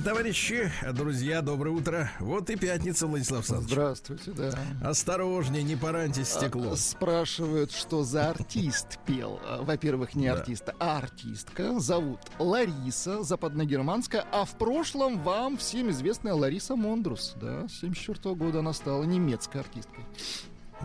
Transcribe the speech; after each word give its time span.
Дорогие 0.00 0.02
товарищи, 0.02 0.72
друзья, 0.94 1.42
доброе 1.42 1.70
утро. 1.70 2.10
Вот 2.20 2.48
и 2.48 2.56
пятница, 2.56 3.06
Владислав 3.06 3.40
Александрович. 3.40 3.70
Здравствуйте, 3.72 4.30
да. 4.32 4.58
Осторожнее, 4.82 5.62
не 5.62 5.76
пораньте 5.76 6.24
стекло. 6.24 6.72
А, 6.72 6.76
Спрашивают, 6.76 7.70
что 7.70 8.02
за 8.02 8.30
артист 8.30 8.98
пел. 9.04 9.40
А, 9.44 9.62
Во-первых, 9.62 10.14
не 10.14 10.28
Да. 10.28 10.34
артист, 10.34 10.70
а 10.78 10.98
артистка. 10.98 11.78
Зовут 11.80 12.20
Лариса, 12.38 13.22
западногерманская. 13.22 14.24
А 14.32 14.44
в 14.46 14.56
прошлом 14.56 15.20
вам 15.22 15.58
всем 15.58 15.90
известная 15.90 16.32
Лариса 16.34 16.76
Мондрус. 16.76 17.34
Да, 17.40 17.68
с 17.68 17.80
74 17.80 18.34
года 18.34 18.60
она 18.60 18.72
стала 18.72 19.04
немецкой 19.04 19.58
артисткой. 19.58 20.04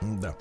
Да. 0.02 0.36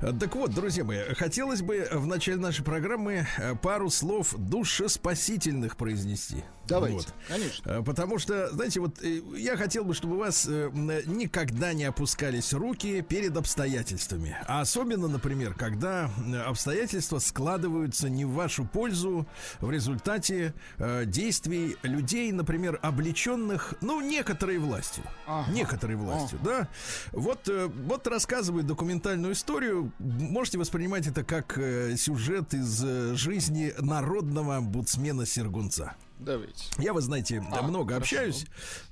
Так 0.00 0.34
вот, 0.36 0.54
друзья 0.54 0.84
мои, 0.84 1.00
хотелось 1.14 1.60
бы 1.60 1.86
в 1.92 2.06
начале 2.06 2.38
нашей 2.38 2.64
программы 2.64 3.26
э, 3.36 3.54
пару 3.56 3.90
слов 3.90 4.34
душеспасительных 4.38 5.76
произнести. 5.76 6.44
Давайте, 6.68 6.96
Вот. 6.96 7.14
конечно. 7.28 7.70
Э, 7.70 7.82
Потому 7.82 8.18
что, 8.18 8.50
знаете, 8.50 8.80
вот 8.80 9.02
э, 9.02 9.20
я 9.36 9.56
хотел 9.56 9.84
бы, 9.84 9.94
чтобы 9.94 10.16
у 10.16 10.18
вас 10.18 10.46
э, 10.48 10.70
никогда 11.06 11.72
не 11.72 11.84
опускались 11.84 12.52
руки 12.52 13.02
перед 13.02 13.36
обстоятельствами. 13.36 14.36
А 14.46 14.60
особенно, 14.60 15.08
например, 15.08 15.54
когда 15.54 16.10
обстоятельства 16.46 17.18
складываются 17.18 18.08
не 18.08 18.24
в 18.24 18.30
вашу 18.30 18.64
пользу 18.64 19.26
в 19.60 19.70
результате 19.70 20.54
э, 20.78 21.04
действий 21.06 21.76
людей, 21.82 22.32
например, 22.32 22.78
облеченных, 22.82 23.74
ну, 23.80 24.00
некоторой 24.00 24.58
властью. 24.58 25.04
Ага. 25.26 25.50
Некоторой 25.52 25.96
властью, 25.96 26.38
да. 26.42 26.68
Вот, 27.12 27.48
э, 27.48 27.66
вот 27.66 28.06
рассказывает 28.06 28.66
документальную 28.66 29.32
историю. 29.34 29.92
Можете 29.98 30.58
воспринимать 30.58 31.06
это 31.06 31.24
как 31.24 31.56
э, 31.58 31.96
сюжет 31.96 32.54
из 32.54 32.82
э, 32.84 33.14
жизни 33.14 33.72
народного 33.78 34.56
омбудсмена 34.56 35.26
Сергунца. 35.26 35.94
Давайте. 36.18 36.64
Я, 36.78 36.92
вы 36.92 37.00
знаете, 37.02 37.44
А, 37.52 37.62
много 37.62 37.94
хорошо. 37.94 38.16
общаюсь. 38.16 38.46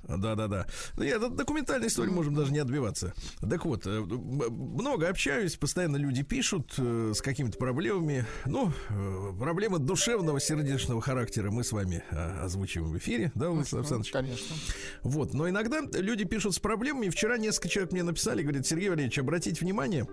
Да-да-да. 0.07 0.67
Ну, 0.95 1.03
я 1.03 1.17
от 1.17 1.35
документальной 1.35 1.87
истории 1.87 2.11
можем 2.11 2.35
даже 2.35 2.51
не 2.51 2.59
отбиваться. 2.59 3.13
Так 3.41 3.65
вот, 3.65 3.87
э, 3.87 3.99
много 3.99 5.09
общаюсь, 5.09 5.55
постоянно 5.55 5.97
люди 5.97 6.21
пишут 6.23 6.73
э, 6.77 7.13
с 7.15 7.21
какими-то 7.21 7.57
проблемами. 7.57 8.25
Ну, 8.45 8.71
э, 8.89 9.31
проблемы 9.39 9.79
душевного, 9.79 10.39
сердечного 10.39 11.01
характера 11.01 11.49
мы 11.49 11.63
с 11.63 11.71
вами 11.71 12.03
э, 12.11 12.41
озвучиваем 12.43 12.91
в 12.91 12.97
эфире, 12.99 13.31
да, 13.33 13.49
Владислав 13.49 13.81
Александрович? 13.81 14.11
Конечно. 14.11 14.55
Вот, 15.01 15.33
но 15.33 15.49
иногда 15.49 15.81
люди 15.93 16.25
пишут 16.25 16.53
с 16.53 16.59
проблемами. 16.59 17.09
Вчера 17.09 17.37
несколько 17.37 17.69
человек 17.69 17.91
мне 17.91 18.03
написали, 18.03 18.43
говорят, 18.43 18.67
Сергей 18.67 18.89
Валерьевич, 18.89 19.17
обратите 19.17 19.59
внимание, 19.65 20.07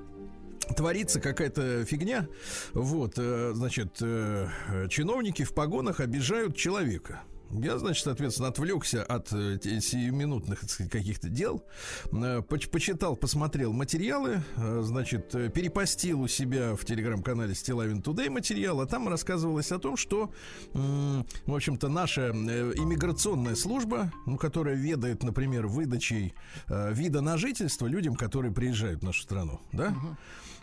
творится 0.72 1.20
какая-то 1.20 1.84
фигня. 1.84 2.28
Вот, 2.72 3.14
э, 3.16 3.52
значит, 3.54 3.98
э, 4.00 4.48
чиновники 4.88 5.44
в 5.44 5.54
погонах 5.54 6.00
обижают 6.00 6.56
человека. 6.56 7.22
Я, 7.50 7.76
значит, 7.78 8.04
соответственно, 8.04 8.48
отвлекся 8.48 9.04
от 9.04 9.30
э, 9.32 9.58
сиюминутных 9.60 10.60
каких-то 10.90 11.28
дел, 11.28 11.62
поч- 12.10 12.70
почитал, 12.70 13.14
посмотрел 13.14 13.74
материалы, 13.74 14.42
значит, 14.56 15.32
перепостил 15.52 16.22
у 16.22 16.28
себя 16.28 16.74
в 16.74 16.86
телеграм-канале 16.86 17.54
Стилавин 17.54 18.00
Тудей 18.00 18.30
материал, 18.30 18.80
а 18.80 18.86
там 18.86 19.06
рассказывалось 19.06 19.70
о 19.70 19.78
том, 19.78 19.98
что, 19.98 20.32
в 20.72 21.54
общем-то, 21.54 21.90
наша 21.90 22.30
иммиграционная 22.30 23.54
служба, 23.54 24.10
ну, 24.24 24.38
которая 24.38 24.74
ведает, 24.74 25.22
например, 25.22 25.66
выдачей 25.66 26.32
вида 26.68 27.20
на 27.20 27.36
жительство 27.36 27.86
людям, 27.86 28.14
которые 28.14 28.54
приезжают 28.54 29.00
в 29.00 29.04
нашу 29.04 29.22
страну, 29.24 29.60
да? 29.72 29.90
Ну 29.90 30.16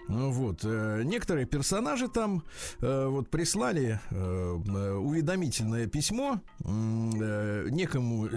вот, 0.09 0.61
э, 0.63 1.03
некоторые 1.03 1.45
персонажи 1.45 2.07
там 2.07 2.43
э, 2.81 3.05
вот 3.05 3.29
прислали 3.29 3.99
э, 4.09 4.15
уведомительное 4.15 5.85
письмо 5.87 6.41
некому 6.65 8.27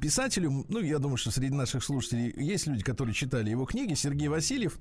писателю. 0.00 0.64
Ну, 0.68 0.80
я 0.80 0.98
думаю, 0.98 1.18
что 1.18 1.30
среди 1.30 1.54
наших 1.54 1.84
слушателей 1.84 2.32
есть 2.36 2.66
люди, 2.66 2.82
которые 2.82 3.14
читали 3.14 3.50
его 3.50 3.66
книги. 3.66 3.94
Сергей 3.94 4.28
Васильев. 4.28 4.78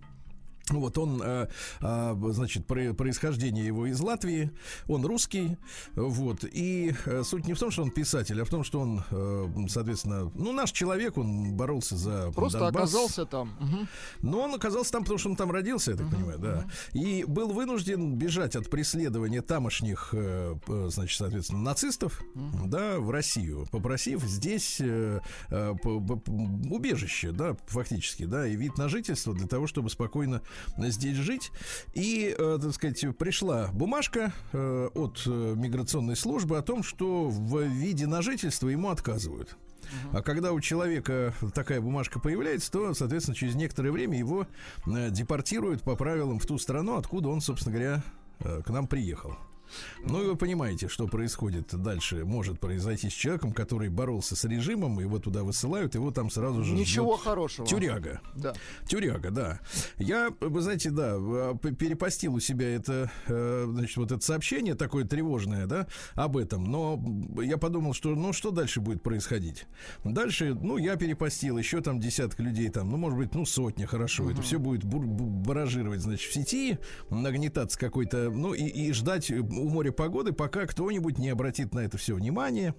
Вот 0.69 0.97
он, 0.97 1.21
э, 1.23 1.47
а, 1.81 2.17
значит, 2.31 2.65
про- 2.65 2.93
происхождение 2.93 3.65
его 3.65 3.85
из 3.87 3.99
Латвии, 3.99 4.51
он 4.87 5.05
русский, 5.05 5.57
вот, 5.95 6.43
и 6.43 6.93
э, 7.05 7.23
суть 7.23 7.47
не 7.47 7.53
в 7.53 7.59
том, 7.59 7.71
что 7.71 7.83
он 7.83 7.91
писатель, 7.91 8.41
а 8.41 8.45
в 8.45 8.49
том, 8.49 8.63
что 8.63 8.81
он, 8.81 9.03
э, 9.09 9.47
соответственно, 9.69 10.31
ну, 10.35 10.51
наш 10.51 10.71
человек, 10.71 11.17
он 11.17 11.53
боролся 11.55 11.95
за 11.95 12.31
Просто 12.31 12.59
Донбасс. 12.59 12.83
оказался 12.83 13.25
там. 13.25 13.57
Но 14.21 14.41
он 14.41 14.55
оказался 14.55 14.91
там, 14.91 15.03
потому 15.03 15.17
что 15.19 15.29
он 15.29 15.35
там 15.35 15.51
родился, 15.51 15.91
я 15.91 15.97
так 15.97 16.09
понимаю, 16.09 16.39
да. 16.39 16.65
И 16.93 17.23
был 17.25 17.51
вынужден 17.53 18.15
бежать 18.15 18.55
от 18.55 18.69
преследования 18.69 19.41
тамошних, 19.41 20.13
значит, 20.67 21.17
соответственно, 21.17 21.61
нацистов, 21.61 22.21
да, 22.65 22.99
в 22.99 23.09
Россию, 23.11 23.67
попросив 23.71 24.21
здесь 24.23 24.81
убежище, 26.69 27.31
да, 27.31 27.55
фактически, 27.67 28.25
да, 28.25 28.47
и 28.47 28.55
вид 28.55 28.77
на 28.77 28.89
жительство 28.89 29.33
для 29.33 29.47
того, 29.47 29.67
чтобы 29.67 29.89
спокойно 29.89 30.41
здесь 30.77 31.17
жить. 31.17 31.51
И, 31.93 32.35
э, 32.37 32.59
так 32.61 32.73
сказать, 32.73 33.17
пришла 33.17 33.69
бумажка 33.73 34.33
э, 34.53 34.89
от 34.93 35.23
э, 35.25 35.53
миграционной 35.55 36.15
службы 36.15 36.57
о 36.57 36.61
том, 36.61 36.83
что 36.83 37.29
в 37.29 37.61
виде 37.63 38.07
на 38.07 38.21
жительство 38.21 38.69
ему 38.69 38.89
отказывают. 38.89 39.57
А 40.11 40.21
когда 40.21 40.51
у 40.51 40.59
человека 40.59 41.33
такая 41.53 41.79
бумажка 41.79 42.19
появляется, 42.19 42.69
то, 42.71 42.93
соответственно, 42.93 43.35
через 43.35 43.55
некоторое 43.55 43.91
время 43.91 44.17
его 44.17 44.45
депортируют 44.85 45.81
по 45.81 45.95
правилам 45.95 46.39
в 46.39 46.45
ту 46.45 46.57
страну, 46.57 46.97
откуда 46.97 47.29
он, 47.29 47.39
собственно 47.39 47.73
говоря, 47.73 48.03
к 48.65 48.69
нам 48.69 48.87
приехал. 48.87 49.37
Ну 50.03 50.23
и 50.23 50.27
вы 50.27 50.35
понимаете, 50.35 50.87
что 50.87 51.07
происходит 51.07 51.73
дальше, 51.75 52.25
может 52.25 52.59
произойти 52.59 53.09
с 53.09 53.13
человеком, 53.13 53.51
который 53.51 53.89
боролся 53.89 54.35
с 54.35 54.43
режимом, 54.45 54.99
его 54.99 55.19
туда 55.19 55.43
высылают, 55.43 55.95
его 55.95 56.11
там 56.11 56.29
сразу 56.29 56.63
же 56.63 56.73
Ничего 56.73 57.17
хорошего. 57.17 57.67
тюряга. 57.67 58.21
Да. 58.35 58.53
Тюряга, 58.87 59.31
да. 59.31 59.59
Я, 59.97 60.29
вы 60.39 60.61
знаете, 60.61 60.89
да, 60.91 61.17
п- 61.61 61.71
перепостил 61.73 62.35
у 62.35 62.39
себя 62.39 62.75
это, 62.75 63.11
э, 63.27 63.65
значит, 63.69 63.97
вот 63.97 64.11
это 64.11 64.23
сообщение 64.23 64.75
такое 64.75 65.05
тревожное, 65.05 65.65
да, 65.67 65.87
об 66.13 66.37
этом. 66.37 66.63
Но 66.65 67.01
я 67.41 67.57
подумал, 67.57 67.93
что, 67.93 68.09
ну, 68.15 68.33
что 68.33 68.51
дальше 68.51 68.81
будет 68.81 69.01
происходить? 69.03 69.65
Дальше, 70.03 70.53
ну, 70.59 70.77
я 70.77 70.95
перепостил, 70.95 71.57
еще 71.57 71.81
там 71.81 71.99
десятка 71.99 72.43
людей 72.43 72.69
там, 72.69 72.89
ну, 72.89 72.97
может 72.97 73.17
быть, 73.17 73.33
ну, 73.35 73.45
сотня, 73.45 73.87
хорошо. 73.87 74.29
Это 74.31 74.41
все 74.41 74.59
будет 74.59 74.83
баражировать, 74.85 76.01
значит, 76.01 76.29
в 76.29 76.33
сети, 76.33 76.77
нагнетаться 77.09 77.77
какой-то, 77.79 78.29
ну, 78.29 78.53
и, 78.53 78.63
и 78.65 78.91
ждать 78.93 79.29
э, 79.31 79.41
у 79.57 79.69
моря 79.69 79.91
погоды, 79.91 80.33
пока 80.33 80.65
кто-нибудь 80.65 81.17
не 81.17 81.29
обратит 81.29 81.73
на 81.73 81.79
это 81.79 81.97
все 81.97 82.15
внимание 82.15 82.75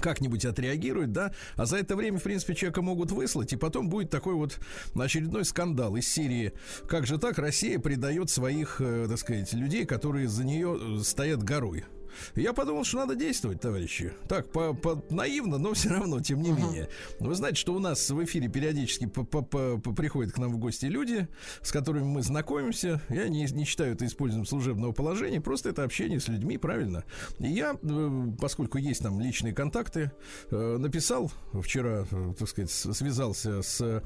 как-нибудь 0.00 0.44
отреагирует, 0.44 1.12
да, 1.12 1.32
а 1.56 1.66
за 1.66 1.78
это 1.78 1.96
время, 1.96 2.18
в 2.18 2.22
принципе, 2.22 2.54
человека 2.54 2.82
могут 2.82 3.10
выслать, 3.10 3.52
и 3.52 3.56
потом 3.56 3.88
будет 3.88 4.10
такой 4.10 4.34
вот 4.34 4.58
очередной 4.94 5.44
скандал 5.44 5.96
из 5.96 6.06
серии 6.06 6.52
«Как 6.86 7.06
же 7.06 7.18
так? 7.18 7.38
Россия 7.38 7.78
предает 7.78 8.30
своих, 8.30 8.80
э, 8.80 9.06
так 9.08 9.18
сказать, 9.18 9.52
людей, 9.54 9.84
которые 9.86 10.28
за 10.28 10.44
нее 10.44 10.78
э, 10.80 11.02
стоят 11.02 11.42
горой». 11.42 11.84
Я 12.34 12.52
подумал, 12.52 12.84
что 12.84 12.98
надо 12.98 13.14
действовать, 13.14 13.60
товарищи. 13.60 14.12
Так, 14.28 14.50
по, 14.52 14.74
по- 14.74 15.02
наивно, 15.10 15.58
но 15.58 15.74
все 15.74 15.90
равно, 15.90 16.20
тем 16.20 16.42
не 16.42 16.50
менее. 16.50 16.88
Вы 17.20 17.34
знаете, 17.34 17.58
что 17.58 17.74
у 17.74 17.78
нас 17.78 18.10
в 18.10 18.24
эфире 18.24 18.48
периодически 18.48 19.06
по- 19.06 19.24
по- 19.24 19.42
по- 19.42 19.78
по- 19.78 19.92
приходят 19.92 20.32
к 20.32 20.38
нам 20.38 20.52
в 20.52 20.58
гости 20.58 20.86
люди, 20.86 21.28
с 21.62 21.72
которыми 21.72 22.04
мы 22.04 22.22
знакомимся. 22.22 23.00
Я 23.08 23.28
не, 23.28 23.44
не 23.44 23.64
считаю 23.64 23.94
это 23.94 24.06
использованием 24.06 24.46
служебного 24.46 24.92
положения, 24.92 25.40
просто 25.40 25.70
это 25.70 25.84
общение 25.84 26.20
с 26.20 26.28
людьми, 26.28 26.58
правильно. 26.58 27.04
И 27.38 27.48
я, 27.48 27.76
э, 27.82 28.26
поскольку 28.40 28.78
есть 28.78 29.02
там 29.02 29.20
личные 29.20 29.52
контакты, 29.52 30.12
э, 30.50 30.76
написал 30.78 31.30
вчера, 31.52 32.06
э, 32.10 32.34
так 32.38 32.48
сказать, 32.48 32.70
связался 32.70 33.62
с 33.62 34.02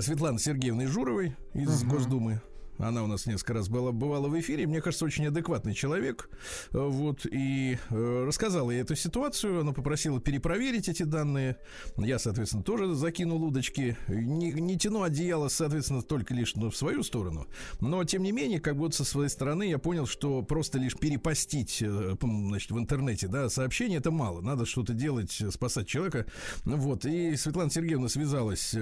Светланой 0.00 0.40
Сергеевной 0.40 0.86
Журовой 0.86 1.36
из 1.54 1.82
Госдумы. 1.84 2.40
Она 2.78 3.02
у 3.02 3.06
нас 3.06 3.26
несколько 3.26 3.54
раз 3.54 3.68
была, 3.68 3.92
бывала 3.92 4.28
в 4.28 4.38
эфире. 4.40 4.66
Мне 4.66 4.80
кажется, 4.80 5.04
очень 5.04 5.26
адекватный 5.26 5.74
человек. 5.74 6.28
Э, 6.72 6.78
Вот. 6.78 7.26
И 7.30 7.78
э, 7.90 8.24
рассказала 8.26 8.70
ей 8.70 8.82
эту 8.82 8.94
ситуацию. 8.96 9.60
Она 9.60 9.72
попросила 9.72 10.20
перепроверить 10.20 10.88
эти 10.88 11.02
данные. 11.02 11.56
Я, 11.96 12.18
соответственно, 12.18 12.62
тоже 12.62 12.94
закинул 12.94 13.42
удочки. 13.44 13.96
Не, 14.08 14.52
не 14.52 14.78
тяну 14.78 15.02
одеяло, 15.02 15.48
соответственно, 15.48 16.02
только 16.02 16.34
лишь 16.34 16.54
ну, 16.54 16.70
в 16.70 16.76
свою 16.76 17.02
сторону. 17.02 17.46
Но, 17.80 18.04
тем 18.04 18.22
не 18.22 18.32
менее, 18.32 18.60
как 18.60 18.76
будто 18.76 18.96
со 18.96 19.04
своей 19.04 19.28
стороны 19.28 19.64
я 19.64 19.78
понял, 19.78 20.06
что 20.06 20.42
просто 20.42 20.78
лишь 20.78 20.94
перепостить 20.94 21.82
э, 21.82 22.16
значит, 22.20 22.70
в 22.70 22.78
интернете 22.78 23.28
да, 23.28 23.48
сообщение 23.48 23.98
это 23.98 24.10
мало. 24.10 24.40
Надо 24.40 24.66
что-то 24.66 24.92
делать, 24.92 25.40
э, 25.40 25.50
спасать 25.50 25.86
человека. 25.86 26.26
Вот. 26.64 27.04
И 27.04 27.36
Светлана 27.36 27.70
Сергеевна 27.70 28.08
связалась 28.08 28.74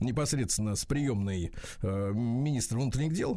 непосредственно 0.00 0.74
с 0.74 0.84
приемной 0.84 1.52
э, 1.82 2.12
министра 2.12 2.76
внутренних 2.76 3.12
дел 3.12 3.35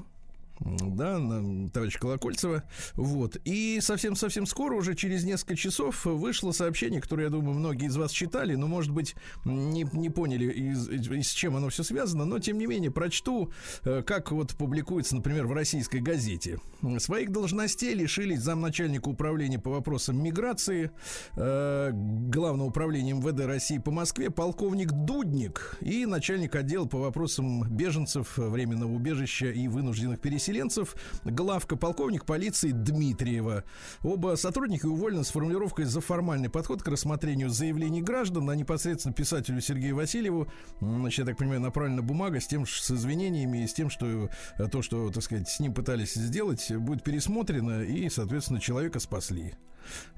да, 0.60 1.20
на- 1.20 1.70
товарищ 1.70 1.98
Колокольцева, 1.98 2.64
вот, 2.96 3.38
и 3.46 3.80
совсем-совсем 3.82 4.46
скоро, 4.46 4.76
уже 4.76 4.96
через 4.96 5.24
несколько 5.24 5.56
часов, 5.56 6.06
вышло 6.06 6.52
сообщение, 6.52 7.02
которое, 7.02 7.24
я 7.24 7.30
думаю, 7.30 7.58
многие 7.58 7.88
из 7.88 7.96
вас 7.96 8.12
читали, 8.12 8.56
но, 8.56 8.68
может 8.68 8.92
быть, 8.92 9.16
не, 9.46 9.84
не 9.94 10.10
поняли, 10.10 10.46
из, 10.52 10.90
из- 10.90 11.28
с 11.30 11.34
чем 11.34 11.56
оно 11.56 11.70
все 11.70 11.84
связано, 11.84 12.26
но, 12.26 12.40
тем 12.40 12.58
не 12.58 12.66
менее, 12.66 12.92
прочту, 12.92 13.52
э, 13.84 14.02
как 14.04 14.32
вот 14.32 14.56
публикуется, 14.56 15.16
например, 15.16 15.48
в 15.48 15.54
российской 15.54 16.02
газете. 16.02 16.60
Своих 16.98 17.32
должностей 17.32 17.94
лишились 17.94 18.40
замначальника 18.42 19.10
управления 19.10 19.60
по 19.60 19.72
вопросам 19.72 20.22
миграции, 20.22 20.92
э, 21.36 21.92
Главного 21.94 22.68
управления 22.68 23.14
МВД 23.14 23.46
России 23.46 23.78
по 23.78 23.92
Москве, 23.92 24.30
полковник 24.30 24.92
Дудник 24.92 25.78
и 25.82 26.06
начальник 26.06 26.56
отдела 26.56 26.86
по 26.86 26.98
вопросам 27.00 27.64
беженцев, 27.70 28.38
временного 28.38 28.92
убежища 28.92 29.48
и 29.48 29.68
вынужденных 29.68 30.20
переселенцев, 30.50 30.96
главка 31.24 31.76
полковник 31.76 32.26
полиции 32.26 32.72
Дмитриева. 32.72 33.64
Оба 34.04 34.36
сотрудника 34.36 34.88
уволены 34.88 35.24
с 35.24 35.30
формулировкой 35.30 35.86
за 35.86 36.02
формальный 36.02 36.50
подход 36.50 36.82
к 36.82 36.88
рассмотрению 36.88 37.50
заявлений 37.50 38.02
граждан, 38.02 38.50
а 38.50 38.56
непосредственно 38.56 39.14
писателю 39.14 39.62
Сергею 39.62 39.96
Васильеву, 39.96 40.52
значит, 40.82 41.20
я 41.20 41.26
так 41.26 41.38
понимаю, 41.38 41.62
направлена 41.62 42.02
бумага 42.02 42.40
с 42.40 42.48
тем, 42.48 42.66
с 42.66 42.92
извинениями 42.92 43.64
и 43.64 43.68
с 43.68 43.74
тем, 43.74 43.90
что 43.90 44.30
э, 44.58 44.68
то, 44.68 44.82
что, 44.82 45.12
так 45.12 45.24
сказать, 45.24 45.48
с 45.48 45.60
ним 45.60 45.74
пытались 45.74 46.14
сделать, 46.14 46.72
будет 46.76 47.04
пересмотрено 47.04 47.84
и, 47.84 48.10
соответственно, 48.10 48.60
человека 48.60 49.00
спасли. 49.00 49.54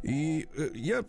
И 0.04 0.48
э, 0.58 0.70
я 0.74 1.04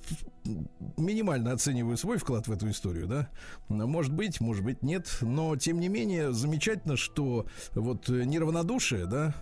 минимально 0.96 1.52
оцениваю 1.52 1.96
свой 1.96 2.18
вклад 2.18 2.48
в 2.48 2.52
эту 2.52 2.68
историю, 2.70 3.06
да. 3.06 3.28
Может 3.68 4.12
быть, 4.12 4.40
может 4.40 4.64
быть, 4.64 4.82
нет. 4.82 5.18
Но, 5.20 5.56
тем 5.56 5.80
не 5.80 5.88
менее, 5.88 6.32
замечательно, 6.32 6.96
что 6.96 7.46
вот 7.74 8.08
э, 8.10 8.24
неравнодушие, 8.24 9.06
да, 9.06 9.34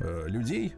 э, 0.00 0.24
людей. 0.28 0.72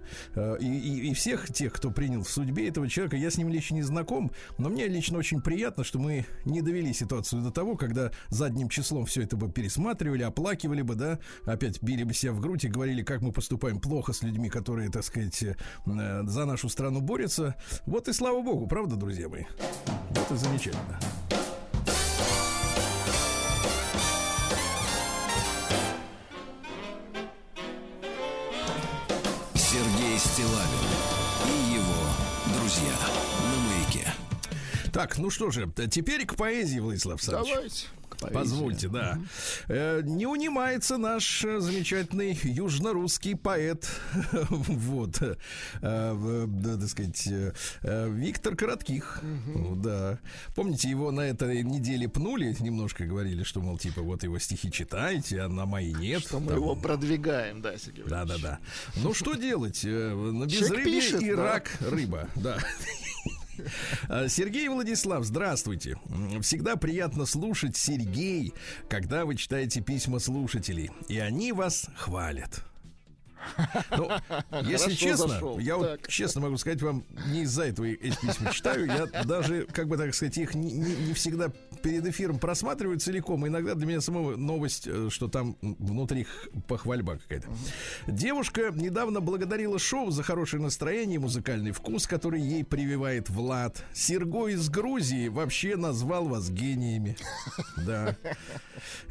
И, 0.61 0.67
и- 0.67 1.11
и 1.11 1.15
всех 1.15 1.53
тех, 1.53 1.73
кто 1.73 1.91
принял 1.91 2.23
в 2.23 2.29
судьбе 2.29 2.69
этого 2.69 2.88
человека, 2.88 3.17
я 3.17 3.31
с 3.31 3.37
ним 3.38 3.49
лично 3.49 3.75
не 3.76 3.83
знаком, 3.83 4.31
но 4.59 4.69
мне 4.71 4.87
лично 4.88 5.19
очень 5.19 5.41
приятно, 5.41 5.85
что 5.85 5.99
мы 5.99 6.26
не 6.45 6.62
довели 6.62 6.93
ситуацию 6.93 7.43
до 7.43 7.50
того, 7.50 7.76
когда 7.76 8.11
задним 8.29 8.69
числом 8.69 9.07
все 9.07 9.23
это 9.23 9.37
бы 9.37 9.50
пересматривали, 9.50 10.23
оплакивали 10.23 10.83
бы, 10.83 10.95
да, 10.95 11.19
опять 11.45 11.83
били 11.83 12.03
бы 12.05 12.15
себя 12.15 12.33
в 12.33 12.41
грудь 12.41 12.65
и 12.65 12.69
говорили, 12.69 13.03
как 13.03 13.21
мы 13.21 13.31
поступаем 13.33 13.81
плохо 13.81 14.12
с 14.12 14.23
людьми, 14.23 14.49
которые, 14.49 14.91
так 14.91 15.05
сказать, 15.05 15.45
за 15.87 16.45
нашу 16.47 16.69
страну 16.69 17.00
борются. 17.00 17.55
Вот 17.87 18.09
и 18.09 18.12
слава 18.12 18.43
богу, 18.43 18.66
правда, 18.66 18.97
друзья 18.97 19.28
мои? 19.28 19.45
Это 20.11 20.37
замечательно. 20.37 20.99
Так, 34.97 35.19
ну 35.19 35.29
что 35.29 35.50
же, 35.50 35.71
теперь 35.91 36.25
к 36.25 36.37
поэзии, 36.37 36.79
Владислав 36.79 37.17
Александрович. 37.17 37.53
Давайте. 37.55 37.87
к 38.09 38.17
поэзии. 38.17 38.35
Позвольте, 38.35 38.88
да. 38.88 39.19
Э, 39.69 40.00
не 40.03 40.25
унимается 40.26 40.97
наш 40.97 41.45
э, 41.45 41.61
замечательный 41.61 42.33
южнорусский 42.43 43.37
поэт, 43.37 43.91
вот, 44.49 45.21
э, 45.21 45.37
да, 45.83 46.76
так 46.79 46.88
сказать, 46.88 47.29
Виктор 47.83 48.57
Коротких, 48.57 49.21
да. 49.76 50.19
Помните, 50.55 50.88
его 50.88 51.11
на 51.11 51.21
этой 51.21 51.62
неделе 51.62 52.09
пнули, 52.09 52.57
немножко 52.59 53.05
говорили, 53.05 53.43
что, 53.43 53.61
мол, 53.61 53.76
типа, 53.76 54.00
вот 54.00 54.23
его 54.23 54.38
стихи 54.38 54.73
читайте, 54.73 55.43
а 55.43 55.49
на 55.50 55.67
мои 55.67 55.93
нет. 55.93 56.23
Что 56.23 56.41
мы 56.41 56.53
Там, 56.53 56.57
его 56.57 56.75
продвигаем, 56.75 57.61
да, 57.61 57.76
Сергей 57.76 58.05
да, 58.05 58.25
да, 58.25 58.37
Валерьевич? 58.37 58.43
да. 58.45 58.59
Ну 58.97 59.12
что 59.12 59.35
делать? 59.35 59.85
На 59.85 60.47
безрыбье 60.47 61.21
и 61.21 61.37
да. 61.37 61.43
рак 61.43 61.71
рыба. 61.81 62.31
Да. 62.35 62.57
А, 64.09 64.29
Сергей 64.29 64.69
Владислав, 64.69 65.25
здравствуйте. 65.25 65.99
Всегда 66.43 66.77
приятно 66.77 67.27
слушать, 67.27 67.77
Сергей, 67.77 68.53
когда 68.89 69.25
вы 69.25 69.37
читаете 69.37 69.81
письма 69.81 70.19
слушателей, 70.19 70.91
и 71.09 71.19
они 71.19 71.53
вас 71.53 71.89
хвалят. 71.97 72.65
Ну, 73.97 74.11
если 74.65 74.95
честно, 74.95 75.29
зашел. 75.29 75.59
я 75.59 75.76
вот 75.76 76.00
Так. 76.03 76.09
честно 76.09 76.41
могу 76.43 76.57
сказать 76.59 76.83
вам, 76.83 77.05
не 77.29 77.43
из-за 77.43 77.65
этого 77.65 77.87
эти 77.87 78.17
письма 78.21 78.53
читаю, 78.53 78.87
я 78.87 79.07
даже, 79.25 79.67
как 79.67 79.88
бы 79.88 79.97
так 79.97 80.15
сказать, 80.15 80.37
их 80.38 80.55
не, 80.55 80.73
не- 80.73 80.95
не 81.09 81.12
всегда 81.15 81.50
перед 81.83 82.07
эфиром 82.07 82.38
просматриваю 82.38 82.99
целиком. 82.99 83.47
Иногда 83.47 83.75
для 83.75 83.87
меня 83.87 84.00
самого 84.00 84.37
новость, 84.37 84.87
э, 84.87 85.09
что 85.11 85.29
там 85.29 85.57
внутри 85.62 86.25
х- 86.25 86.49
похвальба 86.67 87.19
какая-то. 87.19 87.49
Девушка 88.07 88.71
недавно 88.75 89.21
благодарила 89.21 89.79
шоу 89.79 90.11
за 90.11 90.23
хорошее 90.23 90.62
настроение 90.62 91.17
и 91.17 91.19
музыкальный 91.19 91.73
вкус, 91.73 92.07
который 92.07 92.41
ей 92.41 92.65
прививает 92.65 93.29
Влад. 93.31 93.85
Серго 93.93 94.49
из 94.49 94.69
Грузии 94.69 95.29
вообще 95.29 95.76
назвал 95.76 96.26
вас 96.29 96.50
гениями. 96.50 97.17
Да. 97.85 98.17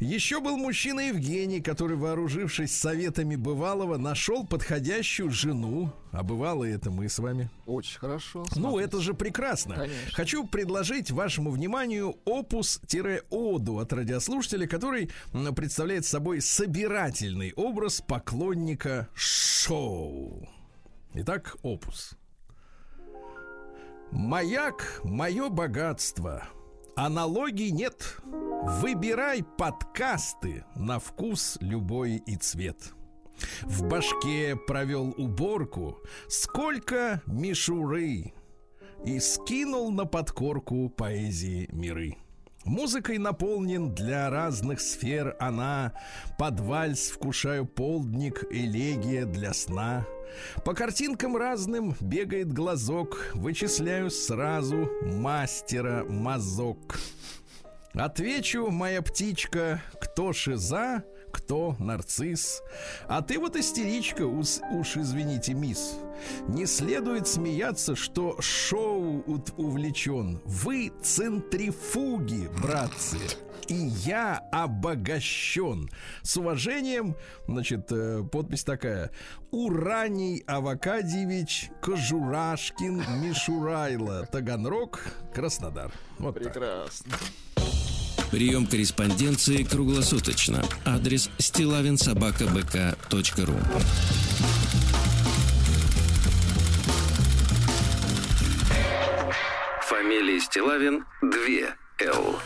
Еще 0.00 0.40
был 0.40 0.56
мужчина 0.56 1.00
Евгений, 1.08 1.60
который, 1.60 1.96
вооружившись 1.96 2.74
советами 2.74 3.36
бывалого, 3.36 3.96
нашел 4.26 4.44
подходящую 4.44 5.30
жену. 5.30 5.92
А 6.10 6.22
бывало 6.24 6.64
это 6.64 6.90
мы 6.90 7.08
с 7.08 7.18
вами. 7.18 7.48
Очень 7.64 7.98
хорошо. 8.00 8.40
Ну, 8.56 8.70
смотрите. 8.70 8.88
это 8.88 9.00
же 9.00 9.14
прекрасно. 9.14 9.74
Конечно. 9.76 10.12
Хочу 10.14 10.46
предложить 10.46 11.10
вашему 11.12 11.50
вниманию 11.50 12.16
опус-оду 12.24 13.78
от 13.78 13.92
радиослушателя, 13.92 14.66
который 14.66 15.10
представляет 15.54 16.04
собой 16.06 16.40
собирательный 16.40 17.52
образ 17.54 18.00
поклонника 18.00 19.08
шоу. 19.14 20.48
Итак, 21.14 21.56
опус. 21.62 22.16
Маяк— 24.10 25.02
мое 25.04 25.48
богатство. 25.50 26.48
Аналогий 26.96 27.70
нет. 27.70 28.18
Выбирай 28.24 29.44
подкасты 29.44 30.64
на 30.74 30.98
вкус 30.98 31.58
любой 31.60 32.16
и 32.16 32.36
цвет. 32.36 32.95
В 33.62 33.84
башке 33.84 34.56
провел 34.56 35.14
уборку. 35.16 35.98
Сколько 36.28 37.22
мишуры 37.26 38.32
и 39.04 39.20
скинул 39.20 39.90
на 39.90 40.04
подкорку 40.04 40.88
поэзии 40.88 41.68
миры. 41.72 42.16
Музыкой 42.64 43.18
наполнен 43.18 43.94
для 43.94 44.28
разных 44.28 44.80
сфер 44.80 45.36
она. 45.38 45.92
Под 46.36 46.58
вальс 46.58 47.10
вкушаю 47.10 47.64
полдник, 47.64 48.44
элегия 48.50 49.24
для 49.24 49.54
сна. 49.54 50.04
По 50.64 50.74
картинкам 50.74 51.36
разным 51.36 51.94
бегает 52.00 52.52
глазок, 52.52 53.30
вычисляю 53.34 54.10
сразу 54.10 54.90
мастера 55.02 56.04
мазок. 56.08 56.98
Отвечу, 57.94 58.68
моя 58.70 59.00
птичка, 59.00 59.80
кто 60.00 60.32
шиза, 60.32 61.04
кто 61.36 61.76
нарцисс. 61.78 62.62
А 63.08 63.20
ты 63.20 63.38
вот 63.38 63.56
истеричка, 63.56 64.26
уж, 64.26 64.58
уж 64.72 64.96
извините, 64.96 65.52
мисс. 65.52 65.98
Не 66.48 66.64
следует 66.64 67.28
смеяться, 67.28 67.94
что 67.94 68.40
шоу 68.40 69.22
увлечен. 69.58 70.40
Вы 70.46 70.92
центрифуги, 71.02 72.48
братцы. 72.62 73.18
И 73.68 73.74
я 73.74 74.38
обогащен. 74.50 75.90
С 76.22 76.36
уважением, 76.36 77.16
значит, 77.46 77.90
э, 77.90 78.22
подпись 78.30 78.64
такая. 78.64 79.10
Ураний 79.50 80.42
Авакадьевич 80.46 81.70
Кожурашкин 81.82 83.20
Мишурайло 83.20 84.24
Таганрог 84.26 85.00
Краснодар. 85.34 85.92
Вот 86.18 86.42
так. 86.42 86.54
Прием 88.30 88.66
корреспонденции 88.66 89.62
круглосуточно. 89.62 90.62
Адрес 90.84 91.30
стилавинсобакабк.ру 91.38 93.56
Фамилия 99.82 100.40
Стилавин 100.40 101.04
2 101.22 102.08
Л. 102.08 102.38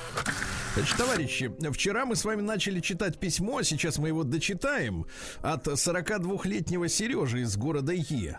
Значит, 0.74 0.96
товарищи, 0.96 1.52
вчера 1.72 2.06
мы 2.06 2.14
с 2.14 2.24
вами 2.24 2.42
начали 2.42 2.80
читать 2.80 3.18
письмо, 3.18 3.62
сейчас 3.62 3.98
мы 3.98 4.08
его 4.08 4.22
дочитаем, 4.22 5.06
от 5.42 5.66
42-летнего 5.66 6.88
Сережи 6.88 7.40
из 7.40 7.56
города 7.56 7.92
Е. 7.92 8.38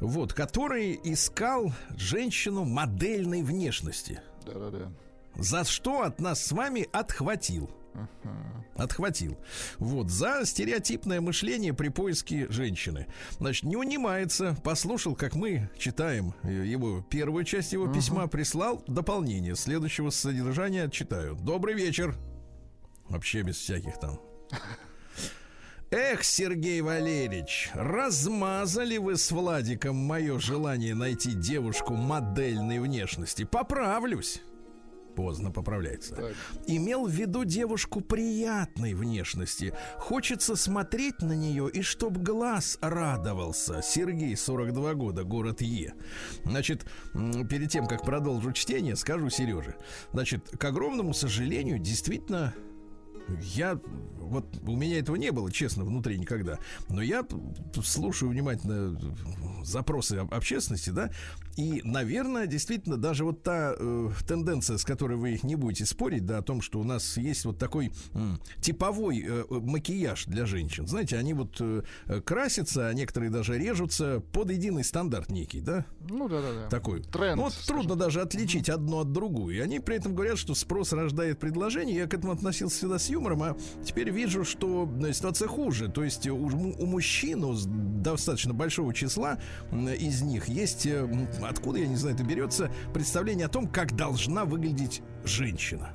Вот, 0.00 0.32
который 0.32 0.98
искал 1.04 1.72
женщину 1.96 2.64
модельной 2.64 3.42
внешности. 3.42 4.20
Да-да-да. 4.44 4.90
За 5.36 5.64
что 5.64 6.02
от 6.02 6.20
нас 6.20 6.44
с 6.44 6.52
вами 6.52 6.88
отхватил. 6.92 7.70
Отхватил. 8.76 9.38
Вот, 9.78 10.10
за 10.10 10.44
стереотипное 10.44 11.20
мышление 11.20 11.72
при 11.72 11.88
поиске 11.88 12.50
женщины. 12.50 13.06
Значит, 13.38 13.64
не 13.64 13.76
унимается, 13.76 14.56
послушал, 14.64 15.14
как 15.14 15.36
мы 15.36 15.70
читаем 15.78 16.34
э, 16.42 16.64
его 16.66 17.02
первую 17.02 17.44
часть 17.44 17.72
его 17.72 17.86
письма, 17.86 18.26
прислал 18.26 18.82
дополнение 18.88 19.54
следующего 19.54 20.10
содержания, 20.10 20.88
читаю. 20.90 21.36
Добрый 21.36 21.74
вечер. 21.74 22.16
Вообще 23.08 23.42
без 23.42 23.58
всяких 23.58 23.98
там. 24.00 24.18
Эх, 25.92 26.24
Сергей 26.24 26.80
Валерьевич, 26.80 27.70
размазали 27.74 28.96
вы 28.96 29.16
с 29.16 29.30
Владиком 29.30 29.94
мое 29.94 30.40
желание 30.40 30.96
найти 30.96 31.32
девушку 31.32 31.94
модельной 31.94 32.80
внешности. 32.80 33.44
Поправлюсь. 33.44 34.42
Поздно 35.14 35.50
поправляется. 35.50 36.14
Так. 36.16 36.34
Имел 36.66 37.06
в 37.06 37.10
виду 37.10 37.44
девушку 37.44 38.00
приятной 38.00 38.94
внешности. 38.94 39.72
Хочется 39.96 40.56
смотреть 40.56 41.20
на 41.20 41.32
нее 41.32 41.70
и 41.70 41.82
чтоб 41.82 42.16
глаз 42.18 42.78
радовался. 42.80 43.80
Сергей, 43.82 44.36
42 44.36 44.94
года, 44.94 45.24
город 45.24 45.60
Е. 45.60 45.94
Значит, 46.44 46.86
перед 47.12 47.70
тем, 47.70 47.86
как 47.86 48.04
продолжу 48.04 48.52
чтение, 48.52 48.96
скажу 48.96 49.30
Сереже. 49.30 49.76
Значит, 50.12 50.48
к 50.58 50.64
огромному 50.64 51.14
сожалению, 51.14 51.78
действительно, 51.78 52.54
я 53.40 53.78
вот 54.24 54.46
у 54.66 54.76
меня 54.76 54.98
этого 54.98 55.16
не 55.16 55.30
было, 55.32 55.50
честно, 55.50 55.84
внутри 55.84 56.18
никогда. 56.18 56.58
Но 56.88 57.02
я 57.02 57.24
слушаю 57.82 58.30
внимательно 58.30 58.98
запросы 59.64 60.14
об- 60.14 60.32
общественности, 60.34 60.90
да, 60.90 61.10
и, 61.56 61.80
наверное, 61.84 62.46
действительно, 62.46 62.96
даже 62.96 63.24
вот 63.24 63.42
та 63.42 63.74
э, 63.78 64.10
тенденция, 64.26 64.76
с 64.76 64.84
которой 64.84 65.16
вы 65.16 65.38
не 65.42 65.54
будете 65.56 65.86
спорить, 65.86 66.26
да, 66.26 66.38
о 66.38 66.42
том, 66.42 66.60
что 66.60 66.80
у 66.80 66.84
нас 66.84 67.16
есть 67.16 67.44
вот 67.44 67.58
такой 67.58 67.92
м, 68.14 68.40
типовой 68.60 69.20
э, 69.24 69.44
э, 69.48 69.54
макияж 69.54 70.24
для 70.26 70.46
женщин. 70.46 70.86
Знаете, 70.88 71.16
они 71.16 71.32
вот 71.34 71.56
э, 71.60 71.82
э, 72.06 72.20
красятся, 72.20 72.88
а 72.88 72.92
некоторые 72.94 73.30
даже 73.30 73.56
режутся 73.58 74.20
под 74.32 74.50
единый 74.50 74.82
стандарт 74.84 75.30
некий, 75.30 75.60
да, 75.60 75.86
Ну 76.08 76.28
да-да-да. 76.28 76.68
такой. 76.68 77.02
Тренд, 77.02 77.40
вот 77.40 77.52
скажем 77.52 77.74
трудно 77.74 77.96
даже 77.96 78.20
отличить 78.20 78.68
одно 78.68 79.00
от 79.00 79.12
другую. 79.12 79.54
И 79.56 79.60
они 79.60 79.78
при 79.80 79.96
этом 79.96 80.14
говорят, 80.14 80.38
что 80.38 80.54
спрос 80.54 80.92
рождает 80.92 81.38
предложение. 81.38 81.96
Я 81.96 82.06
к 82.06 82.14
этому 82.14 82.32
относился 82.32 82.76
всегда 82.78 82.98
с 82.98 83.08
юмором, 83.08 83.42
а 83.42 83.56
теперь 83.84 84.10
вижу, 84.14 84.44
что 84.44 84.88
э, 85.06 85.12
ситуация 85.12 85.48
хуже. 85.48 85.88
То 85.88 86.02
есть 86.04 86.26
у, 86.26 86.36
му- 86.36 86.74
у 86.78 86.86
мужчин, 86.86 87.44
у 87.44 87.54
достаточно 88.02 88.54
большого 88.54 88.94
числа 88.94 89.38
из 89.72 90.22
них 90.22 90.48
есть, 90.48 90.86
э, 90.86 91.06
откуда, 91.42 91.78
я 91.80 91.86
не 91.86 91.96
знаю, 91.96 92.14
это 92.14 92.24
берется, 92.24 92.70
представление 92.94 93.46
о 93.46 93.50
том, 93.50 93.66
как 93.68 93.94
должна 93.96 94.44
выглядеть 94.44 95.02
женщина. 95.24 95.90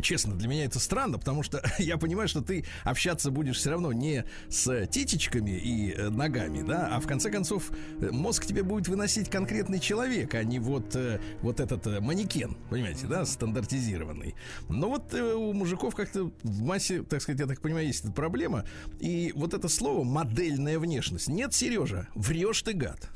Честно, 0.00 0.34
для 0.34 0.48
меня 0.48 0.64
это 0.64 0.78
странно, 0.78 1.18
потому 1.18 1.42
что 1.42 1.62
я 1.78 1.96
понимаю, 1.96 2.28
что 2.28 2.40
ты 2.40 2.64
общаться 2.84 3.30
будешь 3.30 3.56
все 3.56 3.70
равно 3.70 3.92
не 3.92 4.24
с 4.48 4.86
титечками 4.86 5.50
и 5.50 5.92
э, 5.92 6.08
ногами, 6.08 6.62
да, 6.62 6.88
а 6.94 7.00
в 7.00 7.06
конце 7.06 7.30
концов 7.30 7.70
э, 8.00 8.10
мозг 8.10 8.46
тебе 8.46 8.62
будет 8.62 8.88
выносить 8.88 9.30
конкретный 9.30 9.80
человек, 9.80 10.34
а 10.34 10.44
не 10.44 10.58
вот, 10.58 10.94
э, 10.94 11.20
вот 11.42 11.60
этот 11.60 12.00
манекен, 12.00 12.56
понимаете, 12.70 13.06
да, 13.06 13.24
стандартизированный. 13.24 14.34
Но 14.68 14.88
вот 14.88 15.14
у 15.14 15.52
мужиков 15.52 15.94
как-то 15.94 16.30
в 16.42 16.62
массе, 16.62 17.02
так 17.02 17.22
сказать, 17.22 17.40
я 17.40 17.46
так 17.46 17.60
понимаю, 17.60 17.86
есть 17.86 18.04
эта 18.04 18.12
проблема. 18.12 18.64
И 19.00 19.32
вот 19.34 19.54
это 19.54 19.68
слово 19.68 20.04
модельная 20.04 20.78
внешность. 20.78 21.28
Нет, 21.28 21.54
Сережа, 21.54 22.08
врешь 22.14 22.62
ты, 22.62 22.72
гад. 22.72 23.08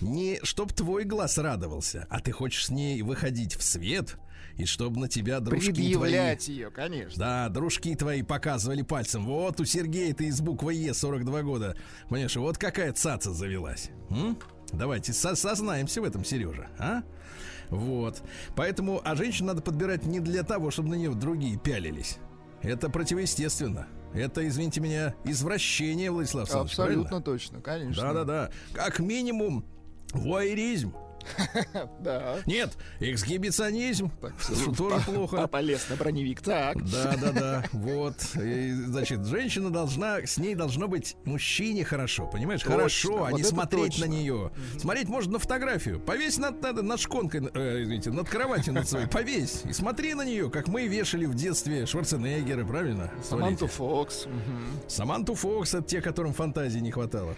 Не 0.00 0.38
чтоб 0.42 0.72
твой 0.72 1.04
глаз 1.04 1.38
радовался, 1.38 2.06
а 2.10 2.20
ты 2.20 2.32
хочешь 2.32 2.66
с 2.66 2.70
ней 2.70 3.02
выходить 3.02 3.54
в 3.54 3.62
свет, 3.62 4.16
и 4.58 4.64
чтобы 4.64 5.00
на 5.00 5.08
тебя 5.08 5.40
дружки 5.40 5.70
твои... 5.72 5.82
Предъявлять 5.84 6.48
ее, 6.48 6.70
конечно. 6.70 7.18
Да, 7.18 7.48
дружки 7.48 7.94
твои 7.94 8.22
показывали 8.22 8.82
пальцем. 8.82 9.24
Вот 9.24 9.60
у 9.60 9.64
Сергея 9.64 10.12
ты 10.12 10.26
из 10.26 10.40
буквы 10.40 10.74
Е 10.74 10.92
42 10.92 11.42
года. 11.42 11.76
Понимаешь, 12.08 12.36
вот 12.36 12.58
какая 12.58 12.92
цаца 12.92 13.32
завелась. 13.32 13.90
М? 14.10 14.36
Давайте 14.72 15.12
со- 15.12 15.36
сознаемся 15.36 16.02
в 16.02 16.04
этом, 16.04 16.24
Сережа, 16.24 16.68
а? 16.78 17.02
Вот. 17.70 18.22
Поэтому, 18.56 19.00
а 19.04 19.14
женщин 19.14 19.46
надо 19.46 19.62
подбирать 19.62 20.04
не 20.04 20.20
для 20.20 20.42
того, 20.42 20.70
чтобы 20.70 20.88
на 20.90 20.94
нее 20.94 21.14
другие 21.14 21.56
пялились. 21.58 22.18
Это 22.60 22.90
противоестественно. 22.90 23.86
Это, 24.12 24.46
извините 24.48 24.80
меня, 24.80 25.14
извращение, 25.24 26.10
Владислав 26.10 26.52
Абсолютно 26.52 27.20
точно, 27.20 27.60
конечно. 27.60 28.02
Да-да-да. 28.02 28.50
Как 28.72 28.98
минимум, 28.98 29.64
вуайеризм. 30.12 30.94
Да. 32.00 32.38
Нет, 32.46 32.76
эксгибиционизм. 33.00 34.10
Тоже 34.76 35.00
плохо. 35.00 35.48
На 35.90 35.96
броневик. 35.96 36.40
Так. 36.42 36.76
Да, 36.90 37.14
да, 37.20 37.32
да. 37.32 37.64
Вот. 37.72 38.16
И, 38.36 38.72
значит, 38.72 39.24
женщина 39.26 39.70
должна, 39.70 40.20
с 40.26 40.38
ней 40.38 40.54
должно 40.54 40.88
быть 40.88 41.16
мужчине 41.24 41.84
хорошо, 41.84 42.26
понимаешь? 42.26 42.62
Точно, 42.62 42.76
хорошо, 42.76 43.24
а 43.24 43.30
вот 43.30 43.38
не 43.38 43.44
смотреть 43.44 43.96
точно. 43.96 44.06
на 44.06 44.10
нее. 44.10 44.50
Смотреть 44.78 45.08
можно 45.08 45.34
на 45.34 45.38
фотографию. 45.38 46.00
Повесь 46.00 46.38
над, 46.38 46.60
над, 46.62 46.82
над 46.82 47.00
шконкой, 47.00 47.50
э, 47.54 47.82
извините, 47.82 48.10
над 48.10 48.28
кроватью 48.28 48.74
над 48.74 48.88
своей. 48.88 49.06
Повесь. 49.06 49.62
И 49.64 49.72
смотри 49.72 50.14
на 50.14 50.24
нее, 50.24 50.50
как 50.50 50.68
мы 50.68 50.86
вешали 50.86 51.26
в 51.26 51.34
детстве 51.34 51.86
Шварценеггера, 51.86 52.64
правильно? 52.64 53.10
Саманту. 53.22 53.66
Фокс. 53.66 54.26
Саманту 54.88 55.34
Фокс, 55.34 55.74
это 55.74 55.86
те, 55.86 56.00
которым 56.00 56.32
фантазии 56.32 56.80
не 56.80 56.90
хватало. 56.90 57.34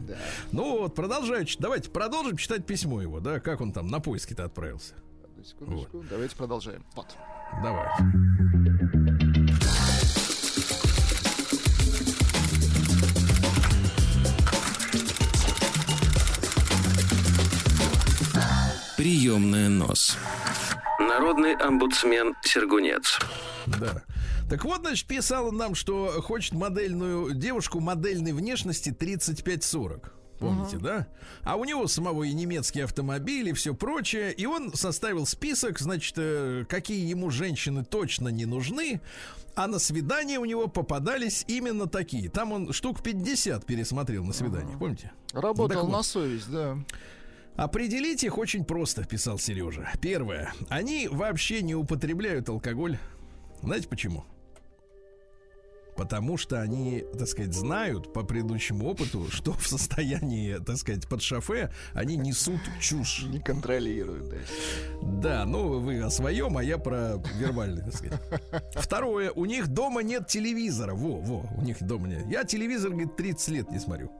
Да. 0.00 0.16
Ну 0.52 0.78
вот, 0.78 0.94
продолжаю. 0.94 1.46
Давайте 1.58 1.90
продолжим 1.90 2.36
читать 2.36 2.66
письмо 2.66 3.02
его, 3.02 3.20
да, 3.20 3.40
как 3.40 3.60
он 3.60 3.72
там 3.72 3.88
на 3.88 4.00
поиски-то 4.00 4.44
отправился. 4.44 4.94
Одну 5.24 5.44
секундочку. 5.44 6.04
Давайте 6.08 6.36
продолжаем. 6.36 6.84
Вот. 6.94 7.16
Давай. 7.62 7.88
Приемная 18.96 19.68
нос. 19.70 20.18
Народный 20.98 21.54
омбудсмен 21.54 22.34
Сергунец. 22.42 23.18
Да. 23.66 24.02
Так 24.50 24.64
вот, 24.64 24.80
значит, 24.80 25.06
писал 25.06 25.46
он 25.46 25.56
нам, 25.56 25.76
что 25.76 26.20
хочет 26.22 26.54
модельную 26.54 27.34
девушку 27.34 27.78
модельной 27.78 28.32
внешности 28.32 28.90
35-40. 28.90 30.10
Помните, 30.40 30.78
да? 30.78 31.06
А 31.44 31.54
у 31.54 31.64
него 31.64 31.86
самого 31.86 32.24
и 32.24 32.32
немецкий 32.32 32.80
автомобиль, 32.80 33.50
и 33.50 33.52
все 33.52 33.74
прочее. 33.74 34.32
И 34.32 34.46
он 34.46 34.74
составил 34.74 35.24
список, 35.24 35.78
значит, 35.78 36.14
э, 36.16 36.64
какие 36.68 37.08
ему 37.08 37.30
женщины 37.30 37.84
точно 37.84 38.26
не 38.28 38.44
нужны. 38.44 39.00
А 39.54 39.68
на 39.68 39.78
свидание 39.78 40.40
у 40.40 40.44
него 40.44 40.66
попадались 40.66 41.44
именно 41.46 41.86
такие. 41.86 42.28
Там 42.28 42.50
он 42.50 42.72
штук 42.72 43.04
50 43.04 43.64
пересмотрел 43.64 44.24
на 44.24 44.32
свиданиях, 44.32 44.80
помните? 44.80 45.12
Работал 45.32 45.86
вот. 45.86 45.92
на 45.92 46.02
совесть, 46.02 46.50
да. 46.50 46.76
Определить 47.54 48.24
их 48.24 48.36
очень 48.36 48.64
просто, 48.64 49.04
писал 49.04 49.38
Сережа. 49.38 49.92
Первое. 50.00 50.52
Они 50.68 51.06
вообще 51.06 51.62
не 51.62 51.76
употребляют 51.76 52.48
алкоголь. 52.48 52.98
Знаете 53.62 53.86
почему? 53.86 54.24
Потому 56.00 56.38
что 56.38 56.62
они, 56.62 57.04
так 57.18 57.28
сказать, 57.28 57.52
знают 57.52 58.14
по 58.14 58.22
предыдущему 58.22 58.88
опыту, 58.88 59.26
что 59.30 59.52
в 59.52 59.66
состоянии, 59.68 60.56
так 60.56 60.78
сказать, 60.78 61.06
под 61.06 61.20
шофе 61.20 61.74
они 61.92 62.16
несут 62.16 62.58
чушь. 62.80 63.26
Не 63.28 63.38
контролирует, 63.38 64.30
да. 64.30 64.36
Да, 65.02 65.44
ну 65.44 65.78
вы 65.78 66.00
о 66.00 66.08
своем, 66.08 66.56
а 66.56 66.64
я 66.64 66.78
про 66.78 67.22
вербальный, 67.38 67.82
так 67.82 67.94
сказать. 67.94 68.18
Второе, 68.76 69.30
у 69.32 69.44
них 69.44 69.68
дома 69.68 70.02
нет 70.02 70.26
телевизора. 70.26 70.94
Во, 70.94 71.20
во, 71.20 71.46
у 71.54 71.60
них 71.60 71.82
дома 71.82 72.08
нет. 72.08 72.24
Я 72.30 72.44
телевизор, 72.44 72.92
говорит, 72.92 73.16
30 73.16 73.48
лет 73.48 73.70
не 73.70 73.78
смотрю. 73.78 74.10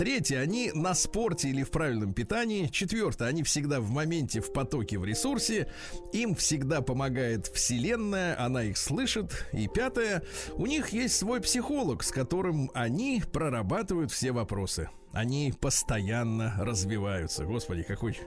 Третье, 0.00 0.38
они 0.38 0.72
на 0.72 0.94
спорте 0.94 1.50
или 1.50 1.62
в 1.62 1.70
правильном 1.70 2.14
питании. 2.14 2.68
Четвертое, 2.68 3.28
они 3.28 3.42
всегда 3.42 3.82
в 3.82 3.90
моменте, 3.90 4.40
в 4.40 4.50
потоке, 4.50 4.98
в 4.98 5.04
ресурсе. 5.04 5.70
Им 6.14 6.34
всегда 6.34 6.80
помогает 6.80 7.48
Вселенная, 7.48 8.42
она 8.42 8.62
их 8.62 8.78
слышит. 8.78 9.44
И 9.52 9.68
пятое, 9.68 10.22
у 10.54 10.64
них 10.64 10.94
есть 10.94 11.09
свой 11.16 11.40
психолог, 11.40 12.02
с 12.02 12.10
которым 12.10 12.70
они 12.74 13.22
прорабатывают 13.32 14.10
все 14.10 14.32
вопросы. 14.32 14.90
Они 15.12 15.52
постоянно 15.58 16.54
развиваются. 16.58 17.44
Господи, 17.44 17.82
какой 17.82 18.18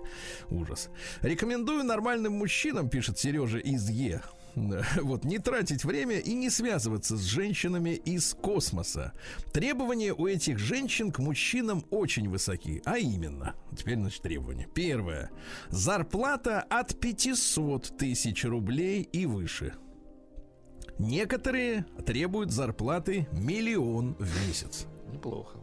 ужас. 0.49 0.89
Рекомендую 1.21 1.83
нормальным 1.83 2.33
мужчинам, 2.33 2.89
пишет 2.89 3.17
Сережа 3.17 3.59
из 3.59 3.89
Е. 3.89 4.21
Вот, 4.55 5.23
не 5.23 5.39
тратить 5.39 5.83
время 5.83 6.19
и 6.19 6.33
не 6.33 6.49
связываться 6.49 7.17
с 7.17 7.23
женщинами 7.23 7.91
из 7.91 8.33
космоса. 8.35 9.13
Требования 9.51 10.13
у 10.13 10.27
этих 10.27 10.59
женщин 10.59 11.11
к 11.11 11.19
мужчинам 11.19 11.83
очень 11.89 12.29
высоки. 12.29 12.81
А 12.85 12.97
именно, 12.97 13.55
теперь, 13.75 13.97
значит, 13.97 14.21
требования. 14.21 14.67
Первое. 14.73 15.31
Зарплата 15.69 16.61
от 16.69 16.99
500 16.99 17.97
тысяч 17.97 18.45
рублей 18.45 19.01
и 19.01 19.25
выше. 19.25 19.73
Некоторые 20.99 21.85
требуют 22.05 22.51
зарплаты 22.51 23.27
миллион 23.31 24.15
в 24.19 24.47
месяц. 24.47 24.87
Неплохо. 25.11 25.59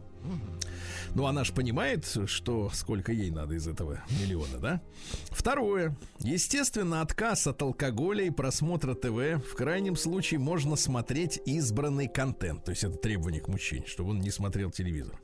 Ну, 1.13 1.25
она 1.25 1.43
же 1.43 1.51
понимает, 1.51 2.05
что 2.25 2.69
сколько 2.69 3.11
ей 3.11 3.31
надо 3.31 3.55
из 3.55 3.67
этого 3.67 4.01
миллиона, 4.21 4.59
да? 4.59 4.81
Второе. 5.29 5.97
Естественно, 6.19 7.01
отказ 7.01 7.47
от 7.47 7.61
алкоголя 7.61 8.23
и 8.23 8.29
просмотра 8.29 8.93
ТВ. 8.93 9.43
В 9.45 9.55
крайнем 9.55 9.95
случае 9.97 10.39
можно 10.39 10.75
смотреть 10.75 11.41
избранный 11.45 12.07
контент. 12.07 12.63
То 12.63 12.71
есть 12.71 12.83
это 12.83 12.95
требование 12.97 13.41
к 13.41 13.49
мужчине, 13.49 13.85
чтобы 13.87 14.11
он 14.11 14.21
не 14.21 14.31
смотрел 14.31 14.71
телевизор. 14.71 15.19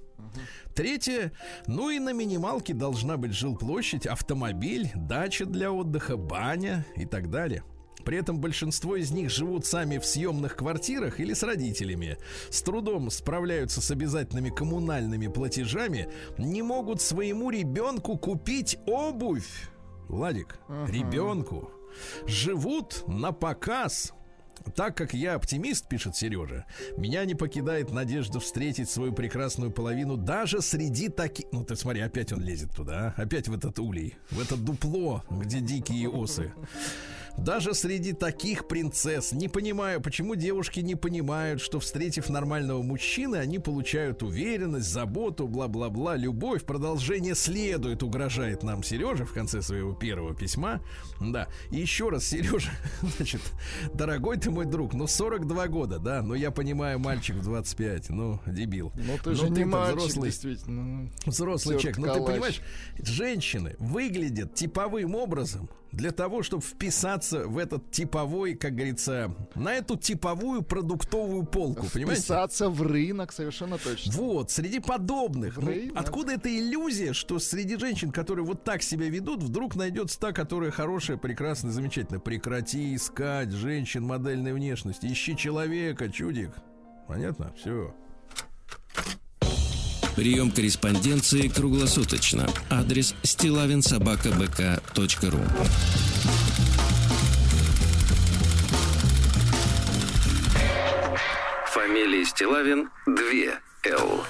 Третье. 0.76 1.32
Ну 1.67 1.89
и 1.89 2.00
на 2.00 2.12
минималке 2.12 2.74
должна 2.74 3.15
быть 3.15 3.34
жилплощадь, 3.34 4.08
автомобиль, 4.08 4.91
дача 4.93 5.46
для 5.46 5.72
отдыха, 5.72 6.17
баня 6.17 6.86
и 6.96 7.06
так 7.06 7.30
далее. 7.30 7.63
При 8.08 8.20
этом 8.20 8.39
большинство 8.39 8.96
из 8.96 9.12
них 9.12 9.30
живут 9.30 9.65
сами 9.65 9.98
в 9.98 10.06
съемных 10.06 10.56
квартирах 10.56 11.20
или 11.20 11.34
с 11.34 11.43
родителями. 11.43 12.17
С 12.50 12.62
трудом 12.62 13.10
справляются 13.10 13.82
с 13.82 13.91
обязательными 13.91 14.50
коммунальными 14.50 15.28
платежами. 15.28 16.08
Не 16.38 16.62
могут 16.62 17.02
своему 17.02 17.50
ребенку 17.50 18.17
купить 18.17 18.78
обувь. 18.88 19.70
Владик, 20.08 20.58
ребенку. 20.88 21.70
Живут 22.26 23.04
на 23.08 23.34
показ. 23.34 24.13
Так 24.74 24.96
как 24.96 25.13
я 25.13 25.36
оптимист, 25.36 25.89
пишет 25.89 26.15
Сережа, 26.15 26.65
меня 26.96 27.26
не 27.26 27.36
покидает 27.36 27.91
надежда 27.91 28.39
встретить 28.39 28.89
свою 28.89 29.12
прекрасную 29.12 29.70
половину 29.70 30.15
даже 30.15 30.62
среди 30.62 31.10
таких... 31.10 31.48
Ну, 31.52 31.65
ты 31.65 31.76
смотри, 31.76 32.00
опять 32.00 32.32
он 32.32 32.41
лезет 32.41 32.72
туда, 32.74 33.13
а? 33.17 33.22
опять 33.22 33.50
в 33.50 33.54
этот 33.54 33.80
улей, 33.80 34.15
в 34.32 34.39
это 34.39 34.56
дупло, 34.56 35.26
где 35.30 35.60
дикие 35.60 36.10
осы. 36.10 36.54
Даже 37.38 37.76
среди 37.76 38.13
таких 38.13 38.67
принцесс 38.67 39.32
не 39.32 39.47
понимаю, 39.47 40.02
почему 40.02 40.36
девушки 40.36 40.80
не 40.80 40.95
понимают, 40.95 41.62
что 41.62 41.80
встретив 41.80 42.30
нормального 42.30 42.82
мужчины, 42.82 43.36
они 43.36 43.60
получают 43.60 44.23
уверенность, 44.23 44.89
заботу, 44.89 45.47
бла-бла-бла, 45.47 46.15
любовь. 46.15 46.63
Продолжение 46.65 47.36
следует, 47.36 48.02
угрожает 48.02 48.63
нам 48.63 48.82
Сережа 48.82 49.26
в 49.26 49.34
конце 49.34 49.62
своего 49.62 49.93
первого 49.93 50.36
письма. 50.36 50.82
Да. 51.21 51.47
И 51.69 51.78
еще 51.78 52.10
раз, 52.10 52.26
Сережа, 52.26 52.71
значит, 53.17 53.41
дорогой 53.93 54.38
ты 54.38 54.50
мой 54.50 54.65
друг, 54.65 54.93
ну 54.93 55.06
42 55.08 55.67
года, 55.67 56.00
да, 56.00 56.23
но 56.23 56.34
я 56.34 56.50
понимаю, 56.50 56.97
мальчик 57.00 57.36
в 57.36 57.43
25, 57.43 58.10
ну, 58.10 58.39
дебил. 58.47 58.91
Ну 58.95 59.17
ты 59.23 59.30
Но 59.30 59.36
же 59.36 59.50
не 59.50 59.56
ты-то 59.56 59.67
мальчик, 59.67 59.97
взрослый. 59.97 60.30
действительно. 60.30 61.12
Взрослый 61.26 61.78
Всё, 61.78 61.91
человек, 61.93 61.97
ну 62.00 62.13
ты 62.13 62.32
понимаешь, 62.32 62.62
женщины 63.00 63.76
выглядят 63.78 64.56
типовым 64.56 65.13
образом 65.15 65.69
для 65.97 66.12
того, 66.12 66.43
чтобы 66.43 66.62
вписаться 66.62 67.47
в 67.47 67.57
этот 67.57 67.89
типовой, 67.89 68.53
как 68.53 68.75
говорится, 68.75 69.36
на 69.55 69.73
эту 69.73 69.97
типовую 69.97 70.62
продуктовую 70.62 71.43
полку, 71.43 71.88
понимаете? 71.91 72.21
Вписаться 72.21 72.69
в 72.69 72.83
рынок, 72.83 73.33
совершенно 73.33 73.79
точно. 73.79 74.13
Вот, 74.13 74.51
среди 74.51 74.79
подобных. 74.79 75.57
Ну, 75.57 75.73
откуда 75.95 76.33
эта 76.33 76.55
иллюзия, 76.55 77.13
что 77.13 77.39
среди 77.39 77.77
женщин, 77.77 78.12
которые 78.12 78.45
вот 78.45 78.63
так 78.63 78.83
себя 78.83 79.10
ведут, 79.10 79.41
вдруг 79.41 79.75
найдется 79.75 80.19
та, 80.19 80.33
которая 80.33 80.69
хорошая, 80.69 81.17
прекрасная, 81.17 81.71
замечательная. 81.71 82.19
Прекрати 82.19 82.93
искать 82.95 83.49
женщин 83.49 84.03
модельной 84.03 84.53
внешности. 84.53 85.07
Ищи 85.07 85.36
человека, 85.36 86.10
чудик. 86.10 86.51
Понятно? 87.07 87.51
Все. 87.57 87.95
Прием 90.17 90.49
корреспонденции 90.49 91.47
круглосуточно. 91.47 92.49
Адрес 92.71 93.13
стилавинсобакабк.ру 93.21 95.39
Фамилия 101.67 102.25
Стилавин 102.25 102.89
2 103.06 103.13
Л. 103.91 104.23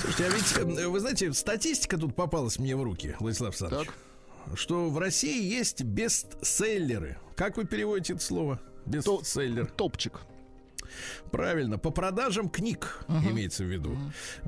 Слушайте, 0.00 0.26
а 0.26 0.28
ведь, 0.28 0.56
э, 0.78 0.86
вы 0.86 1.00
знаете, 1.00 1.32
статистика 1.32 1.98
тут 1.98 2.14
попалась 2.14 2.60
мне 2.60 2.76
в 2.76 2.84
руки, 2.84 3.16
Владислав 3.18 3.48
Александрович. 3.48 3.90
Что 4.54 4.88
в 4.88 4.96
России 4.96 5.42
есть 5.42 5.82
бестселлеры. 5.82 7.18
Как 7.34 7.56
вы 7.56 7.64
переводите 7.64 8.12
это 8.12 8.22
слово? 8.22 8.60
Бестселлер. 8.86 9.66
Топчик. 9.66 10.20
Правильно, 11.30 11.78
по 11.78 11.90
продажам 11.90 12.48
книг 12.48 13.04
имеется 13.08 13.64
в 13.64 13.66
виду. 13.72 13.96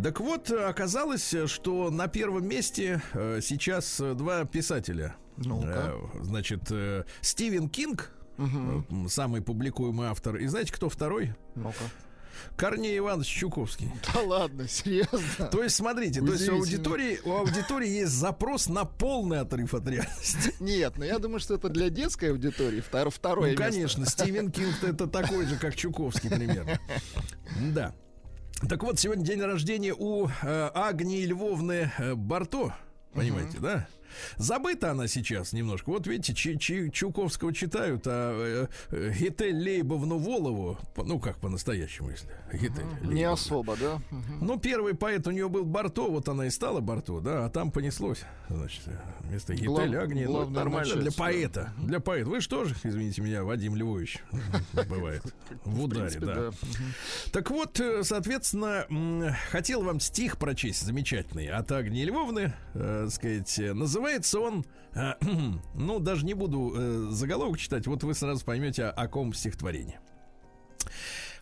Так 0.02 0.20
вот, 0.20 0.50
оказалось, 0.50 1.34
что 1.46 1.90
на 1.90 2.08
первом 2.08 2.46
месте 2.46 3.00
э, 3.14 3.40
сейчас 3.42 3.98
два 4.00 4.44
писателя. 4.44 5.16
Ну-ка. 5.36 5.92
Э, 5.94 6.22
Значит, 6.22 6.62
э, 6.70 7.04
Стивен 7.20 7.68
Кинг, 7.68 8.10
м, 8.38 9.08
самый 9.08 9.42
публикуемый 9.42 10.08
автор. 10.08 10.36
И 10.36 10.46
знаете, 10.46 10.72
кто 10.72 10.88
второй? 10.88 11.34
Ну-ка. 11.54 11.84
Корней 12.56 12.96
Иванович 12.98 13.28
Чуковский. 13.28 13.90
Да 14.14 14.20
ладно, 14.20 14.68
серьезно. 14.68 15.46
То 15.50 15.62
есть, 15.62 15.76
смотрите, 15.76 16.20
то 16.20 16.32
есть 16.32 16.48
у 16.48 16.56
аудитории, 16.56 17.20
у 17.24 17.32
аудитории 17.32 17.88
есть 17.88 18.12
запрос 18.12 18.68
на 18.68 18.84
полный 18.84 19.40
отрыв 19.40 19.74
от 19.74 19.86
реальности. 19.86 20.54
Нет, 20.60 20.96
но 20.96 21.04
я 21.04 21.18
думаю, 21.18 21.40
что 21.40 21.54
это 21.54 21.68
для 21.68 21.90
детской 21.90 22.30
аудитории. 22.30 22.80
Втор- 22.82 23.10
второе 23.10 23.52
Ну, 23.54 23.58
место. 23.58 23.64
конечно, 23.64 24.06
Стивен 24.06 24.50
Кинг 24.50 24.82
это 24.82 25.06
такой 25.06 25.46
же, 25.46 25.56
как 25.56 25.76
Чуковский 25.76 26.30
примерно. 26.30 26.78
Да. 27.72 27.94
Так 28.68 28.82
вот, 28.82 28.98
сегодня 28.98 29.24
день 29.24 29.40
рождения 29.40 29.94
у 29.96 30.26
э, 30.26 30.30
Агнии 30.74 31.24
Львовны 31.24 31.92
э, 31.98 32.14
Барто. 32.14 32.74
Понимаете, 33.12 33.58
да? 33.58 33.86
Забыта 34.36 34.90
она 34.92 35.06
сейчас 35.08 35.52
немножко. 35.52 35.90
Вот 35.90 36.06
видите, 36.06 36.34
Чи- 36.34 36.58
Чи- 36.58 36.90
Чуковского 36.90 37.52
читают, 37.52 38.02
а 38.06 38.68
э, 38.90 39.12
Гитель 39.18 39.56
Лейбовну 39.56 40.18
Волову, 40.18 40.78
ну 40.96 41.18
как 41.18 41.38
по-настоящему, 41.38 42.10
если 42.10 42.28
Гитель 42.52 42.84
Не 43.02 43.08
Лейбовна. 43.08 43.32
особо, 43.32 43.76
да? 43.76 43.96
Мгм. 44.10 44.38
Ну, 44.46 44.58
первый 44.58 44.94
поэт 44.94 45.26
у 45.26 45.30
нее 45.30 45.48
был 45.48 45.64
Барто, 45.64 46.08
вот 46.10 46.28
она 46.28 46.46
и 46.46 46.50
стала 46.50 46.80
Барто, 46.80 47.20
да, 47.20 47.46
а 47.46 47.50
там 47.50 47.70
понеслось. 47.70 48.22
Значит, 48.48 48.82
вместо 49.20 49.52
Гитель 49.54 49.66
Глав- 49.68 49.94
Агния, 49.94 50.26
ну, 50.26 50.48
нормально 50.48 50.78
начать, 50.94 51.00
для 51.00 51.10
да. 51.10 51.16
поэта. 51.16 51.72
Для 51.82 52.00
поэта. 52.00 52.30
Вы 52.30 52.40
что 52.40 52.64
же, 52.64 52.74
извините 52.82 53.20
меня, 53.22 53.44
Вадим 53.44 53.76
Львович, 53.76 54.22
бывает, 54.88 55.22
в 55.64 55.82
ударе, 55.82 56.18
да. 56.20 56.34
да. 56.34 56.50
Так 57.32 57.50
вот, 57.50 57.78
э, 57.80 58.02
соответственно, 58.04 58.86
хотел 59.50 59.82
вам 59.82 60.00
стих 60.00 60.38
прочесть 60.38 60.82
замечательный 60.84 61.48
от 61.48 61.70
Агнии 61.72 62.04
Львовны, 62.04 62.54
э, 62.74 63.08
сказать, 63.10 63.58
э, 63.58 63.74
называется 64.08 64.40
он, 64.40 64.64
э, 64.94 65.14
ну, 65.74 65.98
даже 65.98 66.24
не 66.24 66.34
буду 66.34 66.72
э, 66.74 67.06
заголовок 67.10 67.58
читать, 67.58 67.86
вот 67.86 68.02
вы 68.02 68.14
сразу 68.14 68.44
поймете, 68.44 68.84
о, 68.84 68.90
о 68.90 69.08
ком 69.08 69.34
стихотворение. 69.34 70.00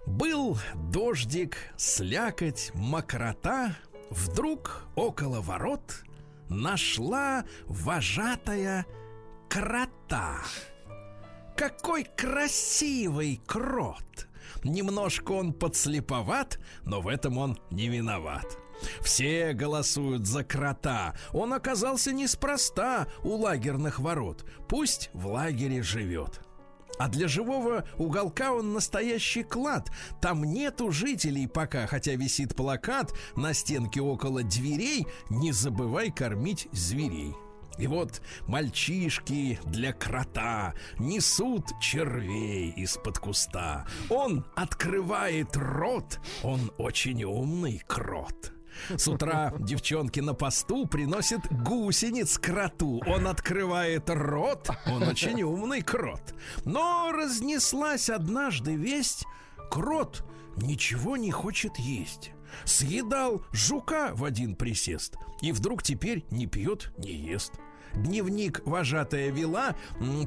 Был 0.06 0.58
дождик, 0.74 1.56
слякоть, 1.76 2.72
мокрота, 2.74 3.76
Вдруг 4.10 4.86
около 4.94 5.40
ворот 5.40 6.04
Нашла 6.48 7.44
вожатая 7.66 8.86
крота. 9.48 10.42
Какой 11.56 12.04
красивый 12.04 13.40
крот! 13.46 14.28
Немножко 14.62 15.32
он 15.32 15.52
подслеповат, 15.52 16.60
но 16.84 17.00
в 17.00 17.08
этом 17.08 17.38
он 17.38 17.58
не 17.70 17.88
виноват. 17.88 18.56
Все 19.00 19.52
голосуют 19.52 20.26
за 20.26 20.44
крота. 20.44 21.14
Он 21.32 21.52
оказался 21.52 22.12
неспроста 22.12 23.06
у 23.22 23.36
лагерных 23.36 23.98
ворот. 23.98 24.44
Пусть 24.68 25.10
в 25.12 25.26
лагере 25.26 25.82
живет. 25.82 26.40
А 26.98 27.08
для 27.08 27.28
живого 27.28 27.86
уголка 27.98 28.52
он 28.52 28.72
настоящий 28.72 29.42
клад. 29.42 29.90
Там 30.20 30.44
нету 30.44 30.90
жителей 30.90 31.46
пока, 31.46 31.86
хотя 31.86 32.14
висит 32.14 32.56
плакат 32.56 33.12
на 33.36 33.52
стенке 33.52 34.00
около 34.00 34.42
дверей 34.42 35.06
«Не 35.28 35.52
забывай 35.52 36.10
кормить 36.10 36.68
зверей». 36.72 37.34
И 37.78 37.86
вот 37.86 38.22
мальчишки 38.46 39.60
для 39.66 39.92
крота 39.92 40.72
несут 40.98 41.78
червей 41.78 42.70
из-под 42.70 43.18
куста. 43.18 43.86
Он 44.08 44.46
открывает 44.54 45.54
рот, 45.56 46.18
он 46.42 46.72
очень 46.78 47.22
умный 47.24 47.82
крот. 47.86 48.55
С 48.96 49.08
утра 49.08 49.52
девчонки 49.58 50.20
на 50.20 50.34
посту 50.34 50.86
приносят 50.86 51.40
гусениц 51.50 52.38
кроту. 52.38 53.02
Он 53.06 53.26
открывает 53.28 54.08
рот, 54.08 54.70
он 54.86 55.02
очень 55.02 55.42
умный 55.42 55.82
крот. 55.82 56.34
Но 56.64 57.12
разнеслась 57.12 58.10
однажды 58.10 58.76
весть, 58.76 59.24
крот 59.70 60.24
ничего 60.56 61.16
не 61.16 61.30
хочет 61.30 61.76
есть. 61.78 62.32
Съедал 62.64 63.44
жука 63.52 64.10
в 64.14 64.24
один 64.24 64.56
присест 64.56 65.16
и 65.42 65.52
вдруг 65.52 65.82
теперь 65.82 66.24
не 66.30 66.46
пьет, 66.46 66.92
не 66.98 67.12
ест. 67.12 67.52
Дневник 67.96 68.60
вожатая 68.64 69.30
вела 69.30 69.74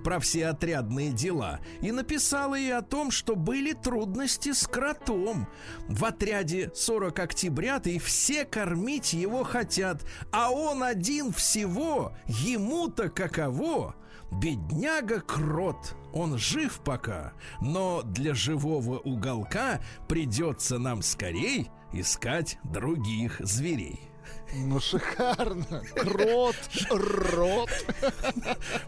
про 0.03 0.19
все 0.19 0.47
отрядные 0.47 1.12
дела 1.12 1.60
и 1.82 1.91
написала 1.91 2.55
ей 2.55 2.75
о 2.75 2.82
том, 2.82 3.12
что 3.12 3.36
были 3.36 3.73
трудности 3.73 4.53
с 4.53 4.67
кротом. 4.67 5.47
В 5.88 6.03
отряде 6.05 6.71
40 6.73 7.19
октябрят 7.19 7.88
и 7.88 7.99
все 7.99 8.45
кормить 8.45 9.13
его 9.13 9.43
хотят, 9.43 10.03
а 10.32 10.49
он 10.51 10.84
один 10.84 11.32
всего, 11.32 12.13
ему-то 12.25 13.10
каково. 13.10 13.95
Бедняга 14.32 15.21
крот, 15.21 15.95
он 16.13 16.38
жив 16.38 16.82
пока, 16.84 17.34
но 17.62 18.03
для 18.03 18.36
живого 18.36 18.99
уголка 18.99 19.79
придется 20.08 20.77
нам 20.77 21.01
скорей 21.01 21.69
искать 21.93 22.60
других 22.63 23.39
зверей. 23.39 24.09
Ну, 24.54 24.80
шикарно. 24.80 25.84
Крот, 25.96 26.56
рот. 26.90 27.70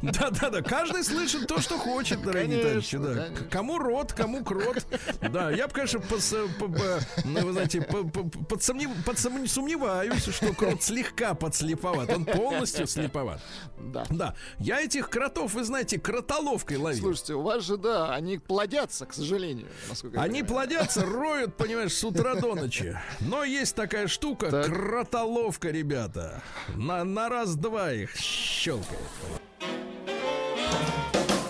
Да-да-да, 0.01 0.61
каждый 0.61 1.03
слышит 1.03 1.47
то, 1.47 1.59
что 1.61 1.77
хочет, 1.77 2.21
дорогие 2.21 2.61
Конечно, 2.63 2.99
товарищи. 2.99 3.37
Да. 3.39 3.45
Кому 3.49 3.77
рот, 3.77 4.13
кому 4.13 4.43
крот. 4.43 4.85
Да, 5.21 5.51
я 5.51 5.67
бы, 5.67 5.73
конечно, 5.73 5.99
пос- 5.99 6.49
по- 6.59 6.67
по- 6.67 6.99
ну, 7.25 7.45
вы 7.45 7.51
знаете, 7.53 7.81
по- 7.81 8.03
по- 8.03 8.21
подсомнев- 8.55 9.03
подсом- 9.05 9.47
сомневаюсь, 9.47 10.23
что 10.25 10.53
крот 10.53 10.81
слегка 10.83 11.33
подслеповат. 11.33 12.09
Он 12.11 12.25
полностью 12.25 12.87
слеповат. 12.87 13.41
Да. 13.77 14.05
Да, 14.09 14.35
я 14.59 14.81
этих 14.81 15.09
кротов, 15.09 15.53
вы 15.53 15.63
знаете, 15.63 15.99
кротоловкой 15.99 16.77
ловил. 16.77 17.01
Слушайте, 17.01 17.33
у 17.35 17.41
вас 17.41 17.63
же, 17.63 17.77
да, 17.77 18.13
они 18.13 18.37
плодятся, 18.39 19.05
к 19.05 19.13
сожалению, 19.13 19.67
Они 20.15 20.43
плодятся, 20.43 21.05
роют, 21.05 21.55
понимаешь, 21.55 21.93
с 21.93 22.03
утра 22.03 22.35
до 22.35 22.55
ночи. 22.55 22.97
Но 23.19 23.43
есть 23.43 23.75
такая 23.75 24.07
штука, 24.07 24.49
Так. 24.49 24.65
кротоловка, 24.65 25.50
ребята. 25.71 26.41
На, 26.75 27.03
на 27.03 27.29
раз-два 27.29 27.91
их 27.91 28.15
щелкает. 28.15 28.99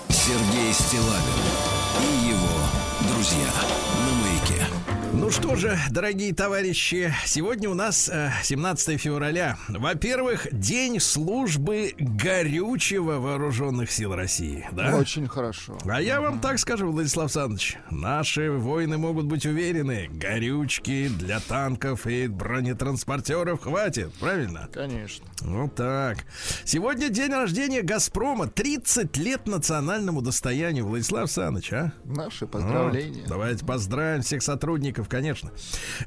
Сергей 0.10 0.74
Стилавин 0.74 1.44
и 2.00 2.30
его 2.30 3.14
друзья 3.14 3.52
что 5.32 5.56
же, 5.56 5.78
дорогие 5.90 6.34
товарищи, 6.34 7.14
сегодня 7.26 7.70
у 7.70 7.74
нас 7.74 8.10
э, 8.10 8.32
17 8.44 9.00
февраля. 9.00 9.58
Во-первых, 9.70 10.48
день 10.52 11.00
службы 11.00 11.94
горючего 11.98 13.14
вооруженных 13.14 13.92
сил 13.92 14.14
России. 14.14 14.68
Да? 14.74 14.98
Очень 14.98 15.30
хорошо. 15.30 15.78
А 15.86 16.02
я 16.02 16.20
вам 16.20 16.42
так 16.42 16.60
скажу, 16.60 16.92
Владислав 16.92 17.26
Александрович, 17.26 17.78
наши 17.90 18.52
воины 18.52 18.98
могут 18.98 19.26
быть 19.26 19.46
уверены, 19.46 20.10
горючки 20.12 21.08
для 21.08 21.40
танков 21.40 22.08
и 22.08 22.28
бронетранспортеров 22.28 23.62
хватит, 23.62 24.14
правильно? 24.20 24.68
Конечно. 24.74 25.26
Вот 25.42 25.76
так. 25.76 26.18
Сегодня 26.66 27.08
день 27.10 27.32
рождения 27.32 27.84
Газпрома. 27.84 28.48
30 28.48 29.16
лет 29.16 29.48
национальному 29.48 30.22
достоянию. 30.22 30.86
Владислав 30.86 31.22
Александрович, 31.22 31.72
а? 31.72 31.94
Наши 32.04 32.48
поздравления. 32.48 33.22
Вот. 33.22 33.30
Давайте 33.30 33.66
поздравим 33.66 34.24
всех 34.24 34.44
сотрудников, 34.44 35.08
конечно. 35.08 35.21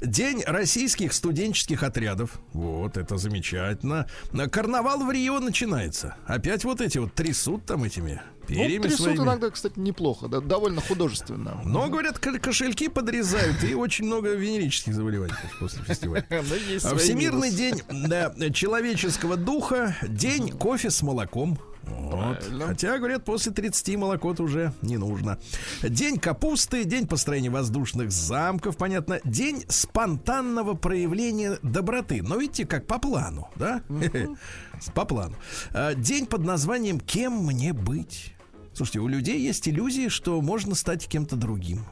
День 0.00 0.42
российских 0.46 1.12
студенческих 1.12 1.82
отрядов. 1.82 2.40
Вот, 2.52 2.96
это 2.96 3.16
замечательно. 3.16 4.08
Карнавал 4.50 5.04
в 5.04 5.10
Рио 5.10 5.40
начинается. 5.40 6.16
Опять 6.26 6.64
вот 6.64 6.80
эти 6.80 6.98
вот 6.98 7.14
трясут 7.14 7.64
там 7.66 7.84
этими 7.84 8.20
перьями 8.46 8.76
ну, 8.76 8.82
трясут 8.82 9.00
своими. 9.00 9.22
иногда, 9.22 9.50
кстати, 9.50 9.78
неплохо, 9.78 10.28
да, 10.28 10.40
довольно 10.40 10.80
художественно. 10.80 11.60
Но, 11.64 11.88
говорят, 11.88 12.18
ко- 12.18 12.38
кошельки 12.38 12.88
подрезают, 12.88 13.62
и 13.64 13.74
очень 13.74 14.04
много 14.04 14.34
венерических 14.34 14.94
заболеваний 14.94 15.34
конечно, 15.34 15.58
после 15.58 15.82
фестиваля. 15.82 16.26
Всемирный 16.98 17.50
день 17.50 17.82
человеческого 18.52 19.36
духа, 19.36 19.96
день 20.02 20.50
кофе 20.50 20.90
с 20.90 21.02
молоком. 21.02 21.58
Вот. 21.86 22.38
Правильно. 22.38 22.66
Хотя, 22.66 22.98
говорят, 22.98 23.24
после 23.24 23.52
30 23.52 23.96
молоко 23.96 24.34
уже 24.38 24.72
не 24.82 24.96
нужно. 24.96 25.38
День 25.82 26.18
капусты, 26.18 26.84
день 26.84 27.06
построения 27.06 27.50
воздушных 27.50 28.10
замков, 28.10 28.76
понятно. 28.76 29.20
День 29.24 29.64
спонтанного 29.68 30.74
проявления 30.74 31.58
доброты. 31.62 32.22
Но 32.22 32.36
видите, 32.36 32.66
как 32.66 32.86
по 32.86 32.98
плану, 32.98 33.48
да? 33.56 33.82
По 34.94 35.04
плану. 35.04 35.34
А, 35.72 35.94
День 35.94 36.26
под 36.26 36.44
названием 36.44 37.00
«Кем 37.00 37.44
мне 37.44 37.72
быть?». 37.72 38.34
Слушайте, 38.74 38.98
у 38.98 39.08
людей 39.08 39.40
есть 39.40 39.68
иллюзии, 39.68 40.08
что 40.08 40.40
можно 40.40 40.74
стать 40.74 41.06
кем-то 41.06 41.36
другим. 41.36 41.84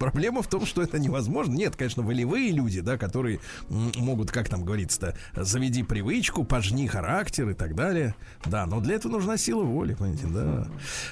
Проблема 0.00 0.40
в 0.42 0.46
том, 0.46 0.64
что 0.64 0.82
это 0.82 0.98
невозможно. 0.98 1.52
Нет, 1.52 1.76
конечно, 1.76 2.02
волевые 2.02 2.52
люди, 2.52 2.80
да, 2.80 2.96
которые 2.96 3.38
могут, 3.68 4.30
как 4.30 4.48
там 4.48 4.64
говорится-то, 4.64 5.14
заведи 5.36 5.82
привычку, 5.82 6.42
пожни 6.42 6.86
характер 6.86 7.50
и 7.50 7.54
так 7.54 7.74
далее. 7.74 8.14
Да, 8.46 8.64
но 8.64 8.80
для 8.80 8.94
этого 8.94 9.12
нужна 9.12 9.36
сила 9.36 9.62
воли, 9.62 9.92
понимаете, 9.92 10.26
да. 10.26 10.66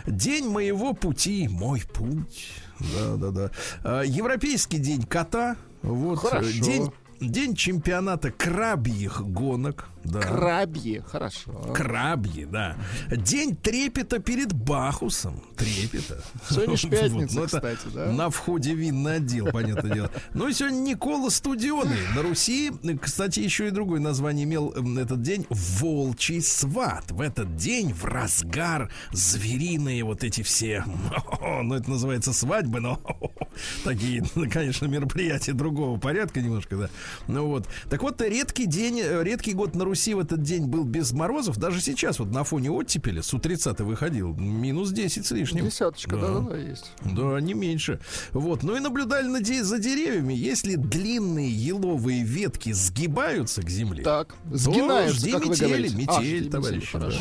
День 0.06 0.48
моего 0.48 0.94
пути, 0.94 1.48
мой 1.48 1.82
путь. 1.92 2.50
Да, 2.80 3.16
да, 3.16 3.30
да. 3.30 3.50
А, 3.84 4.02
Европейский 4.02 4.78
день 4.78 5.02
кота. 5.02 5.56
Вот. 5.82 6.24
э, 6.24 6.28
Хорошо. 6.28 6.64
День, 6.64 6.90
день 7.20 7.54
чемпионата 7.54 8.30
крабьих 8.30 9.22
гонок. 9.22 9.88
Да. 10.04 10.20
Крабье, 10.20 11.02
хорошо. 11.02 11.52
Крабьи, 11.74 12.44
да. 12.46 12.76
День 13.10 13.56
трепета 13.56 14.20
перед 14.20 14.52
Бахусом. 14.52 15.42
Трепета. 15.56 16.22
Сегодня 16.48 16.76
ж 16.76 16.82
пятница, 16.90 17.36
ну, 17.36 17.44
это 17.44 17.56
кстати, 17.56 17.86
да? 17.92 18.06
На 18.12 18.30
входе 18.30 18.74
винный 18.74 19.16
отдел, 19.16 19.46
понятное 19.46 19.92
дело. 19.92 20.10
Ну 20.32 20.48
и 20.48 20.52
сегодня 20.54 20.78
Никола 20.78 21.30
Студионный. 21.30 21.98
На 22.14 22.22
Руси, 22.22 22.72
кстати, 23.02 23.40
еще 23.40 23.68
и 23.68 23.70
другое 23.70 24.00
название 24.00 24.44
имел 24.44 24.70
этот 24.98 25.20
день. 25.20 25.46
Волчий 25.50 26.40
сват. 26.40 27.10
В 27.10 27.20
этот 27.20 27.56
день 27.56 27.92
в 27.92 28.04
разгар 28.04 28.90
звериные 29.12 30.04
вот 30.04 30.24
эти 30.24 30.42
все, 30.42 30.84
ну 31.40 31.74
это 31.74 31.90
называется 31.90 32.32
свадьбы, 32.32 32.80
но 32.80 33.00
такие, 33.84 34.24
ну, 34.34 34.48
конечно, 34.48 34.86
мероприятия 34.86 35.52
другого 35.52 35.98
порядка 35.98 36.40
немножко, 36.40 36.76
да. 36.76 36.90
Ну 37.26 37.46
вот. 37.46 37.66
Так 37.90 38.02
вот, 38.02 38.20
редкий 38.20 38.66
день, 38.66 39.00
э, 39.00 39.22
редкий 39.22 39.52
год 39.54 39.74
на 39.74 39.84
Руси 39.84 40.14
в 40.14 40.18
этот 40.20 40.42
день 40.42 40.66
был 40.66 40.84
без 40.84 41.12
морозов. 41.12 41.56
Даже 41.58 41.80
сейчас 41.80 42.18
вот 42.18 42.30
на 42.30 42.44
фоне 42.44 42.70
оттепели 42.70 43.20
с 43.20 43.32
утреца-то 43.34 43.84
выходил 43.84 44.34
минус 44.34 44.90
10 44.90 45.26
с 45.26 45.30
лишним. 45.30 45.64
Десяточка, 45.66 46.16
Да. 46.16 46.28
да-да-да, 46.28 46.56
есть. 46.56 46.92
Да, 47.04 47.40
не 47.40 47.54
меньше. 47.54 48.00
Вот. 48.32 48.62
Ну 48.62 48.76
и 48.76 48.80
наблюдали 48.80 49.26
на 49.28 49.40
де- 49.40 49.64
за 49.64 49.78
деревьями. 49.78 50.34
Если 50.34 50.74
длинные 50.76 51.50
еловые 51.50 52.22
ветки 52.22 52.72
сгибаются 52.72 53.62
к 53.62 53.68
земле, 53.70 54.02
Так, 54.04 54.34
то 54.50 54.56
сгинаются, 54.56 55.18
жди 55.20 55.32
как 55.32 55.44
вы 55.44 55.50
метели, 55.50 55.68
говорите. 55.68 55.94
А, 55.94 55.98
метель, 55.98 56.34
метели, 56.34 56.48
товарищи. 56.50 56.86
хорошо. 56.92 57.18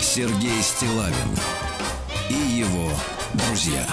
Сергей 0.00 0.60
Стилавин 0.62 1.14
и 2.28 2.34
его 2.58 2.90
друзья. 3.34 3.86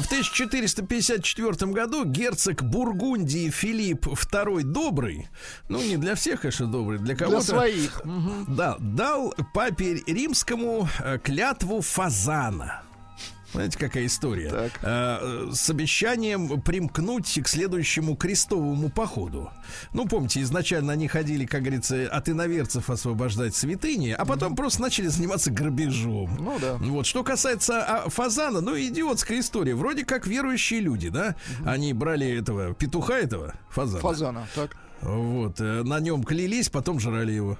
В 0.00 0.06
1454 0.06 1.72
году 1.72 2.04
герцог 2.04 2.62
Бургундии 2.62 3.50
Филипп 3.50 4.06
II 4.06 4.62
Добрый, 4.62 5.28
ну 5.68 5.82
не 5.82 5.98
для 5.98 6.14
всех, 6.14 6.40
конечно, 6.40 6.66
добрый, 6.66 6.98
для 6.98 7.14
Для 7.14 7.26
кого-то, 7.26 7.42
своих. 7.44 8.02
Мгм. 8.04 8.46
да, 8.48 8.76
дал 8.78 9.34
папе 9.52 10.02
римскому 10.06 10.88
э, 11.00 11.18
клятву 11.18 11.82
фазана. 11.82 12.82
Знаете, 13.52 13.78
какая 13.78 14.06
история? 14.06 14.50
Так. 14.50 14.72
Э, 14.82 15.50
с 15.52 15.68
обещанием 15.70 16.60
примкнуть 16.60 17.40
к 17.42 17.48
следующему 17.48 18.16
крестовому 18.16 18.90
походу. 18.90 19.50
Ну, 19.92 20.06
помните, 20.06 20.40
изначально 20.42 20.92
они 20.92 21.08
ходили, 21.08 21.46
как 21.46 21.62
говорится, 21.62 22.08
от 22.10 22.28
иноверцев 22.28 22.90
освобождать 22.90 23.54
святыни, 23.54 24.10
а 24.10 24.24
потом 24.24 24.54
просто 24.54 24.82
начали 24.82 25.08
заниматься 25.08 25.50
грабежом. 25.50 26.36
Ну 26.38 26.58
да. 26.60 26.76
Вот, 26.76 27.06
что 27.06 27.24
касается 27.24 27.82
а, 27.82 28.08
фазана, 28.08 28.60
ну, 28.60 28.78
идиотская 28.78 29.40
история. 29.40 29.74
Вроде 29.74 30.04
как 30.04 30.26
верующие 30.26 30.80
люди, 30.80 31.08
да? 31.08 31.34
Они 31.64 31.92
брали 31.92 32.28
этого 32.38 32.74
петуха 32.74 33.14
этого, 33.14 33.54
фазана. 33.68 34.00
Фазана, 34.00 34.48
так. 34.54 34.76
Вот, 35.02 35.60
э, 35.60 35.82
на 35.82 35.98
нем 35.98 36.22
клялись, 36.24 36.68
потом 36.68 37.00
жрали 37.00 37.32
его. 37.32 37.58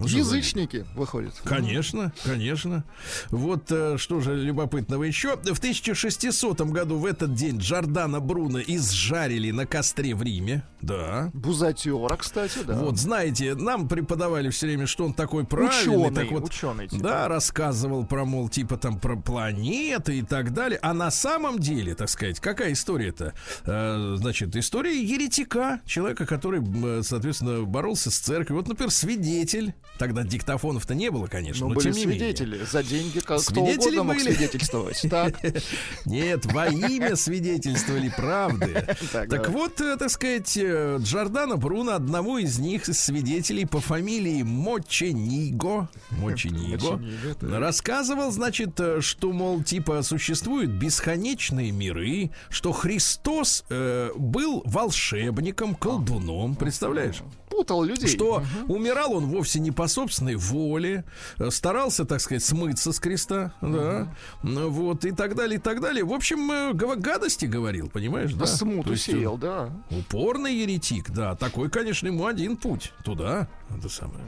Ну, 0.00 0.06
Язычники, 0.06 0.86
выходит. 0.94 1.34
Конечно, 1.44 2.12
конечно. 2.24 2.84
Вот 3.30 3.70
э, 3.70 3.96
что 3.98 4.20
же 4.20 4.34
любопытного 4.36 5.04
еще. 5.04 5.36
В 5.36 5.58
1600 5.58 6.60
году 6.62 6.96
в 6.96 7.06
этот 7.06 7.34
день 7.34 7.58
Джордана 7.58 8.20
Бруно 8.20 8.60
изжарили 8.60 9.50
на 9.50 9.66
костре 9.66 10.14
в 10.14 10.22
Риме. 10.22 10.62
Да. 10.80 11.30
Бузатера, 11.34 12.16
кстати, 12.16 12.60
да. 12.66 12.74
Вот, 12.74 12.98
знаете, 12.98 13.54
нам 13.54 13.88
преподавали 13.88 14.48
все 14.50 14.66
время, 14.66 14.86
что 14.86 15.04
он 15.04 15.12
такой 15.12 15.44
правильный. 15.44 15.70
Ученый, 15.70 16.14
так 16.14 16.30
вот, 16.30 16.44
ученый. 16.44 16.88
типа. 16.88 17.02
да, 17.02 17.28
рассказывал 17.28 18.06
про, 18.06 18.24
мол, 18.24 18.48
типа 18.48 18.78
там 18.78 18.98
про 18.98 19.16
планеты 19.16 20.18
и 20.18 20.22
так 20.22 20.52
далее. 20.54 20.78
А 20.82 20.94
на 20.94 21.10
самом 21.10 21.58
деле, 21.58 21.94
так 21.94 22.08
сказать, 22.08 22.40
какая 22.40 22.72
история-то? 22.72 23.34
Э, 23.64 24.14
значит, 24.16 24.56
история 24.56 24.98
еретика, 24.98 25.80
человека, 25.84 26.24
который, 26.24 26.62
соответственно, 27.02 27.64
боролся 27.64 28.10
с 28.10 28.18
церковью. 28.18 28.62
Вот, 28.62 28.68
например, 28.68 28.90
свидетель. 28.90 29.74
Тогда 29.98 30.22
диктофонов-то 30.22 30.94
не 30.94 31.10
было, 31.10 31.26
конечно, 31.26 31.66
Ну, 31.66 31.74
но 31.74 31.80
были 31.80 31.90
не 31.92 32.06
менее. 32.06 32.34
свидетели. 32.34 32.64
За 32.64 32.82
деньги 32.82 33.18
как 33.18 33.40
кто 33.42 33.52
Свидетели 33.54 33.76
угодно 33.98 34.02
мог 34.04 34.16
были. 34.16 34.32
свидетельствовать. 34.32 35.02
Так, 35.10 35.34
Нет, 36.06 36.46
во 36.46 36.68
имя 36.68 37.16
свидетельствовали 37.16 38.08
правды. 38.16 38.86
Так, 39.12 39.28
Так 39.28 39.48
вот, 39.50 39.78
э, 39.80 39.96
так 39.98 40.08
сказать, 40.10 40.56
э, 40.56 40.96
Джордано 41.00 41.56
Бруно 41.56 41.92
одному 41.96 42.38
из 42.38 42.58
них, 42.58 42.88
из 42.88 42.98
свидетелей 42.98 43.66
по 43.66 43.80
фамилии 43.80 44.42
Мочениго, 44.42 45.88
Мочениго, 46.10 47.00
рассказывал, 47.42 48.30
значит, 48.30 48.78
э, 48.80 49.00
что, 49.02 49.32
мол, 49.32 49.62
типа, 49.62 50.02
существуют 50.02 50.70
бесконечные 50.70 51.72
миры, 51.72 52.30
что 52.48 52.72
Христос 52.72 53.64
э, 53.68 54.10
был 54.16 54.62
волшебником, 54.64 55.74
колдуном, 55.74 56.56
представляешь? 56.56 57.16
Путал 57.60 57.82
людей. 57.82 58.08
Что 58.08 58.42
умирал 58.68 59.12
он 59.12 59.26
вовсе 59.26 59.60
не 59.60 59.70
по 59.70 59.86
собственной 59.86 60.36
воле, 60.36 61.04
э, 61.38 61.50
старался, 61.50 62.06
так 62.06 62.20
сказать, 62.20 62.42
смыться 62.42 62.92
с 62.92 62.98
креста, 62.98 63.52
да, 63.60 64.08
ну, 64.42 64.70
вот, 64.70 65.04
и 65.04 65.10
так 65.10 65.34
далее, 65.34 65.58
и 65.58 65.62
так 65.62 65.80
далее. 65.80 66.04
В 66.04 66.12
общем, 66.12 66.50
э, 66.50 66.72
гадости 66.72 67.44
говорил, 67.44 67.90
понимаешь, 67.90 68.32
да? 68.32 68.40
Да, 68.40 68.46
смуту 68.46 68.94
э, 68.94 68.96
сеял, 68.96 69.36
да. 69.36 69.70
Упорный 69.90 70.54
еретик, 70.54 71.10
да, 71.10 71.36
такой, 71.36 71.68
конечно, 71.68 72.06
ему 72.06 72.26
один 72.26 72.56
путь 72.56 72.92
туда, 73.04 73.48
это 73.78 73.88
самое, 73.88 74.20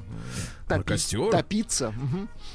Топить- 0.68 0.84
костер. 0.86 1.30
Топиться. 1.30 1.94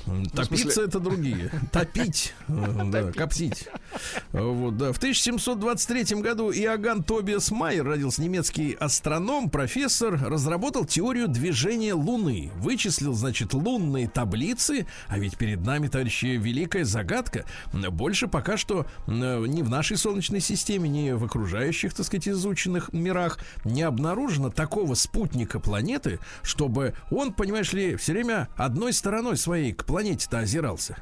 М, 0.08 0.26
Топиться 0.26 0.64
смысле- 0.72 0.84
это 0.86 1.00
другие. 1.00 1.52
Топить. 1.72 2.34
э, 2.48 2.82
Да, 2.92 3.12
коптить. 3.12 3.68
Э, 4.34 4.42
Вот, 4.42 4.78
да. 4.78 4.92
В 4.94 4.98
1723 4.98 6.22
году 6.22 6.52
Иоганн 6.52 7.04
Тобиас 7.04 7.52
Майер 7.52 7.86
родился 7.86 8.22
немецкий 8.22 8.74
астроном, 8.80 9.50
профессор, 9.50 10.20
разработал 10.22 10.86
теорию 10.86 11.28
движения 11.28 11.94
Луны. 11.94 12.52
Вычислил, 12.56 13.14
значит, 13.14 13.54
лунные 13.54 14.08
таблицы. 14.08 14.88
А 15.08 15.20
ведь 15.20 15.38
перед 15.38 15.62
нами, 15.62 15.88
товарищи, 15.88 16.26
великая 16.38 16.86
загадка. 16.86 17.46
Больше 17.74 18.28
пока 18.28 18.58
что 18.58 18.86
м, 19.08 19.46
ни 19.46 19.62
в 19.62 19.70
нашей 19.70 19.98
Солнечной 19.98 20.40
системе, 20.40 20.90
ни 20.90 21.12
в 21.12 21.24
окружающих, 21.24 21.94
так 21.94 22.06
сказать, 22.06 22.28
изученных 22.30 22.94
мирах 22.94 23.40
не 23.64 23.84
обнаружено 23.84 24.50
такого 24.50 24.94
спутника 24.96 25.60
планеты, 25.60 26.20
чтобы 26.44 26.77
он, 27.12 27.34
понимаешь 27.34 27.74
ли, 27.74 27.96
все 27.96 28.14
время 28.14 28.50
одной 28.56 28.94
стороной 28.94 29.38
своей 29.38 29.74
к 29.74 29.86
планете-то 29.86 30.40
озирался. 30.40 30.98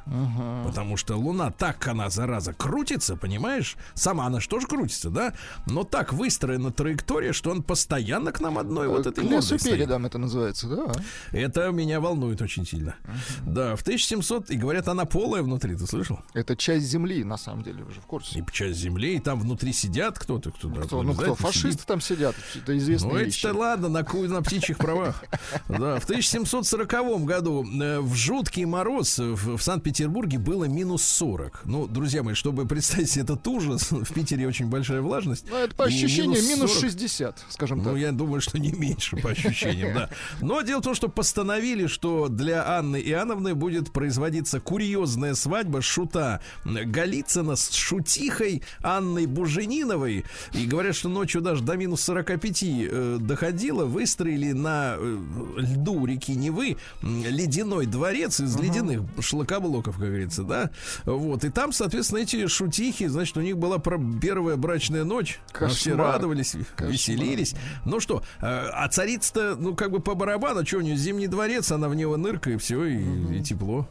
Потому 0.66 0.96
что 0.96 1.16
Луна 1.16 1.50
так, 1.50 1.86
она, 1.88 2.10
зараза, 2.10 2.52
крутится, 2.52 3.16
понимаешь? 3.16 3.76
Сама 3.94 4.26
она 4.26 4.40
что 4.40 4.60
же 4.60 4.66
крутится, 4.66 5.10
да? 5.10 5.32
Но 5.66 5.84
так 5.84 6.12
выстроена 6.12 6.70
траектория, 6.70 7.32
что 7.32 7.50
он 7.50 7.62
постоянно 7.62 8.32
к 8.32 8.40
нам 8.40 8.58
одной 8.58 8.88
вот 8.88 9.06
Э, 9.06 9.10
этой 9.10 9.42
стоит. 9.42 9.62
передом, 9.62 10.06
это 10.06 10.18
называется, 10.18 10.68
да? 10.68 10.92
Это 11.32 11.70
меня 11.70 12.00
волнует 12.00 12.42
очень 12.42 12.66
сильно. 12.66 12.96
Да, 13.44 13.76
в 13.76 13.82
1700, 13.82 14.50
и 14.50 14.56
говорят, 14.56 14.88
она 14.88 15.04
полая 15.04 15.42
внутри, 15.42 15.76
ты 15.76 15.86
слышал? 15.86 16.20
Это 16.34 16.56
часть 16.56 16.86
земли, 16.86 17.24
на 17.24 17.36
самом 17.36 17.62
деле, 17.62 17.84
вы 17.84 17.92
же 17.92 18.00
в 18.00 18.06
курсе. 18.06 18.38
И 18.38 18.44
часть 18.52 18.78
земли, 18.78 19.16
и 19.16 19.20
там 19.20 19.40
внутри 19.40 19.72
сидят 19.72 20.18
кто-то, 20.18 20.50
кто 20.50 20.68
Кто, 20.68 21.02
ну 21.02 21.14
кто, 21.14 21.34
фашисты 21.34 21.84
там 21.86 22.00
сидят, 22.00 22.34
это 22.54 22.76
известные 22.76 23.12
Ну, 23.12 23.18
это 23.18 23.54
ладно, 23.54 23.88
на, 23.88 24.02
на 24.02 24.42
птичьих 24.42 24.78
правах. 24.78 25.24
Да, 25.68 25.98
в 25.98 26.04
1740 26.04 27.24
году 27.24 27.64
э, 27.64 28.00
в 28.00 28.14
жуткий 28.14 28.64
мороз 28.64 29.18
в, 29.18 29.58
Санкт-Петербурге 29.58 30.38
было 30.38 30.64
минус 30.64 31.02
40. 31.04 31.62
Ну, 31.64 31.86
друзья 31.86 32.22
мои, 32.22 32.34
чтобы 32.34 32.66
представить 32.66 33.16
этот 33.16 33.46
ужас, 33.48 33.90
в 33.90 34.12
Питере 34.12 34.46
очень 34.46 34.66
большая 34.66 35.00
влажность. 35.00 35.46
Ну, 35.50 35.56
это 35.56 35.74
по 35.74 35.84
ощущениям 35.84 36.44
минус 36.46 36.72
40. 36.72 36.90
60, 36.92 37.44
скажем 37.48 37.80
так. 37.80 37.92
Ну, 37.92 37.96
я 37.96 38.12
думаю, 38.12 38.40
что 38.40 38.58
не 38.58 38.72
меньше, 38.72 39.16
по 39.16 39.30
ощущениям, 39.30 39.94
да. 39.94 40.10
Но 40.40 40.62
дело 40.62 40.80
в 40.80 40.84
том, 40.84 40.94
что 40.94 41.08
постановили, 41.08 41.86
что 41.86 42.28
для 42.28 42.66
Анны 42.78 43.00
Иоанновны 43.00 43.54
будет 43.54 43.92
производиться 43.92 44.60
курьезная 44.60 45.34
свадьба 45.34 45.82
шута 45.82 46.40
Голицына 46.64 47.56
с 47.56 47.72
шутихой 47.72 48.62
Анной 48.82 49.26
Бужениновой. 49.26 50.24
И 50.52 50.66
говорят, 50.66 50.94
что 50.94 51.08
ночью 51.08 51.40
даже 51.40 51.62
до 51.62 51.76
минус 51.76 52.02
45 52.02 52.62
э, 52.62 53.16
доходило. 53.20 53.84
Выстроили 53.84 54.52
на 54.52 54.96
э, 54.98 55.18
льду 55.56 56.06
реки 56.06 56.34
Невы 56.34 56.76
ледяной 57.02 57.86
дворец 57.86 58.40
из 58.40 58.56
ледяных 58.56 59.02
шлакоблоков, 59.20 59.96
как 59.96 60.06
говорится, 60.06 60.42
да. 60.42 60.70
Вот. 61.04 61.44
И 61.44 61.50
там, 61.50 61.72
соответственно, 61.72 62.20
эти 62.20 62.46
шутихи, 62.46 63.06
значит, 63.06 63.36
у 63.36 63.40
них 63.40 63.56
была 63.58 63.78
первая 63.78 64.56
брачная 64.56 65.04
ночь. 65.04 65.40
А 65.58 65.68
Все 65.68 65.90
Кошмар. 65.90 66.14
радовались, 66.14 66.54
веселились. 66.78 67.54
Ну 67.84 68.00
что, 68.00 68.22
э, 68.40 68.46
а 68.46 68.88
царица-то, 68.88 69.56
ну, 69.56 69.74
как 69.74 69.90
бы 69.90 70.00
по 70.00 70.14
барабану, 70.14 70.66
что 70.66 70.78
у 70.78 70.80
нее 70.80 70.96
зимний 70.96 71.26
дворец, 71.26 71.72
она 71.72 71.88
в 71.88 71.94
него 71.94 72.16
нырка, 72.16 72.50
и 72.50 72.56
все, 72.56 72.84
и, 72.84 73.38
и 73.38 73.42
тепло. 73.42 73.88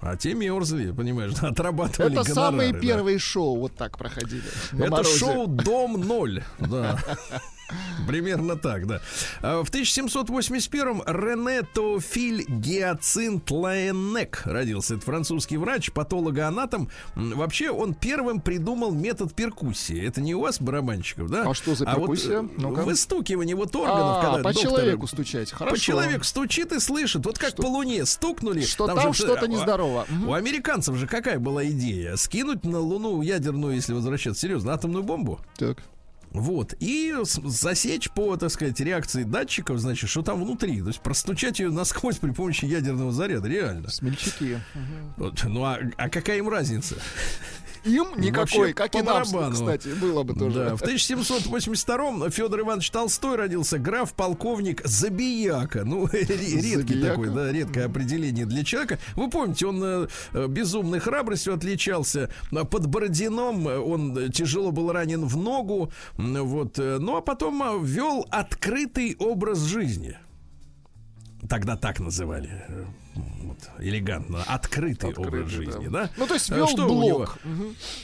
А 0.00 0.16
те 0.16 0.34
мерзли, 0.34 0.92
понимаешь, 0.92 1.32
отрабатывали 1.40 2.12
Это 2.12 2.24
самые 2.24 2.68
гонорары, 2.68 2.72
да. 2.72 2.80
первые 2.80 3.18
шоу 3.18 3.58
вот 3.58 3.74
так 3.74 3.96
проходили. 3.96 4.42
Это 4.72 4.90
морозе. 4.90 5.18
шоу 5.18 5.46
Дом 5.46 6.00
ноль. 6.00 6.42
Да. 6.58 6.98
Примерно 8.06 8.56
так, 8.56 8.86
да. 8.86 9.00
А 9.40 9.62
В 9.62 9.70
1781-м 9.70 11.02
Рене 11.06 11.62
Теофиль 11.74 12.44
Гиацинт 12.48 13.50
Лаенек 13.50 14.42
родился. 14.44 14.94
Это 14.94 15.04
французский 15.04 15.56
врач, 15.56 15.90
патологоанатом. 15.92 16.88
Вообще, 17.14 17.70
он 17.70 17.94
первым 17.94 18.40
придумал 18.40 18.92
метод 18.92 19.34
перкуссии. 19.34 20.06
Это 20.06 20.20
не 20.20 20.34
у 20.34 20.40
вас, 20.40 20.60
барабанщиков, 20.60 21.30
да? 21.30 21.48
А 21.48 21.54
что 21.54 21.74
за 21.74 21.84
вот, 21.86 21.94
перкуссия? 21.96 22.42
э, 22.42 22.48
Ну-ка. 22.58 22.82
выстукивание 22.82 23.56
вот 23.56 23.74
органов, 23.74 24.16
А, 24.18 24.22
когда 24.22 24.42
по 24.42 24.52
доктор- 24.52 24.62
человеку 24.62 25.06
стучать. 25.06 25.50
Хорошо. 25.52 25.74
по 25.74 25.80
человеку 25.80 26.24
стучит 26.24 26.72
и 26.72 26.80
слышит. 26.80 27.24
Вот 27.24 27.38
как 27.38 27.50
Что- 27.50 27.62
по 27.62 27.66
луне 27.66 28.04
стукнули. 28.06 28.60
Что 28.62 28.86
же, 28.88 28.94
там 28.94 29.10
э, 29.10 29.14
что-то 29.14 29.44
а, 29.44 29.48
нездорово. 29.48 30.06
У 30.26 30.32
американцев 30.32 30.96
же 30.96 31.06
какая 31.06 31.38
была 31.38 31.64
идея? 31.66 32.16
Скинуть 32.16 32.64
на 32.64 32.78
Луну 32.80 33.22
ядерную, 33.22 33.74
если 33.74 33.92
возвращаться 33.94 34.42
серьезно, 34.42 34.72
атомную 34.74 35.02
бомбу. 35.02 35.40
Так. 35.56 35.78
Вот. 36.34 36.74
И 36.80 37.14
засечь 37.22 38.10
по, 38.10 38.36
так 38.36 38.50
сказать, 38.50 38.78
реакции 38.80 39.22
датчиков, 39.22 39.78
значит, 39.78 40.10
что 40.10 40.22
там 40.22 40.42
внутри. 40.42 40.82
То 40.82 40.88
есть 40.88 41.00
простучать 41.00 41.60
ее 41.60 41.70
насквозь 41.70 42.16
при 42.16 42.32
помощи 42.32 42.64
ядерного 42.64 43.12
заряда. 43.12 43.48
Реально. 43.48 43.88
Смельчаки. 43.88 44.58
Вот. 45.16 45.44
Ну 45.44 45.64
а, 45.64 45.78
а 45.96 46.08
какая 46.08 46.38
им 46.38 46.48
разница? 46.48 46.96
Им 47.84 48.08
никакой, 48.16 48.58
вообще 48.58 48.74
как 48.74 48.94
и 48.94 49.02
нам, 49.02 49.24
кстати, 49.52 49.88
было 49.88 50.22
бы 50.22 50.34
тоже. 50.34 50.64
Да, 50.64 50.76
в 50.76 50.82
1782-м 50.82 52.30
Федор 52.30 52.60
Иванович 52.60 52.90
Толстой 52.90 53.36
родился 53.36 53.78
граф-полковник 53.78 54.80
Забияка. 54.84 55.84
Ну, 55.84 56.06
редкий 56.12 56.76
Забияка? 56.76 57.08
такой, 57.10 57.30
да, 57.30 57.52
редкое 57.52 57.86
определение 57.86 58.46
для 58.46 58.64
человека. 58.64 58.98
Вы 59.16 59.28
помните, 59.30 59.66
он 59.66 59.82
э, 59.82 60.06
э, 60.32 60.46
безумной 60.48 60.98
храбростью 60.98 61.54
отличался. 61.54 62.30
А 62.52 62.64
Под 62.64 62.86
Бородином 62.86 63.68
э, 63.68 63.78
он 63.78 64.16
э, 64.16 64.28
тяжело 64.30 64.72
был 64.72 64.90
ранен 64.92 65.24
в 65.26 65.36
ногу. 65.36 65.92
Вот. 66.16 66.78
э, 66.78 66.98
Ну, 66.98 67.16
а 67.16 67.20
потом 67.20 67.62
э, 67.62 67.84
вел 67.84 68.26
открытый 68.30 69.16
образ 69.18 69.58
жизни. 69.60 70.16
Тогда 71.48 71.76
так 71.76 72.00
называли. 72.00 72.64
Э, 73.14 73.20
вот, 73.42 73.58
элегантно. 73.78 74.42
Открытый, 74.42 75.10
Открытый, 75.10 75.40
образ 75.40 75.44
да. 75.44 75.48
жизни, 75.56 75.88
да? 75.88 76.10
Ну, 76.16 76.26
то 76.26 76.34
есть 76.34 76.50
А 76.50 76.56
вел 76.56 76.68
что 76.68 76.86
блок. 76.86 77.38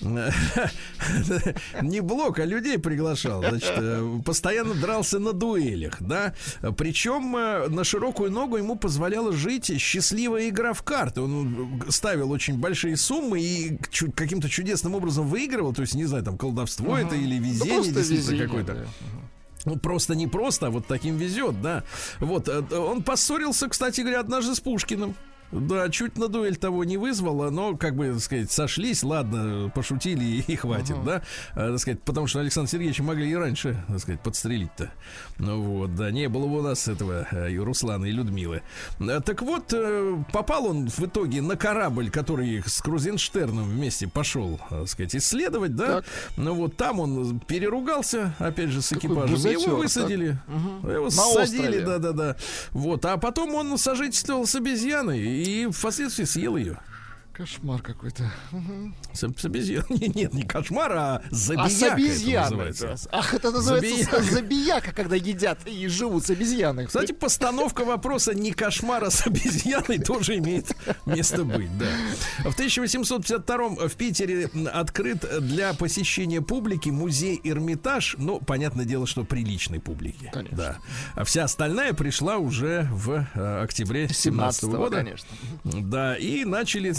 Не 1.83 2.01
блок, 2.01 2.38
а 2.38 2.44
людей 2.44 2.79
приглашал. 2.79 3.40
Значит, 3.40 3.73
э, 3.77 4.20
постоянно 4.25 4.75
дрался 4.75 5.18
на 5.18 5.33
дуэлях, 5.33 5.96
да. 6.01 6.35
Причем 6.77 7.37
э, 7.37 7.68
на 7.68 7.85
широкую 7.85 8.31
ногу 8.31 8.57
ему 8.57 8.77
позволяла 8.77 9.33
жить 9.33 9.81
счастливая 9.81 10.49
игра 10.49 10.73
в 10.73 10.83
карты. 10.83 11.20
Он 11.20 11.81
э, 11.87 11.90
ставил 11.90 12.31
очень 12.31 12.59
большие 12.59 12.96
суммы 12.96 13.40
и 13.40 13.79
каким-то 14.14 14.49
чудесным 14.49 14.94
образом 14.94 15.27
выигрывал. 15.27 15.73
То 15.75 15.83
есть, 15.83 15.94
не 15.94 16.05
знаю, 16.05 16.25
там 16.25 16.38
колдовство 16.38 16.96
это 16.96 17.14
или 17.14 17.38
Да 17.38 17.44
везение 17.44 17.92
действительно 17.92 18.46
какое-то. 18.46 18.87
Ну, 19.64 19.77
просто 19.77 20.14
не 20.14 20.27
просто, 20.27 20.66
а 20.66 20.70
вот 20.70 20.87
таким 20.87 21.16
везет, 21.16 21.61
да. 21.61 21.85
Вот, 22.18 22.49
э, 22.49 22.62
он 22.77 23.03
поссорился, 23.03 23.68
кстати 23.68 24.01
говоря, 24.01 24.20
однажды 24.20 24.55
с 24.55 24.61
Пушкиным. 24.61 25.14
Да, 25.53 25.89
чуть 25.91 26.17
на 26.17 26.29
дуэль 26.29 26.57
того 26.57 26.85
не 26.85 26.97
вызвало, 26.97 27.51
но, 27.51 27.77
как 27.77 27.97
бы, 27.97 28.13
так 28.13 28.21
сказать, 28.21 28.53
сошлись, 28.53 29.03
ладно, 29.03 29.71
пошутили 29.75 30.25
и, 30.25 30.53
и 30.53 30.57
хватит, 30.57 30.97
да, 31.05 31.23
А, 31.55 31.71
так 31.73 31.79
сказать, 31.81 32.03
потому 32.03 32.27
что 32.29 32.41
Александр 32.41 32.71
Сергеевич 32.71 33.01
могли 33.01 33.31
и 33.31 33.35
раньше, 33.35 33.83
так 33.89 33.99
сказать, 33.99 34.21
подстрелить-то. 34.21 34.93
Ну 35.39 35.61
вот, 35.63 35.95
да, 35.97 36.11
не 36.11 36.29
было 36.29 36.47
бы 36.47 36.59
у 36.59 36.63
нас 36.63 36.87
этого 36.87 37.27
э, 37.33 37.51
и 37.51 37.59
Руслана, 37.59 38.05
и 38.07 38.13
Людмилы. 38.13 38.63
А, 39.01 39.21
Так 39.21 39.43
вот, 39.43 39.75
попал 40.33 40.67
он 40.67 40.89
в 40.89 41.01
итоге 41.01 41.43
на 41.43 41.57
корабль, 41.57 42.11
который 42.11 42.63
с 42.65 42.81
Крузенштерном 42.81 43.65
вместе 43.69 44.07
пошел, 44.07 44.61
так 44.71 44.89
сказать, 44.89 45.17
исследовать, 45.17 45.75
да. 45.75 45.87
Так. 45.97 46.05
Ну 46.37 46.55
вот 46.55 46.77
там 46.77 47.01
он 47.01 47.41
переругался, 47.41 48.35
опять 48.39 48.71
же, 48.71 48.83
с 48.83 48.91
Какой 48.91 49.09
экипажем. 49.11 49.35
бузатер, 49.35 49.59
Его 49.59 49.71
так? 49.73 49.79
высадили. 49.79 50.39
Его 50.85 51.05
На 51.07 51.11
садили, 51.11 51.81
да-да-да. 51.81 52.37
Вот. 52.71 53.05
А 53.05 53.17
потом 53.17 53.55
он 53.55 53.77
сожительствовал 53.79 54.47
с 54.47 54.55
обезьяной 54.55 55.39
и 55.40 55.66
впоследствии 55.70 56.24
съел 56.24 56.57
ее. 56.57 56.79
Кошмар 57.33 57.81
какой-то. 57.81 58.31
С, 59.14 59.21
с 59.21 59.45
обезьяной. 59.45 59.87
Нет, 60.01 60.14
нет, 60.14 60.35
не 60.35 60.43
кошмар, 60.43 60.93
а 60.93 61.23
забияка 61.31 61.64
А 61.64 61.71
с 61.71 61.83
это 61.83 61.95
обезьяной. 61.95 62.43
называется. 62.66 63.09
Ах, 63.12 63.33
это 63.35 63.51
называется 63.51 63.88
Забияка. 64.21 64.23
забияка, 64.35 64.93
когда 64.93 65.16
едят 65.16 65.59
и 65.66 65.87
живут 65.88 66.27
с 66.27 66.31
обезьяной. 66.31 66.87
Кстати, 66.87 67.12
постановка 67.12 67.85
вопроса 67.85 68.35
не 68.35 68.53
кошмара 68.53 69.09
с 69.11 69.27
обезьяной 69.27 69.99
тоже 70.01 70.37
имеет 70.38 70.77
место 71.07 71.45
быть, 71.45 71.71
да. 71.79 71.87
В 72.51 72.53
1852 72.55 73.88
в 73.88 73.95
Питере 73.95 74.51
открыт 74.73 75.25
для 75.40 75.73
посещения 75.73 76.43
публики 76.43 76.90
музей 76.90 77.40
Эрмитаж. 77.43 78.16
Ну, 78.19 78.40
понятное 78.40 78.85
дело, 78.85 79.07
что 79.07 79.25
приличной 79.25 79.81
публики. 79.81 80.31
Конечно. 80.33 80.57
Да. 80.57 80.79
А 81.14 81.25
вся 81.25 81.45
остальная 81.45 81.95
пришла 81.95 82.37
уже 82.37 82.87
в 82.93 83.27
э, 83.35 83.62
октябре 83.62 84.09
17 84.09 84.61
17 84.61 84.64
года. 84.64 84.97
конечно. 84.97 85.29
Да, 85.64 86.16
и 86.16 86.45
начали 86.45 86.93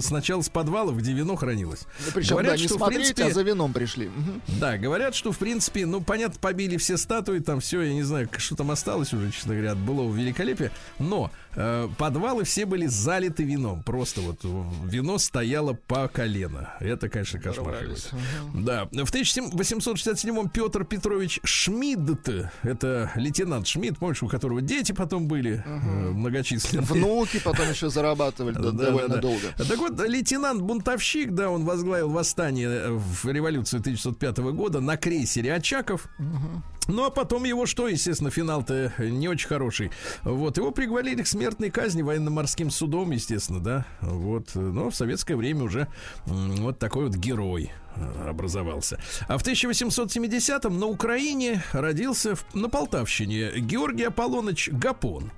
сначала 0.00 0.42
с 0.42 0.48
подвалов, 0.48 0.96
где 0.98 1.12
вино 1.12 1.36
хранилось. 1.36 1.86
Ну, 2.06 2.12
Причем, 2.14 2.30
Говорят, 2.30 2.52
да, 2.52 2.58
не 2.60 2.66
что, 2.66 2.74
в 2.74 2.78
смотреть, 2.78 2.98
принципе, 3.14 3.24
а 3.24 3.30
за 3.34 3.42
вином 3.42 3.72
пришли. 3.72 4.10
Да, 4.60 4.76
говорят, 4.78 5.14
что 5.14 5.32
в 5.32 5.38
принципе, 5.38 5.86
ну, 5.86 6.00
понятно, 6.00 6.38
побили 6.40 6.76
все 6.76 6.96
статуи, 6.96 7.38
там 7.38 7.60
все, 7.60 7.82
я 7.82 7.92
не 7.94 8.02
знаю, 8.02 8.28
что 8.38 8.56
там 8.56 8.70
осталось 8.70 9.12
уже, 9.12 9.30
честно 9.30 9.54
говоря, 9.54 9.72
от 9.72 9.78
былого 9.78 10.14
великолепия. 10.14 10.70
Но 10.98 11.30
э, 11.54 11.88
подвалы 11.98 12.44
все 12.44 12.66
были 12.66 12.86
залиты 12.86 13.42
вином. 13.44 13.82
Просто 13.82 14.20
вот 14.20 14.42
в- 14.44 14.86
вино 14.88 15.18
стояло 15.18 15.72
по 15.74 16.08
колено. 16.08 16.74
Это, 16.80 17.08
конечно, 17.08 17.40
кошмар 17.40 17.74
какой-то. 17.78 18.16
Да. 18.54 18.84
В 18.92 19.12
1867-м 19.12 20.48
Петр 20.50 20.84
Петрович 20.84 21.40
Шмидт, 21.44 22.28
это 22.62 23.10
лейтенант 23.16 23.66
Шмидт, 23.66 23.98
помнишь, 23.98 24.22
у 24.22 24.28
которого 24.28 24.60
дети 24.62 24.92
потом 24.92 25.26
были 25.26 25.62
э, 25.64 25.68
многочисленные. 25.68 26.86
Внуки 26.86 27.40
потом 27.42 27.70
еще 27.70 27.90
зарабатывали 27.90 28.54
довольно 28.72 29.16
долго. 29.18 29.46
Так 29.68 29.78
вот, 29.78 29.98
лейтенант-бунтовщик, 30.00 31.30
да, 31.32 31.50
он 31.50 31.64
возглавил 31.64 32.08
восстание 32.10 32.68
э, 32.68 32.90
в 32.90 33.26
революцию 33.26 33.80
1905 33.80 34.38
года 34.38 34.80
на 34.80 34.96
крейсере 34.96 35.54
Очаков. 35.54 36.06
Ну, 36.88 37.04
а 37.04 37.10
потом 37.10 37.44
его 37.44 37.64
что, 37.66 37.86
естественно, 37.86 38.30
финал-то 38.30 38.92
не 38.98 39.28
очень 39.28 39.46
хороший. 39.48 39.92
Вот, 40.24 40.56
его 40.58 40.72
приговорили 40.72 41.22
к 41.22 41.26
смертной 41.28 41.70
казни 41.70 42.02
военно-морским 42.02 42.70
судом, 42.70 43.12
естественно, 43.12 43.60
да. 43.60 43.86
Вот, 44.00 44.54
но 44.54 44.90
в 44.90 44.94
советское 44.96 45.36
время 45.36 45.62
уже 45.62 45.86
вот 46.26 46.78
такой 46.80 47.06
вот 47.06 47.14
герой 47.14 47.70
э, 47.94 48.28
образовался. 48.30 48.98
А 49.28 49.38
в 49.38 49.42
1870-м 49.46 50.78
на 50.80 50.86
Украине 50.86 51.62
родился 51.72 52.34
в- 52.34 52.44
на 52.54 52.68
Полтавщине 52.68 53.52
Георгий 53.60 54.04
Аполлоныч 54.04 54.68
Гапон. 54.72 55.30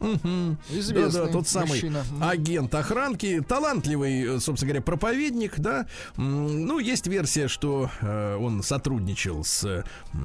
М. 0.00 0.58
Известный 0.70 1.20
Да-да, 1.20 1.32
тот 1.32 1.48
самый 1.48 1.68
мужчина. 1.68 2.04
Агент 2.20 2.74
охранки, 2.74 3.40
талантливый, 3.46 4.36
э, 4.36 4.40
собственно 4.40 4.68
говоря, 4.70 4.82
проповедник, 4.82 5.58
да. 5.58 5.86
Ну, 6.16 6.78
есть 6.78 7.06
версия, 7.06 7.48
что 7.48 7.90
э, 8.00 8.36
он 8.36 8.62
сотрудничал 8.62 9.44
с, 9.44 9.64
э, 9.64 9.84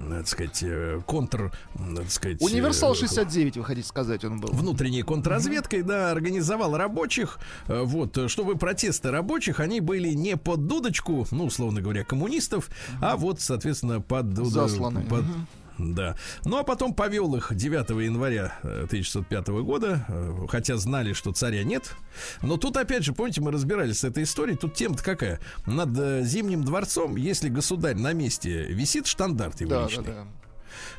так 0.10 0.28
сказать, 0.28 0.60
э, 0.64 1.02
контр, 1.06 1.52
так 1.96 2.12
сказать... 2.12 2.42
Универсал 2.42 2.94
э, 2.94 2.96
69, 2.96 3.58
вы 3.58 3.64
хотите 3.64 3.88
сказать, 3.88 4.26
он 4.26 4.40
был. 4.40 4.50
внутренней 4.54 5.04
контрразведкой, 5.04 5.84
да, 5.84 6.12
организовал 6.12 6.76
рабочих, 6.78 7.40
э, 7.68 7.82
вот, 7.84 8.18
чтобы 8.30 8.56
протесты 8.58 9.10
рабочих, 9.12 9.60
они 9.60 9.80
были 9.80 10.10
не 10.10 10.38
под 10.38 10.68
дудочку, 10.68 11.26
ну, 11.32 11.46
условно 11.46 11.82
говоря, 11.82 12.04
коммунистов, 12.04 12.70
а 13.02 13.16
вот, 13.16 13.40
соответственно, 13.42 14.02
под... 14.02 14.36
Засланы. 14.36 15.04
под- 15.04 15.22
Мгм. 15.24 15.48
Да. 15.82 16.16
Ну 16.46 16.58
а 16.58 16.64
потом 16.64 16.94
повел 16.94 17.36
их 17.36 17.54
9 17.54 17.90
января 18.04 18.54
э, 18.64 18.84
1605 18.86 19.48
года, 19.64 20.06
э, 20.08 20.46
хотя 20.50 20.78
знали, 20.78 21.14
что 21.14 21.32
царя 21.32 21.64
нет. 21.64 21.94
Но 22.42 22.58
тут 22.58 22.78
опять 22.78 23.04
же, 23.04 23.14
помните, 23.14 23.42
мы 23.42 23.52
разбирались 23.52 24.00
с 24.00 24.04
этой 24.04 24.24
историей. 24.24 24.58
Тут 24.58 24.74
тема-то 24.76 25.04
какая? 25.04 25.40
Над 25.66 25.98
э, 25.98 26.24
Зимним 26.24 26.64
дворцом, 26.64 27.16
если 27.16 27.50
государь 27.50 27.96
на 27.96 28.14
месте 28.14 28.66
висит 28.66 29.08
штандарт 29.08 29.62
его 29.62 29.72
Да, 29.72 29.82
да, 29.82 29.88
личный, 29.88 30.04
да. 30.06 30.26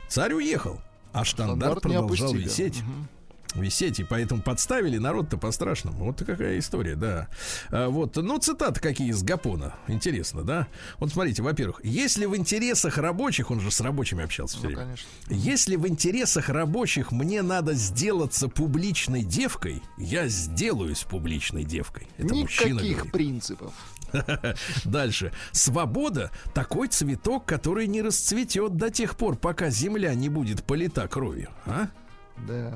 царь 0.08 0.34
уехал, 0.34 0.80
а 1.12 1.24
штандарт, 1.24 1.78
Стандарт 1.78 1.84
не 1.84 1.92
продолжал 1.92 2.34
висеть 2.34 2.80
Мгм. 2.82 3.08
Висеть, 3.54 4.00
и 4.00 4.04
поэтому 4.04 4.42
подставили 4.42 4.98
народ-то 4.98 5.36
по-страшному. 5.36 6.04
Вот 6.04 6.22
какая 6.24 6.58
история, 6.58 6.94
да. 6.94 7.28
А, 7.70 7.88
вот, 7.88 8.16
ну, 8.16 8.38
цитаты 8.38 8.80
какие 8.80 9.10
из 9.10 9.22
Гапона. 9.22 9.74
Интересно, 9.88 10.42
да? 10.42 10.68
Вот 10.98 11.12
смотрите, 11.12 11.42
во-первых, 11.42 11.80
если 11.84 12.26
в 12.26 12.36
интересах 12.36 12.98
рабочих, 12.98 13.50
он 13.50 13.60
же 13.60 13.70
с 13.70 13.80
рабочими 13.80 14.24
общался 14.24 14.56
все 14.56 14.68
Ну, 14.68 14.68
время, 14.68 14.82
конечно. 14.84 15.08
если 15.28 15.76
в 15.76 15.86
интересах 15.88 16.48
рабочих 16.48 17.12
мне 17.12 17.42
надо 17.42 17.74
сделаться 17.74 18.48
публичной 18.48 19.22
девкой, 19.22 19.82
я 19.98 20.28
сделаюсь 20.28 21.02
публичной 21.02 21.64
девкой. 21.64 22.08
Это 22.18 22.34
мужчина 22.34 22.80
Никаких 22.80 23.12
принципов. 23.12 23.72
Дальше. 24.84 25.32
Свобода— 25.52 26.30
такой 26.54 26.88
цветок, 26.88 27.46
который 27.46 27.86
не 27.86 28.02
расцветет 28.02 28.76
до 28.76 28.90
тех 28.90 29.16
пор, 29.16 29.36
пока 29.36 29.70
земля 29.70 30.14
не 30.14 30.28
будет 30.28 30.64
полита 30.64 31.08
кровью. 31.08 31.50
А? 31.66 31.88
Да. 32.46 32.74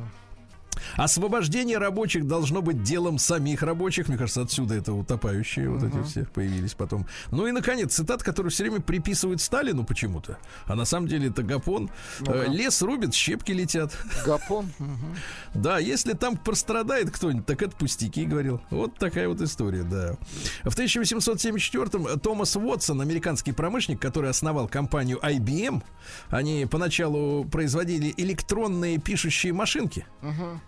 Освобождение 0.97 1.79
рабочих 1.79 2.27
должно 2.27 2.63
быть 2.63 2.83
делом 2.83 3.19
самих 3.19 3.63
рабочих. 3.63 4.09
Мне 4.09 4.17
кажется, 4.17 4.43
отсюда 4.43 4.75
это 4.75 4.93
утопающие 4.93 5.69
вот 5.69 5.83
эти 5.83 6.03
все 6.05 6.25
появились 6.25 6.75
потом. 6.75 7.07
Ну 7.31 7.47
и, 7.47 7.53
наконец, 7.53 7.95
цитат, 7.95 8.23
который 8.23 8.51
все 8.51 8.65
время 8.65 8.81
приписывают 8.81 9.41
Сталину 9.41 9.85
почему-то. 9.85 10.39
А 10.67 10.75
на 10.75 10.85
самом 10.85 11.09
деле 11.09 11.29
это 11.29 11.43
Гапон. 11.43 11.91
Э, 12.27 12.47
Лес 12.49 12.83
рубит, 12.83 13.15
щепки 13.15 13.53
летят. 13.53 13.97
Гапон. 14.25 14.71
мгм. 14.79 15.17
Да, 15.55 15.79
если 15.79 16.13
там 16.13 16.37
прострадает 16.37 17.11
кто-нибудь, 17.11 17.47
так 17.47 17.63
это 17.63 17.77
пустяки, 17.77 18.25
говорил. 18.25 18.61
Вот 18.71 18.95
такая 18.99 19.29
вот 19.29 19.41
история, 19.41 19.83
да. 19.83 20.17
В 20.65 20.77
1874-м 20.77 22.21
Томас 22.21 22.57
Уотсон, 22.57 23.01
американский 23.01 23.53
промышленник, 23.53 24.01
который 24.01 24.31
основал 24.31 24.69
компанию 24.69 25.19
IBM, 25.23 25.83
они 26.31 26.67
поначалу 26.71 27.45
производили 27.45 28.13
электронные 28.17 28.99
пишущие 28.99 29.53
машинки. 29.53 30.07
Мгм. 30.23 30.61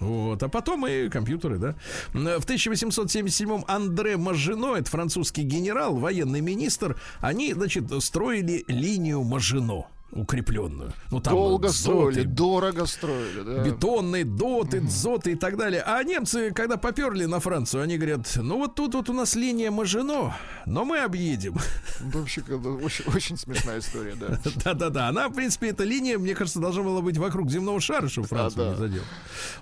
Вот, 0.00 0.42
а 0.42 0.48
потом 0.48 0.86
и 0.86 1.08
компьютеры, 1.08 1.58
да. 1.58 1.74
В 2.12 2.44
1877-м 2.44 3.64
Андре 3.68 4.16
Мажино, 4.16 4.74
это 4.76 4.90
французский 4.90 5.42
генерал, 5.42 5.96
военный 5.96 6.40
министр, 6.40 6.96
они, 7.20 7.52
значит, 7.52 7.84
строили 8.02 8.64
линию 8.68 9.22
Мажино 9.22 9.86
укрепленную. 10.14 10.92
Ну, 11.10 11.20
там 11.20 11.34
Долго 11.34 11.68
дзоты, 11.68 11.78
строили, 11.78 12.22
дорого 12.22 12.86
строили, 12.86 13.40
да. 13.42 13.64
бетонные 13.64 14.24
доты, 14.24 14.80
дзоты 14.80 15.32
и 15.32 15.34
так 15.34 15.56
далее. 15.56 15.82
А 15.84 16.02
немцы, 16.04 16.52
когда 16.52 16.76
поперли 16.76 17.24
на 17.24 17.40
Францию, 17.40 17.82
они 17.82 17.96
говорят, 17.96 18.30
ну 18.36 18.58
вот 18.58 18.74
тут 18.76 18.94
вот 18.94 19.10
у 19.10 19.12
нас 19.12 19.34
линия 19.34 19.70
Мажино, 19.70 20.36
но 20.66 20.84
мы 20.84 21.00
объедем. 21.00 21.56
Вообще, 22.00 22.42
очень, 22.42 23.04
очень 23.12 23.36
смешная 23.36 23.80
история, 23.80 24.14
да. 24.14 24.38
Да-да-да. 24.64 25.08
Она, 25.08 25.28
в 25.28 25.34
принципе, 25.34 25.70
эта 25.70 25.84
линия, 25.84 26.18
мне 26.18 26.34
кажется, 26.34 26.60
должна 26.60 26.82
была 26.82 27.00
быть 27.00 27.18
вокруг 27.18 27.50
земного 27.50 27.80
шара, 27.80 28.08
чтобы 28.08 28.28
Францию 28.28 28.64
да. 28.64 28.70
не 28.70 28.76
задел. 28.76 29.02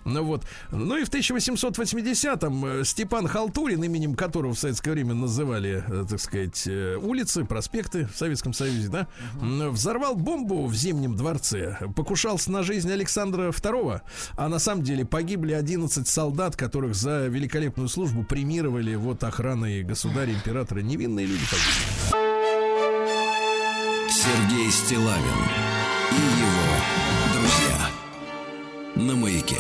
Ну 0.05 0.23
вот. 0.23 0.45
Ну 0.71 0.99
и 0.99 1.05
в 1.05 1.11
1880-м 1.11 2.67
э, 2.67 2.85
Степан 2.85 3.27
Халтурин, 3.27 3.83
именем 3.83 4.15
которого 4.15 4.55
в 4.55 4.59
советское 4.59 4.91
время 4.91 5.15
называли, 5.15 5.85
э, 5.89 6.05
так 6.09 6.21
сказать, 6.21 6.67
э, 6.67 6.97
улицы, 6.97 7.45
проспекты 7.45 8.07
в 8.07 8.17
Советском 8.17 8.53
Союзе, 8.53 8.89
да, 8.89 9.09
взорвал 9.41 10.15
бомбу 10.15 10.42
в 10.45 10.75
Зимнем 10.75 11.17
дворце, 11.17 11.79
покушался 11.95 12.51
на 12.51 12.63
жизнь 12.63 12.91
Александра 12.91 13.49
II, 13.51 14.01
а 14.37 14.49
на 14.49 14.59
самом 14.59 14.83
деле 14.83 15.05
погибли 15.05 15.53
11 15.53 16.07
солдат, 16.07 16.57
которых 16.57 16.95
за 16.95 17.27
великолепную 17.27 17.89
службу 17.89 18.25
премировали 18.25 18.95
вот 18.95 19.25
охраной 19.25 19.83
государя, 19.83 20.33
императора. 20.33 20.81
Невинные 20.81 21.27
люди 21.27 21.45
погибли. 21.45 22.23
Сергей 24.11 24.71
Стилавин 24.71 25.23
и 26.11 26.15
его 26.15 26.73
друзья. 27.35 27.89
На 28.95 29.17
маяке. 29.17 29.57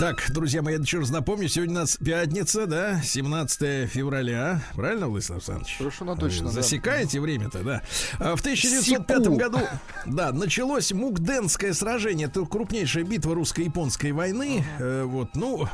Так, 0.00 0.30
друзья 0.30 0.62
мои, 0.62 0.76
я 0.76 0.80
еще 0.80 1.00
раз 1.00 1.10
напомню, 1.10 1.46
сегодня 1.46 1.74
у 1.74 1.78
нас 1.80 1.98
пятница, 1.98 2.66
да, 2.66 3.02
17 3.02 3.86
февраля. 3.86 4.62
Правильно, 4.74 5.08
Владислав 5.08 5.36
Александрович? 5.36 5.76
Совершенно 5.76 6.16
точно, 6.16 6.46
да. 6.46 6.52
Засекаете 6.52 7.20
время-то, 7.20 7.62
да. 7.62 7.82
А 8.18 8.34
В 8.34 8.40
1905 8.40 9.24
Секу. 9.24 9.36
году, 9.36 9.58
да, 10.06 10.32
началось 10.32 10.92
Мукденское 10.92 11.74
сражение. 11.74 12.28
Это 12.28 12.46
крупнейшая 12.46 13.04
битва 13.04 13.34
русско-японской 13.34 14.12
войны. 14.12 14.64
Э, 14.78 15.04
Вот, 15.04 15.36
ну, 15.36 15.68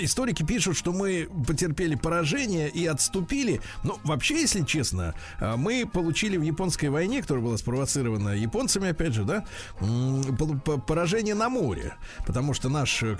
историки 0.00 0.42
пишут, 0.42 0.76
что 0.76 0.92
мы 0.92 1.28
потерпели 1.46 1.94
поражение 1.94 2.68
и 2.68 2.84
отступили. 2.84 3.60
Но 3.84 4.00
вообще, 4.02 4.40
если 4.40 4.64
честно, 4.64 5.14
э, 5.38 5.54
мы 5.54 5.86
получили 5.86 6.36
в 6.36 6.42
японской 6.42 6.86
войне, 6.86 7.22
которая 7.22 7.44
была 7.44 7.56
спровоцирована 7.56 8.30
японцами, 8.30 8.88
опять 8.88 9.14
же, 9.14 9.22
да, 9.22 9.44
поражение 10.88 11.36
на 11.36 11.48
море. 11.48 11.94
Потому 12.26 12.54
что 12.54 12.68
наш 12.68 13.04
э, 13.04 13.14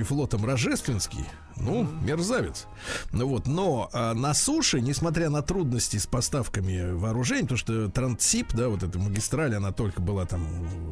командующий 0.00 0.04
флотом 0.04 0.44
Рожественский, 0.44 1.24
ну, 1.60 1.86
мерзавец. 2.02 2.66
Ну 3.12 3.26
вот, 3.26 3.46
но 3.46 3.90
а, 3.92 4.14
на 4.14 4.34
суше, 4.34 4.80
несмотря 4.80 5.30
на 5.30 5.42
трудности 5.42 5.96
с 5.96 6.06
поставками 6.06 6.92
вооружений, 6.92 7.46
то 7.46 7.56
что 7.56 7.88
Трансип, 7.88 8.52
да, 8.54 8.68
вот 8.68 8.82
эта 8.82 8.98
магистраль, 8.98 9.54
она 9.54 9.72
только 9.72 10.00
была 10.00 10.26
там 10.26 10.46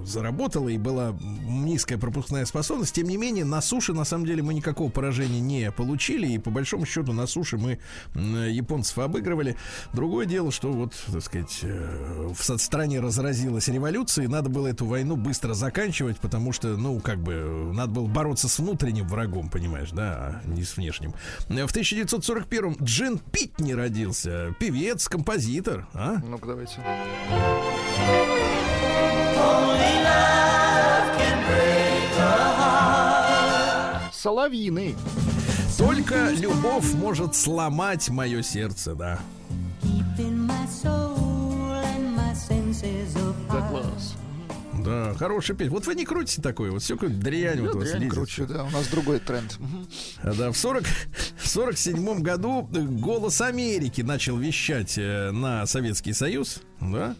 заработала 0.04 0.68
и 0.68 0.78
была 0.78 1.16
низкая 1.42 1.98
пропускная 1.98 2.44
способность, 2.44 2.94
тем 2.94 3.08
не 3.08 3.16
менее 3.16 3.44
на 3.44 3.60
суше 3.60 3.92
на 3.92 4.04
самом 4.04 4.26
деле 4.26 4.42
мы 4.42 4.54
никакого 4.54 4.90
поражения 4.90 5.40
не 5.40 5.70
получили 5.70 6.26
и 6.28 6.38
по 6.38 6.50
большому 6.50 6.86
счету 6.86 7.12
на 7.12 7.26
суше 7.26 7.58
мы 7.58 7.78
японцев 8.14 8.98
обыгрывали. 8.98 9.56
Другое 9.92 10.26
дело, 10.26 10.52
что 10.52 10.72
вот, 10.72 10.94
так 11.10 11.22
сказать, 11.22 11.60
э, 11.62 12.28
в 12.34 12.58
стране 12.58 13.00
разразилась 13.00 13.68
революция, 13.68 14.24
и 14.24 14.28
надо 14.28 14.50
было 14.50 14.68
эту 14.68 14.86
войну 14.86 15.16
быстро 15.16 15.54
заканчивать, 15.54 16.18
потому 16.18 16.52
что, 16.52 16.76
ну, 16.76 17.00
как 17.00 17.22
бы, 17.22 17.70
надо 17.74 17.92
было 17.92 18.06
бороться 18.06 18.48
с 18.48 18.58
внутренним 18.58 19.08
врагом, 19.08 19.48
понимаешь, 19.48 19.90
да, 19.90 20.40
а 20.44 20.57
не 20.58 20.64
с 20.64 20.76
внешним. 20.76 21.14
В 21.48 21.52
1941-м 21.52 22.76
Джин 22.82 23.18
Питни 23.18 23.72
родился, 23.72 24.54
певец, 24.58 25.08
композитор, 25.08 25.86
а? 25.94 26.16
Ну-ка, 26.22 26.48
давайте. 26.48 26.80
Соловьиный. 34.12 34.96
Только 35.78 36.30
любовь 36.30 36.92
может 36.94 37.36
сломать 37.36 38.08
мое 38.08 38.42
сердце, 38.42 38.96
да. 38.96 39.20
Да, 43.48 43.68
класс. 43.68 44.17
Да, 44.88 45.14
хороший 45.18 45.54
петь. 45.54 45.68
Вот 45.68 45.86
вы 45.86 45.94
не 45.94 46.04
крутите 46.04 46.40
такое, 46.42 46.70
вот 46.70 46.82
все 46.82 46.94
какую 46.94 47.12
дрянь 47.12 47.60
вот 47.60 47.74
у 47.74 47.78
вас 47.80 47.92
лезет. 47.94 48.10
кручу, 48.10 48.46
да, 48.46 48.64
у 48.64 48.70
нас 48.70 48.86
другой 48.88 49.18
тренд. 49.20 49.58
А, 50.22 50.32
Да, 50.34 50.50
в 50.50 50.56
40, 50.56 50.84
в 51.36 51.48
47 51.48 52.20
году 52.22 52.68
э, 52.74 52.80
«Голос 52.80 53.40
Америки» 53.40 54.00
начал 54.02 54.36
вещать 54.36 54.94
э, 54.96 55.30
на 55.30 55.66
Советский 55.66 56.12
Союз, 56.12 56.62
да? 56.80 57.14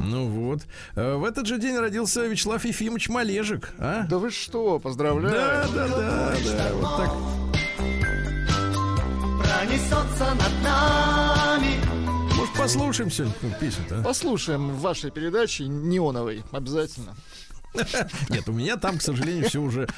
Ну 0.00 0.26
вот. 0.28 0.62
Э, 0.94 1.16
В 1.16 1.24
этот 1.24 1.46
же 1.46 1.58
день 1.58 1.76
родился 1.76 2.26
Вячеслав 2.26 2.64
Ефимович 2.64 3.08
Малежик, 3.08 3.72
а? 3.78 4.06
Да 4.08 4.18
вы 4.18 4.30
что, 4.30 4.78
поздравляю. 4.78 5.34
Да, 5.34 5.66
да, 5.74 5.88
да, 5.88 6.34
да, 6.44 6.72
вот 6.74 6.96
так. 6.96 7.10
Пронесется 9.42 10.34
над 10.34 10.62
нами 10.62 11.19
послушаем 12.60 13.10
сегодня 13.10 13.34
какую 13.34 13.54
песню-то, 13.54 14.00
а? 14.00 14.02
Послушаем 14.02 14.70
в 14.70 14.80
вашей 14.80 15.10
передаче 15.10 15.66
неоновой, 15.66 16.44
обязательно. 16.52 17.16
Нет, 18.28 18.48
у 18.48 18.52
меня 18.52 18.76
там, 18.76 18.98
к 18.98 19.02
сожалению, 19.02 19.48
все 19.48 19.60
уже 19.60 19.88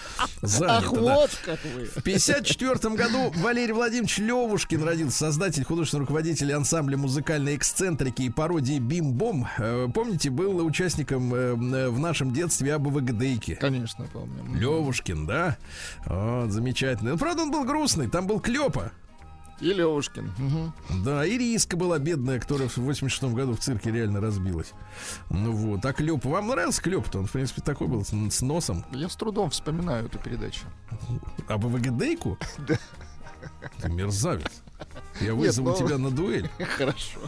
занято. 0.42 0.76
Ах, 0.76 0.92
да. 0.92 1.00
вот 1.00 1.30
как 1.44 1.58
вы. 1.74 1.86
В 1.86 1.98
1954 1.98 2.94
году 2.94 3.32
Валерий 3.36 3.72
Владимирович 3.72 4.18
Левушкин 4.18 4.84
родился, 4.84 5.18
создатель, 5.18 5.64
художественный 5.64 6.00
руководитель 6.00 6.52
ансамбля 6.52 6.98
музыкальной 6.98 7.56
эксцентрики 7.56 8.22
и 8.22 8.30
пародии 8.30 8.78
«Бим-бом». 8.78 9.48
Э, 9.58 9.88
Помните, 9.92 10.28
был 10.28 10.64
участником 10.64 11.34
э, 11.34 11.54
в 11.54 11.98
нашем 11.98 12.32
детстве 12.32 12.74
АБВГДейки. 12.74 13.54
Конечно, 13.54 14.06
помню. 14.12 14.54
Левушкин, 14.54 15.26
да? 15.26 15.56
Вот, 16.04 16.50
замечательно. 16.50 17.12
Ну, 17.12 17.18
правда, 17.18 17.42
он 17.42 17.50
был 17.50 17.64
грустный, 17.64 18.08
там 18.08 18.26
был 18.26 18.38
Клёпа. 18.38 18.92
И 19.60 19.72
Левушкин. 19.72 20.32
Мгм. 20.38 20.72
Да, 21.04 21.24
и 21.24 21.38
Риска 21.38 21.76
была 21.76 21.98
бедная, 21.98 22.40
которая 22.40 22.68
в 22.68 22.76
86 22.78 23.34
году 23.34 23.54
в 23.54 23.60
цирке 23.60 23.90
реально 23.90 24.20
разбилась. 24.20 24.72
Ну 25.30 25.52
вот, 25.52 25.84
а 25.84 25.92
Клёп, 25.92 26.24
вам 26.24 26.48
нравился 26.48 26.82
Клёп-то? 26.82 27.20
Он, 27.20 27.26
в 27.26 27.32
принципе, 27.32 27.62
такой 27.62 27.86
был, 27.86 28.04
с, 28.04 28.10
с 28.10 28.42
носом. 28.42 28.84
Я 28.92 29.08
с 29.08 29.16
трудом 29.16 29.50
вспоминаю 29.50 30.06
эту 30.06 30.18
передачу. 30.18 30.62
А 31.48 31.58
БВГДейку? 31.58 32.38
Да. 32.68 32.78
Ты 33.80 33.88
мерзавец. 33.88 34.62
Я 35.20 35.34
вызову 35.34 35.70
ну- 35.70 35.76
тебя 35.76 35.98
на 35.98 36.10
дуэль. 36.10 36.48
Хорошо. 36.76 37.18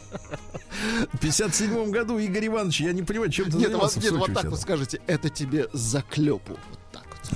В 1.12 1.18
57 1.18 1.90
году 1.90 2.18
Игорь 2.18 2.46
Иванович, 2.46 2.80
я 2.82 2.92
не 2.92 3.02
понимаю, 3.02 3.30
чем 3.30 3.46
ты 3.46 3.56
Нет, 3.58 3.72
вот, 3.72 3.92
занимался 3.92 4.00
в 4.00 4.02
нет, 4.02 4.12
вот 4.12 4.34
так 4.34 4.44
вот 4.44 4.60
скажете, 4.60 5.00
это 5.06 5.28
тебе 5.28 5.68
за 5.72 6.02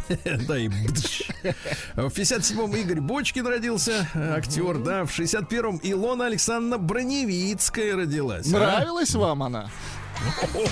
Да, 0.47 0.59
и. 0.59 0.69
В 0.69 2.07
57-м 2.07 2.75
Игорь 2.77 3.01
Бочкин 3.01 3.47
родился, 3.47 4.09
актер, 4.15 4.79
да. 4.79 5.05
В 5.05 5.19
61-м 5.19 5.81
Илона 5.83 6.27
Александровна 6.27 6.79
Броневицкая 6.79 7.97
родилась. 7.97 8.47
а? 8.47 8.51
Нравилась 8.59 9.15
вам 9.15 9.43
она? 9.43 9.71
Ну. 10.55 10.65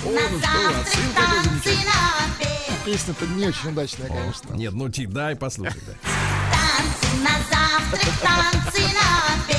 Песня-то 2.85 3.27
не 3.27 3.47
очень 3.47 3.71
удачная, 3.71 4.09
конечно. 4.09 4.55
Нет, 4.55 4.73
ну 4.73 4.89
дай 4.89 5.35
послушай. 5.37 5.81
Танцы 5.83 7.17
на 7.23 7.31
завтрак, 7.51 8.14
танцы 8.23 8.83
на 8.95 9.35
обед, 9.35 9.56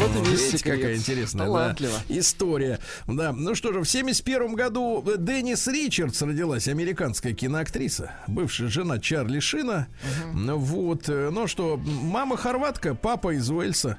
Вот 0.00 0.26
Видите, 0.26 0.64
какая 0.64 0.96
интересная 0.96 1.46
да, 1.46 1.76
история. 2.08 2.78
Да, 3.06 3.32
ну 3.32 3.54
что 3.54 3.74
же, 3.74 3.80
в 3.80 3.84
71 3.84 4.54
году 4.54 5.04
Деннис 5.18 5.66
Ричардс 5.66 6.22
родилась, 6.22 6.68
американская 6.68 7.34
киноактриса, 7.34 8.12
бывшая 8.26 8.68
жена 8.68 8.98
Чарли 8.98 9.40
Шина. 9.40 9.88
Ну 10.32 10.56
Вот, 10.56 11.10
э, 11.10 11.28
ну 11.30 11.46
что, 11.46 11.76
мама 11.76 12.38
хорватка, 12.38 12.94
папа 12.94 13.34
из 13.34 13.50
Уэльса. 13.50 13.98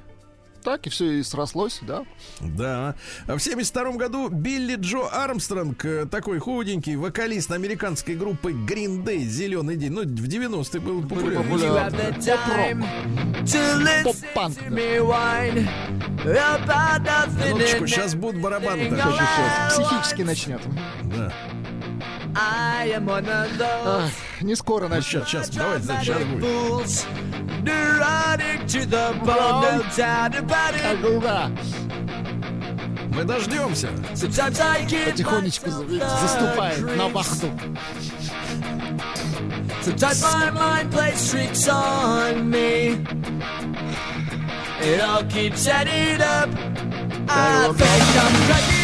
Так 0.63 0.87
и 0.87 0.89
все 0.89 1.19
и 1.19 1.23
срослось, 1.23 1.79
да? 1.81 2.03
Да. 2.39 2.95
А 3.27 3.35
В 3.35 3.39
72 3.39 3.91
году 3.93 4.29
Билли 4.29 4.75
Джо 4.75 5.07
Армстронг, 5.11 5.83
э, 5.85 6.05
такой 6.05 6.39
худенький 6.39 6.95
вокалист 6.95 7.51
американской 7.51 8.15
группы 8.15 8.51
Green 8.51 9.03
Day, 9.03 9.19
Зеленый 9.25 9.75
день. 9.75 9.91
Ну, 9.91 10.01
в 10.03 10.05
90-е 10.05 10.79
был 10.81 11.01
популярный. 11.01 11.43
популярны. 11.43 11.97
Поп-панк. 14.03 14.57
Минуточку, 17.47 17.87
сейчас 17.87 18.15
будут 18.15 18.41
барабаны. 18.41 18.89
Сейчас 18.89 19.73
психически 19.73 20.21
начнет. 20.21 20.61
Да. 21.03 21.33
Ах, 24.05 24.09
не 24.41 24.55
скоро 24.55 24.87
начнет. 24.87 25.27
сейчас, 25.27 25.49
давайте, 25.49 25.87
сейчас 26.01 26.23
будет. 26.23 26.41
Ага. 29.21 29.51
Мы 33.13 33.23
дождемся. 33.25 33.89
Потихонечку 35.11 35.69
за- 35.69 35.83
заступает 36.21 36.79
на 36.97 37.07
вахту. 37.09 37.51
Sometimes 39.83 40.21
my 40.23 40.51
mind 40.51 40.89
plays 40.91 41.31
tricks 41.31 41.67
on 41.67 42.49
me. 42.49 42.95
It 44.79 45.01
all 45.01 45.23
keeps 45.25 45.67
adding 45.67 46.21
up. 46.21 46.49
I 47.27 47.67
think 47.75 48.15
I'm 48.23 48.35
I 48.47 48.80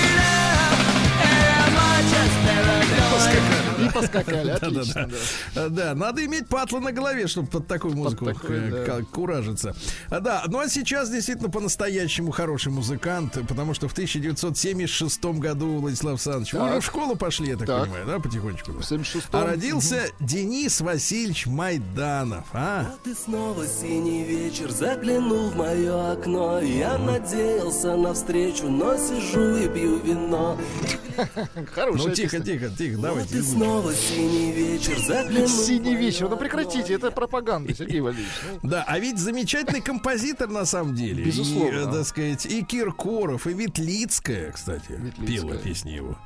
just 2.09 2.37
paranoid? 2.45 3.56
И 3.87 3.93
поскакали, 3.93 4.49
отлично. 4.51 5.07
Да-да-да. 5.07 5.17
да. 5.55 5.65
А, 5.65 5.69
Да, 5.69 5.95
надо 5.95 6.25
иметь 6.25 6.47
патлы 6.47 6.79
на 6.79 6.91
голове, 6.91 7.27
чтобы 7.27 7.47
под 7.47 7.67
такую 7.67 7.95
музыку 7.95 8.29
э, 8.29 9.03
куражиться. 9.11 9.75
А, 10.09 10.19
Да, 10.19 10.43
ну 10.47 10.59
а 10.59 10.69
сейчас 10.69 11.09
действительно 11.09 11.49
по-настоящему 11.49 12.31
хороший 12.31 12.71
музыкант, 12.71 13.37
потому 13.47 13.73
что 13.73 13.87
в 13.87 13.91
1976 13.91 15.25
году, 15.25 15.79
Владислав 15.79 16.13
Александрович, 16.13 16.53
вы 16.53 16.69
уже 16.69 16.79
в 16.79 16.85
школу 16.85 17.15
пошли, 17.15 17.49
я 17.49 17.57
так, 17.57 17.67
понимаю, 17.67 18.05
да, 18.05 18.19
потихонечку? 18.19 18.71
В 18.71 18.79
76-м. 18.79 19.21
А 19.31 19.45
родился 19.45 20.09
Денис 20.19 20.81
Васильевич 20.81 21.45
Майданов, 21.47 22.45
а? 22.53 22.91
Вот 22.91 23.11
и 23.11 23.15
снова 23.15 23.65
синий 23.67 24.23
вечер 24.23 24.71
заглянул 24.71 25.49
в 25.49 25.55
мое 25.55 26.11
окно 26.11 26.59
Я 26.59 26.97
надеялся 26.97 27.95
на 27.95 28.13
встречу, 28.13 28.67
но 28.69 28.97
сижу 28.97 29.57
и 29.57 29.67
пью 29.67 29.97
вино 29.97 30.57
Хорошая 31.73 32.09
Ну, 32.09 32.13
тихо, 32.13 32.39
тихо, 32.39 32.69
тихо, 32.69 32.93
Вот 32.93 33.01
давайте. 33.01 33.41
Снова 33.77 33.93
синий 33.95 34.51
вечер 34.51 34.97
заглянул 34.99 35.47
Синий 35.47 35.95
вечер. 35.95 36.29
Ну 36.29 36.37
прекратите, 36.37 36.93
это 36.93 37.11
пропаганда, 37.11 37.73
Сергей 37.75 38.01
Валерьевич. 38.01 38.31
Ну, 38.63 38.69
Да, 38.69 38.83
а 38.87 38.97
ведь 38.99 39.19
замечательный 39.19 39.81
композитор 39.81 40.49
на 40.49 40.65
самом 40.65 40.95
деле. 40.95 41.23
Безусловно. 41.23 41.77
И, 41.77 41.83
э, 41.83 41.91
так 41.91 42.05
сказать, 42.05 42.45
и 42.45 42.63
Киркоров, 42.63 43.45
и 43.47 43.53
Ветлицкая, 43.53 44.51
кстати, 44.51 44.91
Ветлицкая. 44.91 45.27
пела 45.27 45.57
песни 45.57 45.91
его. 45.91 46.17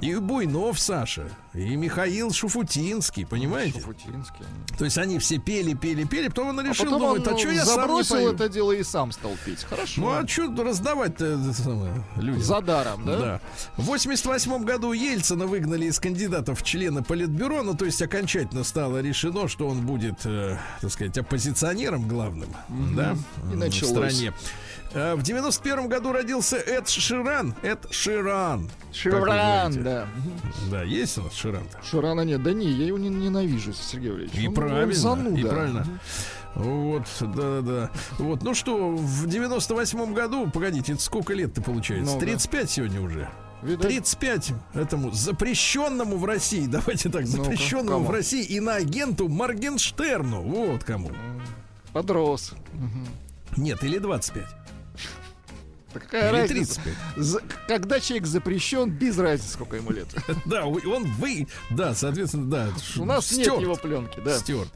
И 0.00 0.14
Буйнов 0.14 0.78
Саша, 0.78 1.28
и 1.52 1.74
Михаил 1.76 2.32
Шуфутинский, 2.32 3.26
понимаете? 3.26 3.80
Шафутинский. 3.80 4.44
То 4.78 4.84
есть 4.84 4.98
они 4.98 5.18
все 5.18 5.38
пели, 5.38 5.74
пели, 5.74 6.04
пели, 6.04 6.28
потом 6.28 6.48
он 6.50 6.60
А 6.60 6.62
решил, 6.62 6.84
потом 6.86 7.00
думает, 7.00 7.26
он 7.26 7.34
а 7.34 7.38
что 7.38 7.50
я 7.50 7.64
сам 7.64 7.88
пою? 8.08 8.32
это 8.32 8.48
дело 8.48 8.72
и 8.72 8.82
сам 8.84 9.10
стал 9.12 9.32
петь. 9.44 9.64
Хорошо. 9.64 10.00
Ну 10.00 10.10
а 10.10 10.26
что 10.26 10.48
раздавать-то 10.62 11.52
самое, 11.54 12.04
людям? 12.16 12.42
За 12.42 12.60
даром, 12.60 13.04
да? 13.04 13.18
Да. 13.18 13.40
В 13.76 13.84
88 13.86 14.64
году 14.64 14.92
Ельцина 14.92 15.46
выгнали 15.46 15.86
из 15.86 15.98
кандидатов 15.98 16.60
в 16.60 16.64
члены 16.64 16.99
Политбюро, 17.02 17.62
ну, 17.62 17.74
то 17.74 17.84
есть 17.84 18.00
окончательно 18.02 18.64
стало 18.64 19.00
решено, 19.00 19.48
что 19.48 19.66
он 19.68 19.84
будет, 19.86 20.24
э, 20.24 20.56
так 20.80 20.90
сказать, 20.90 21.16
оппозиционером 21.18 22.06
главным, 22.08 22.48
да, 22.96 23.16
И 23.52 23.56
началось. 23.56 24.12
в 24.12 24.14
стране. 24.16 24.32
А 24.92 25.14
В 25.14 25.22
91 25.22 25.86
году 25.88 26.12
родился 26.12 26.56
Эд 26.56 26.88
Ширан. 26.88 27.54
Эд 27.62 27.86
Ширан. 27.92 28.68
Ширан, 28.92 29.84
да. 29.84 30.08
Да, 30.68 30.82
есть 30.82 31.16
у 31.18 31.22
нас 31.22 31.34
Ширан-то? 31.34 31.78
Ширана 31.88 32.22
нет. 32.22 32.42
Да 32.42 32.52
не, 32.52 32.66
я 32.68 32.86
его 32.86 32.98
не, 32.98 33.08
ненавижу, 33.08 33.72
Сергей 33.72 34.10
Валерьевич. 34.10 34.36
И 34.36 34.42
Он- 34.42 34.48
он 34.48 34.54
правильно, 34.54 34.94
зануда. 34.94 35.38
и 35.40 35.44
правильно. 35.44 35.86
Вот, 36.56 37.04
да-да. 37.20 37.90
Вот, 38.18 38.42
ну 38.42 38.54
что, 38.54 38.90
в 38.96 39.28
98 39.28 40.12
году, 40.12 40.50
погодите, 40.50 40.94
это 40.94 41.00
сколько 41.02 41.32
лет-то 41.34 41.62
получается? 41.62 42.10
Много. 42.16 42.26
35 42.26 42.70
сегодня 42.70 43.00
уже. 43.00 43.28
Видать? 43.62 43.88
35 43.88 44.52
этому 44.74 45.10
запрещенному 45.12 46.16
в 46.16 46.24
России, 46.24 46.66
давайте 46.68 47.08
так, 47.10 47.26
запрещенному 47.26 47.90
кому? 47.98 48.04
в 48.06 48.10
России 48.10 48.42
иноагенту 48.44 49.28
Моргенштерну. 49.28 50.42
Вот 50.42 50.84
кому. 50.84 51.10
Подрос. 51.92 52.52
Нет, 53.56 53.82
или 53.84 53.98
25. 53.98 54.44
Да 55.92 55.98
какая 55.98 56.30
Или 56.30 56.40
разница? 56.42 56.80
35. 56.80 56.94
За- 57.24 57.40
Когда 57.66 57.98
человек 57.98 58.26
запрещен, 58.26 58.90
без 58.90 59.18
разницы, 59.18 59.52
сколько 59.54 59.76
ему 59.76 59.90
лет. 59.90 60.06
Да, 60.44 60.64
он 60.66 61.04
вы. 61.18 61.48
Да, 61.70 61.94
соответственно, 61.94 62.48
да. 62.48 62.68
У 62.96 63.04
нас 63.04 63.32
нет 63.32 63.46
его 63.60 63.74
пленки, 63.74 64.20
да. 64.24 64.38
Стюарт. 64.38 64.70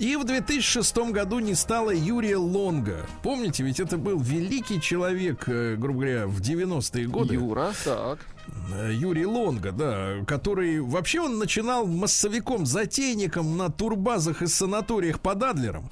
И 0.00 0.16
в 0.16 0.24
2006 0.24 0.96
году 1.12 1.40
не 1.40 1.54
стало 1.54 1.90
Юрия 1.90 2.38
Лонга. 2.38 3.06
Помните, 3.22 3.62
ведь 3.62 3.80
это 3.80 3.98
был 3.98 4.18
великий 4.18 4.80
человек, 4.80 5.46
э, 5.46 5.76
грубо 5.76 6.00
говоря, 6.00 6.26
в 6.26 6.40
90-е 6.40 7.06
годы. 7.06 7.34
Юра, 7.34 7.74
так. 7.84 8.18
Э, 8.74 8.90
Юрий 8.90 9.26
Лонга, 9.26 9.72
да, 9.72 10.24
который 10.26 10.80
вообще 10.80 11.20
он 11.20 11.38
начинал 11.38 11.86
массовиком, 11.86 12.64
затейником 12.64 13.58
на 13.58 13.68
турбазах 13.68 14.40
и 14.40 14.46
санаториях 14.46 15.20
под 15.20 15.42
Адлером. 15.42 15.90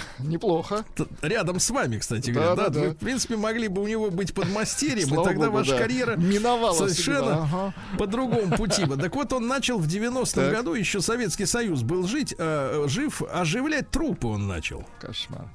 Неплохо. 0.18 0.84
Т- 0.94 1.06
Рядом 1.22 1.60
с 1.60 1.70
вами, 1.70 1.98
кстати 1.98 2.30
Да, 2.30 2.40
говоря. 2.40 2.54
да, 2.56 2.62
Да, 2.68 2.70
да. 2.70 2.80
Вы, 2.80 2.90
в 2.90 2.96
принципе, 2.96 3.36
могли 3.36 3.68
бы 3.68 3.82
у 3.82 3.86
него 3.88 4.10
быть 4.10 4.34
подмастерьем, 4.34 5.08
Слава 5.08 5.22
и 5.22 5.24
тогда 5.32 5.46
богу, 5.46 5.58
ваша 5.58 5.72
да. 5.72 5.78
карьера 5.78 6.16
Миновала 6.16 6.74
совершенно 6.88 7.42
ага. 7.44 7.74
по 7.98 8.06
другому 8.06 8.56
пути. 8.56 8.84
Так 8.86 9.14
вот, 9.14 9.32
он 9.32 9.46
начал 9.46 9.78
в 9.78 9.86
90-м 9.86 10.24
Так. 10.26 10.52
году, 10.52 10.74
еще 10.74 11.00
Советский 11.00 11.46
Союз 11.46 11.82
был 11.82 12.06
жить, 12.06 12.34
э, 12.38 12.84
жив, 12.88 13.22
оживлять 13.32 13.90
трупы 13.90 14.26
он 14.28 14.46
начал. 14.48 14.84
Кошмар. 15.00 15.46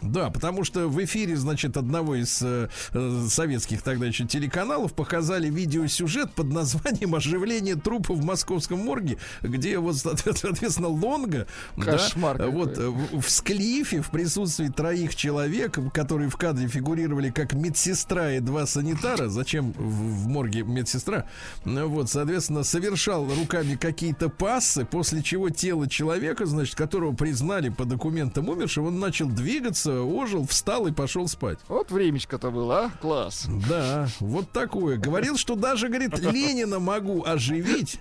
Да, 0.00 0.30
потому 0.30 0.64
что 0.64 0.88
в 0.88 1.04
эфире, 1.04 1.36
значит, 1.36 1.76
одного 1.76 2.14
из 2.14 2.40
э, 2.42 2.68
советских 3.28 3.82
тогда 3.82 4.06
еще 4.06 4.26
телеканалов 4.26 4.94
показали 4.94 5.50
видеосюжет 5.50 6.32
под 6.32 6.46
названием 6.50 7.14
«Оживление 7.14 7.74
трупа 7.76 8.14
в 8.14 8.24
московском 8.24 8.78
морге», 8.80 9.18
где 9.42 9.78
вот, 9.78 9.96
соответственно, 9.96 10.88
Лонга, 10.88 11.46
да, 11.76 11.84
Кошмар 11.92 12.38
какой. 12.38 12.52
вот 12.52 12.78
э, 12.78 12.90
в, 13.70 14.02
в 14.02 14.10
присутствии 14.10 14.68
троих 14.68 15.14
человек, 15.14 15.78
которые 15.94 16.28
в 16.28 16.36
кадре 16.36 16.66
фигурировали 16.68 17.30
как 17.30 17.52
медсестра 17.54 18.32
и 18.32 18.40
два 18.40 18.66
санитара. 18.66 19.28
Зачем 19.28 19.72
в, 19.72 20.24
в 20.24 20.26
морге 20.28 20.62
медсестра? 20.62 21.26
Ну 21.64 21.88
Вот, 21.88 22.10
соответственно, 22.10 22.64
совершал 22.64 23.26
руками 23.34 23.76
какие-то 23.76 24.28
пассы, 24.28 24.84
после 24.84 25.22
чего 25.22 25.48
тело 25.50 25.88
человека, 25.88 26.46
значит, 26.46 26.74
которого 26.74 27.14
признали 27.14 27.68
по 27.68 27.84
документам 27.84 28.48
умершего, 28.48 28.88
он 28.88 28.98
начал 28.98 29.28
двигаться, 29.28 30.02
ожил, 30.02 30.46
встал 30.46 30.86
и 30.86 30.92
пошел 30.92 31.28
спать. 31.28 31.58
Вот 31.68 31.90
времечко-то 31.90 32.50
было, 32.50 32.86
а? 32.86 32.90
Класс. 33.00 33.46
Да, 33.68 34.08
вот 34.18 34.50
такое. 34.52 34.96
Говорил, 34.96 35.36
что 35.36 35.54
даже, 35.54 35.88
говорит, 35.88 36.18
Ленина 36.18 36.78
могу 36.80 37.24
оживить. 37.24 38.00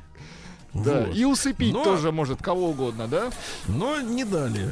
Да, 0.72 1.06
Вот. 1.08 1.16
и 1.16 1.26
усыпить 1.26 1.74
Но- 1.74 1.84
тоже 1.84 2.12
может 2.12 2.44
кого 2.44 2.70
угодно, 2.70 3.08
да? 3.08 3.32
Но 3.68 4.00
не 4.02 4.24
дали. 4.24 4.72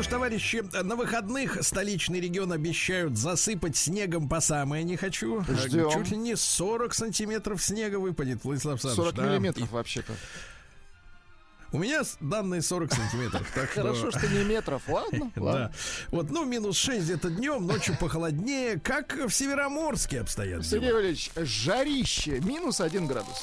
Что 0.00 0.08
ж, 0.08 0.12
товарищи, 0.12 0.64
на 0.72 0.96
выходных 0.96 1.62
столичный 1.62 2.20
регион 2.20 2.52
обещают 2.52 3.18
засыпать 3.18 3.76
снегом 3.76 4.30
по 4.30 4.40
самое 4.40 4.82
не 4.82 4.96
хочу. 4.96 5.44
Ждем. 5.44 5.90
Чуть 5.90 6.10
ли 6.12 6.16
не 6.16 6.36
40 6.36 6.94
сантиметров 6.94 7.62
снега 7.62 7.96
выпадет, 7.98 8.42
Владислав 8.42 8.82
Александрович. 8.82 9.12
40 9.12 9.14
да. 9.14 9.28
миллиметров 9.28 9.70
вообще-то. 9.70 10.14
У 11.72 11.78
меня 11.78 12.00
данные 12.20 12.62
40 12.62 12.94
сантиметров. 12.94 13.46
Так 13.54 13.70
что- 13.72 13.82
Хорошо, 13.82 14.10
что 14.10 14.26
не 14.26 14.42
метров. 14.42 14.88
Ладно, 14.88 15.30
Да. 15.36 15.42
ладно. 15.42 15.72
Вот, 16.08 16.30
ну, 16.30 16.46
минус 16.46 16.78
6 16.78 17.04
где-то 17.04 17.28
днем, 17.28 17.66
ночью 17.66 17.94
похолоднее. 18.00 18.80
Как 18.80 19.14
в 19.14 19.30
Североморске 19.30 20.20
обстоят 20.22 20.64
Сергей 20.64 20.86
дела? 20.88 20.94
Валерьевич, 20.96 21.30
жарище, 21.36 22.40
минус 22.40 22.80
один 22.80 23.06
градус. 23.06 23.42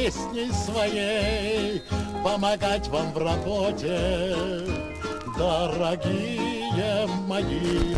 Песней 0.00 0.50
своей 0.50 1.82
помогать 2.24 2.88
вам 2.88 3.12
в 3.12 3.18
работе, 3.18 4.34
дорогие 5.36 7.06
мои. 7.26 7.94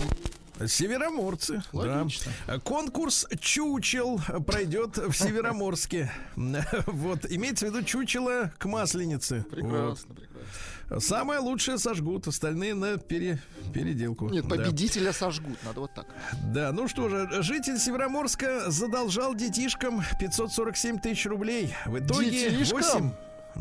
Североморцы. 0.66 1.62
да. 1.72 1.78
Логично. 2.00 2.32
Конкурс 2.64 3.26
чучел 3.40 4.20
пройдет 4.44 4.96
в 4.96 5.12
Североморске. 5.12 6.10
Вот, 6.86 7.24
имеется 7.30 7.66
в 7.66 7.68
виду 7.70 7.84
чучело 7.84 8.52
к 8.58 8.64
масленице. 8.66 9.44
Прекрасно, 9.48 10.14
прекрасно. 10.14 11.00
Самое 11.00 11.38
лучшее 11.38 11.78
сожгут, 11.78 12.26
остальные 12.26 12.74
на 12.74 12.96
пере- 12.98 13.40
переделку. 13.72 14.28
Нет, 14.28 14.46
Да. 14.46 14.56
победителя 14.56 15.12
сожгут, 15.12 15.58
надо 15.64 15.80
вот 15.80 15.94
так. 15.94 16.06
Да, 16.52 16.72
ну 16.72 16.86
что 16.88 17.08
же, 17.08 17.42
житель 17.42 17.78
Североморска 17.78 18.70
задолжал 18.70 19.34
детишкам 19.34 20.02
547 20.20 20.98
тысяч 20.98 21.26
рублей. 21.26 21.74
В 21.86 21.98
итоге 21.98 22.50
Детишкам? 22.50 22.78
8, 22.80 23.12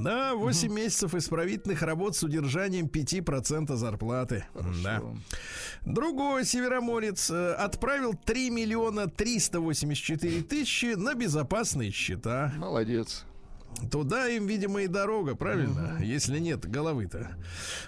да, 0.04 0.36
8 0.36 0.72
месяцев 0.72 1.16
исправительных 1.16 1.82
работ 1.82 2.16
с 2.16 2.24
удержанием 2.24 2.88
5% 2.88 3.76
зарплаты. 3.76 4.46
Да. 4.84 5.02
Другой 5.86 6.46
североморец 6.46 7.30
э, 7.32 7.54
отправил 7.54 8.14
3 8.14 8.50
миллиона 8.52 9.08
384 9.08 10.44
тысячи 10.44 10.94
на 10.96 11.16
безопасные 11.16 11.92
счета. 11.92 12.54
Молодец. 12.58 13.26
Туда 13.92 14.28
им, 14.30 14.46
видимо, 14.46 14.82
и 14.84 14.88
дорога, 14.88 15.36
правильно? 15.36 15.98
Если 16.02 16.40
нет 16.40 16.70
головы-то. 16.70 17.36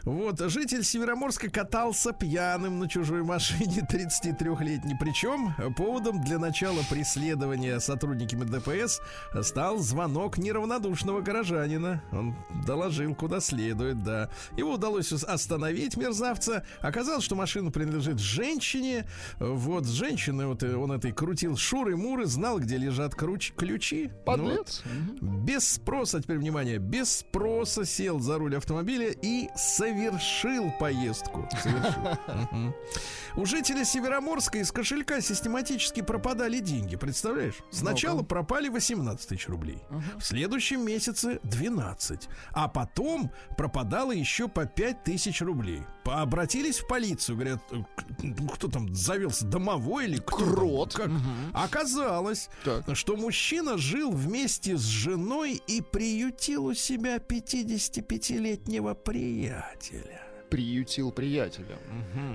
Вот, 0.03 0.39
житель 0.39 0.83
Североморска 0.83 1.49
катался 1.49 2.11
пьяным 2.13 2.79
на 2.79 2.89
чужой 2.89 3.23
машине 3.23 3.87
33-летний. 3.91 4.95
Причем 4.99 5.53
поводом 5.75 6.23
для 6.23 6.39
начала 6.39 6.79
преследования 6.89 7.79
сотрудниками 7.79 8.43
ДПС 8.43 9.01
стал 9.43 9.77
звонок 9.79 10.37
неравнодушного 10.37 11.21
горожанина. 11.21 12.03
Он 12.11 12.35
доложил, 12.65 13.13
куда 13.13 13.39
следует, 13.39 14.03
да. 14.03 14.29
Его 14.57 14.73
удалось 14.73 15.11
остановить 15.13 15.95
мерзавца. 15.95 16.65
Оказалось, 16.81 17.23
что 17.23 17.35
машина 17.35 17.69
принадлежит 17.71 18.19
женщине. 18.19 19.07
Вот, 19.39 19.85
с 19.85 19.89
женщиной 19.89 20.47
вот 20.47 20.63
э, 20.63 20.75
он 20.75 20.91
этой 20.91 21.11
крутил 21.11 21.55
шуры-муры, 21.55 22.25
знал, 22.25 22.59
где 22.59 22.77
лежат 22.77 23.13
круч- 23.13 23.53
ключи. 23.55 24.09
Подлец. 24.25 24.81
Ну 25.21 25.27
вот. 25.33 25.43
Без 25.45 25.72
спроса, 25.73 26.21
теперь 26.21 26.37
внимание, 26.37 26.77
без 26.77 27.17
спроса 27.17 27.85
сел 27.85 28.19
за 28.19 28.37
руль 28.37 28.55
автомобиля 28.57 29.09
и 29.09 29.49
совершил 29.55 30.71
поездку. 30.79 31.47
Совершил. 31.61 32.73
У 33.35 33.45
жителя 33.45 33.83
Североморска 33.83 34.59
из 34.59 34.71
кошелька 34.71 35.19
систематически 35.21 36.01
пропадали 36.01 36.59
деньги, 36.59 36.95
представляешь? 36.95 37.55
Сначала 37.71 38.21
пропали 38.21 38.69
18 38.69 39.27
тысяч 39.27 39.47
рублей, 39.47 39.79
в 40.17 40.21
следующем 40.23 40.85
месяце 40.85 41.39
12, 41.43 42.29
а 42.51 42.67
потом 42.67 43.31
пропадало 43.57 44.11
еще 44.11 44.47
по 44.47 44.65
5 44.65 45.03
тысяч 45.03 45.41
рублей. 45.41 45.81
Обратились 46.05 46.79
в 46.79 46.87
полицию, 46.87 47.37
говорят, 47.37 47.61
э, 47.71 47.77
ну, 48.21 48.49
кто 48.49 48.67
там 48.67 48.93
завелся, 48.93 49.45
домовой 49.45 50.05
или 50.05 50.17
кто? 50.17 50.35
Крот. 50.35 50.93
Как? 50.93 51.09
Оказалось, 51.53 52.49
что 52.93 53.15
мужчина 53.15 53.77
жил 53.77 54.11
вместе 54.11 54.77
с 54.77 54.83
женой 54.83 55.61
и 55.67 55.81
приютил 55.81 56.65
у 56.65 56.73
себя 56.73 57.17
55-летнего 57.17 58.93
приятеля. 58.93 60.21
Приютил 60.49 61.11
приятеля. 61.11 61.77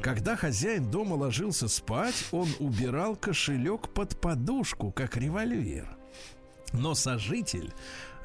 Когда 0.03 0.35
хозяин 0.37 0.91
дома 0.91 1.15
ложился 1.15 1.69
спать, 1.69 2.25
он 2.33 2.49
убирал 2.59 3.15
кошелек 3.17 3.89
под 3.91 4.21
подушку, 4.21 4.91
как 4.91 5.17
револьвер. 5.17 5.89
Но 6.73 6.95
сожитель, 6.95 7.73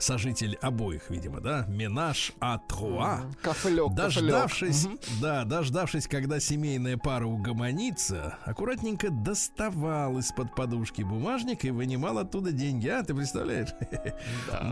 сожитель 0.03 0.57
обоих, 0.61 1.09
видимо, 1.09 1.39
да, 1.39 1.65
Менаж 1.67 2.33
Атруа, 2.39 3.21
Кафелек, 3.41 3.93
дождавшись, 3.93 4.83
кафелек. 4.83 5.01
да, 5.21 5.43
дождавшись, 5.45 6.07
когда 6.07 6.39
семейная 6.39 6.97
пара 6.97 7.25
угомонится, 7.25 8.37
аккуратненько 8.45 9.09
доставал 9.09 10.17
из-под 10.19 10.53
подушки 10.55 11.01
бумажник 11.01 11.65
и 11.65 11.71
вынимал 11.71 12.17
оттуда 12.19 12.51
деньги. 12.51 12.87
А, 12.87 13.03
ты 13.03 13.15
представляешь? 13.15 13.69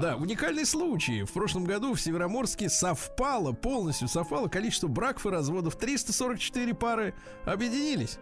Да, 0.01 0.15
уникальный 0.19 0.65
случай. 0.65 1.23
В 1.23 1.31
прошлом 1.31 1.63
году 1.63 1.93
в 1.93 2.01
Североморске 2.01 2.69
совпало, 2.69 3.53
полностью 3.53 4.07
совпало 4.07 4.47
количество 4.47 4.87
браков 4.87 5.25
и 5.25 5.29
разводов. 5.29 5.77
344 5.77 6.73
пары 6.73 7.13
объединились. 7.45 8.19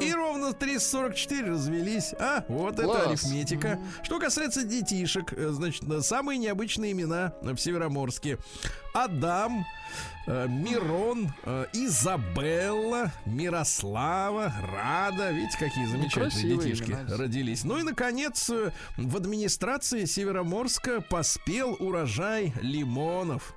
И 0.00 0.12
ровно 0.12 0.52
344 0.52 1.50
развелись. 1.50 2.14
А, 2.18 2.44
вот 2.48 2.74
это 2.74 2.84
Класс. 2.84 3.06
арифметика. 3.06 3.78
Что 4.02 4.18
касается 4.18 4.62
детишек, 4.64 5.32
э, 5.32 5.48
значит, 5.50 5.84
самые 6.04 6.38
необычные 6.38 6.92
имена 6.92 7.32
в 7.40 7.56
Североморске. 7.56 8.38
Адам, 8.92 9.64
э, 10.26 10.46
Мирон, 10.48 11.32
э, 11.44 11.66
Изабелла, 11.72 13.12
Мирослава, 13.24 14.52
Рада. 14.72 15.30
Видите, 15.30 15.56
какие 15.58 15.86
замечательные 15.86 16.30
красивые 16.30 16.58
детишки 16.58 16.90
имена. 16.92 17.16
родились. 17.16 17.64
Ну 17.64 17.78
и, 17.78 17.82
наконец, 17.82 18.50
в 18.96 19.16
администрации 19.16 20.04
Североморска 20.04 21.00
поспел 21.00 21.76
урожай 21.78 22.52
лимонов. 22.60 23.54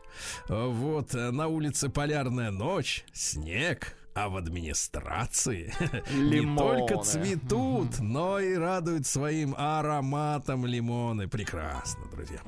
Вот, 0.48 1.14
на 1.14 1.48
улице 1.48 1.90
Полярная 1.90 2.52
ночь, 2.52 3.04
снег, 3.14 3.96
а 4.14 4.30
в 4.30 4.38
администрации 4.38 5.74
не 6.12 6.58
только 6.58 7.04
цветут, 7.04 8.00
но 8.00 8.40
и 8.40 8.56
радуют 8.56 9.06
своим 9.06 9.56
ароматом 9.58 10.66
лимоны. 10.66 11.28
Прекрасно, 11.28 12.06
друзья. 12.12 12.40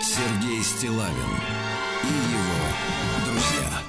Сергей 0.00 0.62
Стилавин 0.62 1.30
и 2.04 2.14
его 2.32 2.60
друзья. 3.26 3.82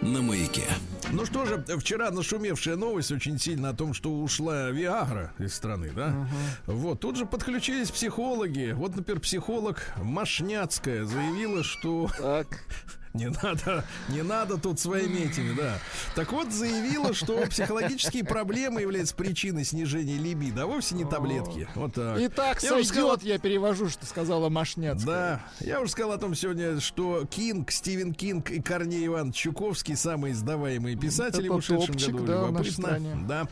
На 0.00 0.22
маяке. 0.22 0.66
Ну 1.12 1.24
что 1.26 1.44
же, 1.44 1.64
вчера 1.78 2.10
нашумевшая 2.10 2.76
новость 2.76 3.12
очень 3.12 3.38
сильно 3.38 3.70
о 3.70 3.72
том, 3.74 3.94
что 3.94 4.10
ушла 4.12 4.70
Виагра 4.70 5.32
из 5.38 5.54
страны, 5.54 5.92
да? 5.94 6.28
Вот, 6.66 7.00
тут 7.00 7.16
же 7.16 7.26
подключились 7.26 7.90
психологи. 7.90 8.72
Вот, 8.74 8.96
например, 8.96 9.20
психолог 9.20 9.92
Машняцкая 9.96 11.04
заявила, 11.04 11.62
что 11.62 12.10
Так. 12.18 12.46
не 13.14 13.28
надо, 13.28 13.84
не 14.08 14.22
надо 14.22 14.58
тут 14.58 14.80
своими 14.80 15.20
этими, 15.20 15.54
да. 15.54 15.78
Так 16.16 16.32
вот, 16.32 16.50
заявила, 16.52 17.14
что 17.14 17.46
психологические 17.48 18.24
проблемы 18.24 18.80
являются 18.80 19.14
причиной 19.14 19.64
снижения 19.64 20.16
либидо, 20.18 20.64
а 20.64 20.66
вовсе 20.66 20.96
не 20.96 21.04
таблетки. 21.04 21.68
Вот 21.76 21.94
так. 21.94 22.18
И 22.18 22.26
так 22.28 22.60
Я 22.60 22.70
сойдет, 22.70 22.88
сказал- 22.88 23.18
я 23.22 23.38
перевожу, 23.38 23.88
что 23.88 24.04
сказала 24.04 24.48
Машняцкая. 24.48 25.06
Да, 25.06 25.42
я 25.64 25.80
уже 25.80 25.92
сказал 25.92 26.10
о 26.12 26.18
том 26.18 26.34
сегодня, 26.34 26.80
что 26.80 27.24
Кинг, 27.26 27.70
Стивен 27.70 28.14
Кинг 28.14 28.50
и 28.50 28.60
Корней 28.60 29.06
Иван 29.06 29.30
Чуковский 29.32 29.94
самые 29.96 30.32
издаваемые 30.32 30.93
писатели 30.96 31.44
Это 31.44 31.52
в 31.52 31.56
ушедшем 31.56 31.94
топчик, 31.94 32.12
году. 32.12 32.26
да, 32.26 32.46
Любопытно. 32.48 33.24
Да. 33.28 33.48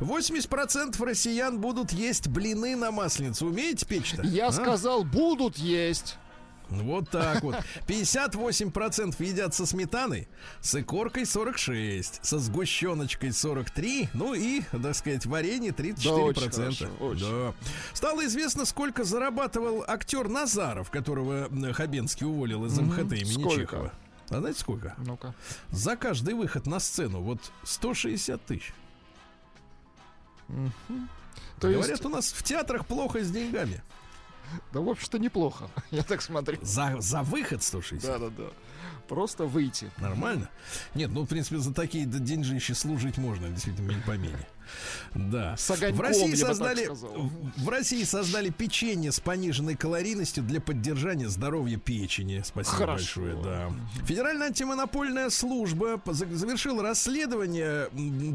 80% 0.00 1.04
россиян 1.04 1.60
будут 1.60 1.92
есть 1.92 2.28
блины 2.28 2.76
на 2.76 2.90
масленицу. 2.90 3.46
Умеете 3.46 3.86
печь-то? 3.86 4.22
Я 4.22 4.48
а? 4.48 4.52
сказал, 4.52 5.04
будут 5.04 5.56
есть. 5.56 6.16
Вот 6.70 7.10
так 7.10 7.42
вот. 7.42 7.56
58% 7.86 9.22
едят 9.24 9.54
со 9.54 9.66
сметаной, 9.66 10.28
с 10.60 10.74
икоркой 10.80 11.26
46, 11.26 12.24
со 12.24 12.38
сгущеночкой 12.38 13.32
43, 13.32 14.08
ну 14.14 14.34
и, 14.34 14.62
так 14.70 14.94
сказать, 14.94 15.26
варенье 15.26 15.72
34%. 15.72 16.02
Да, 16.04 16.14
очень 16.14 16.50
хорошо, 16.50 16.88
очень. 17.00 17.30
Да. 17.30 17.54
Стало 17.92 18.24
известно, 18.26 18.64
сколько 18.64 19.04
зарабатывал 19.04 19.84
актер 19.86 20.28
Назаров, 20.28 20.90
которого 20.90 21.48
Хабенский 21.74 22.26
уволил 22.26 22.64
из 22.66 22.78
МХТ 22.78 23.12
имени 23.12 23.42
Сколько? 23.42 23.60
Чехова. 23.60 23.92
А 24.30 24.40
знаете 24.40 24.60
сколько? 24.60 24.94
Ну-ка. 24.98 25.34
За 25.70 25.96
каждый 25.96 26.34
выход 26.34 26.66
на 26.66 26.80
сцену 26.80 27.20
вот 27.20 27.38
160 27.64 28.44
тысяч. 28.44 28.72
То 31.60 31.68
Говорят, 31.68 31.88
есть, 31.88 32.04
у 32.04 32.08
нас 32.08 32.32
в 32.32 32.42
театрах 32.42 32.86
плохо 32.86 33.22
с 33.22 33.30
деньгами. 33.30 33.82
да, 34.72 34.80
в 34.80 34.88
общем-то, 34.88 35.18
неплохо. 35.18 35.68
Я 35.90 36.02
так 36.02 36.20
смотрю. 36.22 36.58
За, 36.62 36.96
за 37.00 37.22
выход 37.22 37.62
160. 37.62 38.10
Да-да-да. 38.10 38.50
Просто 39.08 39.44
выйти. 39.44 39.90
Нормально? 39.98 40.48
Нет, 40.94 41.10
ну, 41.12 41.22
в 41.22 41.26
принципе, 41.26 41.58
за 41.58 41.74
такие 41.74 42.06
да, 42.06 42.18
деньжищи 42.18 42.72
служить 42.72 43.18
можно, 43.18 43.48
действительно, 43.48 43.92
не 43.92 44.00
помене. 44.02 44.46
Да. 45.14 45.56
С 45.56 45.70
огоньком, 45.70 45.98
в 45.98 46.00
России 46.00 46.34
создали 46.34 46.88
в 47.56 47.68
России 47.68 48.02
создали 48.04 48.50
печенье 48.50 49.12
с 49.12 49.20
пониженной 49.20 49.76
калорийностью 49.76 50.42
для 50.42 50.60
поддержания 50.60 51.28
здоровья 51.28 51.76
печени. 51.76 52.42
Спасибо 52.44 52.76
Хорошо. 52.76 53.20
большое. 53.20 53.42
Да. 53.42 53.72
Федеральная 54.04 54.48
антимонопольная 54.48 55.30
служба 55.30 56.00
завершила 56.06 56.82
расследование 56.82 57.88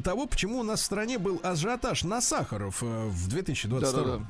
того, 0.04 0.28
почему 0.28 0.60
у 0.60 0.64
нас 0.64 0.82
в 0.82 0.86
стране 0.86 1.18
был 1.18 1.40
ажиотаж 1.44 2.04
на 2.04 2.22
сахаров 2.22 2.82
э, 2.82 3.08
в 3.08 3.28
2022. 3.28 3.92
Да-да-да. 3.92 4.26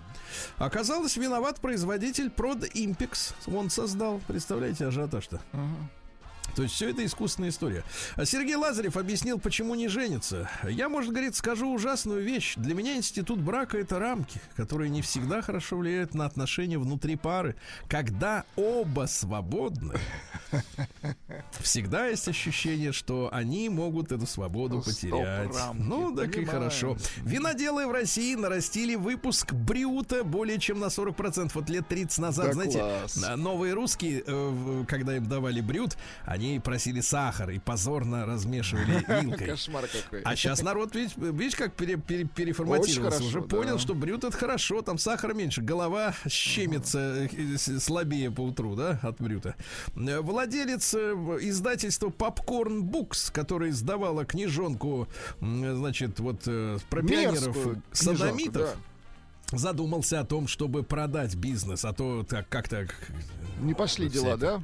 Оказалось, 0.58 1.18
виноват 1.18 1.60
производитель 1.60 2.30
Прод 2.30 2.66
Импекс. 2.74 3.34
Он 3.48 3.70
создал, 3.70 4.22
представляете, 4.28 4.88
ажиотаж-то. 4.88 5.42
То 6.56 6.64
есть 6.64 6.76
все 6.76 6.90
это 6.90 7.06
искусственная 7.06 7.50
история. 7.50 7.84
А 8.16 8.26
Сергей 8.26 8.56
Лазарев 8.56 8.98
объяснил, 8.98 9.40
почему 9.40 9.76
не 9.76 9.88
женится. 9.88 10.50
Я, 10.68 10.90
может, 10.90 11.12
говорит, 11.12 11.36
скажу 11.36 11.72
ужасную 11.74 12.24
вещь. 12.24 12.56
Для 12.58 12.74
меня 12.76 12.96
институт 12.96 13.40
брака 13.40 13.78
это 13.78 14.00
рамки, 14.00 14.42
которые 14.56 14.90
не 14.90 15.02
всегда 15.02 15.42
хорошо 15.42 15.78
влияют 15.78 16.14
на 16.14 16.26
отношения 16.26 16.78
внутри 16.78 17.16
пары. 17.16 17.56
Когда 17.88 18.46
оба 18.56 19.06
свободны, 19.08 19.96
всегда 21.60 22.08
есть 22.08 22.28
ощущение, 22.28 22.92
что 22.92 23.30
они 23.32 23.70
могут 23.70 24.12
эту 24.12 24.26
свободу 24.26 24.82
Стоп, 24.82 24.94
потерять. 24.94 25.56
рамки, 25.56 25.82
Ну, 25.82 26.16
так 26.16 26.30
и 26.30 26.32
понимаю. 26.40 26.48
хорошо. 26.60 26.98
Виноделы 27.18 27.88
в 27.88 27.92
России 27.92 28.36
нарастили 28.36 28.96
выпуск 28.96 29.54
брюта 29.54 30.24
более 30.24 30.60
чем 30.60 30.80
на 30.80 30.86
40%. 30.86 31.52
Вот 31.54 31.70
лет 31.70 31.88
30 31.88 32.20
назад, 32.20 32.48
Да 32.48 32.54
знаете, 32.54 32.80
класс. 32.80 33.26
новые 33.38 33.74
русские, 33.74 34.24
э, 34.26 34.86
когда 34.88 35.16
им 35.18 35.28
давали 35.28 35.62
брют, 35.62 35.98
они 36.26 36.39
просили 36.64 37.02
сахар 37.02 37.50
и 37.52 37.60
позорно 37.60 38.26
размешивали 38.26 39.04
вилкой. 39.22 39.48
Кошмар 39.48 39.86
какой. 39.88 40.22
А 40.24 40.36
сейчас 40.36 40.62
народ, 40.62 40.96
видишь, 40.96 41.14
видишь 41.18 41.56
как 41.56 41.74
пере- 41.74 41.98
пере- 41.98 42.26
переформатировался, 42.26 43.18
хорошо, 43.20 43.26
уже 43.26 43.42
понял, 43.42 43.74
да. 43.74 43.80
что 43.80 43.94
брют 43.94 44.24
это 44.24 44.36
хорошо, 44.38 44.82
там 44.82 44.98
сахара 44.98 45.34
меньше, 45.34 45.62
голова 45.62 46.14
щемится 46.28 47.28
с- 47.58 47.80
слабее 47.80 48.32
по 48.32 48.42
утру, 48.42 48.76
да, 48.76 49.00
от 49.02 49.20
брюта. 49.22 49.56
Э, 49.96 50.22
Владелец 50.22 50.94
э, 50.94 51.14
издательства 51.42 52.08
Popcorn 52.10 52.82
Books, 52.82 53.32
который 53.32 53.72
издавала 53.72 54.26
книжонку, 54.26 55.08
значит, 55.42 56.20
вот 56.20 56.42
про 56.90 57.02
пионеров 57.04 57.58
садомитов, 57.92 58.54
книжонку, 58.54 58.80
задумался 59.52 60.20
о 60.20 60.26
том, 60.26 60.48
чтобы 60.48 60.84
продать 60.84 61.36
бизнес, 61.36 61.86
а 61.86 61.94
то 61.94 62.24
так 62.24 62.48
как-то 62.50 62.88
Не 63.62 63.74
пошли 63.74 64.10
Вся 64.10 64.22
дела, 64.22 64.38
да? 64.38 64.62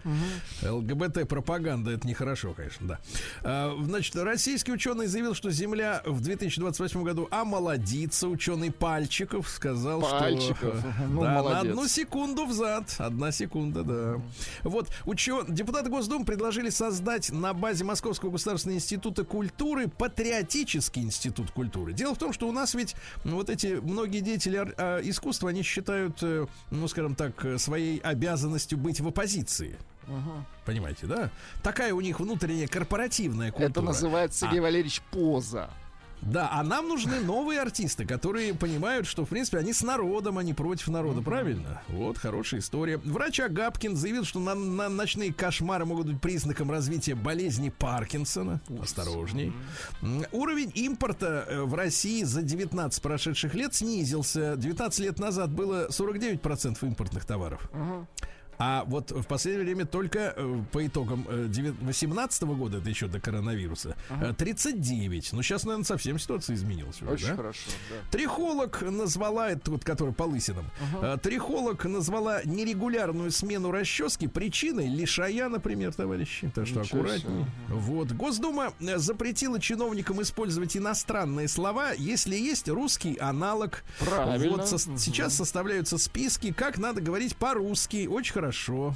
ЛГБТ-пропаганда 0.69 1.91
это 1.91 2.07
нехорошо, 2.07 2.53
конечно, 2.53 2.87
да. 2.87 2.99
А, 3.43 3.75
Значит, 3.83 4.15
российский 4.15 4.71
ученый 4.71 5.07
заявил, 5.07 5.33
что 5.33 5.51
Земля 5.51 6.01
в 6.05 6.21
2028 6.21 7.03
году 7.03 7.27
омолодится. 7.31 8.27
Ученый 8.27 8.71
Пальчиков 8.71 9.49
сказал, 9.49 10.01
Пальчиков, 10.01 10.79
что... 10.79 10.93
ну, 11.09 11.21
да, 11.21 11.27
на 11.27 11.33
молодец. 11.35 11.71
одну 11.71 11.87
секунду 11.87 12.45
взад. 12.45 12.95
Одна 12.97 13.31
секунда, 13.31 13.83
да. 13.83 14.21
Вот, 14.63 14.89
учен... 15.05 15.45
депутаты 15.47 15.89
Госдумы 15.89 16.25
предложили 16.25 16.69
создать 16.69 17.31
на 17.31 17.53
базе 17.53 17.83
Московского 17.83 18.31
государственного 18.31 18.77
института 18.77 19.23
культуры 19.23 19.87
патриотический 19.87 21.01
институт 21.01 21.51
культуры. 21.51 21.93
Дело 21.93 22.15
в 22.15 22.17
том, 22.17 22.33
что 22.33 22.47
у 22.47 22.51
нас 22.51 22.73
ведь 22.73 22.95
вот 23.23 23.49
эти 23.49 23.79
многие 23.81 24.19
деятели 24.19 24.74
а, 24.77 24.99
искусства, 25.01 25.49
они 25.49 25.63
считают, 25.63 26.17
э, 26.21 26.45
ну, 26.71 26.87
скажем 26.87 27.15
так, 27.15 27.45
своей 27.57 27.99
обязанностью 27.99 28.77
быть 28.77 28.99
в 28.99 29.07
оппозиции. 29.07 29.77
Понимаете, 30.65 31.07
да? 31.07 31.31
Такая 31.63 31.93
у 31.93 32.01
них 32.01 32.19
внутренняя 32.19 32.67
корпоративная 32.67 33.51
культура. 33.51 33.69
Это 33.69 33.81
называется, 33.81 34.45
Сергей 34.45 34.59
Валерьевич, 34.59 35.01
поза. 35.11 35.69
Да, 36.25 36.49
а 36.51 36.63
нам 36.63 36.87
нужны 36.87 37.19
новые 37.19 37.59
артисты, 37.61 38.05
которые 38.05 38.53
понимают, 38.53 39.05
что, 39.07 39.25
в 39.25 39.29
принципе, 39.29 39.59
они 39.59 39.73
с 39.73 39.83
народом, 39.83 40.37
а 40.39 40.43
не 40.43 40.53
против 40.53 40.87
народа, 40.87 41.21
правильно? 41.21 41.81
Вот, 41.87 42.17
хорошая 42.17 42.59
история. 42.61 42.97
Врач 42.97 43.39
Агапкин 43.39 43.95
заявил, 43.95 44.25
что 44.25 44.39
на, 44.39 44.55
на- 44.55 44.89
ночные 44.89 45.31
кошмары 45.31 45.85
могут 45.85 46.07
быть 46.07 46.21
признаком 46.21 46.71
развития 46.71 47.15
болезни 47.15 47.69
Паркинсона. 47.69 48.59
Осторожней. 48.81 49.53
Уровень 50.31 50.71
импорта 50.73 51.45
э, 51.47 51.61
в 51.63 51.73
России 51.75 52.23
за 52.23 52.41
19 52.41 53.01
прошедших 53.01 53.53
лет 53.53 53.75
снизился. 53.75 54.55
19 54.57 54.99
лет 54.99 55.19
назад 55.19 55.51
было 55.51 55.87
49% 55.89 56.77
импортных 56.87 57.25
товаров. 57.25 57.69
А 58.57 58.83
вот 58.85 59.11
в 59.11 59.23
последнее 59.27 59.65
время 59.65 59.85
только 59.85 60.33
э, 60.35 60.61
по 60.71 60.85
итогам 60.85 61.25
2018 61.29 62.43
года, 62.43 62.77
это 62.77 62.89
еще 62.89 63.07
до 63.07 63.19
коронавируса, 63.19 63.95
э, 64.09 64.33
39. 64.37 65.33
Ну, 65.33 65.41
сейчас, 65.41 65.63
наверное, 65.63 65.85
совсем 65.85 66.19
ситуация 66.19 66.55
изменилась. 66.55 67.01
уже, 67.01 67.11
Очень 67.11 67.27
да? 67.27 67.35
хорошо, 67.35 67.59
да. 67.89 68.09
Трихолог 68.11 68.81
назвала, 68.81 69.49
это 69.51 69.71
вот, 69.71 69.83
который 69.83 70.13
по 70.13 70.23
лысинам, 70.23 70.65
э, 71.01 71.17
трихолог 71.21 71.83
назвала 71.85 72.43
нерегулярную 72.43 73.31
смену 73.31 73.71
расчески 73.71 74.27
причиной 74.27 74.87
лишая, 74.87 75.49
например, 75.49 75.93
товарищи. 75.93 76.51
Так 76.53 76.67
что 76.67 76.79
Ничего 76.81 77.05
себе. 77.07 77.17
аккуратней. 77.17 77.45
Вот. 77.69 78.11
Госдума 78.13 78.73
э, 78.79 78.97
запретила 78.97 79.59
чиновникам 79.59 80.21
использовать 80.21 80.75
иностранные 80.77 81.47
слова, 81.47 81.91
если 81.93 82.35
есть 82.35 82.69
русский 82.69 83.17
аналог. 83.17 83.83
Правильно. 83.99 84.57
Вот 84.57 84.67
со- 84.67 84.77
сейчас 84.97 85.35
составляются 85.35 85.97
списки, 85.97 86.51
как 86.53 86.77
надо 86.77 87.01
говорить 87.01 87.35
по-русски. 87.35 88.07
Очень 88.07 88.33
хорошо, 88.33 88.44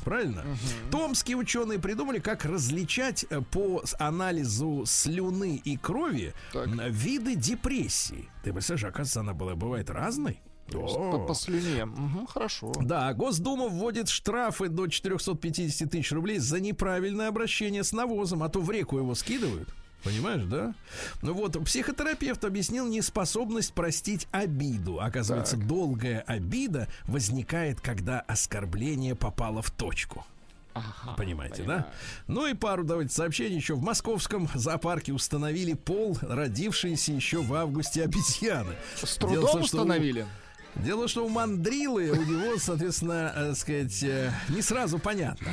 правильно? 0.04 0.44
Томские 0.92 1.38
ученые 1.38 1.80
придумали, 1.80 2.20
как 2.20 2.46
различать 2.46 3.26
э, 3.30 3.42
по 3.42 3.84
анализу 4.00 4.84
слюны 4.86 5.62
и 5.64 5.78
крови 5.78 6.34
Так. 6.54 6.68
виды 6.90 7.36
депрессии. 7.36 8.30
Ты 8.44 8.54
представляешь, 8.54 8.86
оказывается, 8.86 9.20
она 9.22 9.34
была, 9.34 9.56
бывает 9.56 9.90
разной. 9.90 10.42
По, 10.72 11.26
по 11.26 11.34
слюне. 11.34 11.86
Мгм, 11.86 12.28
хорошо. 12.28 12.72
Да, 12.82 13.12
Госдума 13.14 13.68
вводит 13.68 14.08
штрафы 14.10 14.70
до 14.70 14.88
450 14.88 15.90
тысяч 15.90 16.12
рублей 16.12 16.38
за 16.40 16.60
неправильное 16.60 17.28
обращение 17.28 17.84
с 17.84 17.92
навозом, 17.92 18.44
а 18.44 18.50
то 18.50 18.62
в 18.62 18.70
реку 18.70 18.98
его 18.98 19.16
скидывают. 19.16 19.70
Понимаешь, 20.04 20.44
да? 20.44 20.74
Ну 21.22 21.34
вот, 21.34 21.62
психотерапевт 21.66 22.44
объяснил 22.46 22.88
неспособность 22.88 23.74
простить 23.74 24.28
обиду. 24.32 25.00
Оказывается, 25.02 25.58
долгая 25.58 26.22
обида 26.22 26.88
возникает, 27.06 27.82
когда 27.82 28.22
оскорбление 28.22 29.16
попало 29.16 29.62
в 29.62 29.72
точку. 29.72 30.26
Ага, 30.74 31.16
Понимаете, 31.18 31.64
понимаю. 31.64 31.80
да? 31.80 31.94
Ну 32.28 32.48
и 32.48 32.54
пару 32.54 32.84
давайте 32.84 33.14
сообщений 33.14 33.58
еще. 33.58 33.74
В 33.76 33.82
московском 33.82 34.48
зоопарке 34.54 35.12
установили 35.12 35.74
пол, 35.74 36.18
родившиеся 36.22 37.12
еще 37.12 37.42
в 37.42 37.54
августе 37.54 38.04
обезьяны. 38.04 38.76
С 38.96 39.16
трудом 39.16 39.42
том, 39.42 39.64
что 39.66 39.80
установили. 39.82 40.26
Дело, 40.76 41.08
что 41.08 41.26
у 41.26 41.30
мандрилы 41.30 42.10
у 42.12 42.24
него, 42.24 42.58
соответственно, 42.58 43.34
э, 43.36 43.54
сказать, 43.56 44.02
э, 44.04 44.32
не 44.50 44.62
сразу 44.62 45.00
понятно. 45.00 45.48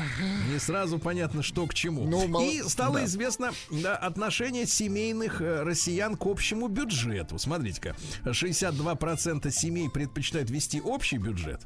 Не 0.52 0.58
сразу 0.58 0.98
понятно, 0.98 1.42
что 1.42 1.66
к 1.66 1.74
чему. 1.74 2.04
Ну, 2.04 2.28
мало- 2.28 2.44
И 2.44 2.62
стало 2.62 2.98
да. 3.00 3.04
известно 3.06 3.52
да, 3.70 3.96
отношение 3.96 4.66
семейных 4.66 5.40
э, 5.40 5.62
россиян 5.62 6.16
к 6.16 6.26
общему 6.26 6.68
бюджету. 6.68 7.38
Смотрите-ка, 7.38 7.96
62% 8.24 9.50
семей 9.50 9.88
предпочитают 9.90 10.50
вести 10.50 10.80
общий 10.80 11.18
бюджет. 11.18 11.60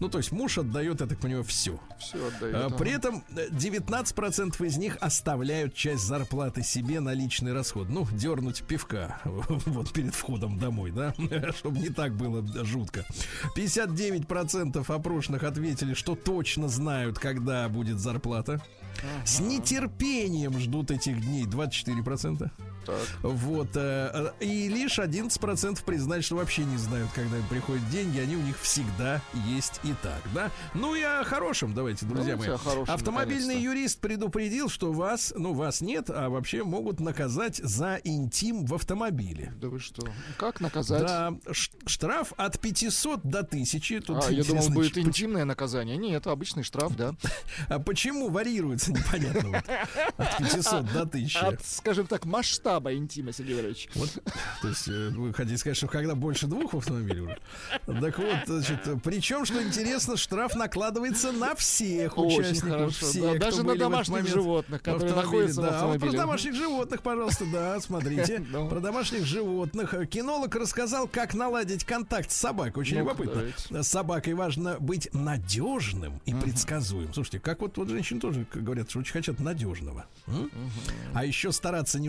Ну, 0.00 0.08
то 0.08 0.18
есть 0.18 0.32
муж 0.32 0.58
отдает, 0.58 1.00
я 1.00 1.06
так 1.06 1.18
понимаю, 1.18 1.44
все. 1.44 1.78
Все 1.98 2.18
отдает. 2.26 2.54
А. 2.56 2.70
При 2.70 2.90
этом 2.92 3.22
э, 3.36 3.48
19% 3.50 4.66
из 4.66 4.76
них 4.76 4.96
оставляют 5.00 5.74
часть 5.74 6.04
зарплаты 6.04 6.62
себе 6.62 7.00
на 7.00 7.12
личный 7.12 7.52
расход. 7.52 7.88
Ну, 7.88 8.06
дернуть 8.12 8.62
пивка 8.62 9.20
вот 9.24 9.92
перед 9.92 10.14
входом 10.14 10.58
домой, 10.58 10.90
да, 10.90 11.14
чтобы 11.56 11.78
не 11.78 11.88
так 11.90 12.14
было 12.16 12.42
жутко. 12.70 13.04
59% 13.56 14.84
опрошенных 14.90 15.42
ответили, 15.42 15.94
что 15.94 16.14
точно 16.14 16.68
знают, 16.68 17.18
когда 17.18 17.68
будет 17.68 17.98
зарплата. 17.98 18.62
С 19.24 19.40
нетерпением 19.40 20.58
ждут 20.58 20.90
этих 20.90 21.20
дней 21.20 21.44
24%. 21.44 22.50
Так. 22.86 23.00
Вот. 23.22 23.68
э, 23.76 24.32
э, 24.40 24.44
И 24.44 24.68
лишь 24.68 24.98
11% 24.98 25.84
признают, 25.84 26.24
что 26.24 26.36
вообще 26.36 26.64
не 26.64 26.76
знают, 26.76 27.10
когда 27.14 27.36
им 27.36 27.46
приходят 27.48 27.88
деньги. 27.90 28.18
Они 28.18 28.36
у 28.36 28.42
них 28.42 28.58
всегда 28.60 29.20
есть 29.46 29.80
и 29.84 29.94
так, 30.02 30.20
да? 30.34 30.50
Ну 30.74 30.94
и 30.94 31.02
о 31.02 31.24
хорошем, 31.24 31.74
давайте, 31.74 32.06
друзья 32.06 32.32
Давайте 32.36 32.50
мои. 32.52 32.58
хорошем, 32.58 32.94
Автомобильный 32.94 33.54
наконец-то. 33.56 33.68
юрист 33.78 34.00
предупредил, 34.00 34.68
что 34.68 34.92
вас, 34.92 35.32
ну 35.36 35.52
вас 35.52 35.80
нет, 35.80 36.10
а 36.10 36.28
вообще 36.28 36.64
могут 36.64 37.00
наказать 37.00 37.56
за 37.56 38.00
интим 38.04 38.64
в 38.64 38.74
автомобиле. 38.74 39.52
Да 39.60 39.68
вы 39.68 39.78
что? 39.80 40.06
Как 40.38 40.60
наказать? 40.60 41.02
Да, 41.02 41.32
штраф 41.86 42.32
от 42.36 42.58
500 42.60 43.22
до 43.24 43.40
1000. 43.40 44.00
Тут 44.00 44.24
А, 44.26 44.32
я 44.32 44.44
думал, 44.44 44.68
будет 44.70 44.96
интимное 44.98 45.44
наказание. 45.44 45.96
Нет, 45.96 46.20
это 46.22 46.32
обычный 46.32 46.62
штраф, 46.62 46.96
да. 46.96 47.14
А 47.68 47.78
почему 47.78 48.28
варьируется, 48.30 48.92
непонятно. 48.92 49.48
вот. 49.50 49.64
От 50.18 50.38
500 50.38 50.92
до 50.92 51.02
1000. 51.02 51.38
От, 51.46 51.64
скажем 51.66 52.06
так, 52.06 52.24
масштаба 52.70 52.94
интима, 52.94 53.32
Сергей 53.32 53.54
Валерьевич. 53.54 53.88
Вот, 53.94 54.10
то 54.62 54.68
есть 54.68 54.88
э, 54.88 55.10
вы 55.10 55.32
хотите 55.34 55.58
сказать, 55.58 55.76
что 55.76 55.88
когда 55.88 56.14
больше 56.14 56.46
двух 56.46 56.72
в 56.72 56.78
автомобиле 56.78 57.22
уже? 57.22 57.38
Так 57.86 58.18
вот, 58.18 58.36
значит, 58.46 58.80
причем, 59.02 59.44
что 59.44 59.62
интересно, 59.62 60.16
штраф 60.16 60.54
накладывается 60.54 61.32
на 61.32 61.54
всех 61.54 62.16
Очень 62.16 62.40
участников. 62.40 62.70
хорошо, 62.70 63.06
всех, 63.06 63.38
да, 63.38 63.46
даже 63.46 63.62
на 63.62 63.74
в 63.74 63.78
домашних 63.78 64.26
животных, 64.28 64.80
в 64.80 64.84
которые 64.84 65.14
находятся 65.14 65.60
в 65.60 65.64
да, 65.64 65.68
а 65.68 65.72
вот 65.72 65.94
автомобиле. 65.94 66.10
про 66.10 66.18
домашних 66.18 66.54
животных, 66.54 67.02
пожалуйста, 67.02 67.44
да, 67.52 67.80
смотрите. 67.80 68.44
Ну. 68.50 68.68
Про 68.68 68.80
домашних 68.80 69.26
животных. 69.26 69.94
Кинолог 70.08 70.54
рассказал, 70.56 71.06
как 71.06 71.34
наладить 71.34 71.84
контакт 71.84 72.32
с 72.32 72.36
собакой. 72.36 72.80
Очень 72.80 72.98
Ну-ка, 72.98 73.22
любопытно. 73.22 73.82
С 73.82 73.88
собакой 73.88 74.34
важно 74.34 74.76
быть 74.80 75.08
надежным 75.12 76.20
и 76.26 76.34
предсказуемым. 76.34 77.14
Слушайте, 77.14 77.38
как 77.38 77.60
вот, 77.60 77.76
вот 77.76 77.88
женщины 77.88 78.18
тоже 78.18 78.46
говорят, 78.52 78.90
что 78.90 79.00
очень 79.00 79.12
хотят 79.12 79.38
надежного. 79.38 80.06
А 81.14 81.24
еще 81.24 81.52
стараться 81.52 82.00
не, 82.00 82.08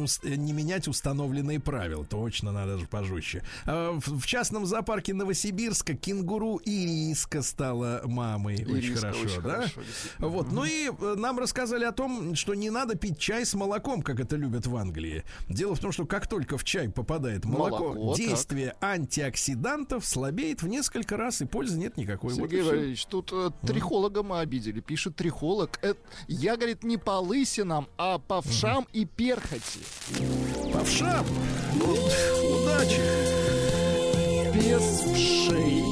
не 0.51 0.57
менять 0.57 0.87
установленные 0.87 1.59
правила. 1.59 2.05
Точно 2.05 2.51
надо 2.51 2.77
же 2.77 2.85
пожестче. 2.87 3.43
А, 3.65 3.97
В 4.05 4.25
частном 4.25 4.65
зоопарке 4.65 5.13
Новосибирска 5.13 5.93
кенгуру 5.95 6.59
Ириска 6.65 7.41
стала 7.41 8.01
мамой. 8.05 8.55
очень 8.65 8.77
Ириска 8.77 8.99
хорошо, 9.01 9.21
очень 9.25 9.41
да? 9.41 9.49
хорошо. 9.51 9.81
Вот. 10.19 10.51
Ну 10.51 10.65
и 10.65 10.89
э, 10.89 11.15
нам 11.17 11.39
рассказали 11.39 11.85
о 11.85 11.91
том, 11.91 12.35
что 12.35 12.53
не 12.53 12.69
надо 12.69 12.95
пить 12.95 13.17
чай 13.17 13.45
с 13.45 13.53
молоком, 13.53 14.01
как 14.01 14.19
это 14.19 14.35
любят 14.35 14.67
в 14.67 14.75
Англии. 14.75 15.23
Дело 15.47 15.75
в 15.75 15.79
том, 15.79 15.91
что 15.91 16.05
как 16.05 16.27
только 16.27 16.57
в 16.57 16.63
чай 16.63 16.89
попадает 16.89 17.45
молоко, 17.45 17.93
Молоко, 17.93 18.15
так. 18.15 18.17
действие 18.25 18.75
антиоксидантов 18.81 20.05
слабеет 20.05 20.61
в 20.61 20.67
несколько 20.67 21.17
раз, 21.17 21.41
и 21.41 21.45
пользы 21.45 21.77
нет 21.77 21.97
никакой. 21.97 22.33
Вот 22.33 22.41
Сергей 22.41 22.61
всё. 22.61 22.69
Валерьевич, 22.71 23.05
тут 23.05 23.31
э, 23.33 23.51
трихолога 23.65 24.23
мы 24.23 24.39
обидели. 24.39 24.81
Пишет 24.81 25.15
трихолог. 25.15 25.79
Э, 25.81 25.93
я, 26.27 26.57
говорит, 26.57 26.83
не 26.83 26.97
по 26.97 27.19
лысинам, 27.19 27.87
а 27.97 28.19
по 28.19 28.41
вшам 28.41 28.87
и 28.93 29.05
перхоти. 29.05 29.79
По 30.73 30.83
вшам. 30.83 31.25
Ну, 31.75 31.93
удачи. 32.55 33.01
Без 34.53 35.01
вшей. 35.01 35.83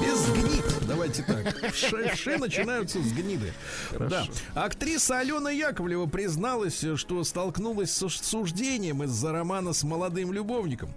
Без 0.00 0.26
гнид. 0.32 0.67
Давайте 0.98 1.22
так. 1.22 1.72
Вши 1.72 2.38
начинаются 2.38 3.00
с 3.00 3.12
гниды. 3.12 3.52
Да. 3.98 4.24
Актриса 4.54 5.20
Алена 5.20 5.50
Яковлева 5.50 6.06
призналась, 6.06 6.84
что 6.96 7.22
столкнулась 7.22 7.92
с 7.92 8.02
осуждением 8.02 9.04
из-за 9.04 9.30
романа 9.32 9.72
с 9.72 9.84
молодым 9.84 10.32
любовником. 10.32 10.92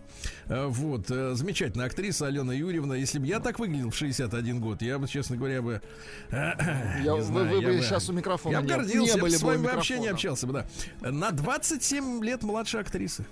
Э, 0.47 0.65
Вот. 0.65 1.11
э, 1.11 1.35
Замечательная 1.35 1.85
актриса 1.85 2.25
Алена 2.27 2.51
Юрьевна. 2.51 2.95
Если 2.95 3.19
бы 3.19 3.27
я 3.27 3.39
так 3.39 3.59
выглядел 3.59 3.91
в 3.91 3.95
61 3.95 4.59
год, 4.59 4.81
я 4.81 4.97
бы, 4.97 5.07
честно 5.07 5.37
говоря, 5.37 5.61
бы... 5.61 5.81
Я- 6.31 6.55
не 6.97 7.09
вы- 7.11 7.21
знаю, 7.21 7.49
вы 7.57 7.61
я 7.61 7.67
бы 7.77 7.81
щас 7.83 8.09
у 8.09 8.13
микрофона 8.13 8.53
Я 8.53 8.61
бы 8.61 8.67
не- 8.67 8.73
гордился, 8.73 8.99
не 9.01 9.07
я 9.07 9.17
бы 9.17 9.29
с 9.29 9.41
вами 9.43 9.67
вообще 9.67 9.99
не 9.99 10.07
общался 10.07 10.47
бы, 10.47 10.53
да. 11.01 11.11
На 11.11 11.29
27 11.31 12.23
лет 12.23 12.41
младше 12.41 12.79
актрисы. 12.79 13.23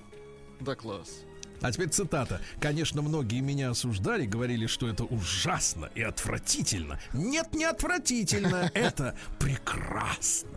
Да 0.59 0.75
класс. 0.75 1.21
А 1.61 1.71
теперь 1.71 1.89
цитата. 1.89 2.41
Конечно, 2.59 3.01
многие 3.01 3.41
меня 3.41 3.71
осуждали, 3.71 4.25
говорили, 4.25 4.67
что 4.67 4.87
это 4.87 5.03
ужасно 5.03 5.89
и 5.95 6.01
отвратительно. 6.01 6.99
Нет, 7.13 7.53
не 7.53 7.65
отвратительно, 7.65 8.71
это 8.73 9.15
прекрасно. 9.39 10.49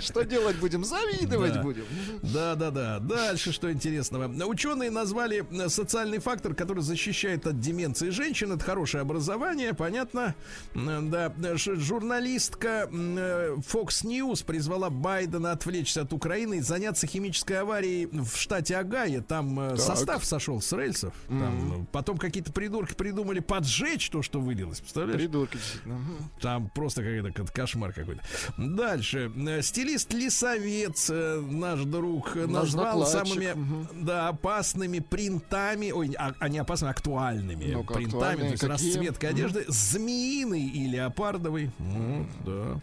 Что 0.00 0.22
делать 0.22 0.56
будем? 0.56 0.84
Завидовать 0.84 1.54
Да. 1.54 1.62
будем. 1.62 1.84
Да, 2.22 2.54
да, 2.54 2.70
да. 2.70 2.98
Дальше 3.00 3.52
что 3.52 3.70
интересного. 3.72 4.28
Ученые 4.46 4.90
назвали 4.90 5.44
э, 5.50 5.68
социальный 5.68 6.18
фактор, 6.18 6.54
который 6.54 6.82
защищает 6.82 7.46
от 7.46 7.60
деменции 7.60 8.10
женщин. 8.10 8.52
Это 8.52 8.64
хорошее 8.64 9.02
образование, 9.02 9.74
понятно. 9.74 10.34
Да, 10.74 11.32
журналистка 11.56 12.88
э, 12.90 13.56
Fox 13.56 14.04
News 14.04 14.44
призвала 14.44 14.90
Байдена 14.90 15.52
отвлечься 15.52 16.02
от 16.02 16.12
Украины 16.12 16.58
и 16.58 16.60
заняться 16.60 17.06
химической 17.06 17.60
аварией 17.60 18.06
в 18.06 18.36
штате 18.36 18.76
Огайо. 18.76 19.22
Там 19.22 19.58
э, 19.60 19.76
состав 19.76 20.24
сошел 20.24 20.45
с 20.60 20.72
рельсов. 20.72 21.14
Там, 21.28 21.82
э, 21.82 21.86
Потом 21.92 22.18
какие-то 22.18 22.52
придурки 22.52 22.94
придумали 22.94 23.40
поджечь 23.40 24.08
то, 24.10 24.22
что 24.22 24.40
вылилось. 24.40 24.80
Представляешь? 24.80 25.20
Придурки, 25.20 25.56
действительно. 25.56 25.98
Там 26.40 26.68
просто 26.70 27.02
какой-то 27.02 27.32
ко- 27.32 27.52
кошмар 27.52 27.92
какой-то. 27.92 28.22
Дальше. 28.56 29.30
Э, 29.36 29.62
Стилист 29.62 30.12
Лисовец, 30.12 31.10
э, 31.10 31.40
наш 31.40 31.80
друг, 31.80 32.36
э, 32.36 32.46
Наш 32.46 32.72
назвал 32.74 33.00
докладчик, 33.00 33.28
самыми 33.34 33.52
мгм. 33.54 33.88
да, 34.04 34.28
опасными 34.28 34.98
принтами, 35.00 35.90
ой, 35.90 36.14
а, 36.18 36.32
а 36.38 36.48
не 36.48 36.58
опасными, 36.58 36.90
актуальными 36.90 37.64
Ну-ка, 37.72 37.94
принтами, 37.94 38.16
актуальные 38.18 38.46
то 38.46 38.52
есть 38.52 38.60
какие? 38.66 38.90
расцветка 38.92 39.28
одежды, 39.28 39.64
змеиный 39.68 40.66
и 40.66 40.86
леопардовый. 40.88 41.70
Вот, 41.78 42.26
да. 42.44 42.80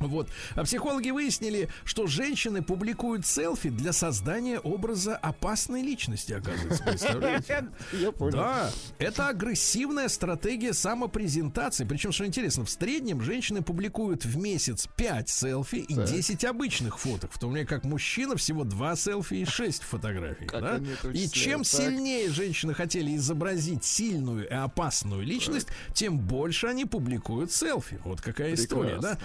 Вот. 0.00 0.28
А 0.54 0.64
психологи 0.64 1.10
выяснили, 1.10 1.68
что 1.84 2.06
женщины 2.06 2.62
публикуют 2.62 3.26
селфи 3.26 3.70
для 3.70 3.92
создания 3.92 4.58
образа 4.58 5.16
опасной 5.16 5.82
личности, 5.82 6.32
оказывается. 6.32 6.84
Представляете? 6.84 7.68
Я 7.92 8.12
понял. 8.12 8.32
Да, 8.32 8.70
это 8.98 9.28
агрессивная 9.28 10.08
стратегия 10.08 10.72
самопрезентации. 10.72 11.84
Причем, 11.84 12.12
что 12.12 12.26
интересно, 12.26 12.64
в 12.64 12.70
среднем 12.70 13.20
женщины 13.22 13.62
публикуют 13.62 14.24
в 14.24 14.36
месяц 14.36 14.88
5 14.96 15.28
селфи 15.28 15.76
и 15.76 15.94
10 15.94 16.44
обычных 16.44 16.98
фоток. 16.98 17.32
В 17.32 17.38
то 17.38 17.48
время 17.48 17.66
как 17.66 17.84
мужчина 17.84 18.36
всего 18.36 18.64
2 18.64 18.96
селфи 18.96 19.34
и 19.34 19.44
6 19.44 19.82
фотографий. 19.82 20.46
Да? 20.46 20.80
И 21.12 21.28
чем 21.28 21.64
сильнее 21.64 22.30
женщины 22.30 22.74
хотели 22.74 23.16
изобразить 23.16 23.84
сильную 23.84 24.48
и 24.48 24.52
опасную 24.52 25.22
личность, 25.24 25.68
тем 25.94 26.18
больше 26.18 26.66
они 26.66 26.84
публикуют 26.84 27.52
селфи. 27.52 28.00
Вот 28.04 28.20
какая 28.20 28.54
история, 28.54 28.98
да? 28.98 29.18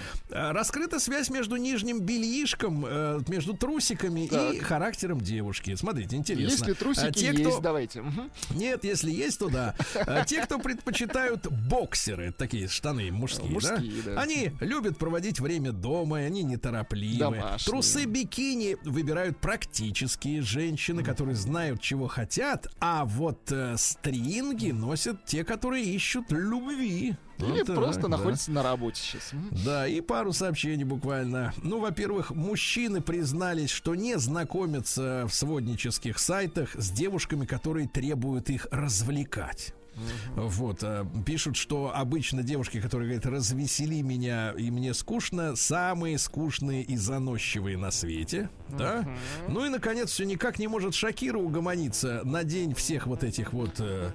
А, 0.63 0.65
Раскрыта 0.65 0.97
связь 0.99 1.29
между 1.29 1.57
нижним 1.57 1.99
бельишком, 1.99 2.85
э, 2.87 3.19
между 3.27 3.53
трусиками 3.53 4.25
и 4.25 4.29
Так. 4.29 4.61
характером 4.61 5.19
девушки. 5.19 5.75
Смотрите, 5.75 6.15
интересно. 6.15 6.51
Если 6.51 6.71
А 6.71 6.75
трусики 6.75 7.11
те, 7.11 7.25
есть, 7.31 7.41
кто- 7.41 7.59
давайте. 7.59 8.01
Нет, 8.55 8.85
если 8.85 9.11
есть, 9.11 9.39
то 9.39 9.49
да. 9.49 9.75
А 9.93 10.23
те, 10.23 10.41
кто 10.41 10.59
предпочитают 10.59 11.47
боксеры, 11.51 12.31
такие 12.31 12.69
штаны 12.69 13.11
мужские, 13.11 13.49
Мужские, 13.51 14.03
да. 14.05 14.21
Они 14.21 14.51
любят 14.61 14.97
проводить 14.97 15.41
время 15.41 15.73
дома, 15.73 16.21
и 16.21 16.23
они 16.23 16.43
неторопливы. 16.43 17.19
Домашние. 17.19 17.65
Трусы 17.65 18.05
бикини 18.05 18.77
выбирают 18.85 19.39
практические 19.39 20.41
женщины, 20.41 21.03
которые 21.03 21.35
знают, 21.35 21.81
чего 21.81 22.07
хотят, 22.07 22.67
а 22.79 23.03
вот 23.03 23.51
э, 23.51 23.75
стринги 23.77 24.71
носят 24.71 25.25
те, 25.25 25.43
которые 25.43 25.83
ищут 25.83 26.31
любви. 26.31 27.17
Или 27.39 27.59
Вот 27.59 27.67
так, 27.67 27.75
просто 27.75 28.01
да. 28.03 28.07
находится 28.09 28.51
на 28.51 28.63
работе 28.63 29.01
сейчас. 29.01 29.31
Да, 29.65 29.87
и 29.87 30.01
пару 30.01 30.33
сообщений 30.33 30.83
буквально. 30.83 31.53
Ну, 31.61 31.79
во-первых, 31.79 32.31
мужчины 32.31 33.01
признались, 33.01 33.69
что 33.69 33.95
не 33.95 34.17
знакомятся 34.17 35.25
в 35.27 35.33
своднических 35.33 36.19
сайтах 36.19 36.75
с 36.75 36.91
девушками, 36.91 37.45
которые 37.45 37.87
требуют 37.87 38.49
их 38.49 38.67
развлекать. 38.71 39.73
Вот, 40.35 40.79
а, 40.83 41.07
пишут, 41.25 41.55
что 41.55 41.91
обычно 41.93 42.43
девушки, 42.43 42.81
которые 42.81 43.07
говорят, 43.07 43.25
развесели 43.25 44.01
меня 44.01 44.51
и 44.57 44.71
мне 44.71 44.93
скучно, 44.93 45.55
самые 45.55 46.17
скучные 46.17 46.83
и 46.83 46.97
заносчивые 46.97 47.77
на 47.77 47.91
свете, 47.91 48.49
да? 48.69 49.07
Ну 49.47 49.65
и, 49.65 49.69
наконец, 49.69 50.11
все 50.11 50.25
никак 50.25 50.59
не 50.59 50.67
может 50.67 50.95
Шакира 50.95 51.37
угомониться 51.37 52.21
на 52.23 52.43
день 52.43 52.73
всех 52.73 53.07
вот 53.07 53.23
этих 53.23 53.53
вот 53.53 53.75
э, 53.79 54.11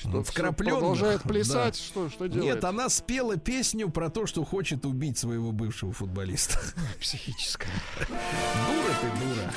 Что, 0.00 0.22
вкрапленных. 0.22 0.78
Продолжает 0.78 1.20
да. 1.22 1.28
плясать. 1.28 1.76
Что, 1.76 2.08
что 2.08 2.26
делает? 2.26 2.54
Нет, 2.54 2.64
она 2.64 2.88
спела 2.88 3.36
песню 3.36 3.88
про 3.88 4.10
то, 4.10 4.26
что 4.26 4.44
хочет 4.44 4.86
убить 4.86 5.18
своего 5.18 5.52
бывшего 5.52 5.92
футболиста. 5.92 6.58
Психическая. 7.00 7.70
Дура 8.08 8.94
ты, 9.00 9.06
дура. 9.24 9.52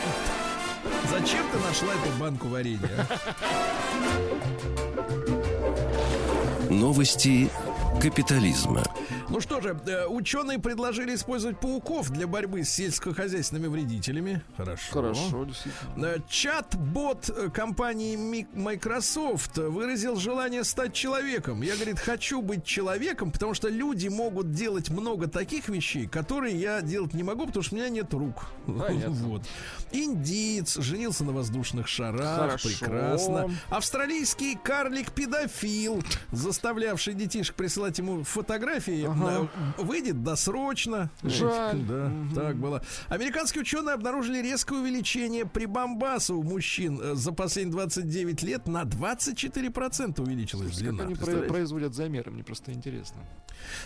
Зачем 1.09 1.45
ты 1.51 1.59
нашла 1.59 1.93
эту 1.93 2.19
банку 2.19 2.47
варенья? 2.47 3.07
Новости 6.71 7.49
капитализма. 8.01 8.81
Ну 9.31 9.39
что 9.39 9.61
же, 9.61 9.79
э, 9.87 10.07
ученые 10.07 10.59
предложили 10.59 11.15
использовать 11.15 11.57
пауков 11.57 12.09
для 12.09 12.27
борьбы 12.27 12.63
с 12.65 12.69
сельскохозяйственными 12.71 13.67
вредителями. 13.67 14.41
Хорошо. 14.57 14.91
Хорошо, 14.91 15.45
действительно. 15.45 16.05
Э, 16.05 16.17
Чат-бот 16.27 17.29
э, 17.29 17.49
компании 17.49 18.45
Microsoft 18.53 19.57
выразил 19.57 20.17
желание 20.17 20.65
стать 20.65 20.93
человеком. 20.93 21.61
Я, 21.61 21.75
говорит, 21.75 21.97
хочу 21.99 22.41
быть 22.41 22.65
человеком, 22.65 23.31
потому 23.31 23.53
что 23.53 23.69
люди 23.69 24.09
могут 24.09 24.51
делать 24.51 24.89
много 24.89 25.27
таких 25.27 25.69
вещей, 25.69 26.07
которые 26.07 26.55
я 26.59 26.81
делать 26.81 27.13
не 27.13 27.23
могу, 27.23 27.45
потому 27.45 27.63
что 27.63 27.75
у 27.75 27.77
меня 27.77 27.87
нет 27.89 28.13
рук. 28.13 28.47
Понятно. 28.65 29.11
Вот. 29.31 29.43
Индиец 29.91 30.77
женился 30.77 31.23
на 31.23 31.31
воздушных 31.31 31.87
шарах. 31.87 32.37
Хорошо. 32.37 32.67
Прекрасно. 32.67 33.51
Австралийский 33.69 34.57
карлик-педофил, 34.61 36.03
заставлявший 36.31 37.13
детишек 37.13 37.55
присылать 37.55 37.97
ему 37.99 38.23
фотографии, 38.23 39.05
Ага. 39.05 39.20
Выйдет 39.77 40.23
досрочно. 40.23 41.09
Жаль. 41.23 41.79
Да, 41.79 42.11
так 42.35 42.55
было. 42.57 42.81
Американские 43.09 43.61
ученые 43.61 43.93
обнаружили 43.95 44.41
резкое 44.41 44.79
увеличение 44.79 45.45
прибамбаса 45.45 46.33
у 46.35 46.43
мужчин 46.43 46.99
э, 47.01 47.15
за 47.15 47.31
последние 47.31 47.73
29 47.73 48.43
лет 48.43 48.67
на 48.67 48.83
24% 48.83 50.21
увеличилась 50.21 50.69
Как 50.71 50.77
длина. 50.79 51.03
они 51.03 51.13
про- 51.13 51.17
Представляете? 51.17 51.49
производят 51.53 51.93
замеры, 51.95 52.31
мне 52.31 52.43
просто 52.43 52.71
интересно. 52.73 53.17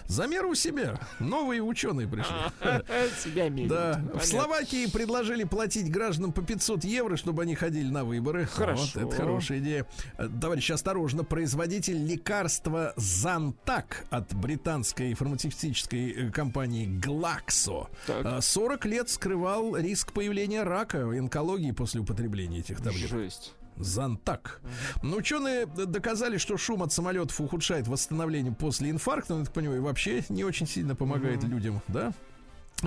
Замер 0.07 0.45
у 0.45 0.55
себя. 0.55 0.99
Новые 1.19 1.61
ученые 1.61 2.07
пришли. 2.07 2.33
Себя. 3.23 3.45
Да, 3.67 4.01
в 4.13 4.23
Словакии 4.25 4.89
предложили 4.89 5.43
платить 5.43 5.91
гражданам 5.91 6.31
по 6.31 6.41
500 6.41 6.83
евро, 6.86 7.17
чтобы 7.17 7.41
они 7.43 7.55
ходили 7.55 7.89
на 7.89 8.05
выборы. 8.05 8.45
Хорошо. 8.45 8.88
Вот, 8.95 9.07
это 9.07 9.15
хорошая 9.21 9.59
идея. 9.59 9.86
Э, 10.17 10.29
Товарищи, 10.41 10.71
осторожно. 10.71 11.23
Производитель 11.23 12.05
лекарства 12.05 12.93
Зантак 12.95 14.05
от 14.09 14.33
британской 14.33 15.13
фармацевтической 15.30 16.11
э, 16.11 16.32
компании 16.32 16.88
Glaxo 16.88 17.88
Так. 18.05 18.26
э, 18.26 18.41
40 18.41 18.86
лет 18.86 19.09
скрывал 19.09 19.76
риск 19.76 20.13
появления 20.13 20.63
рака 20.63 21.05
в 21.05 21.17
онкологии 21.17 21.71
после 21.71 22.01
употребления 22.01 22.59
этих 22.59 22.78
таблеток. 22.78 23.09
Жесть. 23.09 23.53
Зантак. 23.78 24.61
Но 25.03 25.17
ученые 25.17 25.65
доказали, 25.65 26.38
что 26.38 26.55
шум 26.57 26.82
от 26.84 26.93
самолетов 26.93 27.41
ухудшает 27.41 27.88
восстановление 27.88 28.53
после 28.53 28.89
инфаркта. 28.89 29.34
Ну, 29.34 29.39
я 29.39 29.45
так 29.45 29.53
понимаю, 29.53 29.80
и 29.80 29.84
вообще 29.84 30.23
не 30.30 30.43
очень 30.45 30.65
сильно 30.67 30.95
помогает 30.95 31.43
людям, 31.43 31.82
да? 31.89 32.13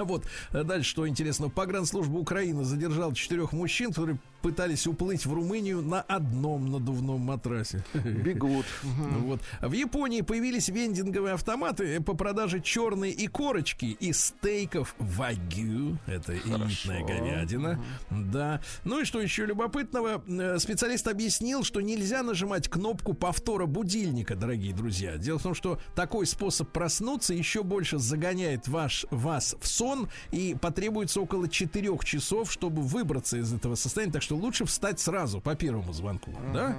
Вот, 0.05 0.24
э, 0.53 0.64
дальше 0.64 0.90
что 0.90 1.09
интересно. 1.09 1.49
Погранслужба 1.49 2.16
Украины 2.16 2.64
задержала 2.64 3.14
четырех 3.14 3.53
мужчин, 3.53 3.90
которые 3.90 4.18
пытались 4.42 4.86
уплыть 4.86 5.26
в 5.26 5.32
Румынию 5.32 5.82
на 5.82 6.01
одном 6.01 6.70
надувном 6.70 7.20
матрасе. 7.20 7.84
Бегут. 7.94 8.66
Вот. 8.82 9.40
В 9.61 9.72
Японии 9.72 10.20
появились 10.20 10.68
вендинговые 10.68 11.34
автоматы 11.34 12.01
по 12.01 12.14
продаже 12.14 12.61
черной 12.61 13.11
и 13.11 13.26
корочки 13.26 13.96
и 13.99 14.12
стейков 14.12 14.94
вагю. 14.99 15.99
Это 16.07 16.36
элитная 16.36 17.05
говядина. 17.05 17.82
Да. 18.11 18.61
Ну 18.84 19.01
и 19.01 19.05
что 19.05 19.20
еще 19.20 19.44
любопытного? 19.46 20.22
Э, 20.28 20.59
Специалист 20.59 21.07
объяснил, 21.09 21.64
что 21.64 21.80
нельзя 21.80 22.22
нажимать 22.22 22.68
кнопку 22.68 23.14
повтора 23.14 23.66
будильника, 23.66 24.36
дорогие 24.36 24.74
друзья. 24.74 25.16
Дело 25.16 25.38
в 25.38 25.42
том, 25.42 25.55
что 25.55 25.80
такой 25.94 26.26
способ 26.26 26.70
проснуться 26.70 27.34
еще 27.34 27.62
больше 27.62 27.99
загоняет 27.99 28.68
ваш, 28.68 29.07
вас 29.11 29.57
в 29.61 29.66
сон 29.66 29.88
и 30.30 30.57
потребуется 30.61 31.20
около 31.20 31.49
4 31.49 31.99
часов, 32.05 32.51
чтобы 32.53 32.82
выбраться 32.82 33.36
из 33.36 33.53
этого 33.53 33.74
состояния. 33.74 34.12
Так 34.12 34.22
что 34.22 34.36
лучше 34.36 34.64
встать 34.64 35.01
сразу 35.01 35.41
по 35.41 35.55
первому 35.55 35.93
звонку. 35.93 36.32
Да? 36.53 36.76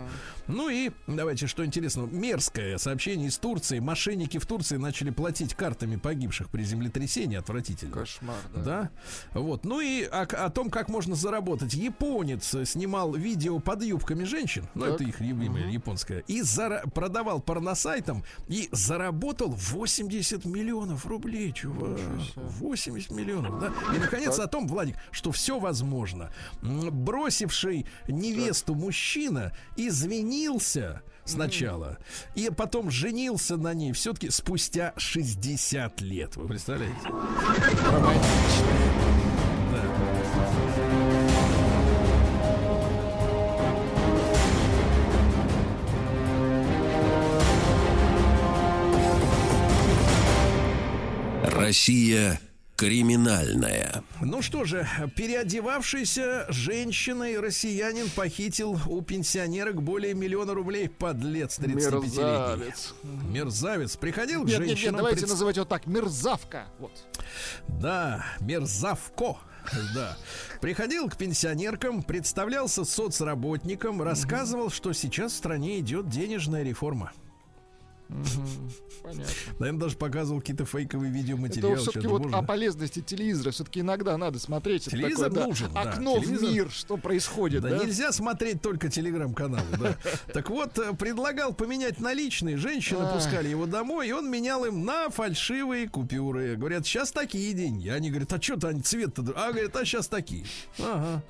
Ну 0.47 0.70
и 0.70 0.91
давайте, 1.07 1.47
что 1.47 1.66
интересно, 1.66 2.01
мерзкое 2.01 2.78
сообщение 2.78 3.28
из 3.28 3.38
Турции. 3.38 3.80
Мошенники 3.80 4.38
в 4.38 4.45
Турции 4.45 4.78
начали 4.78 5.10
платить 5.12 5.53
картами 5.53 5.95
погибших 5.95 6.49
при 6.49 6.64
землетрясении. 6.64 7.38
Отвратительно. 7.38 7.91
Кошмар, 7.93 8.36
да. 8.55 8.62
Да. 8.64 8.89
Вот. 9.39 9.66
Ну 9.66 9.80
и 9.82 10.03
о, 10.03 10.22
о 10.24 10.49
том, 10.49 10.70
как 10.70 10.89
можно 10.89 11.16
заработать. 11.16 11.74
Японец 11.74 12.55
снимал 12.66 13.14
видео 13.14 13.60
под 13.60 13.84
юбками 13.84 14.24
женщин. 14.24 14.68
Ну, 14.76 14.86
Так. 14.86 14.95
это 14.95 15.03
их 15.03 15.20
любимое 15.22 15.70
японское. 15.70 16.20
И 16.28 16.41
зара- 16.41 16.89
продавал 16.89 17.39
порносайтам 17.41 18.24
и 18.47 18.70
заработал 18.72 19.49
80 19.49 20.45
миллионов 20.45 21.05
рублей, 21.05 21.51
чувак. 21.53 21.99
80 22.36 22.89
миллионов, 22.90 23.60
да. 23.60 23.74
И, 23.96 24.00
наконец, 24.00 24.40
о 24.40 24.48
том, 24.48 24.68
Владик, 24.68 24.96
что 25.12 25.32
все 25.32 25.60
возможно. 25.60 26.32
Бросивший 26.62 27.86
невесту 28.08 28.76
мужчина 28.76 29.54
извинился 29.76 31.02
сначала 31.26 31.98
и 32.36 32.50
потом 32.50 32.90
женился 32.90 33.58
на 33.58 33.74
ней 33.74 33.94
все-таки 33.94 34.30
спустя 34.30 34.94
60 34.98 36.02
лет. 36.02 36.36
Вы 36.36 36.48
представляете? 36.48 36.96
Россия 51.44 52.40
криминальная. 52.80 54.05
Ну 54.21 54.41
что 54.41 54.63
же, 54.63 54.88
переодевавшийся 55.17 56.45
женщиной 56.47 57.38
россиянин 57.38 58.09
похитил 58.09 58.80
у 58.88 59.01
пенсионерок 59.01 59.84
более 59.84 60.13
миллиона 60.13 60.53
рублей. 60.53 60.88
Подлец 60.88 61.59
35-летний. 61.59 62.23
Мерзавец. 62.23 62.93
Мерзавец. 63.03 63.97
Приходил 63.97 64.43
к 64.43 64.47
Нет, 64.47 64.59
нет, 64.59 64.59
нет, 64.59 64.69
женщинам... 64.77 64.95
давайте 64.95 65.19
пред- 65.19 65.30
называть 65.30 65.57
его 65.57 65.65
так. 65.65 65.88
Мерзавка. 65.88 66.67
Вот. 66.80 66.93
Да, 67.67 68.25
мерзавко. 68.39 69.36
Да. 69.93 70.17
Приходил 70.61 71.09
к 71.09 71.17
пенсионеркам, 71.17 72.01
представлялся 72.01 72.86
соцработником, 72.86 74.01
рассказывал, 74.01 74.69
что 74.69 74.93
сейчас 74.93 75.34
в 75.34 75.36
стране 75.36 75.80
идет 75.80 76.07
денежная 76.07 76.63
реформа. 76.63 77.11
Понятно. 79.03 79.26
Наверное, 79.60 79.80
даже 79.82 79.95
показывал 79.97 80.39
какие-то 80.41 80.66
фейковые 80.66 81.10
Это 81.12 81.20
видеоматериалы. 81.20 81.76
все-таки 81.78 81.99
Что-то 81.99 82.10
вот 82.10 82.22
можно. 82.24 82.38
о 82.39 82.41
полезности 82.43 83.01
телевизора 83.01 83.51
все-таки 83.51 83.80
иногда 83.82 84.18
надо 84.18 84.39
смотреть. 84.39 84.88
Это 84.88 84.97
Телевизор 84.97 85.30
такое, 85.30 85.41
да, 85.41 85.47
нужен, 85.47 85.72
да. 85.74 85.82
Окно 85.82 86.18
Телевизор- 86.20 86.49
в 86.49 86.51
мир, 86.53 86.72
что 86.72 86.97
происходит, 86.97 87.62
Да, 87.62 87.70
да? 87.70 87.78
нельзя 87.86 88.12
смотреть 88.12 88.62
только 88.62 88.89
телеграм-каналы, 88.89 89.66
да. 89.80 89.95
Так 90.34 90.49
вот, 90.49 90.78
э, 90.80 90.93
предлагал 90.93 91.53
поменять 91.53 91.99
наличные. 91.99 92.57
Женщины 92.57 93.07
пускали 93.14 93.47
его 93.47 93.66
домой, 93.66 94.10
и 94.10 94.12
он 94.12 94.30
менял 94.30 94.66
им 94.66 94.84
на 94.86 95.10
фальшивые 95.10 95.88
купюры. 95.88 96.55
Говорят, 96.55 96.86
сейчас 96.86 97.12
такие 97.12 97.53
деньги. 97.53 97.89
Они 97.89 98.10
говорят, 98.10 98.34
а 98.34 98.41
что 98.41 98.57
то 98.60 98.68
они 98.70 98.82
цвет-то? 98.82 99.22
др-?» 99.22 99.34
А 99.38 99.51
говорят, 99.51 99.76
а 99.76 99.86
сейчас 99.86 100.07
такие. 100.07 100.45
Ага. 100.80 101.24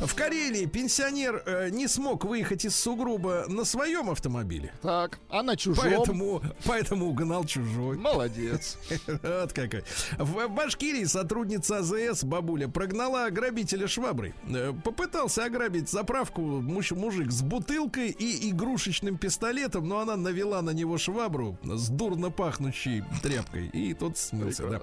В 0.00 0.14
Карелии 0.14 0.66
пенсионер 0.66 1.42
э, 1.46 1.70
не 1.70 1.88
смог 1.88 2.24
выехать 2.24 2.64
из 2.64 2.76
сугроба 2.76 3.44
на 3.48 3.64
своем 3.64 4.10
автомобиле. 4.10 4.72
Так, 4.82 5.18
а 5.30 5.42
на 5.42 5.56
чужом? 5.56 5.84
Поэтому, 5.84 6.23
поэтому 6.64 7.06
угнал 7.06 7.44
чужой. 7.44 7.96
Молодец. 7.98 8.78
Вот 9.22 9.52
какой. 9.52 9.82
В 10.18 10.48
Башкирии 10.48 11.04
сотрудница 11.04 11.78
АЗС, 11.78 12.24
бабуля, 12.24 12.68
прогнала 12.68 13.28
грабителя 13.30 13.86
шваброй. 13.88 14.34
Э, 14.48 14.72
Попытался 14.84 15.44
ограбить 15.44 15.88
заправку 15.88 16.40
муж- 16.42 16.92
мужик 16.92 17.30
с 17.30 17.42
бутылкой 17.42 18.10
и 18.10 18.50
игрушечным 18.50 19.16
пистолетом, 19.18 19.88
но 19.88 20.00
она 20.00 20.16
навела 20.16 20.62
на 20.62 20.70
него 20.70 20.98
швабру 20.98 21.58
с 21.64 21.88
дурно 21.88 22.30
пахнущей 22.30 23.02
тряпкой. 23.22 23.68
И 23.68 23.94
тот 23.94 24.16
смылся. 24.18 24.68
да. 24.68 24.80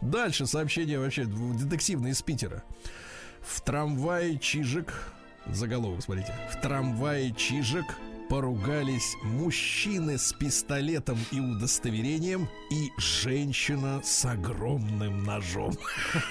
Дальше 0.00 0.46
сообщение 0.46 0.98
вообще 0.98 1.24
детективное 1.24 2.12
из 2.12 2.22
Питера. 2.22 2.62
В 3.40 3.60
трамвае 3.62 4.38
Чижик, 4.38 4.92
заголовок, 5.46 6.02
смотрите. 6.02 6.34
В 6.52 6.60
трамвае 6.60 7.32
Чижик 7.32 7.86
поругались 8.30 9.16
мужчины 9.22 10.16
с 10.16 10.32
пистолетом 10.32 11.18
и 11.32 11.40
удостоверением 11.40 12.48
и 12.70 12.92
женщина 12.96 14.00
с 14.04 14.24
огромным 14.24 15.24
ножом. 15.24 15.72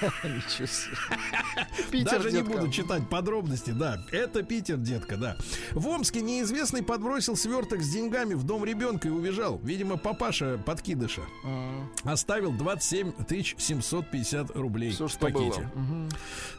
Даже 2.04 2.32
не 2.32 2.42
буду 2.42 2.70
читать 2.70 3.06
подробности, 3.10 3.72
да. 3.72 4.02
Это 4.10 4.42
Питер, 4.42 4.78
детка, 4.78 5.18
да. 5.18 5.36
В 5.72 5.86
Омске 5.88 6.22
неизвестный 6.22 6.82
подбросил 6.82 7.36
сверток 7.36 7.82
с 7.82 7.92
деньгами 7.92 8.32
в 8.32 8.44
дом 8.44 8.64
ребенка 8.64 9.08
и 9.08 9.10
убежал. 9.10 9.60
Видимо, 9.62 9.98
папаша 9.98 10.58
подкидыша. 10.64 11.22
Оставил 12.04 12.52
27 12.52 13.12
тысяч 13.28 13.56
750 13.58 14.56
рублей 14.56 14.92
в 14.92 15.18
пакете. 15.18 15.70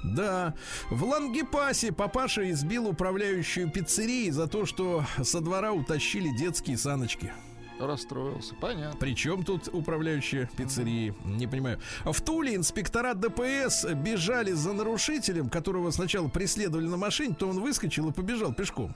Да. 0.04 0.54
В 0.92 1.04
Лангепасе 1.04 1.92
папаша 1.92 2.50
избил 2.52 2.88
управляющую 2.88 3.72
пиццерией 3.72 4.30
за 4.30 4.46
то, 4.46 4.68
что 4.68 5.04
со 5.32 5.40
двора 5.40 5.72
утащили 5.72 6.30
детские 6.30 6.78
саночки. 6.78 7.32
Расстроился. 7.80 8.54
Понятно. 8.56 9.00
Причем 9.00 9.44
тут 9.44 9.70
управляющая 9.72 10.50
пиццерии? 10.58 11.16
Не 11.24 11.48
понимаю. 11.48 11.80
В 12.04 12.20
Туле 12.22 12.56
инспектора 12.56 13.14
ДПС 13.14 13.86
бежали 13.96 14.52
за 14.52 14.74
нарушителем, 14.74 15.50
которого 15.50 15.90
сначала 15.92 16.28
преследовали 16.28 16.86
на 16.86 16.98
машине, 16.98 17.34
то 17.34 17.48
он 17.48 17.62
выскочил 17.62 18.10
и 18.10 18.12
побежал 18.12 18.54
пешком. 18.54 18.94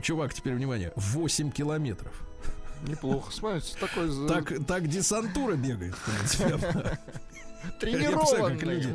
Чувак, 0.00 0.32
теперь 0.32 0.54
внимание, 0.54 0.92
8 0.94 1.50
километров. 1.50 2.14
Неплохо. 2.86 3.32
Смотрите, 3.32 3.76
такой 3.80 4.28
Так, 4.28 4.52
так 4.66 4.86
десантура 4.86 5.56
бегает, 5.56 5.94
в 5.96 6.04
принципе. 6.04 6.98
Тренированный. 7.80 8.54
как 8.54 8.62
люди, 8.62 8.88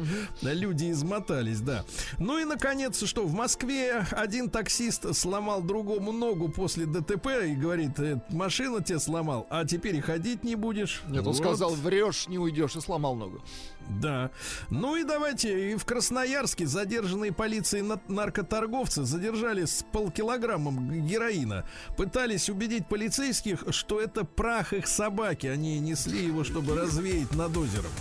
измотались, 0.91 1.61
да. 1.61 1.83
Ну 2.17 2.37
и, 2.37 2.45
наконец, 2.45 3.03
что 3.05 3.25
в 3.25 3.33
Москве 3.33 4.05
один 4.11 4.49
таксист 4.49 5.13
сломал 5.15 5.61
другому 5.61 6.11
ногу 6.11 6.49
после 6.49 6.85
ДТП 6.85 7.27
и 7.47 7.55
говорит, 7.55 7.99
«Э, 7.99 8.21
машина 8.29 8.83
тебе 8.83 8.99
сломал, 8.99 9.47
а 9.49 9.65
теперь 9.65 9.95
и 9.95 10.01
ходить 10.01 10.43
не 10.43 10.55
будешь. 10.55 11.01
Нет, 11.07 11.19
он 11.19 11.33
Вот. 11.33 11.37
сказал, 11.37 11.71
врешь, 11.75 12.27
не 12.27 12.37
уйдешь, 12.37 12.75
и 12.75 12.81
сломал 12.81 13.15
ногу. 13.15 13.41
Да. 13.89 14.31
Ну 14.69 14.95
и 14.95 15.03
давайте, 15.03 15.71
и 15.71 15.75
в 15.75 15.85
Красноярске 15.85 16.65
задержанные 16.65 17.31
полицией 17.33 17.83
на- 17.83 17.99
наркоторговцы 18.07 19.03
задержали 19.03 19.65
с 19.65 19.83
полкилограммом 19.91 21.05
героина. 21.05 21.65
Пытались 21.97 22.49
убедить 22.49 22.87
полицейских, 22.87 23.63
что 23.71 23.99
это 23.99 24.23
прах 24.23 24.73
их 24.73 24.87
собаки. 24.87 25.47
Они 25.47 25.79
несли 25.79 26.25
его, 26.25 26.43
чтобы 26.43 26.75
развеять 26.75 27.33
над 27.35 27.55
озером. 27.57 27.91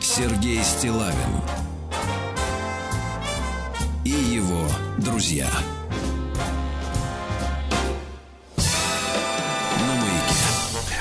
Сергей 0.00 0.62
Стилавин 0.62 1.40
и 4.04 4.10
его 4.10 4.66
друзья. 4.98 5.48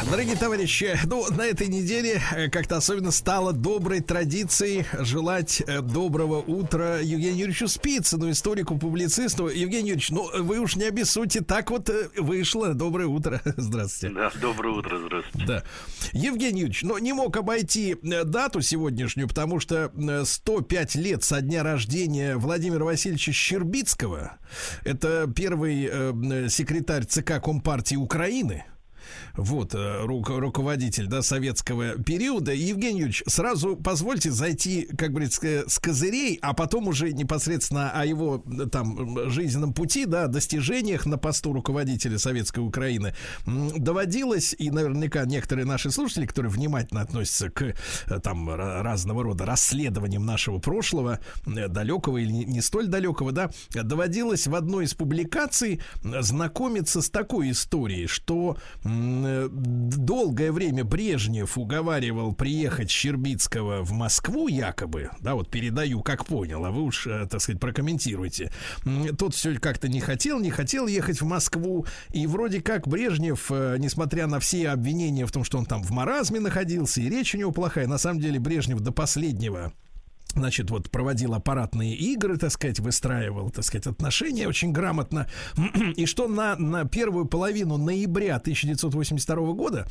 Дорогие 0.10 0.36
товарищи, 0.36 0.98
ну, 1.06 1.24
на 1.30 1.46
этой 1.46 1.68
неделе 1.68 2.20
э, 2.36 2.50
как-то 2.50 2.78
особенно 2.78 3.12
стало 3.12 3.54
доброй 3.54 4.00
традицией 4.02 4.84
желать 5.02 5.62
э, 5.62 5.82
доброго 5.82 6.40
утра 6.40 6.98
Евгению 6.98 7.42
Юрьевичу 7.42 7.68
Спицыну, 7.68 8.32
историку, 8.32 8.80
публицисту. 8.80 9.50
Евгений 9.50 9.90
Юрьевич, 9.90 10.10
ну, 10.10 10.28
вы 10.42 10.58
уж 10.62 10.78
не 10.78 10.86
обессудьте, 10.86 11.42
так 11.42 11.70
вот 11.70 11.92
э, 11.92 12.10
вышло. 12.18 12.74
Доброе 12.74 13.06
утро. 13.06 13.40
Здравствуйте. 13.56 14.16
Да, 14.16 14.32
доброе 14.42 14.74
утро, 14.74 14.98
здравствуйте. 14.98 15.46
Да. 15.46 15.64
Евгений 16.12 16.62
Юрьевич, 16.62 16.82
но 16.82 16.98
не 16.98 17.14
мог 17.14 17.38
обойти 17.38 17.96
дату 18.02 18.62
сегодняшнюю, 18.62 19.28
потому 19.28 19.60
что 19.60 19.92
э, 19.96 20.24
105 20.26 20.96
лет 20.96 21.24
со 21.24 21.40
дня 21.40 21.62
рождения 21.62 22.36
Владимира 22.36 22.84
Васильевича 22.84 23.32
Щербицкого. 23.32 24.40
Это 24.84 25.32
первый 25.36 25.88
э, 25.88 26.50
секретарь 26.50 27.06
ЦК 27.06 27.40
Компартии 27.40 27.96
Украины. 27.96 28.66
Вот, 29.36 29.74
э, 29.76 29.78
ру- 30.06 30.24
руководитель, 30.40 31.08
да, 31.08 31.22
советского 31.22 32.02
периода. 32.04 32.54
Евгений 32.54 33.00
Юрьевич, 33.00 33.24
сразу 33.28 33.76
позвольте 33.76 34.32
зайти, 34.32 34.88
как 34.98 35.12
говорится, 35.12 35.64
с 35.68 35.80
козырей, 35.80 36.40
а 36.42 36.54
потом 36.54 36.88
уже 36.88 37.12
непосредственно 37.12 37.92
о 37.92 38.06
его 38.06 38.44
э, 38.46 38.66
там 38.68 39.30
жизненном 39.30 39.74
пути, 39.74 40.06
да, 40.06 40.28
достижениях 40.28 41.06
на 41.06 41.18
посту 41.18 41.54
руководителя 41.54 42.18
Советской 42.18 42.60
Украины. 42.60 43.14
Доводилось, 43.46 44.56
и 44.58 44.72
наверняка 44.72 45.26
некоторые 45.26 45.66
наши 45.66 45.92
слушатели, 45.92 46.26
которые 46.26 46.52
внимательно 46.52 47.02
относятся 47.02 47.50
к 47.50 47.62
э, 47.64 47.74
там 48.24 48.50
ра- 48.50 48.82
разного 48.82 49.24
рода 49.24 49.46
расследованиям 49.46 50.26
нашего 50.26 50.60
прошлого, 50.60 51.20
далекого 51.46 52.18
или 52.18 52.32
не, 52.32 52.62
столь 52.62 52.88
далекого, 52.88 53.32
да, 53.32 53.50
доводилось 53.72 54.48
в 54.48 54.56
одной 54.56 54.86
из 54.86 54.94
публикаций 54.94 55.82
знакомиться 56.04 57.02
с 57.02 57.10
такой 57.10 57.52
историей, 57.52 58.08
что 58.08 58.58
долгое 59.50 60.52
время 60.52 60.84
Брежнев 60.84 61.58
уговаривал 61.58 62.34
приехать 62.34 62.90
Щербицкого 62.90 63.84
в 63.84 63.92
Москву 63.92 64.48
якобы, 64.48 65.10
да, 65.20 65.36
вот 65.36 65.50
передаю, 65.50 66.02
как 66.02 66.26
понял, 66.26 66.66
а 66.66 66.72
вы 66.72 66.84
уж, 66.84 67.08
э, 67.08 67.28
так 67.30 67.42
сказать, 67.42 67.60
прокомментируйте. 67.60 68.52
Тот 69.18 69.34
все 69.36 69.58
как-то 69.60 69.88
не 69.88 70.00
хотел, 70.00 70.40
не 70.40 70.52
хотел 70.52 70.88
ехать 70.88 71.22
в 71.22 71.26
Москву, 71.26 71.86
и 72.12 72.28
вроде 72.28 72.62
как 72.62 72.88
Брежнев, 72.88 73.52
э, 73.52 73.78
несмотря 73.80 74.28
на 74.28 74.40
все 74.40 74.70
обвинения 74.70 75.26
в 75.26 75.32
том, 75.32 75.44
что 75.44 75.58
он 75.58 75.66
там 75.66 75.84
в 75.84 75.92
маразме 75.92 76.40
находился, 76.40 77.02
и 77.02 77.10
речь 77.10 77.36
у 77.36 77.38
него 77.38 77.52
плохая, 77.52 77.88
на 77.88 77.98
самом 77.98 78.20
деле 78.20 78.40
Брежнев 78.40 78.80
до 78.80 78.92
последнего 78.92 79.74
Значит, 80.36 80.70
вот 80.70 80.92
проводил 80.92 81.34
аппаратные 81.34 81.96
игры, 81.96 82.38
так 82.38 82.52
сказать, 82.52 82.80
выстраивал, 82.80 83.50
так 83.50 83.66
сказать, 83.66 83.88
отношения 83.88 84.48
очень 84.48 84.72
грамотно. 84.72 85.28
И 85.96 86.06
что 86.06 86.28
на, 86.28 86.56
на 86.56 86.86
первую 86.86 87.26
половину 87.26 87.78
ноября 87.78 88.36
1982 88.36 89.36
года, 89.54 89.88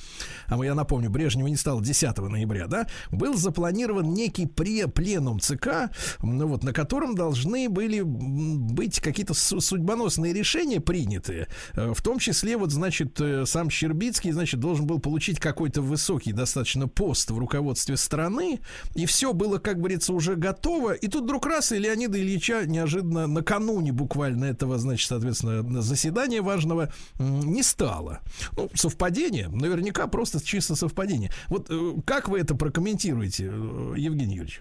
а 0.47 0.65
я 0.65 0.77
напомню, 0.77 1.11
Брежнева 1.11 1.49
не 1.49 1.57
стало 1.57 1.83
10 1.83 2.17
ноября, 2.19 2.69
да, 2.69 2.87
был 3.11 3.37
запланирован 3.37 4.15
некий 4.15 4.47
пре 4.47 4.87
пленум 4.87 5.41
ЦК, 5.41 5.91
ну 6.23 6.47
вот, 6.47 6.63
на 6.63 6.73
котором 6.73 7.17
должны 7.17 7.69
были 7.69 8.03
быть 8.03 9.01
какие-то 9.01 9.35
су- 9.35 9.61
судьбоносные 9.61 10.33
решения 10.33 10.81
приняты. 10.81 11.49
Э, 11.75 11.93
В 11.93 12.01
том 12.01 12.21
числе, 12.21 12.57
вот, 12.57 12.71
значит, 12.71 13.21
э, 13.21 13.45
сам 13.45 13.71
Щербицкий, 13.71 14.31
значит, 14.31 14.61
должен 14.61 14.87
был 14.87 15.01
получить 15.01 15.41
какой-то 15.41 15.83
высокий 15.83 16.33
достаточно 16.33 16.87
пост 16.87 17.33
в 17.33 17.39
руководстве 17.39 17.97
страны, 17.97 18.61
и 18.95 19.05
все 19.07 19.33
было, 19.33 19.59
как 19.59 19.79
говорится, 19.79 20.13
уже 20.13 20.28
готово. 20.37 20.93
И 20.93 21.09
тут 21.09 21.25
вдруг 21.25 21.47
раз 21.47 21.73
и 21.73 21.79
Леонида 21.79 22.19
Ильича 22.19 22.67
неожиданно 22.67 23.27
накануне 23.27 23.93
буквально 23.93 24.47
этого, 24.47 24.79
значит, 24.79 25.09
соответственно, 25.09 25.63
заседания 25.83 26.43
важного 26.43 26.93
не 27.19 27.63
стало. 27.63 28.21
Ну, 28.57 28.71
совпадение, 28.75 29.49
наверняка 29.49 30.07
просто 30.07 30.45
чисто 30.45 30.75
совпадение. 30.75 31.31
Вот 31.49 31.67
э, 31.71 31.93
как 32.07 32.29
вы 32.29 32.41
это 32.41 32.55
прокомментируете, 32.55 33.45
э, 33.47 33.95
Евгений 33.97 34.37
Юрьевич? 34.37 34.61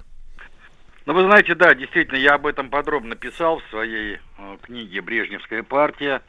Ну, 1.05 1.13
вы 1.13 1.21
знаете, 1.21 1.55
да, 1.55 1.73
действительно, 1.73 2.17
я 2.17 2.33
об 2.33 2.45
этом 2.45 2.69
подробно 2.69 3.15
писал 3.15 3.59
в 3.59 3.69
своей 3.69 4.17
э, 4.37 4.57
книге 4.63 5.01
«Брежневская 5.01 5.63
партия». 5.63 6.21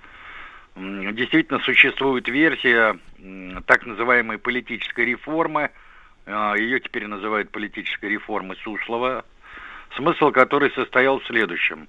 Действительно, 0.77 1.59
существует 1.61 2.29
версия 2.29 2.97
так 3.67 3.85
называемой 3.85 4.39
политической 4.39 5.07
реформы. 5.07 5.71
Э, 6.29 6.55
Ее 6.59 6.79
теперь 6.81 7.07
называют 7.07 7.51
политической 7.51 8.11
реформой 8.11 8.57
Суслова. 8.63 9.25
Смысл 9.97 10.31
которой 10.31 10.71
состоял 10.73 11.19
в 11.19 11.27
следующем. 11.27 11.89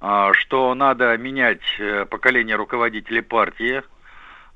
а, 0.00 0.32
Что 0.34 0.74
надо 0.74 1.16
менять 1.16 1.62
э, 1.78 2.04
поколение 2.04 2.56
руководителей 2.56 3.22
партии, 3.22 3.82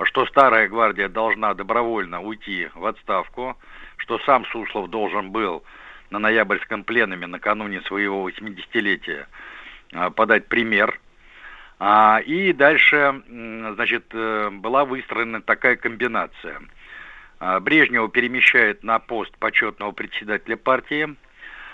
что 0.02 0.26
старая 0.26 0.68
гвардия 0.68 1.08
должна 1.08 1.54
добровольно 1.54 2.20
уйти 2.20 2.68
в 2.74 2.84
отставку, 2.84 3.56
что 3.96 4.18
сам 4.20 4.44
Суслов 4.46 4.90
должен 4.90 5.30
был 5.30 5.64
на 6.10 6.18
ноябрьском 6.18 6.84
пленуме 6.84 7.26
накануне 7.26 7.80
своего 7.82 8.28
80-летия 8.28 9.26
а, 9.94 10.10
подать 10.10 10.46
пример. 10.46 11.00
А, 11.78 12.20
И 12.26 12.52
дальше, 12.52 13.22
значит, 13.26 14.04
э, 14.12 14.50
была 14.50 14.84
выстроена 14.84 15.40
такая 15.40 15.76
комбинация. 15.76 16.60
А, 17.38 17.60
Брежнева 17.60 18.08
перемещает 18.08 18.82
на 18.82 18.98
пост 18.98 19.36
почетного 19.38 19.92
председателя 19.92 20.56
партии, 20.56 21.14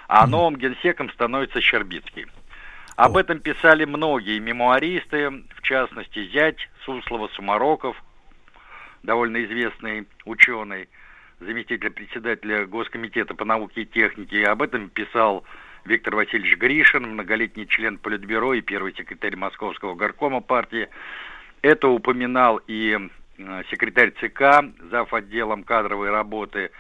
а 0.09 0.27
новым 0.27 0.57
генсеком 0.57 1.11
становится 1.11 1.61
Щербицкий. 1.61 2.27
Об 2.97 3.17
этом 3.17 3.39
писали 3.39 3.85
многие 3.85 4.39
мемуаристы, 4.39 5.31
в 5.57 5.63
частности, 5.63 6.29
зять 6.29 6.69
Суслова 6.85 7.29
Сумароков, 7.29 7.97
довольно 9.03 9.43
известный 9.45 10.07
ученый, 10.25 10.89
заместитель 11.41 11.91
председателя 11.91 12.67
Госкомитета 12.67 13.35
по 13.35 13.45
науке 13.45 13.83
и 13.83 13.87
технике. 13.87 14.45
Об 14.45 14.63
этом 14.63 14.91
писал 14.91 15.45
Виктор 15.85 16.17
Васильевич 16.17 16.57
Гришин, 16.59 17.05
многолетний 17.05 17.67
член 17.67 17.99
Политбюро 17.99 18.55
и 18.55 18.61
первый 18.61 18.95
секретарь 18.95 19.37
Московского 19.37 19.95
горкома 19.95 20.41
партии. 20.41 20.89
Это 21.63 21.89
упоминал 21.89 22.61
и 22.67 22.99
секретарь 23.71 24.13
ЦК, 24.21 24.65
зав. 24.91 25.13
отделом 25.13 25.65
кадровой 25.65 26.11
работы 26.11 26.71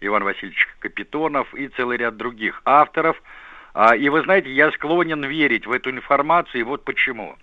Иван 0.00 0.24
Васильевич 0.24 0.68
Капитонов 0.78 1.52
и 1.54 1.68
целый 1.68 1.96
ряд 1.96 2.16
других 2.16 2.60
авторов. 2.64 3.20
А, 3.74 3.96
И 3.96 4.08
вы 4.08 4.22
знаете, 4.22 4.50
я 4.50 4.70
склонен 4.72 5.24
верить 5.24 5.66
в 5.66 5.72
эту 5.72 5.90
информацию, 5.90 6.60
и 6.60 6.64
вот 6.64 6.84
почему. 6.84 7.36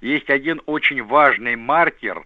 Есть 0.00 0.30
один 0.30 0.60
очень 0.66 1.02
важный 1.02 1.56
маркер 1.56 2.24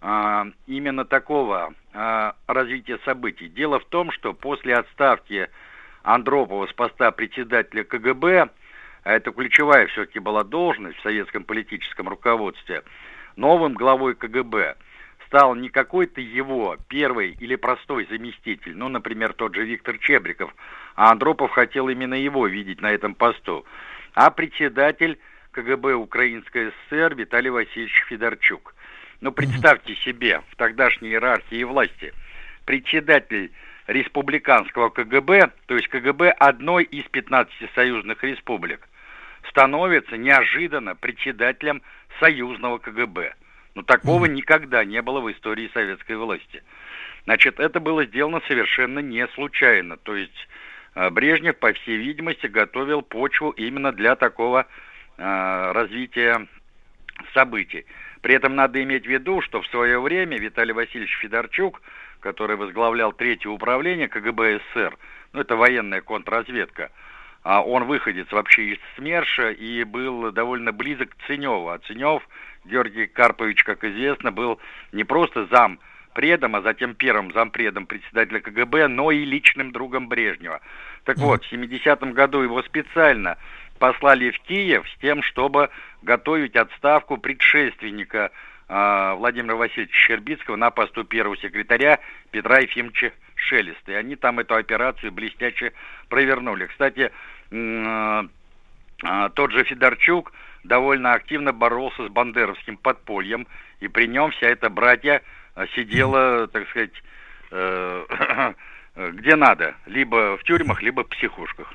а, 0.00 0.46
именно 0.66 1.04
такого 1.04 1.74
а, 1.94 2.34
развития 2.46 2.98
событий. 3.04 3.48
Дело 3.48 3.78
в 3.78 3.84
том, 3.86 4.10
что 4.10 4.32
после 4.32 4.74
отставки 4.74 5.48
Андропова 6.02 6.66
с 6.66 6.72
поста 6.72 7.10
председателя 7.10 7.84
КГБ, 7.84 8.48
а 9.04 9.12
это 9.12 9.30
ключевая 9.30 9.86
все-таки 9.86 10.18
была 10.18 10.42
должность 10.42 10.98
в 10.98 11.02
советском 11.02 11.44
политическом 11.44 12.08
руководстве, 12.08 12.82
новым 13.36 13.74
главой 13.74 14.14
КГБ 14.14 14.76
стал 15.32 15.54
не 15.54 15.70
какой-то 15.70 16.20
его 16.20 16.76
первый 16.88 17.30
или 17.40 17.56
простой 17.56 18.06
заместитель, 18.10 18.76
ну, 18.76 18.90
например, 18.90 19.32
тот 19.32 19.54
же 19.54 19.64
Виктор 19.64 19.96
Чебриков, 19.96 20.54
а 20.94 21.10
Андропов 21.10 21.52
хотел 21.52 21.88
именно 21.88 22.12
его 22.12 22.46
видеть 22.46 22.82
на 22.82 22.90
этом 22.90 23.14
посту, 23.14 23.64
а 24.12 24.30
председатель 24.30 25.18
КГБ 25.52 25.94
Украинской 25.94 26.70
ССР 26.90 27.14
Виталий 27.14 27.48
Васильевич 27.48 28.04
Федорчук. 28.10 28.74
Ну, 29.22 29.32
представьте 29.32 29.94
себе, 29.96 30.42
в 30.50 30.56
тогдашней 30.56 31.08
иерархии 31.08 31.64
власти, 31.64 32.12
председатель 32.66 33.52
республиканского 33.86 34.90
КГБ, 34.90 35.50
то 35.64 35.76
есть 35.76 35.88
КГБ 35.88 36.30
одной 36.32 36.84
из 36.84 37.04
15 37.04 37.70
союзных 37.74 38.22
республик, 38.22 38.86
становится 39.48 40.18
неожиданно 40.18 40.94
председателем 40.94 41.80
союзного 42.20 42.76
КГБ. 42.76 43.32
Но 43.74 43.82
такого 43.82 44.26
никогда 44.26 44.84
не 44.84 45.00
было 45.00 45.20
в 45.20 45.30
истории 45.32 45.70
советской 45.72 46.16
власти. 46.16 46.62
Значит, 47.24 47.60
это 47.60 47.80
было 47.80 48.04
сделано 48.04 48.42
совершенно 48.46 48.98
не 48.98 49.26
случайно. 49.28 49.96
То 49.96 50.14
есть 50.16 50.48
э, 50.94 51.08
Брежнев, 51.10 51.56
по 51.56 51.72
всей 51.72 51.96
видимости, 51.96 52.46
готовил 52.46 53.02
почву 53.02 53.50
именно 53.50 53.92
для 53.92 54.16
такого 54.16 54.66
э, 55.16 55.72
развития 55.72 56.46
событий. 57.32 57.86
При 58.20 58.34
этом 58.34 58.54
надо 58.54 58.82
иметь 58.82 59.04
в 59.04 59.10
виду, 59.10 59.40
что 59.40 59.62
в 59.62 59.66
свое 59.68 60.00
время 60.00 60.38
Виталий 60.38 60.72
Васильевич 60.72 61.16
Федорчук, 61.20 61.82
который 62.20 62.56
возглавлял 62.56 63.12
третье 63.12 63.48
управление 63.48 64.08
КГБ 64.08 64.60
СССР, 64.60 64.96
ну 65.32 65.40
это 65.40 65.56
военная 65.56 66.02
контрразведка, 66.02 66.90
а 67.42 67.62
он 67.62 67.84
выходец 67.84 68.30
вообще 68.30 68.74
из 68.74 68.78
СМЕРШа 68.96 69.50
и 69.50 69.82
был 69.82 70.30
довольно 70.30 70.72
близок 70.72 71.10
к 71.10 71.26
Ценеву. 71.26 71.70
А 71.70 71.78
Ценев, 71.78 72.22
Георгий 72.64 73.06
Карпович, 73.06 73.64
как 73.64 73.84
известно, 73.84 74.32
был 74.32 74.60
не 74.92 75.04
просто 75.04 75.46
зам 75.46 75.78
предом, 76.14 76.56
а 76.56 76.62
затем 76.62 76.94
первым 76.94 77.32
зампредом 77.32 77.86
председателя 77.86 78.40
КГБ, 78.40 78.88
но 78.88 79.10
и 79.10 79.24
личным 79.24 79.72
другом 79.72 80.08
Брежнева. 80.08 80.60
Так 81.04 81.18
вот, 81.18 81.44
в 81.44 81.52
70-м 81.52 82.12
году 82.12 82.42
его 82.42 82.62
специально 82.62 83.38
послали 83.78 84.30
в 84.30 84.38
Киев 84.40 84.88
с 84.88 85.00
тем, 85.00 85.22
чтобы 85.22 85.70
готовить 86.02 86.54
отставку 86.54 87.16
предшественника 87.16 88.30
э, 88.68 89.14
Владимира 89.16 89.56
Васильевича 89.56 89.94
Щербицкого 89.94 90.56
на 90.56 90.70
посту 90.70 91.02
первого 91.04 91.36
секретаря 91.36 91.98
Петра 92.30 92.60
Ефимовича 92.60 93.10
Шелеста. 93.34 93.92
И 93.92 93.94
они 93.94 94.14
там 94.14 94.38
эту 94.38 94.54
операцию 94.54 95.10
блестяще 95.10 95.72
провернули. 96.08 96.66
Кстати, 96.66 97.10
м, 97.50 98.30
э, 99.04 99.30
тот 99.34 99.50
же 99.50 99.64
Федорчук 99.64 100.32
довольно 100.64 101.14
активно 101.14 101.52
боролся 101.52 102.06
с 102.06 102.10
бандеровским 102.10 102.76
подпольем, 102.76 103.46
и 103.80 103.88
при 103.88 104.06
нем 104.06 104.30
вся 104.30 104.48
эта 104.48 104.70
братья 104.70 105.22
э, 105.56 105.66
сидела, 105.74 106.46
так 106.48 106.68
сказать, 106.70 107.02
э, 107.50 108.54
где 109.12 109.36
надо, 109.36 109.74
либо 109.86 110.36
в 110.36 110.44
тюрьмах, 110.44 110.82
либо 110.82 111.04
в 111.04 111.08
психушках. 111.08 111.72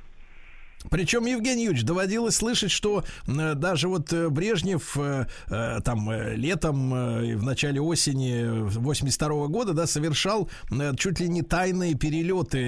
Причем, 0.90 1.26
Евгений 1.26 1.64
Юрьевич, 1.66 1.86
доводилось 1.86 2.36
слышать, 2.36 2.72
что 2.72 3.04
даже 3.28 3.88
вот 3.88 4.12
э, 4.14 4.30
Брежнев 4.30 4.98
э, 4.98 5.28
э, 5.50 5.80
там 5.84 6.10
летом 6.34 6.96
и 7.24 7.36
в 7.36 7.44
начале 7.44 7.82
осени 7.82 8.68
82 8.78 9.48
года, 9.48 9.74
да, 9.74 9.88
совершал 9.88 10.50
чуть 10.98 11.20
ли 11.20 11.28
не 11.30 11.42
тайные 11.42 11.96
перелеты 11.96 12.60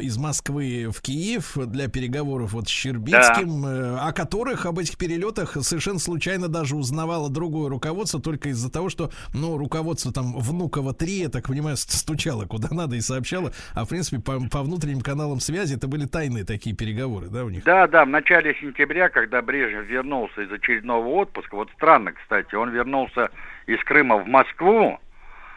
из 0.00 0.16
Москвы 0.16 0.88
в 0.92 1.00
Киев 1.00 1.56
для 1.66 1.88
переговоров 1.88 2.52
вот 2.52 2.68
с 2.68 2.70
Щербицким, 2.70 3.66
э, 3.66 3.96
о 3.98 4.12
которых, 4.12 4.66
об 4.66 4.78
этих 4.78 4.96
перелетах 4.96 5.56
совершенно 5.62 5.98
случайно 5.98 6.48
даже 6.48 6.76
узнавало 6.76 7.28
другое 7.28 7.68
руководство, 7.68 8.20
только 8.20 8.50
из-за 8.50 8.70
того, 8.70 8.88
что, 8.88 9.10
ну, 9.34 9.56
руководство 9.56 10.12
там 10.12 10.38
Внуково 10.38 10.92
3, 10.94 11.18
я 11.20 11.28
так 11.28 11.48
понимаю, 11.48 11.76
ст- 11.76 11.92
стучало 11.92 12.46
куда 12.46 12.68
надо 12.70 12.96
и 12.96 13.00
сообщало, 13.00 13.52
а 13.74 13.84
в 13.84 13.88
принципе 13.88 14.18
по, 14.18 14.40
по 14.48 14.62
внутренним 14.62 15.00
каналам 15.00 15.40
связи 15.40 15.74
это 15.74 15.88
были 15.88 16.06
тайные 16.06 16.44
такие 16.44 16.74
переговоры, 16.74 17.28
да, 17.28 17.44
у 17.44 17.50
них? 17.52 17.64
Да, 17.64 17.86
да, 17.86 18.04
в 18.04 18.08
начале 18.08 18.54
сентября, 18.60 19.08
когда 19.08 19.42
Брежнев 19.42 19.84
вернулся 19.86 20.42
из 20.42 20.52
очередного 20.52 21.06
отпуска, 21.06 21.54
вот 21.54 21.70
странно, 21.72 22.12
кстати, 22.12 22.54
он 22.54 22.70
вернулся 22.70 23.30
из 23.66 23.82
Крыма 23.84 24.16
в 24.16 24.26
Москву, 24.26 24.98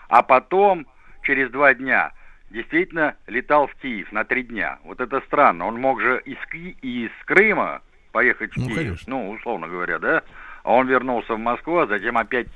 а 0.10 0.22
потом, 0.22 0.86
через 1.24 1.50
два 1.52 1.74
дня, 1.74 2.12
действительно 2.52 3.16
летал 3.28 3.68
в 3.68 3.76
Киев 3.76 4.12
на 4.12 4.24
три 4.24 4.44
дня. 4.44 4.80
Вот 4.84 5.00
это 5.02 5.22
странно. 5.22 5.66
Он 5.66 5.80
мог 5.80 6.00
же 6.02 6.22
из, 6.26 6.38
Ки- 6.52 6.78
из 6.82 7.12
Крыма 7.26 7.82
поехать 8.12 8.54
в 8.54 8.58
Ну, 8.58 8.68
Киев, 8.68 8.78
конечно. 8.78 9.14
ну, 9.16 9.32
условно 9.32 9.68
говоря, 9.68 10.00
да? 10.00 10.24
А 10.64 10.74
он 10.74 10.88
вернулся 10.88 11.34
в 11.34 11.40
Москву, 11.40 11.80
а 11.80 11.88
затем 11.88 12.18
опять 12.18 12.48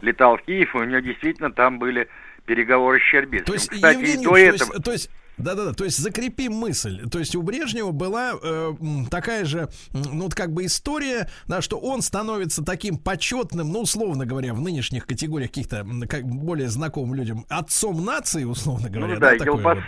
летал 0.00 0.36
в 0.38 0.42
Киев, 0.42 0.74
и 0.74 0.78
у 0.78 0.84
него 0.84 1.00
действительно 1.00 1.50
там 1.52 1.78
были 1.78 2.08
переговоры 2.46 2.98
с 3.00 3.02
Щербицким. 3.04 3.46
То 3.46 3.52
есть, 3.54 3.70
Кстати, 3.70 3.98
Евгений 3.98 4.22
и 4.22 4.24
до 4.26 4.36
этого... 4.36 4.56
то 4.56 4.74
есть, 4.74 4.84
то 4.84 4.92
есть 4.92 5.10
да-да-да, 5.36 5.72
то 5.72 5.84
есть 5.84 5.98
закрепим 5.98 6.52
мысль. 6.54 7.08
То 7.10 7.18
есть 7.18 7.34
у 7.34 7.42
Брежнева 7.42 7.90
была 7.90 8.34
э, 8.40 8.74
такая 9.10 9.44
же, 9.44 9.68
ну, 9.92 10.28
как 10.30 10.52
бы 10.52 10.64
история, 10.66 11.28
да, 11.46 11.60
что 11.62 11.78
он 11.78 12.02
становится 12.02 12.62
таким 12.64 12.98
почетным, 12.98 13.72
ну, 13.72 13.80
условно 13.82 14.26
говоря, 14.26 14.54
в 14.54 14.60
нынешних 14.60 15.06
категориях 15.06 15.50
каких-то 15.50 15.86
как 16.08 16.24
более 16.24 16.68
знакомым 16.68 17.14
людям, 17.14 17.46
отцом 17.48 18.04
нации, 18.04 18.44
условно 18.44 18.88
говоря. 18.90 19.14
Ну 19.14 19.20
да, 19.20 19.34
и 19.34 19.38
такой 19.38 19.60
вот. 19.60 19.78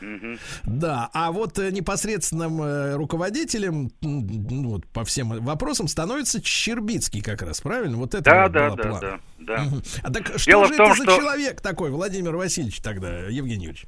Мгм. 0.00 0.38
Да, 0.64 1.08
а 1.12 1.30
вот 1.32 1.58
э, 1.58 1.70
непосредственным 1.70 2.62
э, 2.62 2.94
руководителем, 2.96 3.90
ну, 4.00 4.70
вот 4.70 4.86
по 4.86 5.04
всем 5.04 5.28
вопросам 5.44 5.88
становится 5.88 6.42
Щербицкий 6.44 7.20
как 7.22 7.42
раз, 7.42 7.60
правильно? 7.60 7.96
Вот 7.96 8.14
это 8.14 8.22
Да, 8.24 8.42
вот 8.44 8.52
да, 8.52 8.70
да, 8.70 8.82
план. 8.82 9.00
да, 9.00 9.18
да. 9.38 9.62
Мгм. 9.64 9.82
А 10.02 10.12
так 10.12 10.26
что 10.38 10.50
Дело 10.50 10.66
же 10.66 10.74
том, 10.76 10.86
это 10.92 10.96
за 10.98 11.02
что- 11.04 11.16
человек 11.16 11.60
такой, 11.60 11.90
Владимир 11.90 12.34
Васильевич 12.36 12.80
тогда, 12.80 13.26
Евгений 13.28 13.66
Юрьевич? 13.66 13.86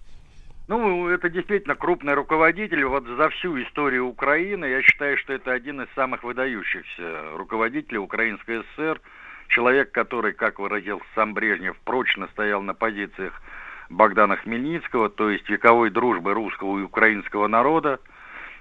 Ну, 0.69 1.09
это 1.09 1.29
действительно 1.31 1.75
крупный 1.75 2.13
руководитель. 2.13 2.85
Вот 2.85 3.07
за 3.07 3.31
всю 3.31 3.59
историю 3.63 4.07
Украины 4.07 4.67
я 4.67 4.83
считаю, 4.83 5.17
что 5.17 5.33
это 5.33 5.53
один 5.53 5.81
из 5.81 5.89
самых 5.95 6.23
выдающихся 6.23 7.31
руководителей 7.37 7.97
Украинской 7.97 8.63
ССР. 8.63 9.01
Человек, 9.49 9.93
который, 9.93 10.35
как 10.35 10.59
выразился 10.59 11.07
сам 11.15 11.33
Брежнев, 11.33 11.75
прочно 11.85 12.29
стоял 12.33 12.61
на 12.61 12.75
позициях 12.75 13.41
Богдана 13.89 14.37
Хмельницкого, 14.37 15.09
то 15.09 15.31
есть 15.31 15.49
вековой 15.49 15.89
дружбы 15.89 16.35
русского 16.35 16.79
и 16.79 16.83
украинского 16.83 17.47
народа. 17.47 17.99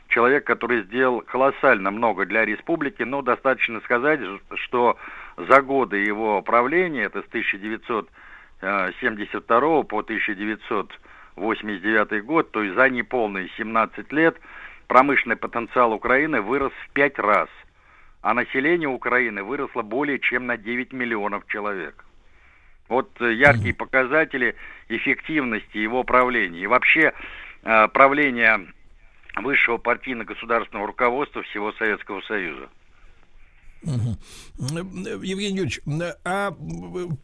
Человек, 0.08 0.46
который 0.46 0.84
сделал 0.84 1.20
колоссально 1.20 1.92
много 1.92 2.26
для 2.26 2.46
республики, 2.46 3.04
но 3.04 3.22
достаточно 3.22 3.82
сказать, 3.82 4.22
что 4.56 4.98
за 5.36 5.62
годы 5.62 5.98
его 5.98 6.42
правления, 6.42 7.04
это 7.04 7.22
с 7.22 7.26
1972 7.26 9.84
по 9.84 10.00
1989 11.38 12.26
год, 12.26 12.52
то 12.52 12.64
есть 12.64 12.76
за 12.76 12.90
неполные 12.90 13.50
17 13.58 14.12
лет, 14.12 14.38
промышленный 14.88 15.36
потенциал 15.36 15.94
Украины 15.94 16.42
вырос 16.42 16.74
в 16.86 16.90
5 16.92 17.20
раз, 17.20 17.50
а 18.22 18.34
население 18.34 18.90
Украины 18.90 19.44
выросло 19.44 19.82
более 19.82 20.20
чем 20.20 20.48
на 20.48 20.58
9 20.58 20.94
миллионов 20.94 21.46
человек. 21.48 22.04
Вот 22.90 23.10
э, 23.22 23.34
яркие 23.34 23.74
показатели 23.74 24.56
эффективности 24.88 25.78
его 25.78 26.04
правления. 26.04 26.62
И 26.62 26.68
вообще 26.68 27.14
э, 27.64 27.88
правления 27.90 28.66
высшего 29.36 29.78
партийно-государственного 29.78 30.88
руководства 30.88 31.44
всего 31.44 31.74
Советского 31.74 32.22
Союза. 32.22 32.70
Э, 33.84 33.90
Евгений 34.60 35.58
Юрьевич, 35.58 35.82
а 36.24 36.52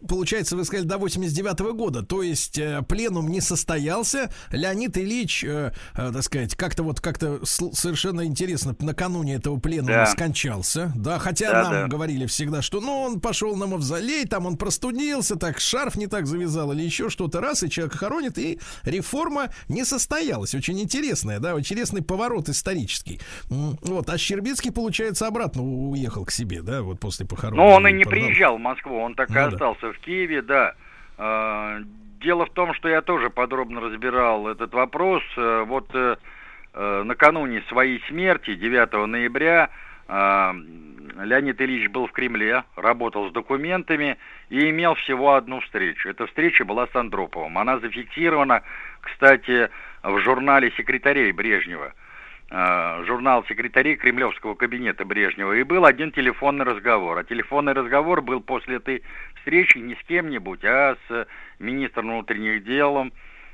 получается, 0.07 0.55
вы 0.55 0.65
сказали, 0.65 0.85
до 0.87 0.97
89 0.97 1.59
года, 1.75 2.03
то 2.03 2.21
есть 2.21 2.57
э, 2.57 2.81
пленум 2.87 3.29
не 3.29 3.41
состоялся, 3.41 4.31
Леонид 4.51 4.97
Ильич, 4.97 5.43
э, 5.43 5.71
так 5.95 6.23
сказать, 6.23 6.55
как-то 6.55 6.83
вот 6.83 7.01
как-то 7.01 7.39
совершенно 7.45 8.25
интересно, 8.25 8.75
накануне 8.79 9.35
этого 9.35 9.59
пленума 9.59 9.93
Да. 9.93 10.05
скончался, 10.05 10.91
да, 10.95 11.19
хотя 11.19 11.51
Да, 11.51 11.63
нам 11.63 11.71
да. 11.71 11.87
говорили 11.87 12.25
всегда, 12.27 12.61
что, 12.61 12.81
ну, 12.81 13.01
он 13.01 13.19
пошел 13.19 13.55
на 13.55 13.65
мавзолей, 13.67 14.25
там 14.25 14.45
он 14.45 14.57
простудился, 14.57 15.35
так 15.35 15.59
шарф 15.59 15.95
не 15.95 16.07
так 16.07 16.27
завязал 16.27 16.71
или 16.71 16.83
еще 16.83 17.09
что-то, 17.09 17.41
раз, 17.41 17.63
и 17.63 17.69
человек 17.69 17.95
хоронит, 17.95 18.37
и 18.37 18.59
реформа 18.83 19.49
не 19.67 19.85
состоялась, 19.85 20.53
очень 20.55 20.79
интересная, 20.79 21.39
да, 21.39 21.57
интересный 21.57 22.01
поворот 22.01 22.49
исторический, 22.49 23.19
вот, 23.49 24.09
а 24.09 24.17
Щербицкий, 24.17 24.71
получается, 24.71 25.27
обратно 25.27 25.63
уехал 25.63 26.25
к 26.25 26.31
себе, 26.31 26.42
да, 26.45 26.81
вот 26.81 26.99
после 26.99 27.25
похорон. 27.25 27.55
Но 27.57 27.67
он 27.73 27.87
и 27.87 27.91
не 27.91 28.03
Продал. 28.03 28.11
приезжал 28.25 28.57
в 28.57 28.61
Москву, 28.61 28.99
он 28.99 29.15
так 29.15 29.29
и 29.29 29.33
Ну 29.33 29.39
да. 29.39 29.47
остался 29.47 29.91
в 29.93 29.99
Киеве, 29.99 30.41
да. 30.41 30.73
Э, 31.17 31.81
Дело 32.21 32.45
в 32.45 32.51
том, 32.51 32.73
что 32.73 32.87
я 32.87 33.01
тоже 33.01 33.29
подробно 33.29 33.81
разбирал 33.81 34.47
этот 34.47 34.73
вопрос. 34.73 35.21
Э, 35.35 35.63
Вот 35.67 35.89
э, 35.93 36.15
э, 36.73 37.03
накануне 37.03 37.61
своей 37.67 38.01
смерти, 38.07 38.55
9 38.55 39.07
ноября, 39.07 39.69
э, 40.07 40.53
Леонид 41.21 41.61
Ильич 41.61 41.89
был 41.89 42.07
в 42.07 42.11
Кремле, 42.13 42.63
работал 42.77 43.29
с 43.29 43.33
документами 43.33 44.17
и 44.49 44.69
имел 44.69 44.95
всего 44.95 45.33
одну 45.35 45.59
встречу. 45.59 46.07
Эта 46.09 46.25
встреча 46.27 46.63
была 46.65 46.87
с 46.87 46.95
Андроповым. 46.95 47.57
Она 47.57 47.77
зафиксирована, 47.79 48.63
кстати, 49.01 49.69
в 50.01 50.17
журнале 50.19 50.71
секретарей 50.77 51.31
Брежнева 51.33 51.93
журнал 52.53 53.43
секретарей 53.45 53.95
Кремлевского 53.95 54.53
кабинета 54.53 55.05
Брежнева, 55.05 55.53
и 55.53 55.63
был 55.63 55.85
один 55.85 56.11
телефонный 56.11 56.65
разговор. 56.65 57.17
А 57.17 57.23
телефонный 57.23 57.73
разговор 57.73 58.21
был 58.21 58.41
после 58.41 58.75
этой 58.75 59.01
встречи 59.37 59.79
не 59.79 59.95
с 59.95 60.03
кем-нибудь, 60.03 60.63
а 60.63 60.95
с 61.07 61.27
министром 61.57 62.09
внутренних 62.09 62.63
дел 62.63 63.11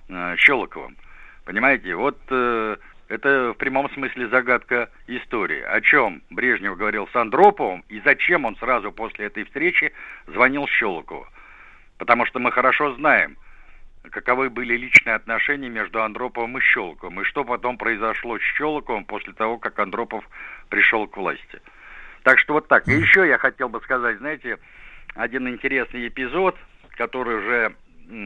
э, 0.10 0.36
Щелоковым. 0.36 0.98
Понимаете, 1.46 1.96
вот 1.96 2.20
э, 2.30 2.76
это 3.08 3.54
в 3.54 3.58
прямом 3.58 3.90
смысле 3.92 4.28
загадка 4.28 4.90
истории. 5.08 5.62
О 5.62 5.80
чем 5.80 6.22
Брежнев 6.30 6.78
говорил 6.78 7.08
с 7.08 7.16
Андроповым 7.16 7.86
и 7.88 8.02
зачем 8.02 8.44
он 8.44 8.58
сразу 8.58 8.92
после 8.92 9.28
этой 9.28 9.46
встречи 9.46 9.94
звонил 10.28 10.68
Щелокову. 10.68 11.26
Потому 11.98 12.26
что 12.26 12.40
мы 12.40 12.52
хорошо 12.52 12.94
знаем, 12.96 13.38
каковы 14.10 14.50
были 14.50 14.76
личные 14.76 15.16
отношения 15.16 15.70
между 15.70 16.02
Андроповым 16.04 16.58
и 16.58 16.62
Щелоковым, 16.62 17.22
и 17.22 17.24
что 17.24 17.44
потом 17.44 17.78
произошло 17.78 18.38
с 18.38 18.42
Щелоковым 18.42 19.06
после 19.06 19.34
того, 19.34 19.58
как 19.58 19.80
Андропов 19.80 20.24
пришел 20.70 21.08
к 21.08 21.18
власти. 21.18 21.62
Так 22.24 22.40
что 22.40 22.54
вот 22.54 22.68
так. 22.68 22.88
И 22.88 22.92
еще 22.92 23.28
я 23.28 23.38
хотел 23.38 23.70
бы 23.70 23.80
сказать, 23.82 24.18
знаете, 24.18 24.58
один 25.16 25.48
интересный 25.48 26.08
эпизод, 26.08 26.56
который 26.98 27.38
уже 27.38 27.74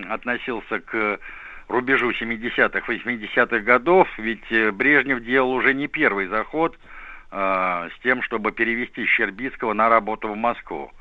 относился 0.09 0.79
к 0.79 1.19
рубежу 1.67 2.11
70-х, 2.11 2.91
80-х 2.91 3.59
годов, 3.59 4.07
ведь 4.17 4.51
э, 4.51 4.71
Брежнев 4.71 5.23
делал 5.23 5.51
уже 5.51 5.73
не 5.73 5.87
первый 5.87 6.27
заход 6.27 6.77
э, 7.31 7.89
с 7.95 8.03
тем, 8.03 8.21
чтобы 8.21 8.51
перевести 8.51 9.05
Щербицкого 9.05 9.73
на 9.73 9.89
работу 9.89 10.29
в 10.29 10.35
Москву. 10.35 10.91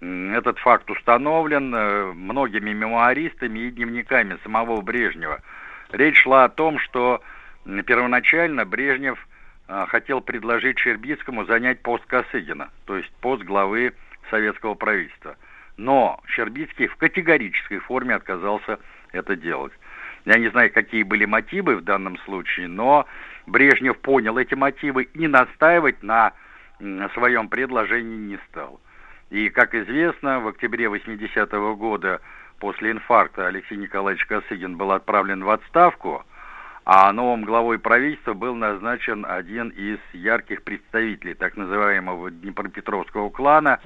Этот 0.00 0.58
факт 0.60 0.90
установлен 0.90 1.74
э, 1.74 2.12
многими 2.14 2.72
мемуаристами 2.72 3.58
и 3.58 3.70
дневниками 3.70 4.38
самого 4.42 4.80
Брежнева. 4.80 5.42
Речь 5.92 6.22
шла 6.22 6.44
о 6.44 6.48
том, 6.48 6.78
что 6.78 7.22
первоначально 7.84 8.64
Брежнев 8.64 9.18
э, 9.68 9.84
хотел 9.88 10.22
предложить 10.22 10.78
Щербицкому 10.78 11.44
занять 11.44 11.82
пост 11.82 12.02
Косыгина, 12.06 12.70
то 12.86 12.96
есть 12.96 13.12
пост 13.20 13.42
главы 13.42 13.92
советского 14.30 14.72
правительства. 14.72 15.36
Но 15.76 16.18
Щербицкий 16.28 16.86
в 16.86 16.96
категорической 16.96 17.78
форме 17.80 18.14
отказался 18.14 18.78
это 19.12 19.36
делать. 19.36 19.72
Я 20.24 20.38
не 20.38 20.48
знаю, 20.48 20.72
какие 20.72 21.02
были 21.02 21.26
мотивы 21.26 21.76
в 21.76 21.84
данном 21.84 22.16
случае, 22.20 22.68
но 22.68 23.06
Брежнев 23.46 23.98
понял 23.98 24.38
эти 24.38 24.54
мотивы 24.54 25.02
и 25.02 25.28
настаивать 25.28 26.02
на 26.02 26.32
своем 27.12 27.50
предложении 27.50 28.16
не 28.16 28.38
стал. 28.48 28.80
И, 29.30 29.48
как 29.48 29.74
известно, 29.76 30.40
в 30.40 30.48
октябре 30.48 30.86
80-го 30.86 31.76
года 31.76 32.20
после 32.58 32.90
инфаркта 32.90 33.46
Алексей 33.46 33.76
Николаевич 33.76 34.26
Косыгин 34.26 34.76
был 34.76 34.90
отправлен 34.90 35.44
в 35.44 35.50
отставку, 35.50 36.24
а 36.84 37.12
новым 37.12 37.44
главой 37.44 37.78
правительства 37.78 38.34
был 38.34 38.56
назначен 38.56 39.24
один 39.24 39.68
из 39.68 39.98
ярких 40.12 40.62
представителей 40.62 41.34
так 41.34 41.56
называемого 41.56 42.32
Днепропетровского 42.32 43.30
клана 43.30 43.78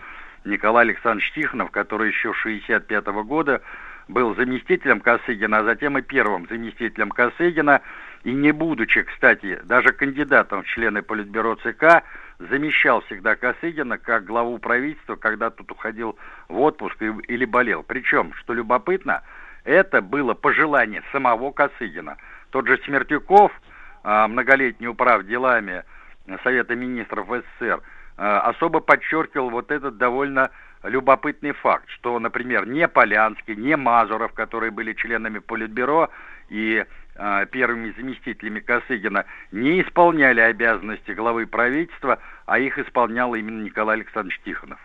Николай 0.47 0.87
Александрович 0.87 1.31
Тихонов, 1.33 1.71
который 1.71 2.09
еще 2.09 2.33
с 2.33 2.37
65 2.37 3.07
года 3.27 3.61
был 4.09 4.35
заместителем 4.35 5.01
Косыгина, 5.01 5.59
а 5.59 5.65
затем 5.65 5.99
и 5.99 6.03
первым 6.03 6.47
заместителем 6.49 7.11
Косыгина. 7.11 7.83
И 8.23 8.33
не 8.33 8.53
будучи, 8.53 9.03
кстати, 9.03 9.61
даже 9.65 9.93
кандидатом 9.93 10.63
в 10.63 10.67
члены 10.67 11.03
Политбюро 11.03 11.57
ЦК, 11.57 12.03
замещал 12.39 13.01
всегда 13.03 13.37
Косыгина 13.37 13.99
как 13.99 14.25
главу 14.25 14.59
правительства, 14.59 15.17
когда 15.17 15.51
тут 15.51 15.71
уходил 15.71 16.19
в 16.49 16.61
отпуск 16.61 16.97
или 17.01 17.45
болел. 17.45 17.83
Причем, 17.83 18.33
что 18.35 18.55
любопытно, 18.55 19.23
это 19.65 20.03
было 20.03 20.35
пожелание 20.35 21.03
самого 21.13 21.51
Косыгина. 21.53 22.17
Тот 22.51 22.67
же 22.67 22.79
Смертюков, 22.85 23.53
а, 24.03 24.29
многолетний 24.29 24.89
управ 24.89 25.25
делами 25.25 25.85
Совета 26.43 26.75
министров 26.75 27.29
СССР, 27.29 27.83
а, 28.17 28.41
особо 28.41 28.81
подчеркивал 28.81 29.51
вот 29.51 29.71
этот 29.71 29.97
довольно 29.97 30.51
любопытный 30.83 31.53
факт, 31.53 31.89
что, 31.89 32.19
например, 32.19 32.67
не 32.67 32.87
Полянский, 32.89 33.57
не 33.57 33.77
Мазуров, 33.77 34.33
которые 34.35 34.71
были 34.71 34.93
членами 34.93 35.39
Политбюро 35.39 36.11
и 36.51 36.85
первыми 37.51 37.95
заместителями 37.97 38.61
Косыгина, 38.61 39.25
не 39.53 39.81
исполняли 39.83 40.41
обязанности 40.41 41.13
главы 41.13 41.47
правительства, 41.47 42.19
а 42.47 42.59
их 42.59 42.79
исполнял 42.79 43.35
именно 43.35 43.63
Николай 43.63 43.97
Александрович 43.97 44.41
Тихонов. 44.45 44.79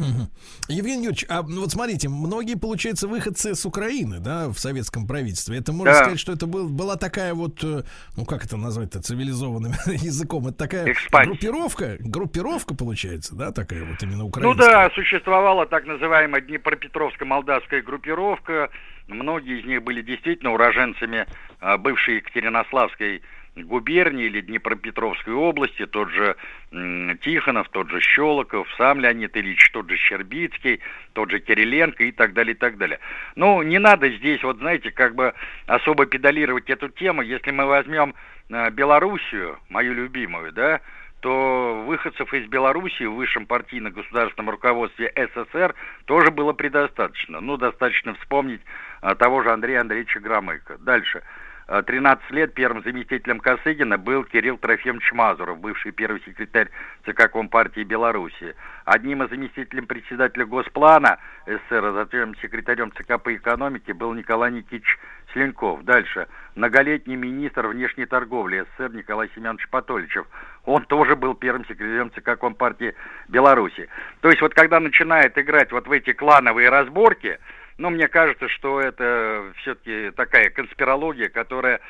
Угу. 0.00 0.28
Евгений 0.68 1.04
Юрьевич, 1.04 1.26
а 1.28 1.42
ну 1.42 1.60
вот 1.60 1.70
смотрите, 1.70 2.08
многие, 2.08 2.56
получается, 2.56 3.06
выходцы 3.06 3.54
с 3.54 3.66
Украины, 3.66 4.18
да, 4.18 4.48
в 4.48 4.58
советском 4.58 5.06
правительстве. 5.06 5.58
Это 5.58 5.72
можно 5.72 5.92
да. 5.92 5.98
сказать, 6.00 6.20
что 6.20 6.32
это 6.32 6.46
был, 6.46 6.68
была 6.68 6.96
такая 6.96 7.34
вот, 7.34 7.62
э, 7.62 7.82
ну 8.16 8.24
как 8.24 8.44
это 8.44 8.56
назвать-то 8.56 9.02
цивилизованным 9.02 9.72
языком, 9.86 10.46
это 10.46 10.56
такая 10.56 10.92
Экспансия. 10.92 11.28
группировка, 11.28 11.96
группировка 12.00 12.74
получается, 12.74 13.34
да, 13.34 13.52
такая 13.52 13.84
вот 13.84 14.02
именно 14.02 14.24
украинская. 14.24 14.66
Ну 14.66 14.72
да, 14.72 14.90
существовала 14.94 15.66
так 15.66 15.86
называемая 15.86 16.40
Днепропетровско-молдавская 16.40 17.82
группировка. 17.82 18.70
Многие 19.08 19.60
из 19.60 19.66
них 19.66 19.82
были 19.82 20.02
действительно 20.02 20.52
уроженцами 20.52 21.26
а, 21.60 21.76
бывшей 21.76 22.16
Екатеринославской 22.16 23.22
губернии 23.66 24.26
или 24.26 24.40
Днепропетровской 24.40 25.34
области, 25.34 25.86
тот 25.86 26.10
же 26.10 26.36
Тихонов, 26.70 27.68
тот 27.70 27.90
же 27.90 28.00
Щелоков, 28.00 28.68
сам 28.76 29.00
Леонид 29.00 29.36
Ильич, 29.36 29.70
тот 29.72 29.88
же 29.90 29.96
Щербицкий, 29.96 30.80
тот 31.12 31.30
же 31.30 31.40
Кириленко 31.40 32.04
и 32.04 32.12
так 32.12 32.32
далее, 32.32 32.54
и 32.54 32.58
так 32.58 32.76
далее. 32.76 33.00
Ну, 33.36 33.62
не 33.62 33.78
надо 33.78 34.08
здесь, 34.10 34.42
вот 34.42 34.58
знаете, 34.58 34.90
как 34.90 35.14
бы 35.14 35.34
особо 35.66 36.06
педалировать 36.06 36.70
эту 36.70 36.88
тему. 36.88 37.22
Если 37.22 37.50
мы 37.50 37.66
возьмем 37.66 38.14
э, 38.48 38.70
Белоруссию, 38.70 39.58
мою 39.68 39.94
любимую, 39.94 40.52
да, 40.52 40.80
то 41.20 41.84
выходцев 41.86 42.32
из 42.32 42.46
Белоруссии 42.48 43.04
в 43.04 43.14
высшем 43.14 43.46
партийно-государственном 43.46 44.50
руководстве 44.50 45.12
СССР 45.14 45.74
тоже 46.06 46.30
было 46.30 46.52
предостаточно. 46.52 47.40
Ну, 47.40 47.56
достаточно 47.56 48.14
вспомнить 48.14 48.62
а, 49.02 49.14
того 49.14 49.42
же 49.42 49.50
Андрея 49.50 49.82
Андреевича 49.82 50.20
Громыка. 50.20 50.78
Дальше. 50.78 51.22
13 51.70 52.24
э, 52.30 52.34
лет 52.34 52.54
первым 52.54 52.82
заместителем 52.82 53.38
Косыгина 53.38 53.96
был 53.96 54.24
Кирилл 54.24 54.58
Трофимович 54.58 55.12
Мазуров, 55.12 55.60
бывший 55.60 55.92
первый 55.92 56.20
секретарь 56.22 56.68
ЦК 57.06 57.30
Компартии 57.30 57.84
Беларуси. 57.84 58.56
Одним 58.84 59.22
из 59.22 59.30
заместителей 59.30 59.82
председателя 59.82 60.46
Госплана 60.46 61.18
СССР, 61.46 61.84
а 61.84 61.92
затем 61.92 62.34
секретарем 62.42 62.90
ЦК 62.92 63.22
по 63.22 63.34
экономике 63.34 63.94
был 63.94 64.12
Николай 64.14 64.50
Никитич 64.50 64.98
Слинков. 65.32 65.84
Дальше. 65.84 66.26
Многолетний 66.56 67.14
министр 67.14 67.68
внешней 67.68 68.06
торговли 68.06 68.66
СССР 68.76 68.92
Николай 68.92 69.30
Семенович 69.36 69.68
Патоличев. 69.68 70.26
Он 70.64 70.84
тоже 70.84 71.14
был 71.14 71.34
первым 71.34 71.64
секретарем 71.66 72.10
ЦК 72.10 72.36
Компартии 72.36 72.96
Беларуси. 73.28 73.88
То 74.22 74.28
есть 74.28 74.42
вот 74.42 74.54
когда 74.54 74.80
начинает 74.80 75.38
играть 75.38 75.70
вот 75.70 75.86
в 75.86 75.92
эти 75.92 76.12
клановые 76.12 76.68
разборки, 76.68 77.38
но 77.80 77.88
мне 77.88 78.08
кажется, 78.08 78.46
что 78.48 78.78
это 78.78 79.52
все-таки 79.56 80.10
такая 80.10 80.50
конспирология, 80.50 81.30
которая 81.30 81.80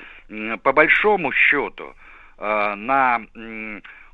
по 0.62 0.72
большому 0.72 1.32
счету 1.32 1.94
э, 2.38 2.74
на 2.76 3.20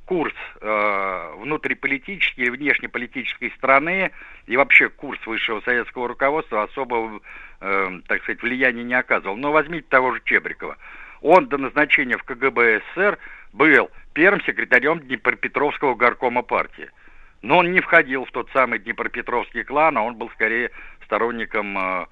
курс 0.07 0.32
э, 0.61 1.35
внутриполитической 1.36 2.47
и 2.47 2.51
внешнеполитической 2.51 3.53
страны 3.59 4.11
и 4.47 4.57
вообще 4.57 4.89
курс 4.89 5.19
высшего 5.27 5.61
советского 5.61 6.09
руководства 6.09 6.62
особого, 6.62 7.20
э, 7.61 8.01
так 8.09 8.23
сказать, 8.23 8.40
влияния 8.40 8.82
не 8.82 8.94
оказывал. 8.94 9.36
Но 9.36 9.53
возьмите 9.53 9.86
того 9.90 10.15
же 10.15 10.23
Чебрикова. 10.24 10.78
Он 11.20 11.47
до 11.47 11.59
назначения 11.59 12.16
в 12.16 12.23
КГБ 12.23 12.81
СССР 12.94 13.19
был 13.53 13.90
первым 14.15 14.40
секретарем 14.43 15.01
Днепропетровского 15.01 15.94
горкома 15.94 16.40
партии. 16.40 16.90
Но 17.43 17.59
он 17.59 17.73
не 17.73 17.81
входил 17.81 18.24
в 18.24 18.32
тот 18.32 18.48
самый 18.53 18.78
Днепропетровский 18.78 19.62
клан, 19.62 19.98
а 19.98 20.03
он 20.03 20.16
был 20.16 20.31
скорее 20.31 20.70
сторонником 21.07 21.78
э, 21.78 22.07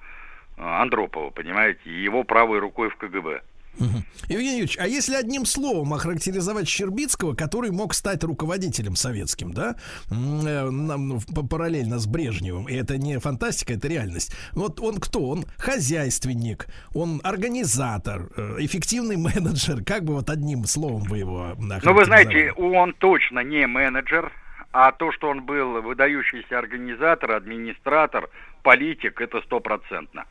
Андропова, 0.57 1.29
понимаете, 1.29 1.79
его 1.85 2.23
правой 2.23 2.59
рукой 2.59 2.89
в 2.89 2.95
КГБ. 2.95 3.41
Угу. 3.79 4.03
Евгений 4.29 4.59
Юрьевич, 4.59 4.77
а 4.79 4.87
если 4.87 5.15
одним 5.15 5.45
словом 5.45 5.93
охарактеризовать 5.93 6.67
Щербицкого, 6.67 7.35
который 7.35 7.71
мог 7.71 7.93
стать 7.93 8.23
руководителем 8.23 8.95
советским, 8.95 9.53
да, 9.53 9.75
э, 10.09 10.69
ну, 10.69 11.19
параллельно 11.49 11.99
с 11.99 12.07
Брежневым, 12.07 12.69
и 12.69 12.75
это 12.75 12.97
не 12.97 13.19
фантастика, 13.19 13.73
это 13.73 13.87
реальность. 13.87 14.33
Вот 14.53 14.79
он 14.79 14.99
кто? 14.99 15.29
Он 15.29 15.45
хозяйственник, 15.57 16.67
он 16.93 17.19
организатор, 17.23 18.29
э, 18.37 18.55
эффективный 18.59 19.17
менеджер. 19.17 19.83
Как 19.83 20.03
бы 20.03 20.13
вот 20.13 20.29
одним 20.29 20.63
словом 20.65 21.03
вы 21.03 21.19
его 21.19 21.55
Ну, 21.57 21.93
вы 21.93 22.05
знаете, 22.05 22.53
он 22.53 22.93
точно 22.93 23.39
не 23.39 23.67
менеджер, 23.67 24.31
а 24.71 24.91
то, 24.91 25.11
что 25.11 25.29
он 25.29 25.43
был 25.45 25.81
выдающийся 25.81 26.57
организатор, 26.57 27.31
администратор, 27.31 28.29
политик, 28.65 29.21
это 29.21 29.41
стопроцентно. 29.41 30.25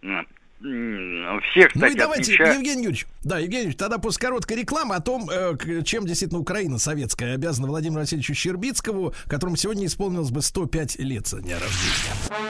Все, 0.00 1.68
кстати, 1.68 1.78
ну 1.78 1.86
и 1.86 1.94
давайте, 1.94 2.32
отмечают... 2.32 2.54
Евгений 2.56 2.82
Юрьевич, 2.84 3.06
да, 3.22 3.38
Евгений 3.38 3.64
Юрьевич, 3.64 3.78
тогда 3.78 3.98
после 3.98 4.26
короткой 4.26 4.56
рекламы 4.56 4.94
о 4.94 5.00
том, 5.00 5.28
э, 5.30 5.82
чем 5.84 6.06
действительно 6.06 6.40
Украина 6.40 6.78
советская 6.78 7.34
обязана 7.34 7.68
Владимиру 7.68 8.00
Васильевичу 8.00 8.34
Щербицкому, 8.34 9.12
которому 9.28 9.56
сегодня 9.56 9.86
исполнилось 9.86 10.30
бы 10.30 10.40
105 10.40 10.98
лет 10.98 11.26
со 11.26 11.40
дня 11.40 11.56
рождения. 11.56 12.46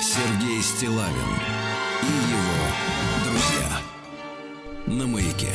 Сергей 0.00 0.60
Стилавин 0.62 1.32
и 2.02 2.14
его 2.32 2.66
друзья 3.24 3.68
на 4.88 5.06
маяке. 5.06 5.52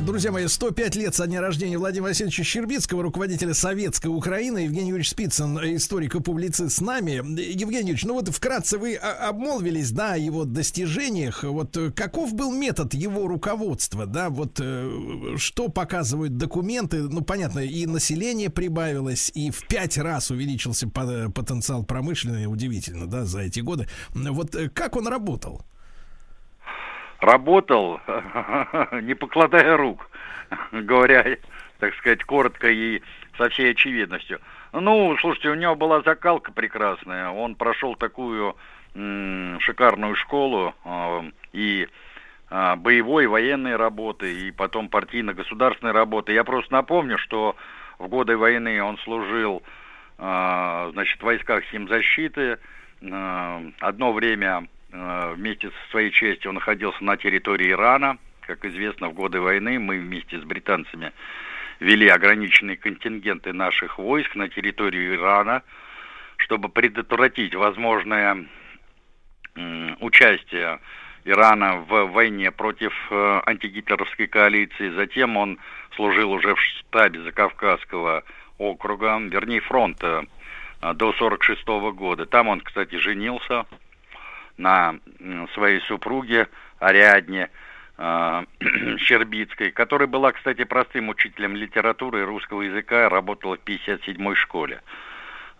Друзья 0.00 0.32
мои, 0.32 0.46
105 0.46 0.96
лет 0.96 1.14
со 1.14 1.26
дня 1.26 1.40
рождения 1.40 1.76
Владимира 1.76 2.08
Васильевича 2.08 2.42
Щербицкого, 2.44 3.02
руководителя 3.02 3.52
Советской 3.52 4.06
Украины. 4.06 4.60
Евгений 4.60 4.88
Юрьевич 4.88 5.10
Спицын, 5.10 5.58
историк 5.76 6.14
и 6.14 6.20
публицист 6.20 6.78
с 6.78 6.80
нами. 6.80 7.12
Евгений 7.12 7.90
Юрьевич, 7.90 8.04
ну 8.04 8.14
вот 8.14 8.28
вкратце 8.28 8.78
вы 8.78 8.94
обмолвились, 8.94 9.90
да, 9.90 10.14
о 10.14 10.16
его 10.16 10.44
достижениях. 10.44 11.44
Вот 11.44 11.76
э, 11.76 11.90
каков 11.92 12.32
был 12.32 12.52
метод 12.52 12.94
его 12.94 13.26
руководства, 13.26 14.06
да, 14.06 14.30
вот 14.30 14.60
э, 14.60 15.36
что 15.36 15.68
показывают 15.68 16.36
документы? 16.38 17.02
Ну, 17.02 17.20
понятно, 17.20 17.60
и 17.60 17.84
население 17.86 18.48
прибавилось, 18.48 19.30
и 19.34 19.50
в 19.50 19.66
пять 19.68 19.98
раз 19.98 20.30
увеличился 20.30 20.88
потенциал 20.88 21.84
промышленный, 21.84 22.46
удивительно, 22.46 23.06
да, 23.06 23.24
за 23.24 23.40
эти 23.40 23.60
годы. 23.60 23.88
Вот 24.14 24.54
э, 24.54 24.70
как 24.70 24.96
он 24.96 25.06
работал? 25.06 25.62
Работал, 27.22 28.00
не 29.02 29.14
покладая 29.14 29.76
рук, 29.76 30.10
говоря, 30.72 31.36
так 31.78 31.94
сказать, 31.94 32.24
коротко 32.24 32.68
и 32.68 33.00
со 33.38 33.48
всей 33.48 33.72
очевидностью. 33.72 34.40
Ну, 34.72 35.16
слушайте, 35.20 35.50
у 35.50 35.54
него 35.54 35.74
была 35.74 36.02
закалка 36.02 36.52
прекрасная, 36.52 37.30
он 37.30 37.54
прошел 37.54 37.94
такую 37.94 38.56
шикарную 38.94 40.14
школу 40.16 40.74
э, 40.84 41.30
и 41.52 41.88
э, 42.50 42.76
боевой, 42.76 43.26
военной 43.26 43.76
работы, 43.76 44.48
и 44.48 44.50
потом 44.50 44.90
партийно-государственной 44.90 45.92
работы. 45.92 46.32
Я 46.32 46.44
просто 46.44 46.72
напомню, 46.74 47.16
что 47.16 47.56
в 47.98 48.08
годы 48.08 48.36
войны 48.36 48.82
он 48.82 48.98
служил 48.98 49.62
э, 50.18 50.90
значит, 50.92 51.20
в 51.20 51.24
войсках 51.24 51.64
химзащиты, 51.64 52.58
одно 53.00 54.12
время 54.12 54.68
вместе 54.92 55.70
со 55.70 55.90
своей 55.90 56.10
частью 56.10 56.50
он 56.50 56.56
находился 56.56 57.02
на 57.02 57.16
территории 57.16 57.70
Ирана. 57.70 58.18
Как 58.42 58.64
известно, 58.64 59.08
в 59.08 59.14
годы 59.14 59.40
войны 59.40 59.78
мы 59.78 59.98
вместе 59.98 60.38
с 60.38 60.44
британцами 60.44 61.12
вели 61.80 62.08
ограниченные 62.08 62.76
контингенты 62.76 63.52
наших 63.52 63.98
войск 63.98 64.34
на 64.36 64.48
территорию 64.48 65.16
Ирана, 65.16 65.62
чтобы 66.36 66.68
предотвратить 66.68 67.54
возможное 67.54 68.46
участие 70.00 70.80
Ирана 71.24 71.76
в 71.76 72.06
войне 72.06 72.50
против 72.50 72.92
э, 73.10 73.40
антигитлеровской 73.46 74.26
коалиции. 74.26 74.90
Затем 74.90 75.36
он 75.36 75.58
служил 75.94 76.32
уже 76.32 76.54
в 76.54 76.60
штабе 76.60 77.20
Закавказского 77.20 78.24
округа, 78.58 79.18
вернее 79.20 79.60
фронта 79.60 80.24
э, 80.80 80.94
до 80.94 81.10
1946 81.10 81.66
года. 81.94 82.26
Там 82.26 82.48
он, 82.48 82.60
кстати, 82.60 82.96
женился 82.96 83.66
на 84.56 84.96
своей 85.54 85.80
супруге 85.82 86.48
Ариадне 86.78 87.50
э, 87.98 88.44
Щербицкой, 88.98 89.70
которая 89.70 90.08
была, 90.08 90.32
кстати, 90.32 90.64
простым 90.64 91.08
учителем 91.08 91.56
литературы 91.56 92.20
и 92.20 92.24
русского 92.24 92.62
языка, 92.62 93.08
работала 93.08 93.56
в 93.56 93.68
57-й 93.68 94.34
школе. 94.36 94.82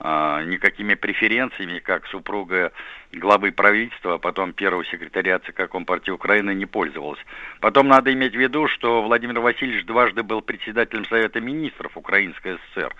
а, 0.04 0.42
никакими 0.42 0.94
преференциями, 0.94 1.78
как 1.78 2.08
супруга 2.08 2.72
главы 3.12 3.52
правительства, 3.52 4.14
а 4.14 4.18
потом 4.18 4.52
первого 4.52 4.84
секретаря 4.86 5.38
ЦК 5.38 5.70
Компартии 5.70 6.10
Украины 6.10 6.52
не 6.54 6.66
пользовалась. 6.66 7.20
Потом 7.60 7.86
надо 7.86 8.12
иметь 8.12 8.32
в 8.32 8.38
виду, 8.38 8.66
что 8.66 9.00
Владимир 9.02 9.38
Васильевич 9.38 9.86
дважды 9.86 10.24
был 10.24 10.42
председателем 10.42 11.04
Совета 11.04 11.40
Министров 11.40 11.96
Украинской 11.96 12.58
ССР 12.74 12.92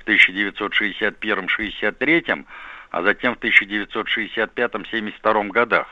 в 0.00 0.08
1961-63, 0.08 2.44
а 2.90 3.02
затем 3.02 3.34
в 3.34 3.38
1965-72 3.38 5.48
годах. 5.48 5.86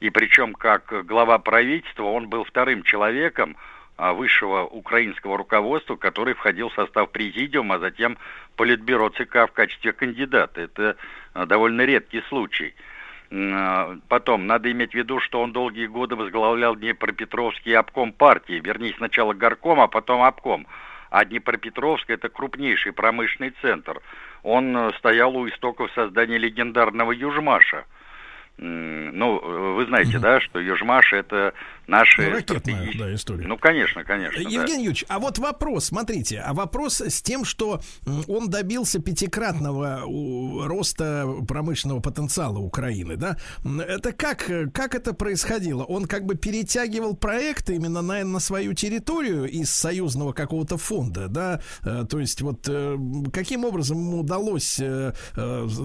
И 0.00 0.10
причем 0.10 0.52
как 0.52 1.06
глава 1.06 1.38
правительства 1.38 2.04
он 2.04 2.28
был 2.28 2.44
вторым 2.44 2.82
человеком, 2.82 3.56
а, 3.96 4.12
высшего 4.12 4.64
украинского 4.64 5.38
руководства, 5.38 5.96
который 5.96 6.34
входил 6.34 6.68
в 6.68 6.74
состав 6.74 7.10
президиума, 7.10 7.76
а 7.76 7.78
затем 7.78 8.18
Политбюро 8.56 9.08
ЦК 9.10 9.48
в 9.48 9.52
качестве 9.52 9.92
кандидата. 9.92 10.60
Это 10.60 10.96
а, 11.32 11.46
довольно 11.46 11.82
редкий 11.82 12.22
случай. 12.28 12.74
А, 13.32 13.96
потом, 14.08 14.46
надо 14.46 14.70
иметь 14.70 14.92
в 14.92 14.94
виду, 14.94 15.18
что 15.20 15.40
он 15.40 15.52
долгие 15.52 15.86
годы 15.86 16.14
возглавлял 16.14 16.76
Днепропетровский 16.76 17.74
обком 17.74 18.12
партии, 18.12 18.60
вернее, 18.62 18.94
сначала 18.98 19.32
горком, 19.32 19.80
а 19.80 19.88
потом 19.88 20.22
обком. 20.22 20.66
А 21.10 21.24
Днепропетровск– 21.24 22.04
это 22.10 22.28
крупнейший 22.28 22.92
промышленный 22.92 23.54
центр. 23.62 24.00
Он 24.46 24.92
стоял 24.98 25.36
у 25.36 25.48
истоков 25.48 25.90
создания 25.92 26.38
легендарного 26.38 27.12
Южмаша– 27.12 27.84
ну, 28.58 29.74
вы 29.74 29.84
знаете, 29.84 30.18
да, 30.18 30.40
что 30.40 30.58
Южмаш 30.58 31.12
это 31.12 31.52
наши... 31.86 32.22
Ну, 32.22 32.30
ракетная, 32.30 32.90
да, 32.98 33.14
история. 33.14 33.46
Ну, 33.46 33.56
конечно, 33.58 34.04
конечно. 34.04 34.38
Евгений 34.38 34.66
да. 34.66 34.74
Юрьевич, 34.74 35.04
а 35.08 35.18
вот 35.18 35.38
вопрос, 35.38 35.86
смотрите, 35.86 36.40
а 36.40 36.52
вопрос 36.54 37.00
с 37.00 37.22
тем, 37.22 37.44
что 37.44 37.80
он 38.26 38.50
добился 38.50 39.00
пятикратного 39.00 40.02
роста 40.66 41.26
промышленного 41.46 42.00
потенциала 42.00 42.58
Украины, 42.58 43.16
да? 43.16 43.36
Это 43.64 44.12
как, 44.12 44.50
как 44.72 44.94
это 44.94 45.14
происходило? 45.14 45.84
Он 45.84 46.06
как 46.06 46.24
бы 46.24 46.34
перетягивал 46.34 47.14
проекты 47.14 47.76
именно 47.76 48.02
на, 48.02 48.24
на 48.24 48.40
свою 48.40 48.74
территорию 48.74 49.44
из 49.44 49.70
союзного 49.70 50.32
какого-то 50.32 50.76
фонда, 50.76 51.28
да? 51.28 51.60
Э, 51.82 52.04
то 52.08 52.18
есть 52.18 52.42
вот 52.42 52.68
э, 52.68 52.96
каким 53.32 53.64
образом 53.64 53.98
ему 53.98 54.20
удалось 54.20 54.78
э, 54.80 55.12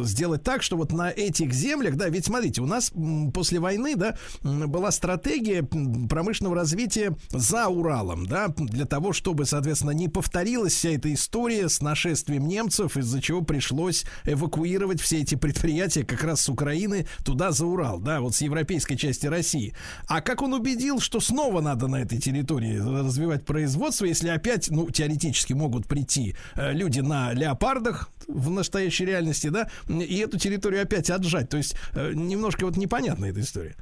сделать 0.03 0.43
так, 0.43 0.63
что 0.63 0.77
вот 0.77 0.91
на 0.91 1.09
этих 1.09 1.53
землях, 1.53 1.95
да, 1.95 2.09
ведь 2.09 2.25
смотрите, 2.25 2.61
у 2.61 2.65
нас 2.65 2.91
после 3.33 3.59
войны, 3.59 3.95
да, 3.95 4.17
была 4.41 4.91
стратегия 4.91 5.63
промышленного 6.09 6.55
развития 6.55 7.15
за 7.31 7.67
Уралом, 7.67 8.25
да, 8.25 8.49
для 8.49 8.85
того, 8.85 9.13
чтобы, 9.13 9.45
соответственно, 9.45 9.91
не 9.91 10.07
повторилась 10.07 10.73
вся 10.73 10.91
эта 10.91 11.13
история 11.13 11.69
с 11.69 11.81
нашествием 11.81 12.47
немцев, 12.47 12.97
из-за 12.97 13.21
чего 13.21 13.41
пришлось 13.41 14.05
эвакуировать 14.25 15.01
все 15.01 15.21
эти 15.21 15.35
предприятия 15.35 16.03
как 16.03 16.23
раз 16.23 16.41
с 16.41 16.49
Украины 16.49 17.07
туда, 17.23 17.51
за 17.51 17.65
Урал, 17.65 17.99
да, 17.99 18.21
вот 18.21 18.35
с 18.35 18.41
европейской 18.41 18.95
части 18.95 19.27
России. 19.27 19.73
А 20.07 20.21
как 20.21 20.41
он 20.41 20.53
убедил, 20.53 20.99
что 20.99 21.19
снова 21.19 21.61
надо 21.61 21.87
на 21.87 22.01
этой 22.01 22.19
территории 22.19 22.77
развивать 22.77 23.45
производство, 23.45 24.05
если 24.05 24.29
опять, 24.29 24.69
ну, 24.69 24.89
теоретически 24.89 25.53
могут 25.53 25.87
прийти 25.87 26.35
э, 26.55 26.73
люди 26.73 26.99
на 26.99 27.33
леопардах 27.33 28.09
в 28.27 28.49
настоящей 28.49 29.05
реальности, 29.05 29.47
да, 29.47 29.69
и 29.87 30.17
эту 30.17 30.37
территорию 30.37 30.83
опять 30.83 31.09
отжать. 31.09 31.49
То 31.49 31.57
есть 31.57 31.75
э, 31.93 32.11
немножко 32.13 32.65
вот 32.65 32.77
непонятна 32.77 33.25
эта 33.25 33.41
история. 33.41 33.75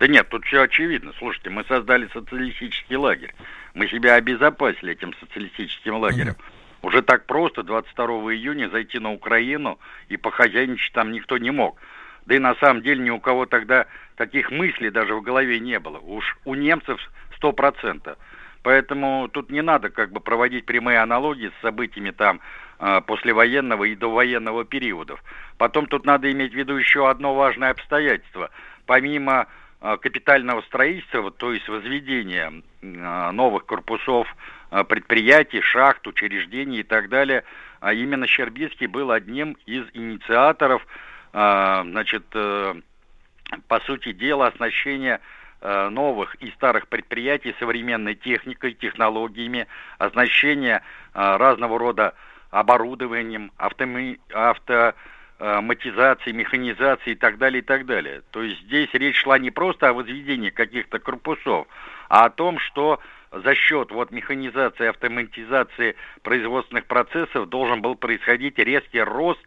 Да 0.00 0.08
нет, 0.08 0.30
тут 0.30 0.46
все 0.46 0.62
очевидно. 0.62 1.12
Слушайте, 1.18 1.50
мы 1.50 1.62
создали 1.64 2.08
социалистический 2.08 2.96
лагерь. 2.96 3.34
Мы 3.74 3.86
себя 3.88 4.14
обезопасили 4.14 4.94
этим 4.94 5.12
социалистическим 5.20 5.96
лагерем. 5.96 6.32
Mm-hmm. 6.32 6.86
Уже 6.86 7.02
так 7.02 7.26
просто 7.26 7.62
22 7.62 8.06
июня 8.32 8.70
зайти 8.70 8.98
на 8.98 9.12
Украину 9.12 9.78
и 10.08 10.16
похозяйничать 10.16 10.94
там 10.94 11.12
никто 11.12 11.36
не 11.36 11.50
мог. 11.50 11.78
Да 12.24 12.34
и 12.34 12.38
на 12.38 12.54
самом 12.54 12.80
деле 12.82 13.02
ни 13.02 13.10
у 13.10 13.20
кого 13.20 13.44
тогда 13.44 13.86
таких 14.16 14.50
мыслей 14.50 14.88
даже 14.88 15.14
в 15.14 15.20
голове 15.20 15.60
не 15.60 15.78
было. 15.78 15.98
Уж 15.98 16.38
у 16.46 16.54
немцев 16.54 16.98
сто 17.36 17.52
процентов. 17.52 18.16
Поэтому 18.62 19.28
тут 19.28 19.50
не 19.50 19.60
надо 19.60 19.90
как 19.90 20.12
бы 20.12 20.20
проводить 20.20 20.64
прямые 20.64 21.00
аналогии 21.00 21.52
с 21.58 21.62
событиями 21.62 22.10
там 22.10 22.40
э, 22.78 23.02
послевоенного 23.06 23.84
и 23.84 23.94
довоенного 23.94 24.64
периодов. 24.64 25.22
Потом 25.58 25.84
тут 25.84 26.06
надо 26.06 26.32
иметь 26.32 26.52
в 26.52 26.56
виду 26.56 26.76
еще 26.76 27.10
одно 27.10 27.34
важное 27.34 27.70
обстоятельство. 27.70 28.50
Помимо 28.86 29.46
капитального 29.80 30.60
строительства, 30.62 31.30
то 31.30 31.52
есть 31.52 31.68
возведения 31.68 32.52
э, 32.82 33.30
новых 33.30 33.64
корпусов 33.64 34.28
э, 34.70 34.84
предприятий, 34.84 35.62
шахт, 35.62 36.06
учреждений 36.06 36.80
и 36.80 36.82
так 36.82 37.08
далее, 37.08 37.44
а 37.80 37.94
именно 37.94 38.26
Щербицкий 38.26 38.86
был 38.86 39.10
одним 39.10 39.56
из 39.64 39.86
инициаторов, 39.94 40.86
значит, 41.32 42.24
по 42.30 43.80
сути 43.86 44.12
дела, 44.12 44.48
оснащения 44.48 45.20
новых 45.62 46.34
и 46.42 46.50
старых 46.50 46.88
предприятий 46.88 47.54
современной 47.58 48.16
техникой, 48.16 48.74
технологиями, 48.74 49.66
оснащения 49.96 50.82
разного 51.14 51.78
рода 51.78 52.14
оборудованием, 52.50 53.50
автоми... 53.56 54.20
авто 54.34 54.94
матизации, 55.40 56.32
механизации 56.32 57.12
и 57.12 57.14
так 57.14 57.38
далее, 57.38 57.60
и 57.60 57.64
так 57.64 57.86
далее. 57.86 58.22
То 58.30 58.42
есть 58.42 58.60
здесь 58.62 58.90
речь 58.92 59.16
шла 59.16 59.38
не 59.38 59.50
просто 59.50 59.88
о 59.88 59.94
возведении 59.94 60.50
каких-то 60.50 60.98
корпусов, 60.98 61.66
а 62.10 62.26
о 62.26 62.30
том, 62.30 62.58
что 62.58 63.00
за 63.32 63.54
счет 63.54 63.90
вот 63.90 64.10
механизации, 64.10 64.88
автоматизации 64.88 65.96
производственных 66.22 66.86
процессов 66.86 67.48
должен 67.48 67.80
был 67.80 67.94
происходить 67.94 68.58
резкий 68.58 69.00
рост 69.00 69.40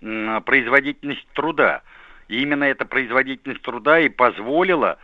производительности 0.00 1.26
труда. 1.34 1.82
И 2.28 2.40
именно 2.40 2.64
эта 2.64 2.84
производительность 2.84 3.62
труда 3.62 4.00
и 4.00 4.08
позволила 4.08 4.98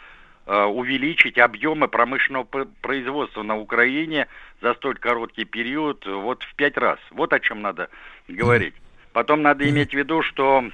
э, 0.47 0.63
увеличить 0.65 1.39
объемы 1.39 1.89
промышленного 1.89 2.47
производства 2.81 3.43
на 3.43 3.59
Украине 3.59 4.27
за 4.63 4.75
столь 4.75 4.97
короткий 4.97 5.45
период 5.45 6.07
вот 6.07 6.43
в 6.43 6.55
пять 6.55 6.77
раз. 6.79 6.99
Вот 7.11 7.33
о 7.33 7.41
чем 7.41 7.63
надо 7.63 7.91
говорить. 8.29 8.75
Потом 9.13 9.43
надо 9.43 9.69
иметь 9.69 9.91
в 9.91 9.95
виду, 9.95 10.23
что 10.23 10.65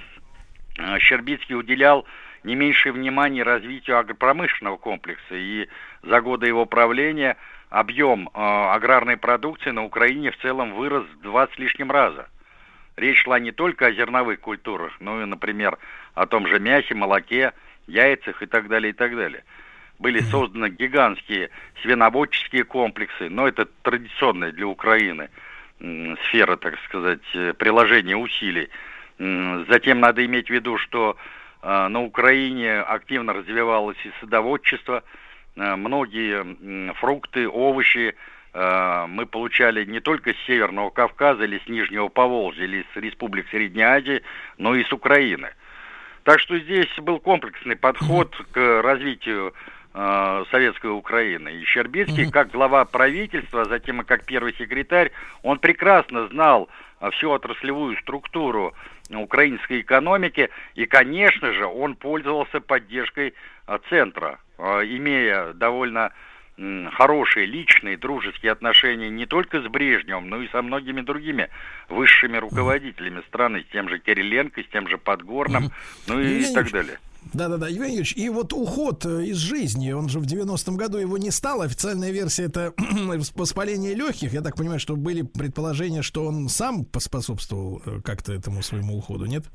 э, 0.77 0.99
Щербицкий 0.99 1.55
уделял 1.55 2.05
не 2.43 2.55
меньшее 2.55 2.93
внимание 2.93 3.43
развитию 3.43 3.97
агропромышленного 3.97 4.77
комплекса, 4.77 5.35
и 5.35 5.67
за 6.03 6.21
годы 6.21 6.47
его 6.47 6.65
правления 6.65 7.35
объем 7.69 8.29
э, 8.29 8.31
аграрной 8.33 9.17
продукции 9.17 9.71
на 9.71 9.83
Украине 9.83 10.31
в 10.31 10.37
целом 10.37 10.73
вырос 10.73 11.05
в 11.05 11.21
два 11.21 11.47
с 11.47 11.57
лишним 11.57 11.91
раза. 11.91 12.29
Речь 12.95 13.23
шла 13.23 13.39
не 13.39 13.51
только 13.51 13.87
о 13.87 13.91
зерновых 13.91 14.39
культурах, 14.39 14.93
но 14.99 15.21
и, 15.21 15.25
например, 15.25 15.77
о 16.13 16.25
том 16.25 16.47
же 16.47 16.59
мясе, 16.59 16.93
молоке, 16.93 17.53
яйцах 17.87 18.41
и 18.41 18.45
так 18.45 18.67
далее, 18.67 18.91
и 18.91 18.93
так 18.93 19.15
далее. 19.15 19.43
Были 19.99 20.19
созданы 20.19 20.69
гигантские 20.69 21.49
свиноводческие 21.81 22.63
комплексы, 22.63 23.29
но 23.29 23.47
это 23.47 23.65
традиционное 23.81 24.51
для 24.51 24.67
Украины– 24.67 25.29
сфера, 25.79 26.57
так 26.57 26.79
сказать, 26.85 27.21
э, 27.33 27.53
приложения 27.53 28.15
усилий. 28.15 28.69
Затем 29.19 29.99
надо 29.99 30.23
иметь 30.25 30.47
в 30.47 30.53
виду, 30.53 30.77
что 30.77 31.17
э, 31.61 31.87
на 31.87 32.03
Украине 32.03 32.79
активно 32.81 33.33
развивалось 33.33 33.97
и 34.05 34.11
садоводчество, 34.19 35.03
э, 35.55 35.75
многие 35.75 36.93
фрукты, 36.95 37.47
овощи 37.47 38.15
мы 38.53 39.27
получали 39.27 39.85
не 39.85 39.99
только 39.99 40.33
с 40.33 40.47
Северного 40.47 40.89
Кавказа 40.89 41.43
или 41.43 41.61
с 41.63 41.69
Нижнего 41.69 42.07
Поволжья 42.07 42.63
или 42.63 42.87
с 42.91 42.95
республик 42.95 43.47
Средней 43.49 43.83
Азии, 43.83 44.23
но 44.57 44.73
и 44.73 44.83
с 44.83 44.91
Украины. 44.91 45.49
Так 46.23 46.39
что 46.39 46.57
здесь 46.57 46.89
был 46.97 47.19
комплексный 47.19 47.75
подход 47.75 48.35
к 48.53 48.81
развитию 48.81 49.53
э, 49.97 50.43
советской 50.51 50.91
Украины. 50.91 51.49
И 51.49 51.65
Щербицкий, 51.65 52.25
mm-hmm. 52.25 52.31
как 52.31 52.51
глава 52.51 52.85
правительства, 52.85 53.65
затем 53.65 54.01
и 54.01 54.05
как 54.05 54.25
первый 54.25 54.53
секретарь, 54.53 55.11
он 55.41 55.57
прекрасно 55.57 56.27
знал 56.27 56.69
э, 56.99 57.09
всю 57.11 57.31
отраслевую 57.31 57.97
структуру 57.97 58.73
украинской 59.09 59.81
экономики, 59.81 60.49
и, 60.75 60.85
конечно 60.85 61.51
же, 61.53 61.65
он 61.65 61.95
пользовался 61.95 62.59
поддержкой 62.59 63.33
э, 63.67 63.79
центра, 63.89 64.39
имея 64.59 65.53
довольно 65.53 66.11
хорошие 66.93 67.45
личные 67.45 67.97
дружеские 67.97 68.51
отношения 68.51 69.11
не 69.11 69.27
только 69.27 69.61
с 69.61 69.67
Брежневым, 69.67 70.27
но 70.27 70.41
и 70.41 70.47
со 70.47 70.63
многими 70.63 71.01
другими 71.01 71.49
высшими 71.87 72.37
руководителями 72.37 73.21
страны, 73.27 73.63
с 73.67 73.71
тем 73.71 73.87
же 73.89 73.99
Кириленко, 73.99 74.63
с 74.63 74.67
тем 74.67 74.87
же 74.87 74.97
Подгорным, 74.97 75.69
ну 76.07 76.19
и, 76.19 76.39
и 76.39 76.53
так 76.53 76.71
далее. 76.71 76.97
Да-да-да, 77.33 77.67
Евгений 77.67 77.97
Юрьевич, 77.97 78.13
и 78.15 78.29
вот 78.29 78.53
уход 78.53 79.05
э, 79.05 79.25
из 79.25 79.37
жизни, 79.37 79.91
он 79.91 80.09
же 80.09 80.19
в 80.19 80.25
90-м 80.25 80.77
году 80.77 80.97
его 80.97 81.17
не 81.17 81.31
стал, 81.31 81.61
официальная 81.61 82.11
версия 82.11 82.43
это 82.43 82.73
воспаление 83.35 83.95
легких, 83.95 84.33
я 84.33 84.41
так 84.41 84.55
понимаю, 84.55 84.79
что 84.79 84.95
были 84.95 85.23
предположения, 85.23 86.01
что 86.01 86.25
он 86.25 86.47
сам 86.49 86.85
поспособствовал 86.85 87.81
э, 87.85 88.01
как-то 88.03 88.33
этому 88.33 88.61
своему 88.61 88.97
уходу, 88.97 89.25
нет? 89.25 89.45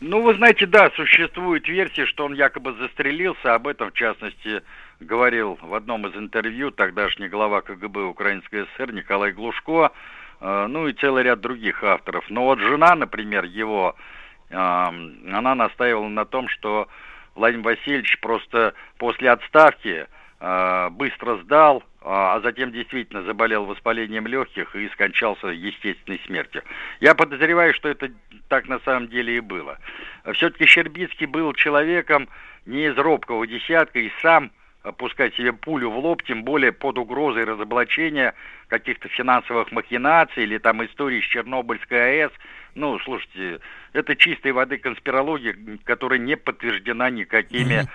Ну, 0.00 0.20
вы 0.20 0.34
знаете, 0.34 0.66
да, 0.66 0.90
существует 0.96 1.68
версия, 1.68 2.06
что 2.06 2.24
он 2.24 2.34
якобы 2.34 2.74
застрелился, 2.74 3.54
об 3.54 3.68
этом, 3.68 3.90
в 3.90 3.94
частности, 3.94 4.62
говорил 4.98 5.58
в 5.62 5.74
одном 5.74 6.06
из 6.08 6.16
интервью 6.16 6.72
тогдашний 6.72 7.28
глава 7.28 7.62
КГБ 7.62 8.02
Украинской 8.02 8.66
ССР 8.66 8.92
Николай 8.92 9.32
Глушко, 9.32 9.92
э, 10.40 10.66
ну 10.68 10.88
и 10.88 10.92
целый 10.92 11.22
ряд 11.22 11.40
других 11.40 11.82
авторов. 11.84 12.24
Но 12.30 12.44
вот 12.44 12.58
жена, 12.58 12.94
например, 12.94 13.44
его, 13.44 13.94
она 14.50 15.54
настаивала 15.54 16.08
на 16.08 16.26
том, 16.26 16.46
что 16.48 16.88
Владимир 17.34 17.64
Васильевич 17.64 18.18
просто 18.20 18.74
после 18.98 19.30
отставки 19.30 20.06
э, 20.40 20.88
быстро 20.90 21.36
сдал, 21.38 21.82
а 22.04 22.40
затем 22.40 22.72
действительно 22.72 23.22
заболел 23.22 23.64
воспалением 23.64 24.26
легких 24.26 24.74
и 24.74 24.88
скончался 24.90 25.48
естественной 25.48 26.20
смертью. 26.26 26.62
Я 27.00 27.14
подозреваю, 27.14 27.74
что 27.74 27.88
это 27.88 28.10
так 28.48 28.68
на 28.68 28.80
самом 28.80 29.08
деле 29.08 29.36
и 29.36 29.40
было. 29.40 29.78
Все-таки 30.34 30.66
Щербицкий 30.66 31.26
был 31.26 31.52
человеком 31.54 32.28
не 32.66 32.86
из 32.86 32.96
робкого 32.96 33.46
десятка 33.46 34.00
и 34.00 34.10
сам 34.20 34.50
пускать 34.98 35.34
себе 35.36 35.52
пулю 35.52 35.90
в 35.90 35.98
лоб, 35.98 36.22
тем 36.24 36.42
более 36.44 36.72
под 36.72 36.98
угрозой 36.98 37.44
разоблачения 37.44 38.34
каких-то 38.68 39.08
финансовых 39.08 39.70
махинаций 39.70 40.42
или 40.42 40.58
там 40.58 40.84
истории 40.84 41.20
с 41.20 41.24
Чернобыльской 41.24 42.24
АЭС. 42.24 42.32
Ну, 42.74 42.98
слушайте, 43.00 43.60
это 43.92 44.16
чистой 44.16 44.52
воды 44.52 44.78
конспирология, 44.78 45.54
которая 45.84 46.18
не 46.18 46.36
подтверждена 46.36 47.10
никакими 47.10 47.82
mm-hmm. 47.82 47.88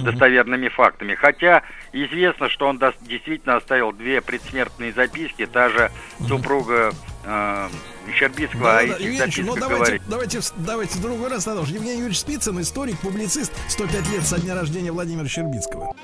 Достоверными 0.00 0.68
фактами. 0.68 1.14
Хотя 1.14 1.62
известно, 1.92 2.48
что 2.48 2.66
он 2.66 2.80
действительно 3.02 3.56
оставил 3.56 3.92
две 3.92 4.20
предсмертные 4.20 4.92
записки, 4.92 5.46
та 5.46 5.68
же 5.70 5.90
супруга 6.26 6.92
э, 7.24 7.68
Щербицкого, 8.14 8.64
да, 8.64 8.78
а 8.78 8.86
да, 8.86 8.94
этих 8.94 9.18
записках 9.18 9.46
ну, 9.46 9.54
давайте, 9.54 9.76
говорит. 9.76 10.02
Давайте, 10.08 10.40
давайте 10.56 10.98
в 10.98 11.02
другой 11.02 11.28
раз, 11.30 11.46
Надо. 11.46 11.60
Евгений 11.62 11.98
Юрьевич 11.98 12.18
Спицын, 12.18 12.60
историк, 12.60 12.98
публицист, 12.98 13.52
105 13.68 14.12
лет 14.12 14.22
со 14.22 14.40
дня 14.40 14.54
рождения 14.54 14.92
Владимира 14.92 15.28
Щербицкого. 15.28 15.94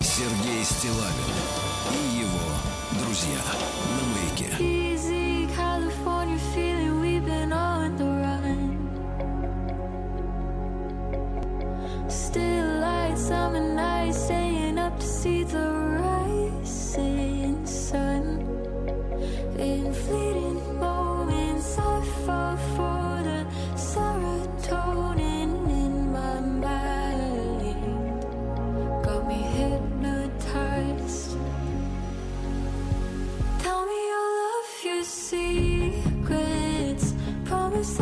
Сергей 0.00 0.64
Стилавин 0.64 1.31
Light 13.12 13.20
summer 13.20 13.60
night, 13.60 14.14
staying 14.14 14.78
up 14.78 14.98
to 14.98 15.06
see 15.06 15.44
the 15.44 15.68
rising 16.00 17.66
sun. 17.66 18.40
In 19.58 19.92
fleeting 19.92 20.78
moments, 20.78 21.76
I 21.76 22.00
fall 22.24 22.56
for 22.56 23.22
the 23.22 23.44
serotonin 23.76 25.68
in 25.68 26.10
my 26.10 26.40
mind. 26.40 27.82
Got 29.04 29.26
me 29.28 29.42
hypnotized. 29.58 31.36
Tell 33.58 33.84
me 33.84 34.10
all 34.20 34.36
of 34.56 34.84
your 34.86 35.04
secrets. 35.04 37.12
Promise 37.44 38.00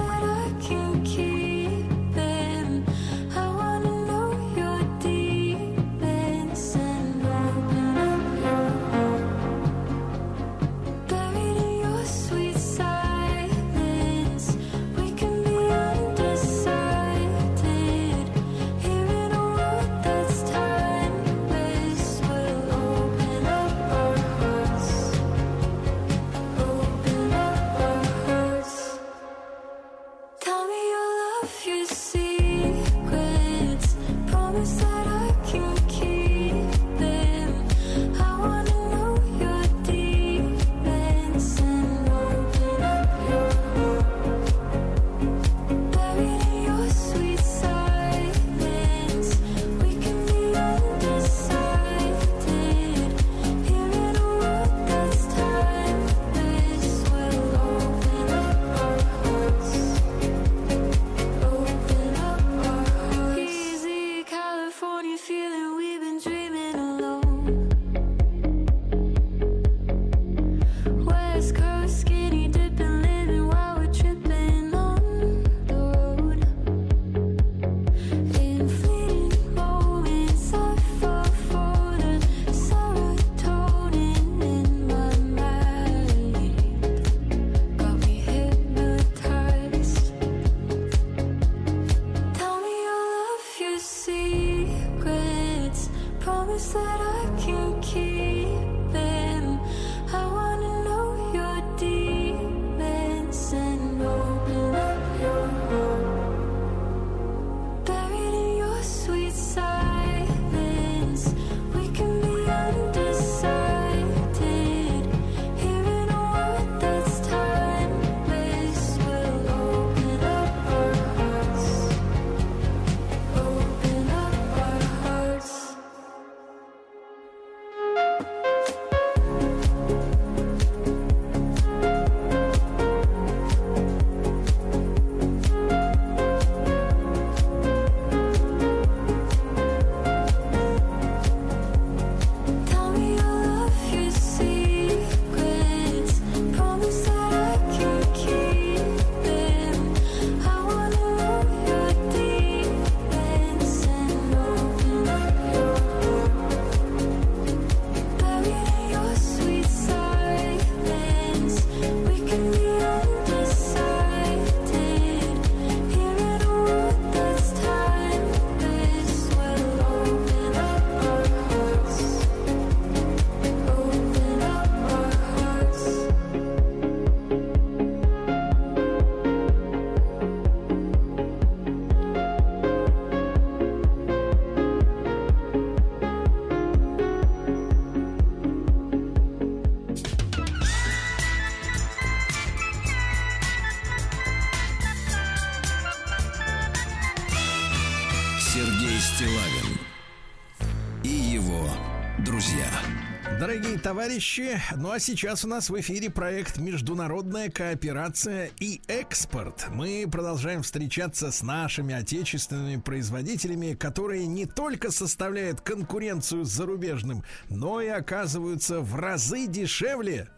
товарищи, 203.90 204.56
ну 204.76 204.92
а 204.92 205.00
сейчас 205.00 205.44
у 205.44 205.48
нас 205.48 205.68
в 205.68 205.80
эфире 205.80 206.10
проект 206.10 206.58
«Международная 206.58 207.50
кооперация 207.50 208.52
и 208.60 208.80
экспорт». 208.86 209.66
Мы 209.72 210.06
продолжаем 210.08 210.62
встречаться 210.62 211.32
с 211.32 211.42
нашими 211.42 211.92
отечественными 211.92 212.80
производителями, 212.80 213.74
которые 213.74 214.28
не 214.28 214.46
только 214.46 214.92
составляют 214.92 215.60
конкуренцию 215.62 216.44
с 216.44 216.50
зарубежным, 216.50 217.24
но 217.48 217.80
и 217.80 217.88
оказываются 217.88 218.80
в 218.80 218.94
разы 218.94 219.48
дешевле 219.48 220.28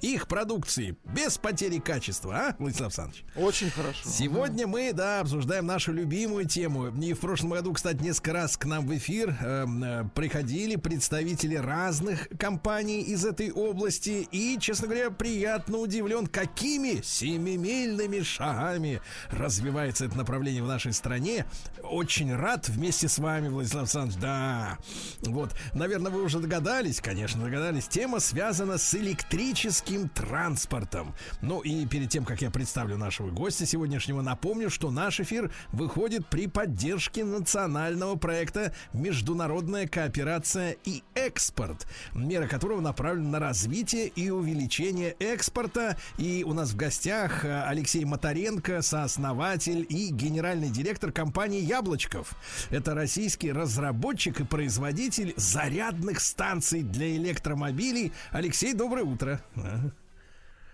их 0.00 0.28
продукции 0.28 0.96
без 1.04 1.38
потери 1.38 1.78
качества, 1.78 2.36
а, 2.36 2.56
Владислав 2.58 2.88
Александрович? 2.88 3.24
Очень 3.36 3.70
хорошо. 3.70 4.08
Сегодня 4.08 4.66
мы, 4.66 4.92
да, 4.92 5.20
обсуждаем 5.20 5.66
нашу 5.66 5.92
любимую 5.92 6.46
тему. 6.46 6.88
И 6.88 7.12
в 7.12 7.20
прошлом 7.20 7.50
году, 7.50 7.72
кстати, 7.72 8.02
несколько 8.02 8.32
раз 8.32 8.56
к 8.56 8.64
нам 8.64 8.86
в 8.86 8.96
эфир 8.96 9.36
э, 9.40 9.66
э, 9.66 10.04
приходили 10.14 10.76
представители 10.76 11.56
разных 11.56 12.28
компаний 12.38 13.02
из 13.02 13.24
этой 13.24 13.50
области. 13.50 14.28
И, 14.30 14.58
честно 14.60 14.88
говоря, 14.88 15.10
приятно 15.10 15.78
удивлен, 15.78 16.26
какими 16.26 17.00
семимильными 17.02 18.22
шагами 18.22 19.00
развивается 19.30 20.04
это 20.04 20.16
направление 20.16 20.62
в 20.62 20.68
нашей 20.68 20.92
стране. 20.92 21.46
Очень 21.82 22.34
рад 22.34 22.68
вместе 22.68 23.08
с 23.08 23.18
вами, 23.18 23.48
Владислав 23.48 23.82
Александрович, 23.82 24.20
да. 24.20 24.78
Вот, 25.22 25.50
наверное, 25.74 26.12
вы 26.12 26.22
уже 26.22 26.38
догадались, 26.38 27.00
конечно, 27.00 27.42
догадались. 27.42 27.88
Тема 27.88 28.20
связана 28.20 28.78
с 28.78 28.94
электрическим 28.94 29.87
транспортом. 29.96 31.14
Ну 31.40 31.60
и 31.60 31.86
перед 31.86 32.10
тем, 32.10 32.24
как 32.24 32.42
я 32.42 32.50
представлю 32.50 32.98
нашего 32.98 33.30
гостя 33.30 33.64
сегодняшнего, 33.64 34.20
напомню, 34.20 34.68
что 34.68 34.90
наш 34.90 35.20
эфир 35.20 35.50
выходит 35.72 36.26
при 36.26 36.46
поддержке 36.46 37.24
национального 37.24 38.16
проекта 38.16 38.74
«Международная 38.92 39.88
кооперация 39.88 40.76
и 40.84 41.02
экспорт», 41.14 41.86
мера 42.12 42.46
которого 42.46 42.80
направлена 42.80 43.28
на 43.30 43.38
развитие 43.38 44.08
и 44.08 44.30
увеличение 44.30 45.16
экспорта. 45.18 45.96
И 46.18 46.44
у 46.46 46.52
нас 46.52 46.70
в 46.70 46.76
гостях 46.76 47.44
э, 47.44 47.62
Алексей 47.62 48.04
Моторенко, 48.04 48.82
сооснователь 48.82 49.86
и 49.88 50.10
генеральный 50.10 50.68
директор 50.68 51.12
компании 51.12 51.60
«Яблочков». 51.60 52.34
Это 52.70 52.94
российский 52.94 53.52
разработчик 53.52 54.40
и 54.40 54.44
производитель 54.44 55.32
зарядных 55.36 56.20
станций 56.20 56.82
для 56.82 57.16
электромобилей. 57.16 58.12
Алексей, 58.32 58.74
доброе 58.74 59.04
утро. 59.04 59.40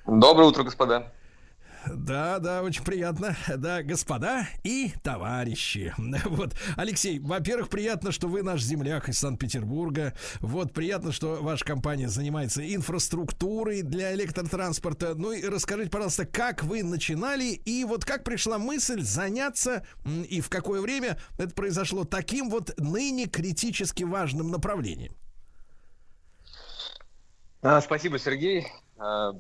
Доброе 0.07 0.49
утро, 0.49 0.65
господа. 0.65 1.13
Да, 1.87 2.39
да, 2.39 2.63
очень 2.63 2.85
приятно. 2.85 3.37
Да, 3.57 3.83
господа 3.83 4.47
и 4.63 4.93
товарищи. 5.03 5.95
Вот, 6.27 6.55
Алексей, 6.77 7.19
во-первых, 7.19 7.69
приятно, 7.69 8.13
что 8.13 8.29
вы 8.29 8.43
наш 8.43 8.63
земляк 8.63 9.09
из 9.09 9.19
Санкт-Петербурга. 9.19 10.15
Вот, 10.41 10.73
приятно, 10.73 11.13
что 11.13 11.43
ваша 11.43 11.65
компания 11.65 12.09
занимается 12.09 12.63
инфраструктурой 12.75 13.83
для 13.83 14.15
электротранспорта. 14.15 15.15
Ну 15.15 15.33
и 15.33 15.45
расскажите, 15.47 15.91
пожалуйста, 15.91 16.27
как 16.27 16.65
вы 16.65 16.83
начинали 16.83 17.53
и 17.65 17.85
вот 17.85 18.05
как 18.05 18.25
пришла 18.25 18.59
мысль 18.59 19.03
заняться 19.03 19.87
и 20.29 20.41
в 20.41 20.49
какое 20.49 20.81
время 20.81 21.19
это 21.39 21.55
произошло 21.55 22.05
таким 22.05 22.51
вот 22.51 22.79
ныне 22.79 23.27
критически 23.27 24.05
важным 24.05 24.51
направлением? 24.51 25.15
А, 27.63 27.81
Спасибо, 27.81 28.19
Сергей. 28.19 28.67
А, 28.97 29.33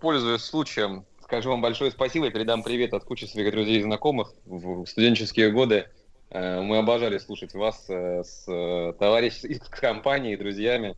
Пользуясь 0.00 0.42
случаем, 0.42 1.04
скажу 1.22 1.50
вам 1.50 1.60
большое 1.60 1.90
спасибо 1.90 2.26
и 2.26 2.30
передам 2.30 2.62
привет 2.62 2.94
от 2.94 3.04
кучи 3.04 3.24
своих 3.24 3.52
друзей 3.52 3.78
и 3.78 3.82
знакомых. 3.82 4.32
В 4.44 4.86
студенческие 4.86 5.50
годы 5.50 5.88
э, 6.30 6.60
мы 6.60 6.78
обожали 6.78 7.18
слушать 7.18 7.54
вас 7.54 7.86
э, 7.88 8.22
с 8.24 8.44
э, 8.48 8.92
товарищами 8.98 9.52
из 9.52 9.60
компании 9.70 10.34
и 10.34 10.36
друзьями 10.36 10.96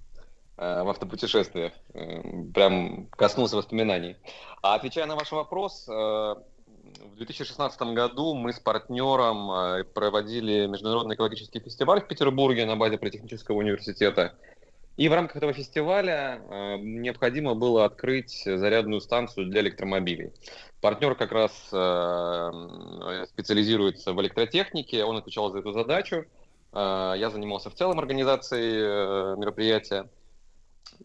э, 0.56 0.82
в 0.82 0.88
автопутешествиях. 0.88 1.72
Э, 1.94 2.22
Прям 2.54 3.06
коснулся 3.08 3.56
воспоминаний. 3.56 4.16
А 4.62 4.74
отвечая 4.74 5.06
на 5.06 5.16
ваш 5.16 5.30
вопрос, 5.32 5.86
э, 5.88 5.92
в 5.92 7.16
2016 7.16 7.80
году 7.92 8.34
мы 8.34 8.52
с 8.52 8.60
партнером 8.60 9.50
э, 9.50 9.84
проводили 9.84 10.66
международный 10.66 11.14
экологический 11.14 11.60
фестиваль 11.60 12.00
в 12.00 12.06
Петербурге 12.06 12.64
на 12.64 12.76
базе 12.76 12.96
Политехнического 12.96 13.56
университета. 13.56 14.34
И 14.98 15.08
в 15.08 15.14
рамках 15.14 15.36
этого 15.36 15.52
фестиваля 15.52 16.42
э, 16.50 16.76
необходимо 16.78 17.54
было 17.54 17.84
открыть 17.84 18.42
зарядную 18.44 19.00
станцию 19.00 19.46
для 19.46 19.60
электромобилей. 19.60 20.32
Партнер 20.80 21.14
как 21.14 21.30
раз 21.30 21.52
э, 21.72 23.24
специализируется 23.28 24.12
в 24.12 24.20
электротехнике, 24.20 25.04
он 25.04 25.16
отвечал 25.16 25.52
за 25.52 25.60
эту 25.60 25.70
задачу. 25.70 26.24
Э, 26.72 27.14
я 27.16 27.30
занимался 27.30 27.70
в 27.70 27.74
целом 27.74 28.00
организацией 28.00 28.74
э, 28.74 29.36
мероприятия. 29.38 30.08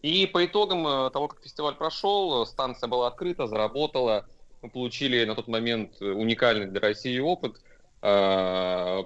И 0.02 0.26
по 0.26 0.44
итогам 0.44 0.84
э, 0.88 1.10
того, 1.10 1.28
как 1.28 1.40
фестиваль 1.40 1.76
прошел, 1.76 2.44
станция 2.46 2.88
была 2.88 3.06
открыта, 3.06 3.46
заработала. 3.46 4.26
Мы 4.60 4.70
получили 4.70 5.24
на 5.24 5.36
тот 5.36 5.46
момент 5.46 6.00
уникальный 6.00 6.66
для 6.66 6.80
России 6.80 7.20
опыт. 7.20 7.60
Э, 8.02 9.04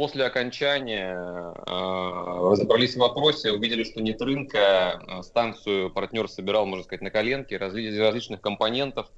После 0.00 0.24
окончания 0.24 1.14
э, 1.14 2.50
разобрались 2.50 2.94
в 2.94 3.00
вопросе, 3.00 3.52
увидели, 3.52 3.84
что 3.84 4.00
нет 4.00 4.22
рынка, 4.22 4.98
э, 5.06 5.22
станцию 5.22 5.90
партнер 5.90 6.26
собирал, 6.26 6.64
можно 6.64 6.84
сказать, 6.84 7.02
на 7.02 7.10
коленке, 7.10 7.56
из 7.56 7.98
различных 7.98 8.40
компонентов, 8.40 9.12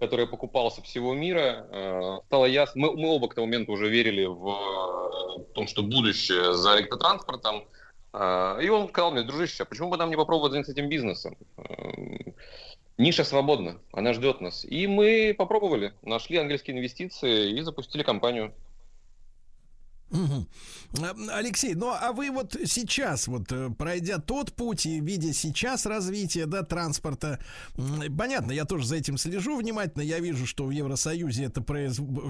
которые 0.00 0.26
покупал 0.26 0.72
со 0.72 0.82
всего 0.82 1.14
мира. 1.14 1.68
Э, 1.70 2.18
стало 2.26 2.46
ясно, 2.46 2.88
мы, 2.88 2.96
мы 2.96 3.08
оба 3.10 3.28
к 3.28 3.36
тому 3.36 3.46
моменту 3.46 3.70
уже 3.70 3.88
верили 3.88 4.24
в 4.24 4.48
э, 4.48 5.44
том, 5.54 5.68
что 5.68 5.84
будущее 5.84 6.54
за 6.54 6.76
электротранспортом. 6.76 7.62
Э, 8.12 8.58
и 8.60 8.68
он 8.68 8.88
сказал 8.88 9.12
мне, 9.12 9.22
дружище, 9.22 9.62
а 9.62 9.66
почему 9.66 9.90
бы 9.90 9.96
нам 9.96 10.10
не 10.10 10.16
попробовать 10.16 10.50
заняться 10.50 10.72
этим 10.72 10.88
бизнесом? 10.88 11.36
Э, 11.56 12.32
Ниша 12.98 13.22
свободна, 13.22 13.78
она 13.92 14.12
ждет 14.12 14.40
нас. 14.40 14.64
И 14.64 14.88
мы 14.88 15.36
попробовали, 15.38 15.92
нашли 16.02 16.38
английские 16.38 16.76
инвестиции 16.76 17.56
и 17.56 17.60
запустили 17.60 18.02
компанию. 18.02 18.52
А, 20.10 21.14
Алексей, 21.32 21.74
ну 21.74 21.90
а 21.90 22.12
вы 22.12 22.30
вот 22.30 22.56
сейчас, 22.64 23.26
вот 23.26 23.50
э, 23.50 23.70
пройдя 23.70 24.18
тот 24.18 24.52
путь 24.52 24.86
и 24.86 25.00
видя 25.00 25.32
сейчас 25.32 25.84
развитие 25.84 26.46
да, 26.46 26.62
транспорта, 26.62 27.40
понятно, 28.16 28.52
я 28.52 28.64
тоже 28.64 28.86
за 28.86 28.96
этим 28.96 29.18
слежу 29.18 29.56
внимательно, 29.56 30.02
я 30.02 30.20
вижу, 30.20 30.46
что 30.46 30.64
в 30.64 30.70
Евросоюзе 30.70 31.44
это 31.44 31.64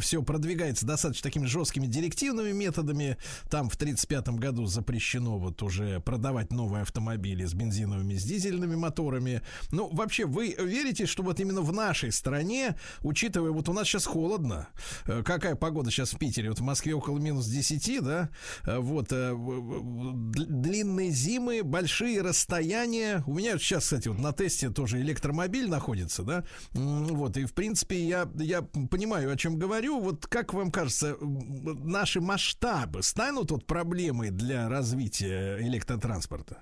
все 0.01 0.23
продвигается 0.23 0.87
достаточно 0.87 1.25
такими 1.29 1.47
жесткими 1.47 1.87
директивными 1.87 2.53
методами, 2.53 3.19
там 3.51 3.69
в 3.69 3.75
1935 3.75 4.41
году 4.41 4.67
запрещено 4.67 5.39
вот 5.39 5.63
уже 5.63 6.01
продавать 6.01 6.53
новые 6.53 6.83
автомобили 6.83 7.45
с 7.45 7.53
бензиновыми, 7.53 8.15
с 8.15 8.25
дизельными 8.25 8.75
моторами. 8.75 9.43
Ну, 9.71 9.89
вообще, 9.93 10.25
вы 10.25 10.57
верите, 10.59 11.05
что 11.07 11.23
вот 11.23 11.41
именно 11.41 11.61
в 11.61 11.73
нашей 11.73 12.11
стране, 12.11 12.77
учитывая, 13.03 13.51
вот 13.51 13.69
у 13.69 13.73
нас 13.73 13.87
сейчас 13.87 14.07
холодно, 14.07 14.69
э, 15.05 15.23
какая 15.23 15.57
погода 15.57 15.91
сейчас 15.91 16.15
в 16.15 16.19
Питере, 16.19 16.49
вот 16.49 16.61
в 16.61 16.63
Москве 16.63 16.95
около 16.95 17.19
минус 17.19 17.47
10, 17.47 17.66
да, 18.01 18.31
Э, 18.65 18.79
вот, 18.79 19.13
э, 19.13 19.35
длинные 19.35 21.11
зимы, 21.11 21.63
большие 21.63 22.23
расстояния. 22.23 23.23
У 23.27 23.35
меня 23.35 23.59
сейчас, 23.59 23.85
кстати, 23.85 24.09
вот 24.09 24.19
на 24.19 24.33
тесте 24.33 24.71
тоже 24.71 25.01
электромобиль 25.01 25.69
находится, 25.69 26.23
да, 26.23 26.45
вот, 26.73 27.37
и, 27.37 27.45
в 27.45 27.55
принципе, 27.55 27.97
я, 27.97 28.29
я 28.37 28.63
понимаю, 28.63 29.33
о 29.33 29.37
чем 29.37 29.59
говорю. 29.59 30.01
Вот 30.01 30.27
как 30.27 30.55
вам 30.55 30.71
кажется, 30.71 31.17
наши 31.21 32.21
масштабы 32.21 33.03
станут 33.03 33.51
вот 33.51 33.67
проблемой 33.67 34.31
для 34.31 34.69
развития 34.69 35.59
электротранспорта? 35.61 36.59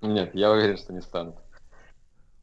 Нет, 0.00 0.34
я 0.34 0.50
уверен, 0.50 0.76
что 0.76 0.92
не 0.92 1.02
станут. 1.02 1.36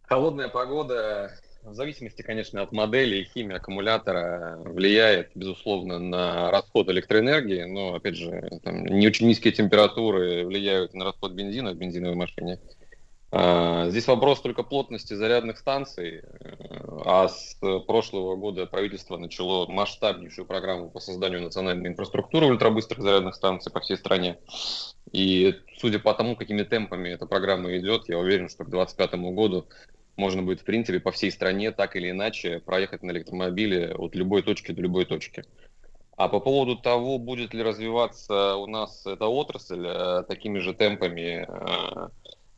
Холодная 0.04 0.50
погода, 0.50 1.32
в 1.66 1.74
зависимости, 1.74 2.22
конечно, 2.22 2.62
от 2.62 2.72
модели 2.72 3.18
и 3.18 3.26
химии 3.26 3.56
аккумулятора, 3.56 4.58
влияет, 4.64 5.32
безусловно, 5.36 6.00
на 6.00 6.52
расход 6.52 6.90
электроэнергии, 6.90 7.64
но, 7.64 7.96
опять 7.96 8.16
же, 8.16 8.50
там, 8.64 8.86
не 8.86 9.08
очень 9.08 9.28
низкие 9.28 9.54
температуры 9.54 10.46
влияют 10.46 10.94
на 10.94 11.06
расход 11.06 11.34
бензина 11.34 11.72
в 11.72 11.78
бензиновой 11.78 12.16
машине. 12.16 12.60
А, 13.32 13.90
Здесь 13.90 14.08
вопрос 14.08 14.42
только 14.42 14.64
плотности 14.64 15.14
зарядных 15.14 15.58
станций, 15.58 16.22
а 17.06 17.28
с 17.28 17.58
прошлого 17.88 18.36
года 18.36 18.66
правительство 18.66 19.18
начало 19.18 19.68
масштабнейшую 19.68 20.46
программу 20.46 20.90
по 20.90 21.00
созданию 21.00 21.42
национальной 21.42 21.90
инфраструктуры 21.90 22.46
ультрабыстрых 22.48 23.02
зарядных 23.02 23.36
станций 23.36 23.72
по 23.72 23.80
всей 23.80 23.98
стране. 23.98 24.38
И 25.12 25.56
судя 25.78 26.00
по 26.00 26.14
тому, 26.14 26.36
какими 26.36 26.64
темпами 26.64 27.10
эта 27.10 27.26
программа 27.26 27.78
идет, 27.78 28.08
я 28.08 28.18
уверен, 28.18 28.50
что 28.50 28.64
к 28.64 28.70
2025 28.70 29.20
году 29.34 29.66
можно 30.18 30.44
будет, 30.44 30.62
в 30.62 30.64
принципе, 30.64 31.00
по 31.00 31.12
всей 31.12 31.32
стране 31.32 31.72
так 31.72 31.96
или 31.96 32.12
иначе 32.12 32.60
проехать 32.60 33.04
на 33.04 33.12
электромобиле 33.12 33.94
от 33.96 34.16
любой 34.16 34.42
точки 34.42 34.72
до 34.72 34.82
любой 34.82 35.06
точки. 35.06 35.44
А 36.18 36.30
по 36.30 36.40
поводу 36.40 36.78
того, 36.78 37.18
будет 37.20 37.54
ли 37.54 37.62
развиваться 37.62 38.56
у 38.56 38.68
нас 38.68 39.06
эта 39.06 39.28
отрасль 39.28 39.86
э, 39.86 40.24
такими 40.28 40.60
же 40.60 40.74
темпами, 40.74 41.46
э, 41.46 42.10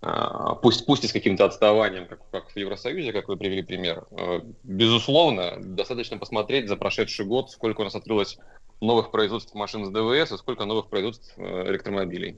э, 0.04 0.56
пусть, 0.62 0.86
пусть 0.86 1.06
и 1.06 1.08
с 1.08 1.14
каким-то 1.14 1.46
отставанием, 1.46 2.08
как, 2.08 2.20
как 2.30 2.50
в 2.52 2.56
Евросоюзе, 2.56 3.12
как 3.12 3.28
вы 3.28 3.36
привели 3.36 3.64
пример, 3.64 4.06
э, 4.12 4.42
безусловно, 4.64 5.58
достаточно 5.60 6.20
посмотреть 6.20 6.68
за 6.68 6.78
прошедший 6.78 7.26
год, 7.26 7.50
сколько 7.50 7.82
у 7.82 7.84
нас 7.84 7.96
открылось 7.96 8.38
новых 8.80 9.10
производств 9.10 9.56
машин 9.56 9.86
с 9.86 9.90
ДВС 9.90 10.32
и 10.32 10.38
сколько 10.38 10.66
новых 10.66 10.88
производств 10.88 11.34
э, 11.38 11.70
электромобилей. 11.72 12.38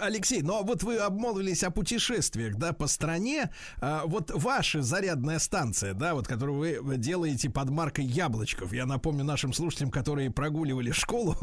Алексей, 0.00 0.42
ну 0.42 0.58
а 0.58 0.62
вот 0.62 0.82
вы 0.82 0.96
обмолвились 0.96 1.62
о 1.64 1.70
путешествиях, 1.70 2.56
да, 2.56 2.72
по 2.72 2.86
стране. 2.86 3.50
А, 3.80 4.04
вот 4.06 4.30
ваша 4.34 4.82
зарядная 4.82 5.38
станция, 5.38 5.94
да, 5.94 6.14
вот 6.14 6.26
которую 6.26 6.82
вы 6.82 6.96
делаете 6.96 7.50
под 7.50 7.70
маркой 7.70 8.04
Яблочков. 8.04 8.72
Я 8.72 8.86
напомню 8.86 9.24
нашим 9.24 9.52
слушателям, 9.52 9.90
которые 9.90 10.30
прогуливали 10.30 10.90
школу, 10.92 11.36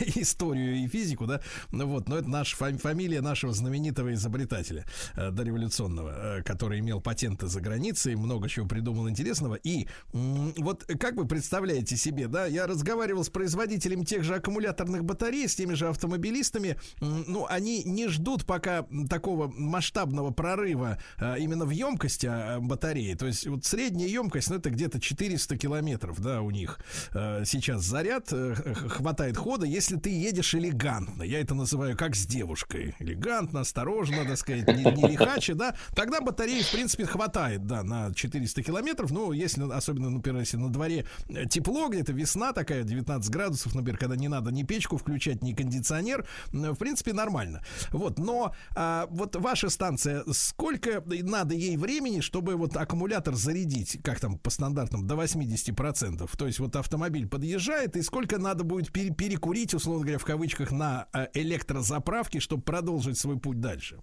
историю 0.00 0.76
и 0.76 0.88
физику, 0.88 1.26
да, 1.26 1.40
ну 1.70 1.86
вот, 1.86 2.08
но 2.08 2.16
это 2.18 2.28
наша 2.28 2.56
фам- 2.56 2.78
фамилия 2.78 3.20
нашего 3.20 3.52
знаменитого 3.52 4.12
изобретателя 4.14 4.84
э, 5.14 5.30
дореволюционного, 5.30 6.38
э, 6.38 6.42
который 6.42 6.80
имел 6.80 7.00
патенты 7.00 7.46
за 7.46 7.60
границей, 7.60 8.14
много 8.16 8.48
чего 8.48 8.66
придумал 8.66 9.08
интересного. 9.08 9.54
И 9.54 9.86
м, 10.12 10.52
вот 10.58 10.84
как 11.00 11.14
вы 11.14 11.26
представляете 11.26 11.96
себе, 11.96 12.28
да, 12.28 12.46
я 12.46 12.66
разговаривал 12.66 13.24
с 13.24 13.28
производителем 13.30 14.04
тех 14.04 14.24
же 14.24 14.34
аккумуляторных 14.34 15.04
батарей, 15.04 15.48
с 15.48 15.54
теми 15.54 15.74
же 15.74 15.88
автомобилистами, 15.88 16.76
М, 17.00 17.21
ну, 17.26 17.46
они 17.48 17.82
не 17.84 18.08
ждут 18.08 18.44
пока 18.44 18.86
такого 19.08 19.48
масштабного 19.48 20.30
прорыва 20.30 20.98
а, 21.18 21.36
именно 21.36 21.64
в 21.64 21.70
емкости 21.70 22.26
а, 22.26 22.60
батареи. 22.60 23.14
То 23.14 23.26
есть 23.26 23.46
вот 23.46 23.64
средняя 23.64 24.08
емкость, 24.08 24.50
ну, 24.50 24.56
это 24.56 24.70
где-то 24.70 25.00
400 25.00 25.56
километров, 25.56 26.20
да, 26.20 26.42
у 26.42 26.50
них 26.50 26.78
э, 27.12 27.44
сейчас 27.44 27.82
заряд, 27.82 28.28
х- 28.30 28.54
хватает 28.88 29.36
хода, 29.36 29.66
если 29.66 29.96
ты 29.96 30.10
едешь 30.10 30.54
элегантно. 30.54 31.22
Я 31.22 31.40
это 31.40 31.54
называю 31.54 31.96
как 31.96 32.14
с 32.14 32.26
девушкой. 32.26 32.94
Элегантно, 32.98 33.60
осторожно, 33.60 34.24
так 34.24 34.36
сказать, 34.36 34.66
не, 34.68 34.84
не 34.84 35.08
лихаче, 35.08 35.54
да. 35.54 35.74
Тогда 35.94 36.20
батареи, 36.20 36.62
в 36.62 36.70
принципе, 36.70 37.06
хватает, 37.06 37.66
да, 37.66 37.82
на 37.82 38.12
400 38.14 38.62
километров. 38.62 39.10
Ну, 39.10 39.32
если, 39.32 39.70
особенно, 39.72 40.10
например, 40.10 40.40
если 40.40 40.56
на 40.56 40.70
дворе 40.70 41.06
э, 41.28 41.46
тепло, 41.46 41.88
где-то 41.88 42.12
весна 42.12 42.52
такая, 42.52 42.82
19 42.82 43.30
градусов, 43.30 43.74
например, 43.74 43.98
когда 43.98 44.16
не 44.16 44.28
надо 44.28 44.50
ни 44.50 44.62
печку 44.62 44.96
включать, 44.96 45.42
ни 45.42 45.52
кондиционер, 45.52 46.26
в 46.52 46.76
принципе, 46.76 47.11
нормально. 47.12 47.62
Вот, 47.90 48.18
но 48.18 48.54
а, 48.74 49.06
вот 49.10 49.36
ваша 49.36 49.70
станция, 49.70 50.24
сколько 50.32 51.02
надо 51.06 51.54
ей 51.54 51.76
времени, 51.76 52.20
чтобы 52.20 52.56
вот 52.56 52.76
аккумулятор 52.76 53.34
зарядить, 53.34 53.98
как 54.02 54.20
там 54.20 54.38
по 54.38 54.50
стандартам, 54.50 55.06
до 55.06 55.14
80%? 55.14 56.28
То 56.36 56.46
есть 56.46 56.58
вот 56.58 56.76
автомобиль 56.76 57.26
подъезжает, 57.26 57.96
и 57.96 58.02
сколько 58.02 58.38
надо 58.38 58.64
будет 58.64 58.92
пере- 58.92 59.14
перекурить, 59.14 59.74
условно 59.74 60.02
говоря, 60.02 60.18
в 60.18 60.24
кавычках, 60.24 60.72
на 60.72 61.06
а, 61.12 61.28
электрозаправке, 61.34 62.40
чтобы 62.40 62.62
продолжить 62.62 63.18
свой 63.18 63.38
путь 63.38 63.60
дальше? 63.60 63.98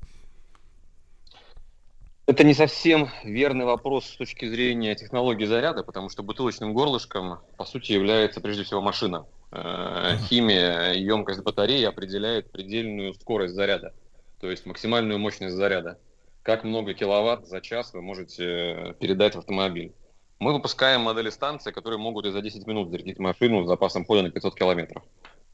Это 2.29 2.43
не 2.43 2.53
совсем 2.53 3.09
верный 3.23 3.65
вопрос 3.65 4.05
с 4.05 4.15
точки 4.15 4.47
зрения 4.47 4.93
технологии 4.93 5.45
заряда, 5.45 5.83
потому 5.83 6.09
что 6.09 6.21
бутылочным 6.21 6.75
горлышком, 6.75 7.39
по 7.57 7.65
сути, 7.65 7.93
является 7.93 8.39
прежде 8.39 8.63
всего 8.63 8.81
машина. 8.81 9.25
Э, 9.51 10.15
Химия, 10.27 10.91
емкость 10.91 11.41
батареи 11.41 11.83
определяет 11.85 12.51
предельную 12.51 13.15
скорость 13.15 13.55
заряда, 13.55 13.95
то 14.39 14.51
есть 14.51 14.67
максимальную 14.67 15.17
мощность 15.17 15.55
заряда. 15.55 15.97
Как 16.43 16.63
много 16.63 16.93
киловатт 16.93 17.47
за 17.47 17.61
час 17.61 17.95
вы 17.95 18.03
можете 18.03 18.43
э, 18.45 18.93
передать 18.99 19.33
в 19.33 19.39
автомобиль. 19.39 19.95
Мы 20.37 20.53
выпускаем 20.53 21.01
модели 21.01 21.31
станции, 21.31 21.71
которые 21.71 21.97
могут 21.97 22.27
и 22.27 22.31
за 22.31 22.41
10 22.41 22.67
минут 22.67 22.91
зарядить 22.91 23.17
машину 23.17 23.63
с 23.63 23.67
запасом 23.67 24.05
хода 24.05 24.21
на 24.21 24.29
500 24.29 24.53
километров. 24.53 25.01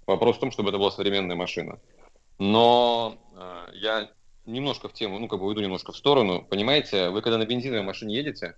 Вопрос 0.05 0.35
в 0.35 0.39
том, 0.41 0.51
чтобы 0.51 0.71
это 0.71 0.77
была 0.77 0.91
современная 0.91 1.37
машина. 1.37 1.79
Но 2.37 3.15
э, 3.33 3.67
я 3.75 4.09
немножко 4.45 4.87
в 4.87 4.93
тему, 4.93 5.19
ну, 5.19 5.27
как 5.27 5.39
бы 5.39 5.45
уйду 5.45 5.61
немножко 5.61 5.91
в 5.91 5.97
сторону. 5.97 6.45
Понимаете, 6.49 7.09
вы 7.09 7.21
когда 7.21 7.37
на 7.37 7.45
бензиновой 7.45 7.83
машине 7.83 8.15
едете, 8.15 8.55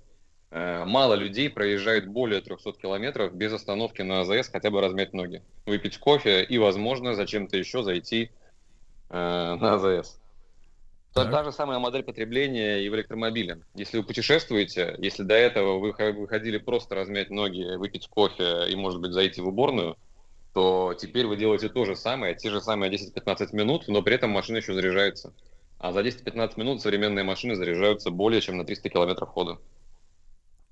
э, 0.51 0.85
мало 0.85 1.13
людей 1.13 1.49
проезжает 1.49 2.07
более 2.07 2.41
300 2.41 2.73
километров 2.73 3.33
без 3.33 3.53
остановки 3.53 4.01
на 4.01 4.21
АЗС, 4.21 4.49
хотя 4.49 4.69
бы 4.69 4.81
размять 4.81 5.13
ноги, 5.13 5.41
выпить 5.65 5.97
кофе 5.97 6.43
и, 6.43 6.57
возможно, 6.57 7.15
зачем-то 7.15 7.57
еще 7.57 7.83
зайти 7.83 8.31
э, 9.09 9.13
на 9.13 9.73
АЗС. 9.75 10.19
Та, 11.13 11.25
та 11.25 11.43
же 11.43 11.51
самая 11.51 11.79
модель 11.79 12.03
потребления 12.03 12.83
и 12.83 12.89
в 12.89 12.95
электромобиле. 12.95 13.61
Если 13.73 13.97
вы 13.97 14.03
путешествуете, 14.03 14.95
если 14.99 15.23
до 15.23 15.33
этого 15.33 15.79
вы 15.79 15.91
выходили 16.13 16.57
просто 16.59 16.93
размять 16.93 17.31
ноги, 17.31 17.75
выпить 17.77 18.07
кофе 18.07 18.69
и, 18.69 18.75
может 18.75 19.01
быть, 19.01 19.13
зайти 19.13 19.41
в 19.41 19.47
уборную, 19.47 19.97
то 20.53 20.95
теперь 20.97 21.25
вы 21.25 21.35
делаете 21.35 21.69
то 21.69 21.85
же 21.85 21.95
самое, 21.95 22.35
те 22.35 22.49
же 22.49 22.61
самые 22.61 22.91
10-15 22.91 23.49
минут, 23.53 23.87
но 23.87 24.01
при 24.01 24.15
этом 24.15 24.29
машина 24.29 24.57
еще 24.57 24.73
заряжается. 24.73 25.33
А 25.79 25.91
за 25.91 26.01
10-15 26.01 26.59
минут 26.59 26.81
современные 26.81 27.23
машины 27.23 27.55
заряжаются 27.55 28.09
более 28.09 28.41
чем 28.41 28.57
на 28.57 28.65
300 28.65 28.89
километров 28.89 29.29
хода. 29.29 29.59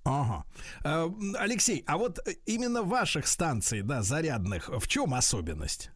Ага. 0.04 0.46
Э, 0.84 1.10
Алексей, 1.38 1.84
а 1.88 1.98
вот 1.98 2.20
именно 2.46 2.84
ваших 2.84 3.28
станций, 3.28 3.82
да, 3.82 4.02
зарядных, 4.02 4.70
в 4.70 4.88
чем 4.88 5.14
особенность? 5.14 5.90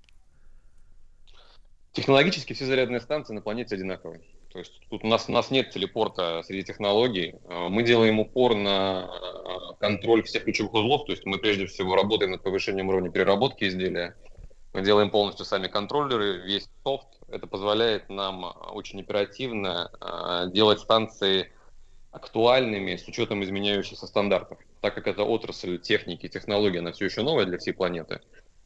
Технологически 1.94 2.53
все 2.53 2.65
зарядные 2.65 3.02
станции 3.02 3.34
на 3.34 3.41
планете 3.41 3.76
одинаковые. 3.76 4.22
То 4.52 4.57
есть 4.60 4.81
тут 4.90 5.03
у 5.03 5.07
нас, 5.07 5.30
у 5.30 5.31
нас 5.31 5.52
нет 5.52 5.69
телепорта 5.69 6.41
среди 6.44 6.64
технологий. 6.64 7.36
Э, 7.45 7.68
Мы 7.69 7.84
делаем 7.84 8.19
упор 8.19 8.56
на 8.56 9.10
э, 9.11 9.76
контроль 9.80 10.23
всех 10.23 10.44
ключевых 10.44 10.73
узлов. 10.73 11.06
То 11.06 11.11
есть 11.11 11.26
мы 11.26 11.38
прежде 11.38 11.68
всего 11.68 11.95
работаем 11.95 12.31
над 12.31 12.41
повышением 12.41 12.90
уровня 12.90 13.11
переработки 13.11 13.65
изделия. 13.65 14.15
Мы 14.73 14.81
делаем 14.81 15.11
полностью 15.11 15.45
сами 15.45 15.68
контроллеры, 15.68 16.41
весь 16.48 16.68
софт. 16.84 17.19
Это 17.31 17.47
позволяет 17.47 18.10
нам 18.10 18.45
э, 18.45 18.49
очень 18.72 18.99
оперативно 19.01 19.91
э, 20.01 20.51
делать 20.51 20.80
станции 20.80 21.51
актуальными 22.11 22.95
с 22.95 23.07
учетом 23.07 23.43
изменяющихся 23.43 24.07
стандартов. 24.07 24.57
Так 24.81 24.95
как 24.95 25.07
это 25.07 25.23
отрасль 25.23 25.80
техники 25.80 26.26
и 26.26 26.30
технологий, 26.30 26.80
она 26.80 26.91
все 26.91 27.06
еще 27.06 27.22
новая 27.22 27.45
для 27.45 27.57
всей 27.57 27.73
планеты. 27.73 28.22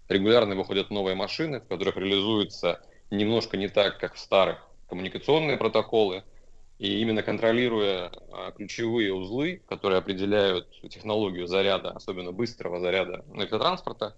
Регулярно 0.08 0.56
выходят 0.56 0.90
новые 0.92 1.16
машины, 1.16 1.60
в 1.60 1.68
которых 1.68 1.98
реализуется 1.98 2.82
немножко 3.10 3.58
не 3.58 3.68
так, 3.68 4.00
как 4.00 4.16
в 4.16 4.20
старых 4.20 4.68
коммуникационные 4.88 5.58
протоколы. 5.58 6.24
И 6.80 7.00
именно 7.00 7.24
контролируя 7.24 8.12
а, 8.32 8.52
ключевые 8.52 9.14
узлы, 9.14 9.62
которые 9.68 10.00
определяют 10.00 10.70
технологию 10.90 11.48
заряда, 11.48 11.92
особенно 11.92 12.32
быстрого 12.32 12.80
заряда 12.80 13.24
электротранспорта, 13.34 14.16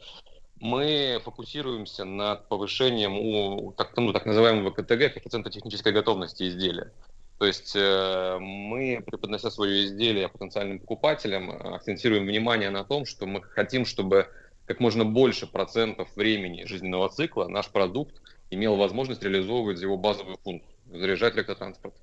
мы 0.66 1.22
фокусируемся 1.24 2.06
над 2.06 2.48
повышением 2.48 3.18
у 3.18 3.72
так, 3.74 3.96
ну, 3.96 4.12
так 4.12 4.26
называемого 4.26 4.72
КТГ, 4.72 5.14
коэффициента 5.14 5.50
технической 5.52 5.94
готовности 5.94 6.48
изделия. 6.48 6.92
То 7.38 7.46
есть 7.46 7.76
э, 7.76 8.38
мы, 8.40 9.04
преподнося 9.06 9.52
свое 9.52 9.86
изделие 9.86 10.30
потенциальным 10.30 10.80
покупателям, 10.80 11.52
акцентируем 11.52 12.26
внимание 12.26 12.70
на 12.70 12.84
том, 12.84 13.06
что 13.06 13.26
мы 13.28 13.42
хотим, 13.42 13.86
чтобы 13.86 14.28
как 14.66 14.80
можно 14.80 15.06
больше 15.06 15.46
процентов 15.46 16.10
времени 16.16 16.66
жизненного 16.66 17.10
цикла 17.10 17.48
наш 17.48 17.70
продукт 17.70 18.16
имел 18.50 18.76
возможность 18.76 19.22
реализовывать 19.22 19.82
его 19.82 19.98
базовую 19.98 20.38
функцию– 20.44 20.76
заряжать 20.92 21.36
электротранспорт. 21.36 21.94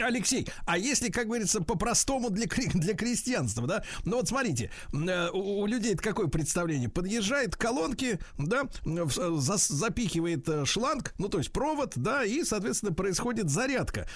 Алексей, 0.00 0.46
а 0.66 0.76
если, 0.78 1.10
как 1.10 1.26
говорится, 1.26 1.62
по-простому 1.62 2.30
для, 2.30 2.46
для 2.74 2.94
крестьянства, 2.94 3.66
да? 3.66 3.84
Ну 4.04 4.16
вот 4.16 4.28
смотрите, 4.28 4.70
э, 4.92 5.28
у, 5.30 5.62
у 5.62 5.66
людей 5.66 5.96
какое 5.96 6.26
представление? 6.26 6.88
Подъезжает 6.88 7.56
к 7.56 7.60
колонке, 7.60 8.18
да, 8.38 8.62
э, 8.84 8.88
зас- 8.88 9.72
запихивает 9.72 10.48
э, 10.48 10.64
шланг, 10.64 11.14
ну 11.18 11.28
то 11.28 11.38
есть 11.38 11.52
провод, 11.52 11.92
да, 11.96 12.24
и, 12.24 12.44
соответственно, 12.44 12.92
происходит 12.92 13.48
зарядка. 13.48 14.08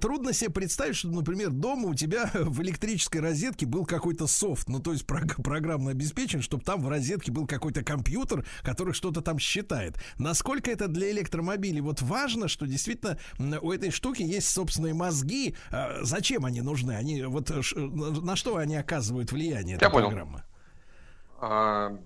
Трудно 0.00 0.32
себе 0.32 0.50
представить, 0.50 0.96
что, 0.96 1.08
например, 1.08 1.50
дома 1.50 1.88
у 1.88 1.94
тебя 1.94 2.30
в 2.34 2.62
электрической 2.62 3.20
розетке 3.20 3.66
был 3.66 3.84
какой-то 3.86 4.26
софт, 4.26 4.68
ну 4.68 4.78
то 4.80 4.92
есть 4.92 5.06
прог- 5.06 5.42
программно 5.42 5.90
обеспечен, 5.90 6.42
чтобы 6.42 6.62
там 6.62 6.82
в 6.82 6.88
розетке 6.88 7.32
был 7.32 7.46
какой-то 7.46 7.82
компьютер, 7.82 8.46
который 8.62 8.94
что-то 8.94 9.20
там 9.22 9.38
считает. 9.38 9.96
Насколько 10.18 10.70
это 10.70 10.88
для 10.88 11.10
электромобилей 11.10 11.80
вот 11.80 12.00
важно, 12.02 12.48
что 12.48 12.66
действительно 12.66 13.18
у 13.60 13.72
этой 13.72 13.90
штуки 13.90 14.22
есть 14.22 14.48
собственные 14.48 14.94
мозги. 15.00 15.54
А 15.72 15.98
Зачем 16.02 16.44
они 16.44 16.60
нужны? 16.60 16.92
Они 16.92 17.22
вот 17.22 17.50
э, 17.50 17.62
ш- 17.62 17.78
на 17.78 18.36
что 18.36 18.56
они 18.56 18.76
оказывают 18.76 19.32
влияние? 19.32 19.78
Я 19.80 19.90
понял. 19.90 20.08
программа? 20.08 20.44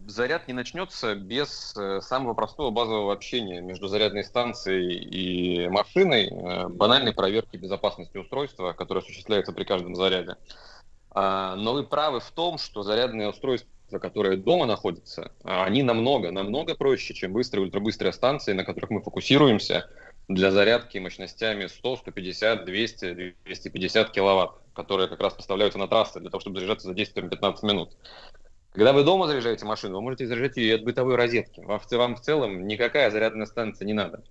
Заряд 0.06 0.46
не 0.46 0.54
начнется 0.54 1.16
без 1.16 1.74
э, 1.76 2.00
самого 2.00 2.34
простого 2.34 2.70
базового 2.70 3.12
общения 3.12 3.60
между 3.60 3.88
зарядной 3.88 4.22
станцией 4.22 4.94
и 4.94 5.68
машиной, 5.68 6.28
э, 6.28 6.68
банальной 6.68 7.12
проверки 7.12 7.56
безопасности 7.56 8.16
устройства, 8.16 8.72
которое 8.74 9.00
осуществляется 9.00 9.52
при 9.52 9.64
каждом 9.64 9.96
заряде. 9.96 10.36
А, 11.10 11.56
Но 11.56 11.72
вы 11.74 11.82
правы 11.82 12.20
в 12.20 12.30
том, 12.30 12.58
что 12.58 12.84
зарядные 12.84 13.28
устройства, 13.28 13.98
которые 14.00 14.36
дома 14.36 14.66
находятся, 14.66 15.32
а, 15.42 15.64
они 15.64 15.82
намного, 15.82 16.30
намного 16.30 16.76
проще, 16.76 17.12
чем 17.14 17.32
быстрые, 17.32 17.64
ультрабыстрые 17.64 18.12
станции, 18.12 18.52
на 18.52 18.64
которых 18.64 18.90
мы 18.90 19.02
фокусируемся 19.02 19.88
для 20.28 20.50
зарядки 20.50 20.98
мощностями 20.98 21.66
100, 21.66 21.96
150, 21.96 22.64
200, 22.64 23.34
250 23.44 24.10
киловатт, 24.10 24.52
которые 24.74 25.08
как 25.08 25.20
раз 25.20 25.34
поставляются 25.34 25.78
на 25.78 25.88
трассы 25.88 26.20
для 26.20 26.30
того, 26.30 26.40
чтобы 26.40 26.58
заряжаться 26.58 26.88
за 26.88 26.94
10-15 26.94 27.66
минут. 27.66 27.96
Когда 28.72 28.92
вы 28.92 29.04
дома 29.04 29.26
заряжаете 29.26 29.64
машину, 29.66 29.96
вы 29.96 30.02
можете 30.02 30.26
заряжать 30.26 30.56
ее 30.56 30.76
от 30.76 30.84
бытовой 30.84 31.14
розетки. 31.14 31.60
Вам 31.60 31.80
вам 31.90 32.16
в 32.16 32.20
целом 32.20 32.66
никакая 32.66 33.10
зарядная 33.10 33.46
станция 33.46 33.86
не 33.86 33.92
надо. 33.92 34.24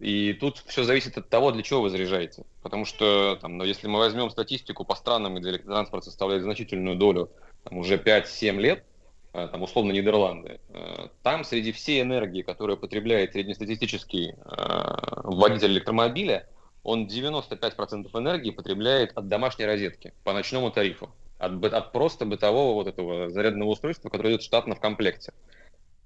И 0.00 0.32
тут 0.32 0.58
все 0.66 0.82
зависит 0.82 1.16
от 1.16 1.28
того, 1.28 1.52
для 1.52 1.62
чего 1.62 1.82
вы 1.82 1.90
заряжаете. 1.90 2.44
Потому 2.62 2.84
что, 2.84 3.36
там, 3.40 3.56
ну, 3.58 3.64
если 3.64 3.86
мы 3.86 3.98
возьмем 4.00 4.30
статистику 4.30 4.84
по 4.84 4.96
странам, 4.96 5.36
где 5.36 5.50
электротранспорт 5.50 6.04
составляет 6.04 6.42
значительную 6.42 6.96
долю, 6.96 7.30
там, 7.62 7.78
уже 7.78 7.96
5-7 7.96 8.58
лет, 8.58 8.84
там 9.34 9.62
условно 9.62 9.90
Нидерланды, 9.90 10.60
э, 10.68 11.08
там 11.22 11.42
среди 11.42 11.72
всей 11.72 12.02
энергии, 12.02 12.42
которую 12.42 12.78
потребляет 12.78 13.32
среднестатистический 13.32 14.30
э, 14.30 14.34
водитель 15.24 15.72
электромобиля, 15.72 16.48
он 16.84 17.06
95% 17.06 18.08
энергии 18.14 18.50
потребляет 18.50 19.12
от 19.16 19.26
домашней 19.26 19.66
розетки 19.66 20.12
по 20.22 20.32
ночному 20.32 20.70
тарифу, 20.70 21.10
от, 21.38 21.64
от 21.64 21.92
просто 21.92 22.26
бытового 22.26 22.74
вот 22.74 22.86
этого 22.86 23.28
зарядного 23.30 23.70
устройства, 23.70 24.08
которое 24.08 24.34
идет 24.34 24.42
штатно 24.42 24.76
в 24.76 24.80
комплекте. 24.80 25.32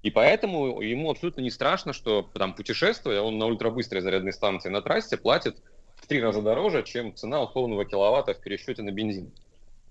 И 0.01 0.09
поэтому 0.09 0.81
ему 0.81 1.11
абсолютно 1.11 1.41
не 1.41 1.51
страшно, 1.51 1.93
что 1.93 2.23
там 2.33 2.55
путешествуя, 2.55 3.21
он 3.21 3.37
на 3.37 3.45
ультрабыстрой 3.45 4.01
зарядной 4.01 4.33
станции 4.33 4.69
на 4.69 4.81
трассе 4.81 5.17
платит 5.17 5.57
в 5.97 6.07
три 6.07 6.21
раза 6.21 6.41
дороже, 6.41 6.83
чем 6.83 7.13
цена 7.15 7.43
условного 7.43 7.85
киловатта 7.85 8.33
в 8.33 8.39
пересчете 8.39 8.81
на 8.81 8.91
бензин. 8.91 9.31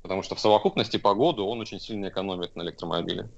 Потому 0.03 0.23
что 0.23 0.35
в 0.35 0.41
совокупности 0.41 0.97
по 0.97 1.15
году 1.15 1.47
он 1.47 1.61
очень 1.61 1.81
сильно 1.81 2.09
экономит 2.09 2.57
на 2.57 2.63
электромобиле. 2.63 3.29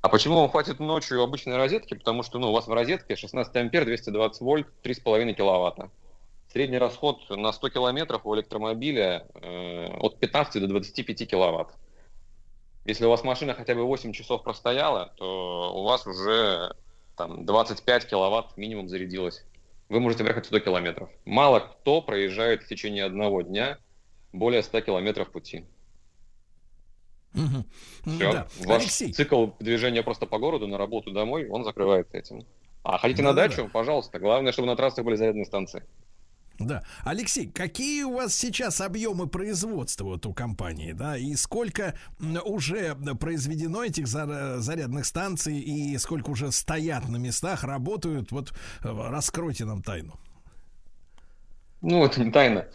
А 0.00 0.08
почему 0.08 0.36
вам 0.36 0.50
хватит 0.50 0.80
ночью 0.80 1.22
обычной 1.22 1.56
розетки? 1.56 1.94
Потому 1.94 2.24
что 2.24 2.38
ну, 2.40 2.50
у 2.50 2.52
вас 2.52 2.66
в 2.66 2.72
розетке 2.72 3.14
16 3.14 3.54
ампер, 3.54 3.84
220 3.84 4.40
вольт, 4.40 4.66
3,5 4.82 5.32
киловатта. 5.34 5.90
Средний 6.52 6.78
расход 6.78 7.30
на 7.30 7.52
100 7.52 7.70
километров 7.70 8.26
у 8.26 8.34
электромобиля 8.34 9.26
э, 9.34 9.96
от 10.00 10.18
15 10.18 10.60
до 10.60 10.68
25 10.68 11.30
киловатт. 11.30 11.74
Если 12.84 13.06
у 13.06 13.10
вас 13.10 13.22
машина 13.22 13.54
хотя 13.54 13.76
бы 13.76 13.84
8 13.84 14.12
часов 14.12 14.42
простояла, 14.42 15.12
то 15.16 15.72
у 15.74 15.84
вас 15.84 16.04
уже 16.06 16.74
там 17.16 17.46
25 17.46 18.06
киловатт 18.06 18.56
минимум 18.56 18.88
зарядилось. 18.88 19.44
Вы 19.88 20.00
можете 20.00 20.24
проехать 20.24 20.46
100 20.46 20.60
километров. 20.60 21.10
Мало 21.24 21.60
кто 21.60 22.02
проезжает 22.02 22.64
в 22.64 22.66
течение 22.66 23.04
одного 23.04 23.42
дня 23.42 23.78
более 24.32 24.62
100 24.62 24.80
километров 24.80 25.30
пути. 25.30 25.64
Все. 27.32 28.32
Да. 28.32 28.46
Ваш 28.64 28.82
Алексей, 28.82 29.12
цикл 29.12 29.48
движения 29.58 30.02
просто 30.02 30.26
по 30.26 30.38
городу, 30.38 30.66
на 30.66 30.78
работу, 30.78 31.12
домой, 31.12 31.48
он 31.48 31.64
закрывается 31.64 32.16
этим. 32.16 32.44
А 32.84 32.98
хотите 32.98 33.22
на 33.22 33.32
Да-да-да. 33.32 33.56
дачу? 33.56 33.70
Пожалуйста. 33.72 34.18
Главное, 34.18 34.52
чтобы 34.52 34.66
на 34.66 34.76
трассах 34.76 35.04
были 35.04 35.16
зарядные 35.16 35.44
станции. 35.46 35.84
Да. 36.58 36.84
Алексей, 37.04 37.46
какие 37.46 38.02
у 38.04 38.14
вас 38.14 38.34
сейчас 38.34 38.80
объемы 38.80 39.26
производства 39.26 40.04
вот 40.04 40.26
у 40.26 40.34
компании, 40.34 40.92
да, 40.92 41.16
и 41.16 41.34
сколько 41.34 41.94
уже 42.44 42.94
произведено 43.18 43.82
этих 43.84 44.04
зар- 44.04 44.58
зарядных 44.58 45.06
станций 45.06 45.58
и 45.58 45.96
сколько 45.98 46.30
уже 46.30 46.52
стоят 46.52 47.08
на 47.08 47.16
местах, 47.16 47.64
работают? 47.64 48.30
Вот 48.30 48.52
э, 48.84 48.88
раскройте 49.08 49.64
нам 49.64 49.82
тайну. 49.82 50.20
Ну, 51.80 52.04
это 52.04 52.22
не 52.22 52.30
тайна. 52.30 52.66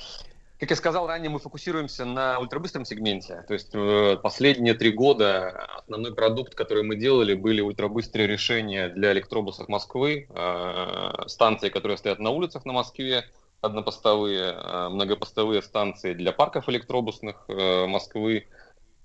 Как 0.60 0.72
я 0.72 0.76
сказал 0.76 1.06
ранее, 1.06 1.30
мы 1.30 1.38
фокусируемся 1.38 2.04
на 2.04 2.40
ультрабыстром 2.40 2.84
сегменте. 2.84 3.44
То 3.48 3.54
есть 3.54 3.70
э, 3.74 4.18
последние 4.24 4.74
три 4.74 4.92
года 4.92 5.52
основной 5.78 6.16
продукт, 6.16 6.56
который 6.56 6.82
мы 6.82 6.96
делали, 6.96 7.36
были 7.36 7.62
ультрабыстрые 7.62 8.28
решения 8.28 8.90
для 8.90 9.14
электробусов 9.14 9.68
Москвы, 9.68 10.28
э, 10.28 11.28
станции, 11.28 11.70
которые 11.70 12.00
стоят 12.00 12.18
на 12.18 12.32
улицах 12.32 12.66
на 12.66 12.74
Москве, 12.74 13.26
однопостовые, 13.62 14.56
э, 14.56 14.90
многопостовые 14.90 15.62
станции 15.62 16.16
для 16.16 16.32
парков 16.32 16.68
электробусных 16.70 17.48
Москвы, 17.48 18.48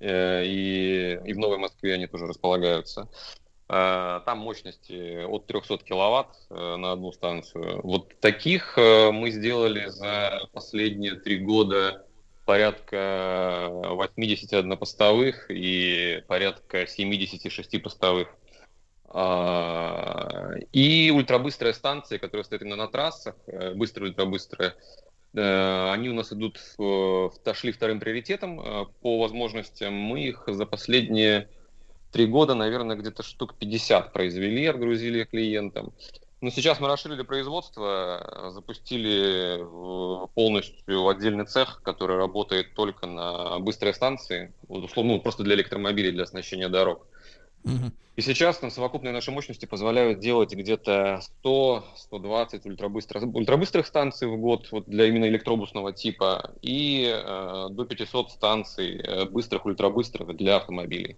и, 0.01 1.21
и 1.25 1.33
в 1.33 1.39
Новой 1.39 1.59
Москве 1.59 1.95
они 1.95 2.07
тоже 2.07 2.27
располагаются. 2.27 3.09
Э, 3.73 4.21
Там 4.27 4.39
мощности 4.41 5.25
от 5.25 5.47
300 5.47 5.79
киловатт 5.79 6.37
э, 6.51 6.77
на 6.77 6.93
одну 6.93 7.11
станцию. 7.11 7.81
Вот 7.83 8.21
таких 8.21 8.77
э, 8.77 9.11
мы 9.11 9.31
сделали 9.31 9.87
за 9.89 10.47
последние 10.53 11.15
три 11.15 11.39
года 11.39 12.05
порядка 12.45 13.69
80 13.71 14.53
однопостовых 14.53 15.47
и 15.49 16.23
порядка 16.29 16.87
76 16.87 17.83
постовых. 17.83 18.29
А, 19.09 20.51
И 20.73 21.11
ультрабыстрые 21.11 21.73
станции, 21.73 22.19
которые 22.19 22.45
стоят 22.45 22.63
именно 22.63 22.77
на 22.77 22.89
трассах, 22.89 23.37
быстрые 23.75 24.11
ультрабыстрые, 24.11 24.75
э, 25.33 25.91
они 25.93 26.11
у 26.11 26.15
нас 26.15 26.31
идут, 26.31 26.59
шли 26.59 27.73
вторым 27.73 28.01
приоритетом 28.01 28.91
по 29.01 29.19
возможностям. 29.19 29.95
Мы 29.95 30.25
их 30.25 30.45
за 30.47 30.67
последние 30.67 31.49
три 32.13 32.27
года, 32.27 32.55
наверное, 32.55 32.97
где-то 32.97 33.23
штук 33.23 33.55
50 33.59 34.13
произвели, 34.13 34.67
отгрузили 34.67 35.25
клиентам. 35.25 35.93
Но 36.41 36.51
сейчас 36.51 36.81
мы 36.81 36.89
расширили 36.89 37.23
производство, 37.23 38.51
запустили 38.53 39.61
э, 39.61 40.27
полностью 40.35 41.09
отдельный 41.09 41.47
цех, 41.47 41.81
который 41.85 42.17
работает 42.17 42.75
только 42.75 43.07
на 43.07 43.61
быстрой 43.61 43.95
станции, 43.95 44.53
условно, 44.69 45.15
ну, 45.15 45.21
просто 45.21 45.45
для 45.45 45.55
электромобилей, 45.55 46.11
для 46.11 46.25
оснащения 46.25 46.69
дорог. 46.69 47.07
И 48.17 48.21
сейчас 48.21 48.59
там 48.59 48.71
совокупные 48.71 49.13
наши 49.13 49.31
мощности 49.31 49.65
позволяют 49.65 50.19
делать 50.19 50.53
где-то 50.53 51.21
100-120 51.45 52.67
ультрабыстро- 52.67 53.33
ультрабыстрых 53.33 53.87
станций 53.87 54.29
в 54.29 54.37
год 54.37 54.69
вот 54.71 54.87
для 54.87 55.07
именно 55.07 55.27
электробусного 55.27 55.93
типа 55.93 56.55
и 56.61 57.07
э, 57.09 57.69
до 57.71 57.85
500 57.85 58.31
станций 58.33 58.99
э, 58.99 59.25
быстрых 59.27 59.65
ультрабыстрых 59.65 60.37
для 60.37 60.57
автомобилей. 60.57 61.17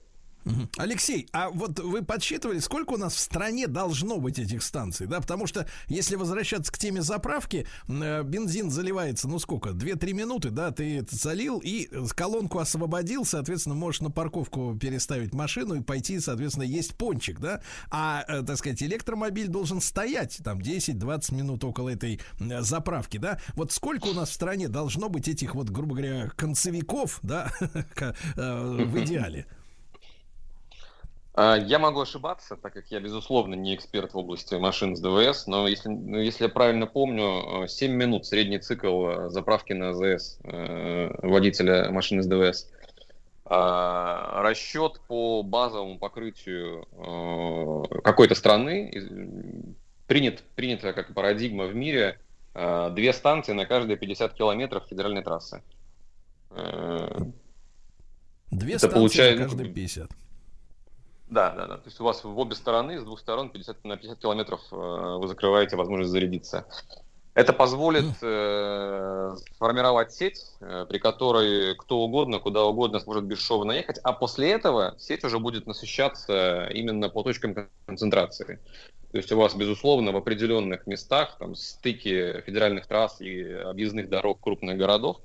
Алексей, 0.76 1.26
а 1.32 1.50
вот 1.50 1.80
вы 1.80 2.02
подсчитывали, 2.02 2.58
сколько 2.58 2.94
у 2.94 2.96
нас 2.96 3.14
в 3.14 3.18
стране 3.18 3.66
должно 3.66 4.18
быть 4.18 4.38
этих 4.38 4.62
станций, 4.62 5.06
да? 5.06 5.20
Потому 5.20 5.46
что 5.46 5.66
если 5.88 6.16
возвращаться 6.16 6.72
к 6.72 6.78
теме 6.78 7.02
заправки, 7.02 7.66
э, 7.88 8.22
бензин 8.22 8.70
заливается, 8.70 9.28
ну 9.28 9.38
сколько, 9.38 9.70
2-3 9.70 10.12
минуты, 10.12 10.50
да, 10.50 10.70
ты 10.70 10.98
это 10.98 11.16
залил 11.16 11.60
и 11.64 11.88
колонку 12.14 12.58
освободил, 12.58 13.24
соответственно, 13.24 13.74
можешь 13.74 14.00
на 14.00 14.10
парковку 14.10 14.76
переставить 14.78 15.32
машину 15.32 15.76
и 15.76 15.80
пойти, 15.80 16.20
соответственно, 16.20 16.64
есть 16.64 16.94
пончик, 16.96 17.40
да? 17.40 17.62
А, 17.90 18.24
э, 18.28 18.42
так 18.42 18.58
сказать, 18.58 18.82
электромобиль 18.82 19.48
должен 19.48 19.80
стоять 19.80 20.38
там 20.44 20.58
10-20 20.58 21.34
минут 21.34 21.64
около 21.64 21.88
этой 21.88 22.20
заправки, 22.38 23.16
да? 23.16 23.40
Вот 23.54 23.72
сколько 23.72 24.08
у 24.08 24.14
нас 24.14 24.30
в 24.30 24.34
стране 24.34 24.68
должно 24.68 25.08
быть 25.08 25.28
этих 25.28 25.54
вот, 25.54 25.70
грубо 25.70 25.94
говоря, 25.94 26.30
концевиков, 26.36 27.18
да, 27.22 27.50
э, 27.60 28.84
в 28.84 28.98
идеале? 29.02 29.46
А, 31.36 31.56
Я 31.56 31.78
могу 31.78 32.00
ошибаться, 32.00 32.56
так 32.56 32.72
как 32.72 32.86
я, 32.90 33.00
безусловно, 33.00 33.54
не 33.54 33.74
эксперт 33.74 34.14
в 34.14 34.18
области 34.18 34.54
машин 34.54 34.96
с 34.96 35.00
ДВС, 35.00 35.46
но 35.48 35.66
если, 35.66 35.88
ну, 35.88 36.18
если 36.18 36.44
я 36.44 36.48
правильно 36.48 36.86
помню, 36.86 37.64
э, 37.64 37.68
7 37.68 37.90
минут 37.92 38.24
средний 38.26 38.58
цикл 38.60 39.06
э, 39.08 39.30
заправки 39.30 39.72
на 39.72 39.90
АЗС 39.90 40.38
э, 40.44 41.10
водителя 41.26 41.90
машины 41.90 42.22
с 42.22 42.26
ДВС. 42.26 42.70
А, 43.46 44.42
Расчет 44.42 45.00
по 45.08 45.42
базовому 45.42 45.98
покрытию 45.98 46.86
э, 46.92 48.00
какой-то 48.02 48.34
страны 48.36 48.92
принят, 50.06 50.42
принята 50.54 50.92
как 50.92 51.12
парадигма 51.14 51.66
в 51.66 51.74
мире 51.74 52.20
э, 52.54 52.90
две 52.94 53.12
станции 53.12 53.52
на 53.54 53.66
каждые 53.66 53.96
50 53.96 54.34
километров 54.34 54.84
федеральной 54.88 55.22
трассы. 55.24 55.62
Э, 56.50 57.08
Две 58.52 58.74
Это 58.74 58.78
станции 58.78 58.94
получает- 58.98 59.38
на 59.40 59.44
каждые 59.46 59.68
50. 59.72 60.10
Да, 61.26 61.50
да, 61.50 61.66
да. 61.66 61.76
То 61.78 61.86
есть 61.86 62.00
у 62.00 62.04
вас 62.04 62.22
в 62.22 62.38
обе 62.38 62.54
стороны, 62.54 63.00
с 63.00 63.04
двух 63.04 63.18
сторон 63.18 63.50
50 63.50 63.84
на 63.84 63.96
50 63.96 64.18
километров 64.18 64.60
э, 64.70 64.76
вы 64.76 65.26
закрываете 65.26 65.76
возможность 65.76 66.10
зарядиться. 66.12 66.66
Это 67.34 67.52
позволит 67.52 68.04
э, 68.22 69.34
сформировать 69.54 70.12
сеть, 70.12 70.40
э, 70.60 70.86
при 70.88 70.98
которой 70.98 71.74
кто 71.76 71.98
угодно, 71.98 72.38
куда 72.38 72.64
угодно 72.64 73.00
сможет 73.00 73.24
бесшовно 73.24 73.72
ехать, 73.72 73.98
а 74.04 74.12
после 74.12 74.52
этого 74.52 74.94
сеть 74.98 75.24
уже 75.24 75.38
будет 75.40 75.66
насыщаться 75.66 76.68
именно 76.72 77.08
по 77.08 77.22
точкам 77.24 77.54
кон- 77.54 77.68
концентрации. 77.86 78.60
То 79.10 79.18
есть 79.18 79.32
у 79.32 79.36
вас, 79.36 79.54
безусловно, 79.54 80.12
в 80.12 80.16
определенных 80.16 80.86
местах, 80.86 81.36
там, 81.38 81.54
стыки 81.54 82.40
федеральных 82.42 82.86
трасс 82.86 83.20
и 83.20 83.42
объездных 83.42 84.08
дорог 84.08 84.40
крупных 84.40 84.76
городов, 84.76 85.20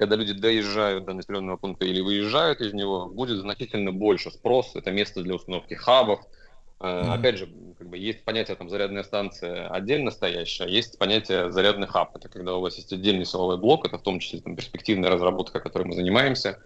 когда 0.00 0.16
люди 0.16 0.32
доезжают 0.32 1.04
до 1.04 1.12
населенного 1.12 1.58
пункта 1.58 1.84
или 1.84 2.00
выезжают 2.00 2.62
из 2.62 2.72
него, 2.72 3.04
будет 3.08 3.38
значительно 3.38 3.92
больше 3.92 4.30
спрос. 4.30 4.74
Это 4.74 4.90
место 4.90 5.20
для 5.22 5.34
установки 5.34 5.74
хабов. 5.74 6.20
Мгм. 6.78 7.12
Опять 7.12 7.36
же, 7.36 7.52
как 7.78 7.86
бы 7.90 7.98
есть 7.98 8.24
понятие 8.24 8.56
там 8.56 8.70
зарядная 8.70 9.02
станция 9.02 9.68
отдельно 9.68 10.10
стоящая, 10.10 10.64
а 10.64 10.68
есть 10.68 10.98
понятие 10.98 11.52
зарядный 11.52 11.86
хаб. 11.86 12.16
Это 12.16 12.30
когда 12.30 12.54
у 12.54 12.62
вас 12.62 12.76
есть 12.76 12.90
отдельный 12.94 13.26
силовой 13.26 13.58
блок, 13.58 13.84
это 13.84 13.98
в 13.98 14.02
том 14.02 14.20
числе 14.20 14.40
там, 14.40 14.56
перспективная 14.56 15.10
разработка, 15.10 15.60
которой 15.60 15.82
мы 15.82 15.92
занимаемся 15.92 16.62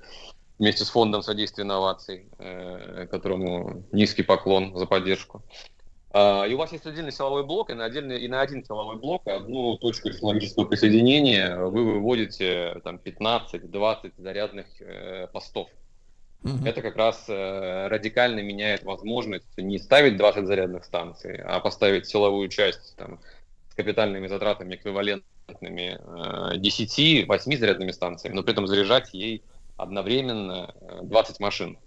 вместе 0.60 0.84
с 0.84 0.90
фондом 0.90 1.24
содействия 1.24 1.64
инноваций, 1.64 2.28
э, 2.38 3.08
которому 3.10 3.82
низкий 3.90 4.22
поклон 4.22 4.78
за 4.78 4.86
поддержку. 4.86 5.42
А, 6.16 6.44
И 6.44 6.54
у 6.54 6.58
вас 6.58 6.70
есть 6.70 6.86
отдельный 6.86 7.10
силовой 7.10 7.44
блок, 7.44 7.70
и 7.70 7.74
на, 7.74 7.86
отдельный, 7.86 8.20
и 8.20 8.28
на 8.28 8.40
один 8.40 8.64
силовой 8.64 8.96
блок, 8.96 9.26
одну 9.26 9.76
точку 9.78 10.10
технологического 10.10 10.64
присоединения 10.64 11.56
вы 11.56 11.84
выводите 11.84 12.80
там 12.84 13.00
15-20 13.04 14.12
зарядных 14.18 14.66
э, 14.80 15.26
постов. 15.32 15.68
Это 16.64 16.82
как 16.82 16.96
раз 16.96 17.24
э, 17.26 17.88
радикально 17.88 18.40
меняет 18.40 18.84
возможность 18.84 19.56
не 19.56 19.78
ставить 19.78 20.16
20 20.18 20.46
зарядных 20.46 20.84
станций, 20.84 21.40
а 21.42 21.58
поставить 21.58 22.06
силовую 22.06 22.48
часть 22.48 22.94
там, 22.96 23.18
с 23.70 23.74
капитальными 23.74 24.28
затратами 24.28 24.76
эквивалентными 24.76 25.98
э, 26.54 26.58
10-8 26.58 27.56
зарядными 27.56 27.90
станциями, 27.92 28.36
но 28.36 28.42
при 28.42 28.52
этом 28.52 28.66
заряжать 28.68 29.12
ей 29.14 29.42
одновременно 29.76 30.74
э, 30.80 31.00
20 31.02 31.40
машин. 31.40 31.78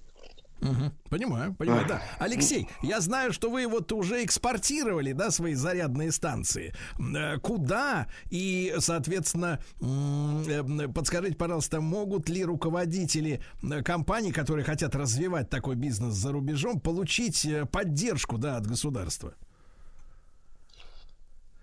Мгм. 0.61 0.91
Понимаю, 1.09 1.53
понимаю, 1.53 1.85
да. 1.87 2.01
Алексей, 2.19 2.67
я 2.81 2.99
знаю, 2.99 3.31
что 3.31 3.49
вы 3.49 3.67
вот 3.67 3.91
уже 3.91 4.23
экспортировали, 4.23 5.11
да, 5.11 5.29
свои 5.29 5.53
зарядные 5.53 6.11
станции. 6.11 6.73
Э, 6.99 7.37
Куда? 7.37 8.07
И, 8.29 8.73
соответственно, 8.79 9.59
э, 9.81 10.87
подскажите, 10.93 11.35
пожалуйста, 11.35 11.79
могут 11.79 12.29
ли 12.29 12.43
руководители 12.43 13.41
компаний, 13.85 14.31
которые 14.31 14.65
хотят 14.65 14.95
развивать 14.95 15.49
такой 15.49 15.75
бизнес 15.75 16.15
за 16.15 16.31
рубежом, 16.31 16.79
получить 16.79 17.45
э, 17.45 17.65
поддержку, 17.65 18.37
да, 18.37 18.57
от 18.57 18.65
государства? 18.65 19.33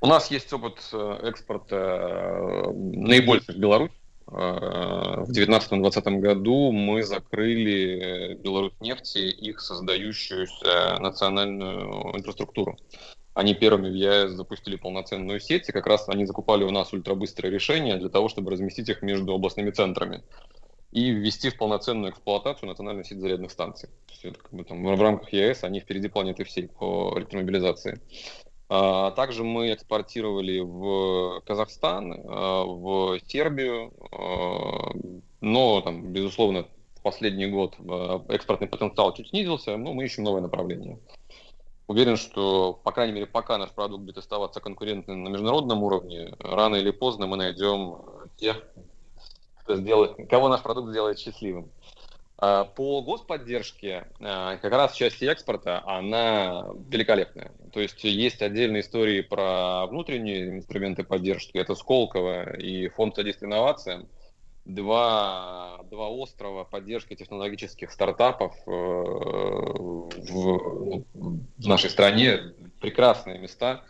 У 0.01 0.07
нас 0.07 0.31
есть 0.31 0.53
опыт 0.53 0.79
экспорта 1.23 2.71
наибольший 2.75 3.55
в 3.55 3.59
Беларусь. 3.59 3.91
В 4.27 5.29
2019-2020 5.31 6.19
году 6.19 6.73
мы 6.73 7.03
закрыли 7.03 8.33
э, 8.33 8.35
Беларусь 8.37 8.73
нефти, 8.81 9.19
их 9.19 9.61
создающуюся 9.61 10.97
национальную 10.99 12.17
инфраструктуру. 12.17 12.79
Они 13.35 13.53
первыми 13.55 13.91
в 13.91 13.95
ЕАЭС 13.95 14.33
запустили 14.33 14.77
полноценную 14.77 15.41
сеть, 15.41 15.69
и 15.69 15.73
как 15.73 15.87
раз 15.87 16.09
они 16.09 16.25
закупали 16.25 16.65
у 16.65 16.71
нас 16.71 16.93
ультрабыстрые 16.93 17.53
решения 17.53 17.97
для 17.97 18.09
того, 18.09 18.29
чтобы 18.29 18.51
разместить 18.51 18.89
их 18.89 19.03
между 19.03 19.35
областными 19.35 19.71
центрами 19.71 20.23
и 20.93 21.11
ввести 21.11 21.51
в 21.51 21.59
полноценную 21.59 22.13
эксплуатацию 22.13 22.69
национальную 22.69 23.05
сеть 23.05 23.19
зарядных 23.19 23.51
станций. 23.51 23.91
Есть 24.09 24.25
это 24.25 24.39
как 24.39 24.53
бы 24.53 24.65
там 24.65 24.83
в 24.85 25.03
рамках 25.03 25.33
ЕАЭС 25.33 25.65
они 25.65 25.81
впереди 25.81 26.09
планеты 26.09 26.45
всей 26.45 26.69
по 26.69 27.13
электромобилизации. 27.19 28.01
А, 28.69 29.11
Также 29.13 29.45
мы 29.45 29.73
экспортировали 29.73 30.61
в 30.61 31.43
Казахстан, 31.47 32.13
а, 32.27 32.65
в 32.65 33.19
Сербию, 33.27 33.93
а, 34.11 34.93
но, 35.41 35.81
там, 35.83 36.13
безусловно, 36.13 36.67
последний 37.03 37.47
год 37.47 37.77
экспортный 38.29 38.67
потенциал 38.67 39.13
чуть 39.13 39.29
снизился, 39.29 39.77
но 39.77 39.93
мы 39.93 40.05
ищем 40.05 40.25
новое 40.25 40.41
направление. 40.41 40.99
Уверен, 41.87 42.17
что, 42.17 42.73
по 42.83 42.93
крайней 42.93 43.13
мере, 43.13 43.27
пока 43.27 43.59
наш 43.59 43.71
продукт 43.71 44.05
будет 44.05 44.17
оставаться 44.17 44.61
конкурентным 44.61 45.23
на 45.23 45.29
международном 45.29 45.83
уровне, 45.83 46.35
рано 46.39 46.77
или 46.77 46.91
поздно 46.91 47.27
мы 47.27 47.37
найдем 47.37 47.99
тех, 48.39 48.63
кто 49.57 49.77
сделает, 49.77 50.17
кого 50.31 50.49
наш 50.49 50.63
продукт 50.63 50.89
сделает 50.89 51.19
счастливым. 51.19 51.71
А, 52.47 52.65
По 52.65 53.01
господдержке 53.01 54.07
а, 54.21 54.59
как 54.59 54.71
раз 54.73 54.93
часть 54.93 55.23
экспорта, 55.23 55.83
она 55.87 56.67
великолепная. 56.91 57.53
То 57.73 57.81
есть 57.81 58.05
есть 58.05 58.43
отдельные 58.43 58.83
истории 58.83 59.23
про 59.23 59.87
внутренние 59.87 60.51
инструменты 60.59 61.05
поддержки. 61.05 61.57
Это 61.57 61.75
Сколково 61.75 62.55
и 62.57 62.89
Фонд 62.89 63.15
содействия 63.17 63.49
инновациям. 63.49 64.09
Два, 64.67 65.81
два 65.91 66.09
острова 66.09 66.65
поддержки 66.65 67.15
технологических 67.15 67.91
стартапов 67.91 68.55
э, 68.67 68.71
в, 68.71 70.15
в 71.15 71.67
нашей 71.67 71.89
стране. 71.89 72.53
Прекрасные 72.81 73.39
места. 73.39 73.85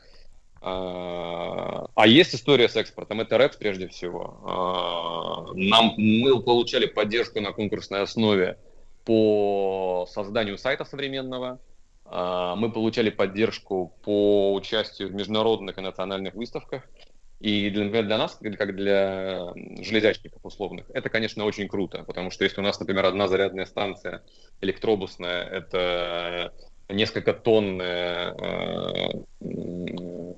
А 0.67 1.89
а 1.95 2.07
есть 2.07 2.35
история 2.35 2.69
с 2.69 2.77
экспортом, 2.77 3.21
это 3.21 3.39
РЭП 3.39 3.57
прежде 3.57 3.87
всего. 3.89 4.41
А, 4.45 5.53
Нам, 5.55 5.95
мы 5.97 6.43
получали 6.43 6.87
поддержку 6.87 7.41
на 7.41 7.53
конкурсной 7.53 8.03
основе 8.03 8.59
по 9.05 10.07
созданию 10.11 10.59
сайта 10.59 10.85
современного. 10.85 11.61
А, 12.07 12.57
Мы 12.57 12.73
получали 12.73 13.11
поддержку 13.11 13.95
по 14.03 14.55
участию 14.55 15.09
в 15.09 15.15
международных 15.15 15.79
и 15.79 15.83
национальных 15.83 16.35
выставках. 16.35 16.83
И 17.41 17.69
для, 17.71 18.03
для 18.03 18.19
нас, 18.19 18.39
как 18.57 18.75
для 18.75 19.53
железячников 19.81 20.41
условных, 20.45 20.87
это, 20.95 21.11
конечно, 21.11 21.45
очень 21.45 21.69
круто, 21.69 22.03
потому 22.05 22.31
что 22.31 22.45
если 22.45 22.61
у 22.61 22.65
нас, 22.65 22.81
например, 22.81 23.05
одна 23.05 23.29
зарядная 23.29 23.67
станция 23.67 24.23
электробусная, 24.63 25.45
это 25.45 26.55
несколько 26.89 27.35
тонн 27.35 27.81
э, 27.81 28.35
м, 29.43 30.35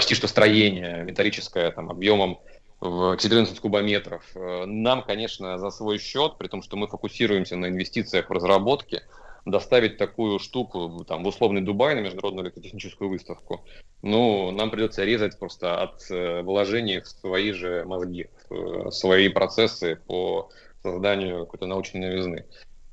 почти 0.00 0.14
что 0.14 0.28
строение 0.28 1.04
металлическое, 1.04 1.70
там, 1.72 1.90
объемом 1.90 2.38
в 2.80 3.18
14 3.18 3.60
кубометров. 3.60 4.24
Э, 4.34 4.64
Нам, 4.64 5.02
конечно, 5.02 5.58
за 5.58 5.68
свой 5.68 5.98
счет, 5.98 6.38
при 6.38 6.48
том, 6.48 6.62
что 6.62 6.78
мы 6.78 6.88
фокусируемся 6.88 7.56
на 7.56 7.66
инвестициях 7.66 8.30
в 8.30 8.32
разработке, 8.32 9.02
доставить 9.44 9.98
такую 9.98 10.38
штуку 10.38 11.04
там, 11.06 11.22
в 11.22 11.26
условный 11.26 11.60
Дубай 11.60 11.94
на 11.94 12.00
международную 12.00 12.46
электротехническую 12.46 13.10
выставку, 13.10 13.62
ну, 14.00 14.50
нам 14.52 14.70
придется 14.70 15.04
резать 15.04 15.38
просто 15.38 15.82
от 15.82 16.10
э, 16.10 16.40
вложений 16.40 17.00
в 17.00 17.08
свои 17.08 17.52
же 17.52 17.84
мозги, 17.84 18.28
в 18.48 18.54
э, 18.54 18.90
свои 18.92 19.28
процессы 19.28 19.96
по 20.06 20.48
созданию 20.82 21.40
какой-то 21.40 21.66
научной 21.66 22.00
новизны. 22.00 22.46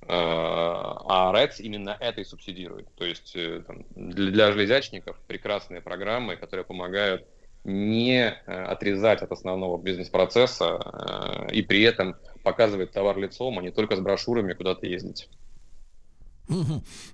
А 0.09 1.31
РЭЦ 1.33 1.59
именно 1.59 1.97
это 1.99 2.21
и 2.21 2.23
субсидирует. 2.23 2.87
То 2.95 3.05
есть 3.05 3.35
э, 3.35 3.61
там, 3.67 3.85
для, 3.95 4.31
для 4.31 4.51
железячников 4.51 5.17
прекрасные 5.27 5.81
программы, 5.81 6.37
которые 6.37 6.65
помогают 6.65 7.25
не 7.65 8.21
э, 8.21 8.63
отрезать 8.63 9.21
от 9.21 9.31
основного 9.31 9.77
бизнес-процесса 9.81 11.47
э, 11.49 11.53
и 11.53 11.61
при 11.61 11.81
этом 11.81 12.15
показывать 12.43 12.91
товар 12.91 13.17
лицом, 13.17 13.59
а 13.59 13.61
не 13.61 13.71
только 13.71 13.97
с 13.97 13.99
брошюрами 13.99 14.53
куда-то 14.53 14.85
ездить. 14.85 15.29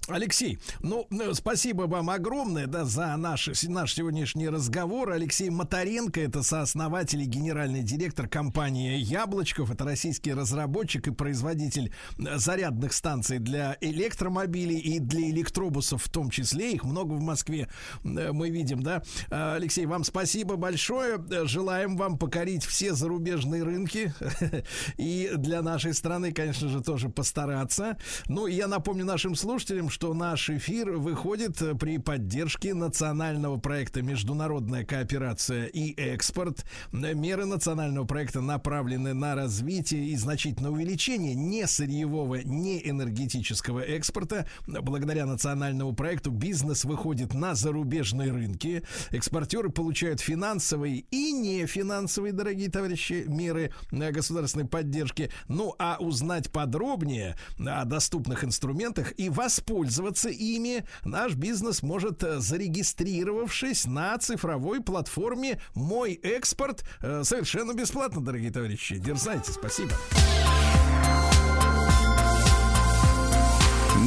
Алексей, 0.08 0.60
ну, 0.82 1.08
э, 1.10 1.34
спасибо 1.34 1.84
вам 1.84 2.10
огромное, 2.10 2.68
да, 2.68 2.86
за 2.86 3.16
наш, 3.18 3.50
наш 3.64 3.94
сегодняшний 3.94 4.48
разговор. 4.48 5.12
Алексей 5.12 5.50
Моторенко, 5.50 6.22
это 6.22 6.44
сооснователь 6.44 7.22
и 7.22 7.26
генеральный 7.26 7.82
директор 7.82 8.28
компании 8.28 8.98
Яблочков. 8.98 9.72
Это 9.72 9.86
российский 9.86 10.34
разработчик 10.34 11.08
и 11.08 11.12
производитель 11.12 11.92
э, 12.20 12.38
зарядных 12.38 12.94
станций 12.94 13.40
для 13.40 13.78
электромобилей 13.82 14.78
и 14.78 15.00
для 15.00 15.30
электробусов 15.30 16.04
в 16.04 16.10
том 16.10 16.30
числе. 16.30 16.74
Их 16.74 16.84
много 16.84 17.14
в 17.14 17.22
Москве 17.22 17.70
э, 18.04 18.32
мы 18.32 18.50
видим, 18.50 18.84
да. 18.84 19.02
Э, 19.30 19.56
Алексей, 19.56 19.86
вам 19.86 20.04
спасибо 20.04 20.58
большое. 20.58 21.24
Желаем 21.46 21.98
вам 21.98 22.18
покорить 22.18 22.64
все 22.64 22.94
зарубежные 22.94 23.64
рынки. 23.64 24.14
И 24.98 25.32
для 25.36 25.62
нашей 25.62 25.94
страны, 25.94 26.32
конечно 26.32 26.70
же, 26.70 26.82
тоже 26.82 27.10
постараться. 27.10 27.98
Ну, 28.28 28.48
я 28.48 28.68
напомню 28.68 29.06
нашим 29.24 29.36
слушателям, 29.36 29.90
что 29.90 30.14
наш 30.14 30.50
эфир 30.50 30.98
выходит 30.98 31.62
э, 31.62 31.76
при 31.76 31.98
поддержке 31.98 32.74
национального 32.74 33.56
проекта 33.56 34.02
«Международная 34.02 34.84
кооперация 34.84 35.68
и 35.68 35.94
экспорт». 35.94 36.66
Э, 36.92 37.14
Меры 37.14 37.46
национального 37.46 38.06
проекта 38.06 38.42
направлены 38.42 39.14
на 39.14 39.34
развитие 39.34 40.08
и 40.08 40.18
значительное 40.18 40.72
увеличение 40.72 41.36
не 41.36 41.66
сырьевого, 41.68 42.42
не 42.44 42.86
энергетического 42.86 43.80
экспорта. 43.80 44.46
Благодаря 44.68 45.26
национальному 45.26 45.94
проекту 45.94 46.30
бизнес 46.30 46.84
выходит 46.84 47.34
на 47.34 47.56
зарубежные 47.56 48.30
рынки. 48.30 48.84
Экспортеры 49.12 49.70
получают 49.70 50.20
финансовые 50.20 51.06
и 51.12 51.32
нефинансовые, 51.32 52.34
дорогие 52.34 52.70
товарищи, 52.70 53.24
меры 53.26 53.72
государственной 53.90 54.66
поддержки. 54.66 55.32
Ну, 55.48 55.76
а 55.80 55.96
узнать 56.02 56.52
подробнее 56.52 57.38
о 57.58 57.86
доступных 57.86 58.44
инструментах 58.44 59.13
и 59.14 59.30
воспользоваться 59.30 60.30
ими 60.30 60.86
наш 61.04 61.36
бизнес 61.36 61.82
может, 61.84 62.24
э, 62.24 62.40
зарегистрировавшись 62.40 63.86
на 63.86 64.18
цифровой 64.18 64.82
платформе 64.82 65.62
«Мой 65.76 66.14
экспорт» 66.14 66.84
э, 67.02 67.24
совершенно 67.24 67.74
бесплатно, 67.74 68.22
дорогие 68.22 68.52
товарищи. 68.52 68.98
Дерзайте, 68.98 69.52
спасибо. 69.52 69.92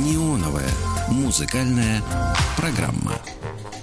Неоновая 0.04 0.70
музыкальная 1.08 2.02
программа. 2.56 3.12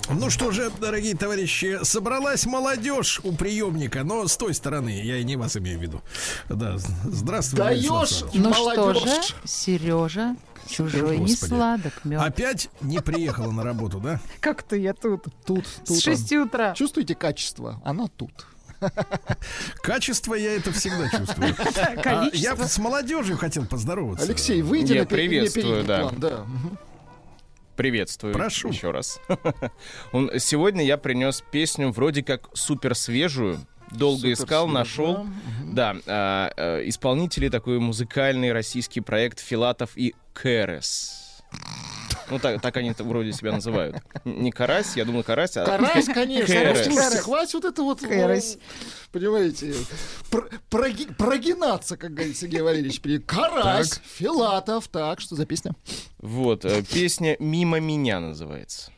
Ну 0.09 0.29
что 0.29 0.51
же, 0.51 0.71
дорогие 0.79 1.15
товарищи, 1.15 1.79
собралась 1.83 2.45
молодежь 2.45 3.21
у 3.23 3.31
приемника, 3.31 4.03
но 4.03 4.27
с 4.27 4.35
той 4.37 4.53
стороны, 4.53 5.01
я 5.01 5.17
и 5.17 5.23
не 5.23 5.37
вас 5.37 5.55
имею 5.57 5.79
в 5.79 5.81
виду. 5.81 6.01
Да, 6.49 6.77
здравствуйте. 7.05 7.63
Даешь, 7.63 8.23
Александрович. 8.23 8.43
Ну 8.43 8.53
что 8.53 8.93
же, 8.93 8.99
молодежь. 8.99 9.35
Сережа, 9.45 10.35
чужой 10.67 11.17
не 11.19 11.35
сладок 11.35 12.05
мед. 12.05 12.21
Опять 12.21 12.69
не 12.81 12.99
приехала 12.99 13.51
на 13.51 13.63
работу, 13.63 13.99
да? 13.99 14.19
Как-то 14.39 14.75
я 14.75 14.93
тут. 14.93 15.25
Тут, 15.45 15.65
тут. 15.85 15.97
С 15.97 16.01
6 16.01 16.31
утра. 16.33 16.73
Чувствуете 16.73 17.15
качество? 17.15 17.81
Она 17.83 18.07
тут. 18.07 18.31
Качество 19.81 20.33
я 20.33 20.55
это 20.55 20.71
всегда 20.71 21.09
чувствую. 21.09 21.55
А, 22.05 22.29
я 22.33 22.55
с 22.55 22.77
молодежью 22.77 23.37
хотел 23.37 23.65
поздороваться. 23.65 24.25
Алексей, 24.25 24.61
выйди 24.61 24.93
Я 24.93 25.01
на 25.01 25.07
приветствую, 25.07 25.83
да. 25.85 26.01
план. 26.01 26.15
Да. 26.17 26.37
мгм. 26.45 26.77
Приветствую 27.75 28.33
Прошу. 28.35 28.67
еще 28.69 28.91
раз. 28.91 29.19
Он- 30.11 30.29
Сегодня 30.37 30.83
я 30.85 30.97
принес 30.97 31.43
песню 31.51 31.91
вроде 31.91 32.21
как 32.23 32.49
супер 32.53 32.93
свежую. 32.93 33.59
Долго 33.93 34.17
Супер 34.21 34.33
искал, 34.33 34.65
свежая, 34.65 34.79
нашел. 34.79 35.17
мгм. 35.23 35.75
Да, 35.75 35.95
а, 36.07 36.51
а, 36.55 36.79
исполнители 36.89 37.49
такой 37.49 37.79
музыкальный 37.79 38.51
российский 38.53 39.01
проект 39.01 39.39
Филатов 39.39 39.91
и 39.95 40.15
Кэрес. 40.33 41.41
Ну, 42.29 42.39
так, 42.39 42.61
так 42.61 42.77
они 42.77 42.89
это 42.89 43.03
вроде 43.03 43.31
себя 43.33 43.51
называют. 43.51 43.97
Не 44.23 44.49
карась, 44.51 44.95
я 44.95 45.05
думаю, 45.05 45.23
карась, 45.23 45.57
а... 45.57 45.65
Карась, 45.65 46.05
конечно. 46.13 46.55
Ну, 46.55 46.75
слушайте, 46.75 47.17
хватит 47.19 47.53
вот 47.53 47.65
это 47.65 47.83
вот... 47.83 47.99
Кэрось. 47.99 48.57
понимаете, 49.11 49.75
пр- 50.31 50.49
проги- 50.71 51.13
прогинаться, 51.13 51.97
как 51.97 52.13
говорит 52.13 52.37
Сергей 52.37 52.61
Валерьевич. 52.61 53.01
Карась, 53.25 53.89
Так. 53.89 54.01
Филатов. 54.05 54.87
Так, 54.87 55.19
что 55.19 55.35
за 55.35 55.45
песня? 55.45 55.73
Вот, 56.17 56.63
э, 56.65 56.81
песня 56.83 57.35
«Мимо 57.39 57.79
меня» 57.79 58.19
называется. 58.21 58.92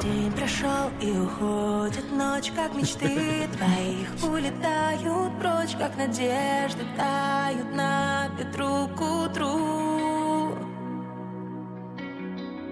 День 0.00 0.30
прошел 0.30 0.90
и 1.00 1.10
уходит 1.10 2.12
ночь, 2.12 2.52
как 2.54 2.72
мечты 2.72 3.48
твоих 3.56 4.08
улетают 4.22 5.32
прочь, 5.40 5.74
как 5.76 5.96
надежды 5.96 6.84
тают 6.96 7.74
на 7.74 8.28
ветру 8.38 8.88
к 8.96 9.00
утру. 9.00 10.54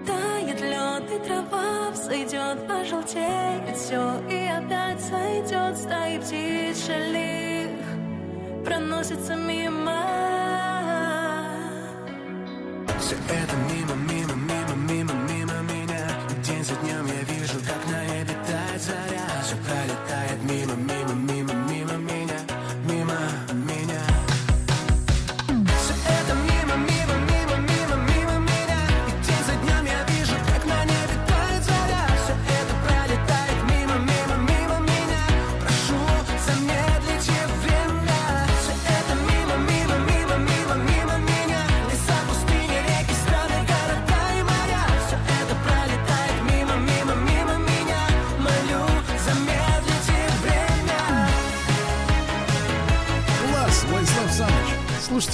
Тает 0.05 0.61
лед 0.61 1.11
и 1.11 1.27
трава, 1.27 1.91
взойдет, 1.91 2.65
пожелтеет 2.65 3.75
все 3.75 4.21
и 4.29 4.47
опять 4.47 5.01
сойдет 5.01 5.77
стаи 5.77 6.19
птиц 6.19 6.85
шалих, 6.85 8.63
проносится 8.63 9.35
мимо. 9.35 10.01
Все 13.01 13.15
это 13.15 13.55
мимо, 13.69 13.95
мимо, 14.09 14.26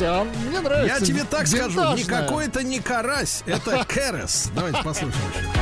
Слушайте, 0.04 0.08
а 0.08 0.50
мне 0.50 0.60
нравится. 0.60 1.00
Я 1.00 1.06
тебе 1.06 1.24
так 1.24 1.48
скажу, 1.48 1.96
никакой 1.96 2.48
это 2.48 2.64
не 2.64 2.80
карась, 2.80 3.44
это 3.46 3.86
керес. 3.86 4.50
Давайте 4.56 4.84
послушаем 4.84 5.53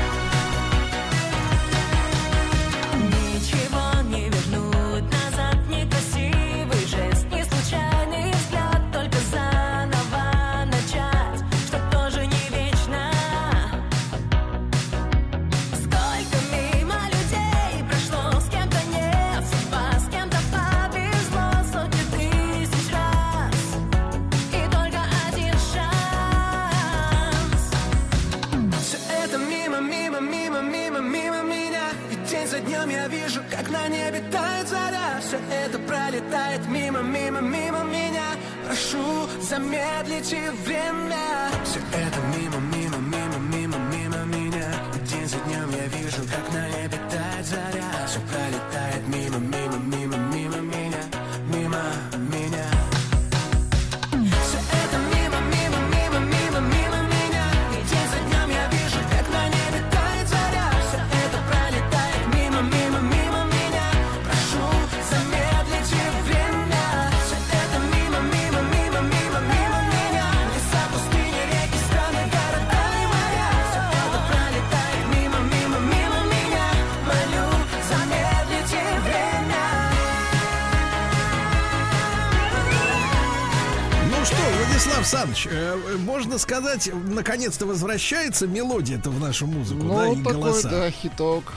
Владислав 84.83 85.05
Саныч, 85.05 85.47
э, 85.47 85.77
э, 85.91 85.97
можно 85.97 86.39
сказать, 86.39 86.89
наконец-то 86.91 87.67
возвращается 87.67 88.47
мелодия-то 88.47 89.11
в 89.11 89.19
нашу 89.19 89.45
музыку, 89.45 89.83
Ну, 89.83 89.93
да, 89.95 90.07
и 90.07 90.15
такой, 90.23 90.33
голоса. 90.33 90.69
да, 90.69 90.89
хиток. 90.89 91.53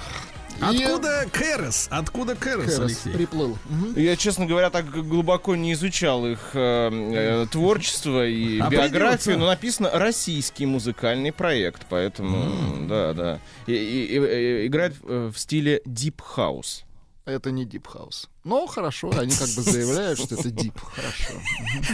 И 0.60 0.62
Откуда 0.84 1.26
Керес? 1.32 1.88
Откуда 1.90 2.36
Керес, 2.36 2.66
Кэрос 2.76 2.78
Алексей? 2.80 3.12
приплыл. 3.14 3.56
Мгм. 3.64 3.94
Я, 3.98 4.16
честно 4.16 4.44
говоря, 4.44 4.68
так 4.68 4.90
глубоко 4.90 5.56
не 5.56 5.72
изучал 5.72 6.26
их 6.26 6.50
э, 6.52 6.90
э, 6.92 7.46
творчество 7.50 8.26
и 8.26 8.60
А 8.60 8.68
биографию, 8.68 9.38
но 9.38 9.46
написано 9.46 9.90
российский 9.94 10.66
музыкальный 10.66 11.32
проект, 11.32 11.86
поэтому 11.88 12.86
да, 12.86 13.14
да. 13.14 13.40
И, 13.66 13.72
и- 13.72 14.04
и- 14.18 14.64
и 14.64 14.66
играет 14.66 14.96
э, 15.02 15.30
в 15.34 15.38
стиле 15.38 15.80
deep 15.86 16.16
house. 16.36 16.82
Это 17.24 17.50
не 17.50 17.64
Deep 17.64 17.84
House. 17.94 18.28
Но 18.44 18.66
хорошо, 18.66 19.08
они 19.18 19.30
как 19.34 19.48
бы 19.48 19.62
заявляют, 19.62 20.18
что 20.20 20.34
это 20.34 20.50
Deep. 20.50 20.78
Хорошо. 20.78 21.32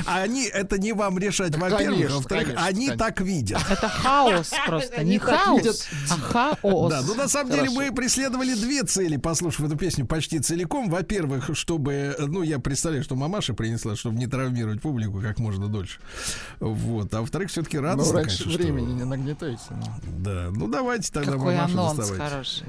А 0.05 0.23
они, 0.23 0.47
это 0.49 0.79
не 0.79 0.93
вам 0.93 1.17
решать, 1.17 1.57
во-первых, 1.57 2.11
во-вторых, 2.11 2.49
они 2.57 2.87
конечно. 2.89 2.97
так 2.99 3.21
видят. 3.21 3.61
Это 3.71 3.89
хаос 3.89 4.51
просто, 4.67 4.97
не 4.97 5.01
Они 5.11 5.19
так 5.21 5.29
хаос, 5.45 5.59
видят. 5.63 5.89
а 6.11 6.15
хаос. 6.17 6.91
Да, 6.91 7.03
ну 7.07 7.15
на 7.15 7.29
самом 7.29 7.53
деле 7.53 7.71
мы 7.71 7.93
преследовали 7.93 8.55
две 8.55 8.83
цели, 8.83 9.17
послушав 9.17 9.67
эту 9.67 9.77
песню 9.77 10.07
почти 10.07 10.41
целиком. 10.41 10.91
Во-первых, 10.91 11.51
чтобы, 11.55 12.17
ну, 12.19 12.43
я 12.43 12.59
представляю, 12.59 13.05
что 13.05 13.15
мамаша 13.15 13.55
принесла, 13.55 13.95
чтобы 13.95 14.17
не 14.19 14.27
травмировать 14.27 14.83
публику 14.83 15.21
как 15.21 15.39
можно 15.39 15.69
дольше. 15.69 16.01
Вот. 16.59 17.15
А 17.15 17.21
во-вторых, 17.21 17.51
все-таки 17.51 17.77
Но 17.79 17.85
радостно, 17.85 18.13
Ну, 18.15 18.19
раньше 18.19 18.39
конечно, 18.43 18.53
что- 18.53 18.63
времени 18.73 18.93
не 18.93 19.05
нагнетайте. 19.05 19.63
ну. 19.71 19.85
Да, 20.19 20.49
ну 20.51 20.67
давайте 20.67 21.13
тогда 21.13 21.33
Какой 21.33 21.55
мамашу 21.55 21.75
анонс 21.79 21.97
доставайте. 21.97 22.29
хороший. 22.29 22.67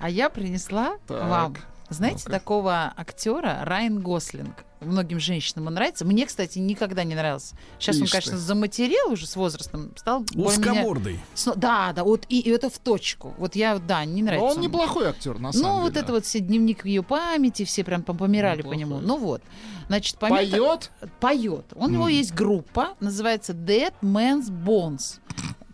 А 0.00 0.10
я 0.10 0.28
принесла 0.28 0.96
Так, 1.06 1.28
вам, 1.28 1.56
знаете, 1.88 2.28
такого 2.28 2.92
актера 3.06 3.60
Райан 3.64 4.00
Гослинг. 4.00 4.64
Многим 4.80 5.18
женщинам 5.18 5.68
он 5.68 5.74
нравится. 5.74 6.04
Мне, 6.04 6.26
кстати, 6.26 6.58
никогда 6.58 7.02
не 7.02 7.14
нравился. 7.14 7.56
Сейчас 7.78 7.96
он, 7.96 8.02
Ишь 8.04 8.10
ты. 8.10 8.18
конечно, 8.18 8.36
заматерел 8.38 9.12
уже 9.12 9.26
с 9.26 9.34
возрастом, 9.34 9.92
стал 9.96 10.24
Узкомордый. 10.34 11.18
Сно- 11.34 11.54
Да, 11.56 11.92
да, 11.94 12.04
вот 12.04 12.26
и, 12.28 12.40
и 12.40 12.50
это 12.50 12.68
в 12.68 12.78
точку. 12.78 13.34
Вот 13.38 13.56
я, 13.56 13.78
да, 13.78 14.04
не 14.04 14.20
Но 14.22 14.26
нравится. 14.26 14.56
он 14.58 14.60
неплохой 14.60 15.06
актер, 15.08 15.38
на 15.38 15.48
Ну, 15.48 15.52
самом 15.52 15.80
вот 15.82 15.92
деле. 15.94 16.04
это 16.04 16.12
вот 16.12 16.26
все 16.26 16.40
дневник 16.40 16.84
ее 16.84 17.02
памяти, 17.02 17.64
все 17.64 17.84
прям 17.84 18.02
пом- 18.02 18.18
помирали 18.18 18.60
по 18.62 18.74
нему. 18.74 18.98
Ну 19.00 19.16
вот. 19.16 19.42
Значит, 19.88 20.18
помимо- 20.18 20.36
Поет? 20.38 20.90
Поет. 21.20 21.64
У 21.74 21.88
него 21.88 22.08
есть 22.08 22.34
группа, 22.34 22.90
называется 23.00 23.54
Dead 23.54 23.94
Man's 24.02 24.50
Bones. 24.50 25.20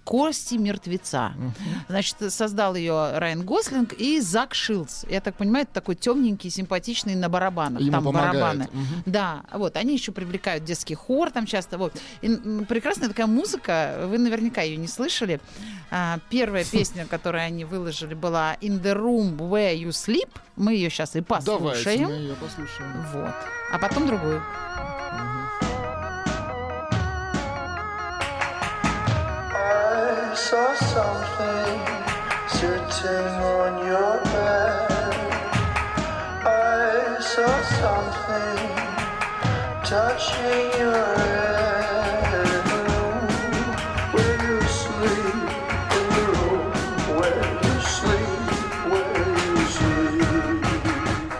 Кости 0.04 0.56
мертвеца. 0.56 1.32
Значит, 1.88 2.16
создал 2.28 2.74
ее 2.74 3.18
Райан 3.18 3.44
Гослинг 3.44 3.92
и 3.92 4.20
Зак 4.20 4.54
Шилдс. 4.54 5.04
Я 5.08 5.20
так 5.20 5.36
понимаю, 5.36 5.64
это 5.64 5.72
такой 5.74 5.94
темненький, 5.94 6.50
симпатичный 6.50 7.14
на 7.14 7.28
барабанах. 7.28 7.80
Ему 7.80 7.92
там 7.92 8.04
помогает. 8.04 8.34
барабаны. 8.34 8.68
Мгм. 8.72 9.02
Да, 9.06 9.42
вот, 9.52 9.76
они 9.76 9.94
еще 9.94 10.12
привлекают 10.12 10.64
детский 10.64 10.94
хор 10.94 11.30
там 11.30 11.46
часто. 11.46 11.78
Вот. 11.78 11.92
И, 12.20 12.28
прекрасная 12.68 13.08
такая 13.08 13.26
музыка, 13.26 14.04
вы 14.06 14.18
наверняка 14.18 14.62
ее 14.62 14.76
не 14.76 14.88
слышали. 14.88 15.40
А, 15.90 16.18
первая 16.30 16.64
песня, 16.64 17.06
которую 17.06 17.44
они 17.44 17.64
выложили, 17.64 18.14
была 18.14 18.56
In 18.60 18.82
the 18.82 18.94
Room 18.94 19.36
Where 19.36 19.76
You 19.78 19.90
Sleep. 19.90 20.28
Мы 20.56 20.74
ее 20.74 20.90
сейчас 20.90 21.16
и 21.16 21.20
Давайте 21.20 21.50
послушаем. 21.50 22.08
мы 22.08 22.14
ее 22.14 22.34
послушаем. 22.34 23.06
Вот. 23.14 23.34
А 23.72 23.78
потом 23.78 24.06
другую. 24.06 24.42
I 25.14 25.41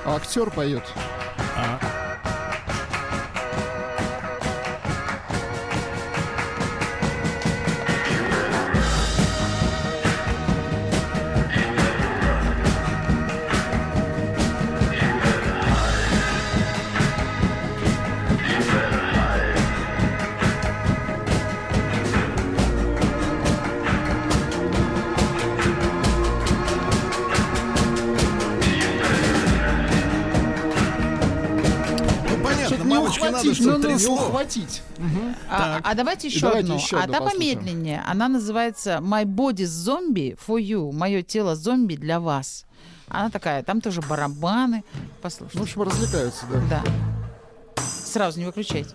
А 0.05 0.17
актер 0.17 0.51
поет. 0.51 0.85
Кажется, 33.01 33.63
Ну, 33.63 33.79
ну, 33.79 33.83
трясло. 33.83 34.15
ухватить. 34.15 34.83
А, 35.49 35.59
Так. 35.77 35.83
а 35.85 35.95
давайте 35.95 36.29
еще 36.29 36.41
давайте 36.41 36.61
одну. 36.67 36.75
еще 36.77 36.97
а 36.99 37.03
одну 37.03 37.13
та 37.15 37.21
послушаем. 37.21 37.57
помедленнее. 37.59 38.03
Она 38.07 38.29
называется 38.29 38.99
My 39.03 39.25
Body 39.25 39.65
Zombie 39.65 40.39
for 40.47 40.61
You. 40.61 40.93
Мое 40.93 41.23
тело 41.23 41.55
зомби 41.57 41.95
для 41.97 42.21
вас. 42.21 42.65
Она 43.09 43.31
такая, 43.31 43.63
там 43.63 43.81
тоже 43.81 44.01
барабаны. 44.01 44.85
Послушайте. 45.21 45.59
В 45.59 45.63
общем, 45.63 45.83
развлекаются, 45.83 46.47
да. 46.51 46.83
Да. 47.77 47.83
Сразу 48.05 48.39
не 48.39 48.47
выключайте. 48.47 48.95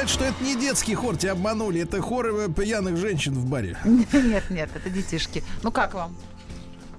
Сказать, 0.00 0.10
что 0.10 0.24
это 0.24 0.42
не 0.42 0.56
детский 0.56 0.94
хор, 0.94 1.16
тебя 1.16 1.32
обманули. 1.32 1.82
Это 1.82 2.00
хор 2.00 2.26
э, 2.26 2.48
пьяных 2.48 2.96
женщин 2.96 3.34
в 3.34 3.46
баре. 3.46 3.76
Нет, 3.84 4.48
нет, 4.50 4.70
это 4.74 4.88
детишки. 4.88 5.42
Ну 5.62 5.70
как 5.70 5.94
вам? 5.94 6.14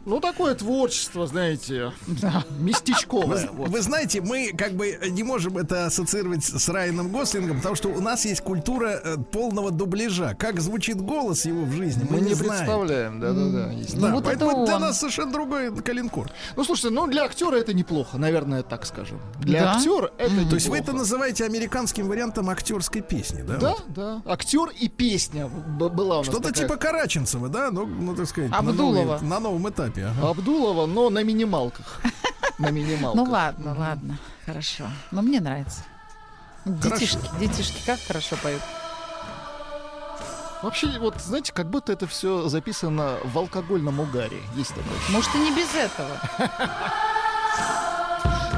Ну, 0.06 0.20
такое 0.20 0.56
творчество, 0.56 1.28
знаете, 1.28 1.92
Вы, 2.08 2.16
местечковое. 2.60 3.50
вот. 3.54 3.70
вы 3.70 3.82
знаете, 3.82 4.20
мы 4.22 4.52
как 4.58 4.74
бы 4.74 4.98
не 5.10 5.22
можем 5.22 5.58
это 5.60 5.86
ассоциировать 5.86 6.44
с 6.44 6.70
Райаном 6.70 7.10
Гослингом, 7.12 7.58
потому 7.58 7.76
что 7.76 7.90
у 7.90 8.02
нас 8.02 8.26
есть 8.26 8.42
культура 8.42 9.00
э, 9.04 9.18
полного 9.32 9.70
дубляжа. 9.70 10.34
Как 10.34 10.60
звучит 10.60 11.00
голос 11.00 11.46
его 11.46 11.66
в 11.66 11.72
жизни, 11.74 12.06
мы, 12.10 12.18
Мы 12.18 12.22
не 12.30 12.34
знаем. 12.34 12.52
представляем, 12.62 13.20
да-да-да. 13.20 13.72
есть 13.74 14.00
Да, 14.00 14.08
Ну, 14.08 14.16
вот 14.16 14.24
поэтому 14.24 14.52
это 14.52 14.66
для 14.66 14.80
нас 14.80 14.98
совершенно 15.00 15.32
другой 15.32 15.76
калинкор. 15.84 16.32
Ну, 16.56 16.64
слушайте, 16.64 16.90
ну 16.90 17.06
для 17.08 17.26
актера 17.26 17.56
это 17.58 17.74
неплохо, 17.74 18.18
наверное, 18.18 18.64
так 18.64 18.88
скажем. 18.88 19.20
Для 19.40 19.62
Да? 19.62 19.76
актера 19.76 20.12
это 20.18 20.50
То 20.50 20.56
есть 20.56 20.68
вы 20.68 20.78
это 20.80 20.94
называете 20.94 21.46
американским 21.46 22.08
вариантом 22.08 22.50
актерской 22.50 23.02
песни, 23.02 23.44
да? 23.44 23.58
Да, 23.58 23.76
да. 23.90 24.22
Актер 24.26 24.70
и 24.80 24.88
песня 24.88 25.48
была 25.48 26.16
у 26.16 26.18
нас 26.20 26.26
Что-то 26.28 26.50
такая. 26.50 26.68
типа 26.68 26.78
Караченцева, 26.78 27.50
да? 27.50 27.70
Ну, 27.70 27.86
ну 27.86 28.16
так 28.16 28.28
сказать, 28.28 28.50
на, 28.50 28.58
Абдулова. 28.58 29.04
новой- 29.20 29.22
на 29.28 29.40
новом 29.40 29.70
этапе. 29.70 29.91
Ага. 30.00 30.30
Абдулова, 30.30 30.86
но 30.86 31.10
на 31.10 31.24
минималках. 31.24 32.02
На 32.58 32.70
минималках. 32.70 33.16
Ну 33.16 33.32
ладно, 33.32 33.76
ладно, 33.78 34.18
хорошо. 34.46 34.88
Но 35.12 35.22
мне 35.22 35.40
нравится. 35.40 35.84
Детишки, 36.66 37.30
детишки, 37.40 37.86
как 37.86 38.00
хорошо 38.00 38.38
поют. 38.42 38.62
Вообще, 40.62 41.00
вот, 41.00 41.20
знаете, 41.20 41.52
как 41.54 41.70
будто 41.72 41.92
это 41.92 42.06
все 42.06 42.48
записано 42.48 43.18
в 43.24 43.36
алкогольном 43.38 44.00
угаре. 44.00 44.38
Есть 44.56 44.70
такое. 44.70 44.94
Может, 45.10 45.34
и 45.34 45.40
не 45.40 45.52
без 45.56 45.74
этого. 45.74 46.22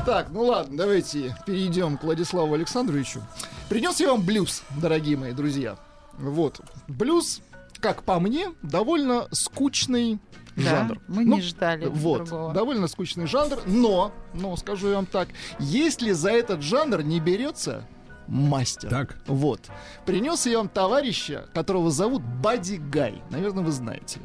Так, 0.06 0.28
ну 0.32 0.44
ладно, 0.44 0.76
давайте 0.78 1.34
перейдем 1.46 1.98
к 1.98 2.04
Владиславу 2.04 2.54
Александровичу. 2.54 3.22
Принес 3.70 4.02
я 4.02 4.12
вам 4.12 4.22
блюз, 4.22 4.64
дорогие 4.72 5.16
мои 5.16 5.32
друзья. 5.32 5.78
Вот. 6.18 6.60
Блюз, 6.90 7.40
как 7.84 8.04
по 8.04 8.20
мне, 8.20 8.54
довольно 8.64 9.28
скучный 9.32 10.20
Да, 10.56 10.64
жанр. 10.88 11.02
мы 11.10 11.26
Ну, 11.26 11.36
не 11.36 11.42
ждали 11.42 11.86
Вот, 11.88 12.24
другого. 12.26 12.54
довольно 12.54 12.88
скучный 12.88 13.28
жанр, 13.28 13.60
но, 13.66 14.14
но, 14.34 14.56
скажу 14.56 14.88
я 14.90 14.96
вам 14.96 15.06
так, 15.06 15.28
если 15.60 16.14
за 16.14 16.32
этот 16.32 16.62
жанр 16.62 17.02
не 17.04 17.20
берется 17.20 17.86
мастер. 18.28 18.90
Так. 18.90 19.18
Вот. 19.28 19.60
Принес 20.06 20.46
я 20.46 20.60
вам 20.60 20.70
товарища, 20.70 21.50
которого 21.54 21.92
зовут 21.92 22.22
Бадди 22.24 22.76
Гай. 22.78 23.22
Наверное, 23.30 23.64
вы 23.66 23.72
знаете. 23.74 24.22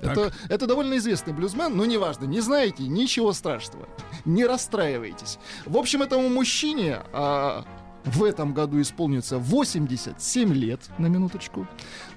Так. 0.00 0.12
Это, 0.16 0.32
это 0.48 0.66
довольно 0.66 0.96
известный 0.96 1.34
блюзмен, 1.34 1.76
но 1.76 1.84
неважно, 1.84 2.24
не 2.24 2.40
знаете, 2.40 2.84
ничего 2.84 3.34
страшного. 3.34 3.86
Не 4.24 4.46
расстраивайтесь. 4.46 5.38
В 5.66 5.76
общем, 5.76 6.00
этому 6.00 6.30
мужчине 6.30 7.00
а, 7.12 7.66
в 8.04 8.24
этом 8.24 8.54
году 8.54 8.80
исполнится 8.80 9.38
87 9.38 10.52
лет, 10.54 10.80
на 10.98 11.06
минуточку. 11.06 11.66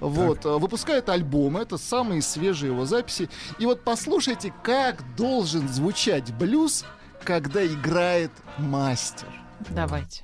Вот, 0.00 0.44
а, 0.46 0.58
выпускает 0.58 1.08
альбом, 1.08 1.56
это 1.56 1.78
самые 1.78 2.22
свежие 2.22 2.72
его 2.72 2.84
записи. 2.84 3.28
И 3.58 3.66
вот 3.66 3.82
послушайте, 3.84 4.52
как 4.62 5.02
должен 5.16 5.68
звучать 5.68 6.32
блюз, 6.34 6.84
когда 7.22 7.64
играет 7.64 8.30
мастер. 8.58 9.28
Давайте. 9.70 10.22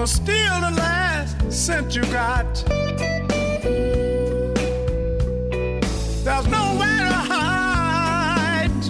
Gonna 0.00 0.08
steal 0.08 0.60
the 0.62 0.70
last 0.78 1.52
cent 1.52 1.94
you 1.94 2.02
got. 2.04 2.64
There's 6.24 6.46
nowhere 6.46 7.04
to 7.08 7.20
hide, 7.34 8.82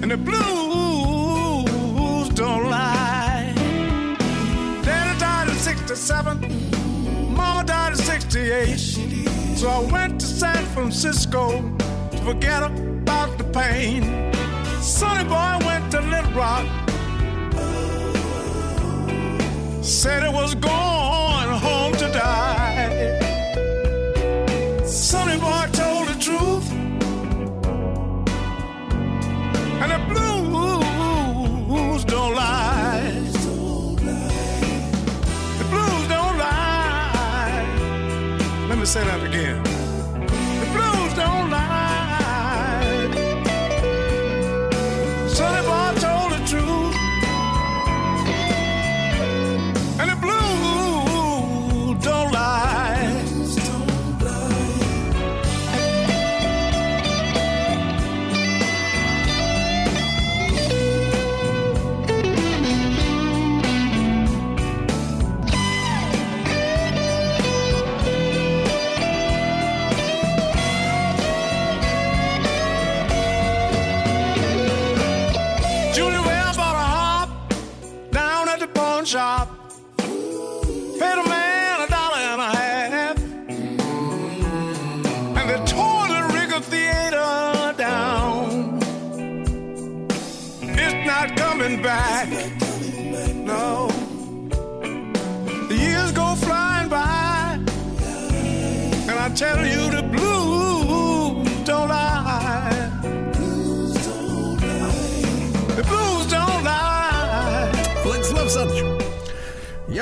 and 0.00 0.10
the 0.10 0.16
blues 0.16 1.58
don't 2.30 2.70
lie. 2.70 3.52
Daddy 4.82 5.18
died 5.18 5.48
at 5.50 5.56
67, 5.56 6.40
Mama 7.30 7.62
died 7.64 7.92
at 7.92 7.98
68. 7.98 8.78
So 9.58 9.68
I 9.68 9.80
went 9.92 10.18
to 10.20 10.26
San 10.26 10.64
Francisco 10.72 11.60
to 12.10 12.16
forget 12.24 12.62
about 12.62 13.36
the 13.36 13.44
pain. 13.44 14.32
Sonny 14.80 15.24
boy 15.24 15.58
went 15.66 15.90
to 15.92 16.00
Little 16.00 16.32
Rock, 16.32 16.64
said 19.84 20.22
it 20.22 20.32
was 20.32 20.54
going 20.54 21.13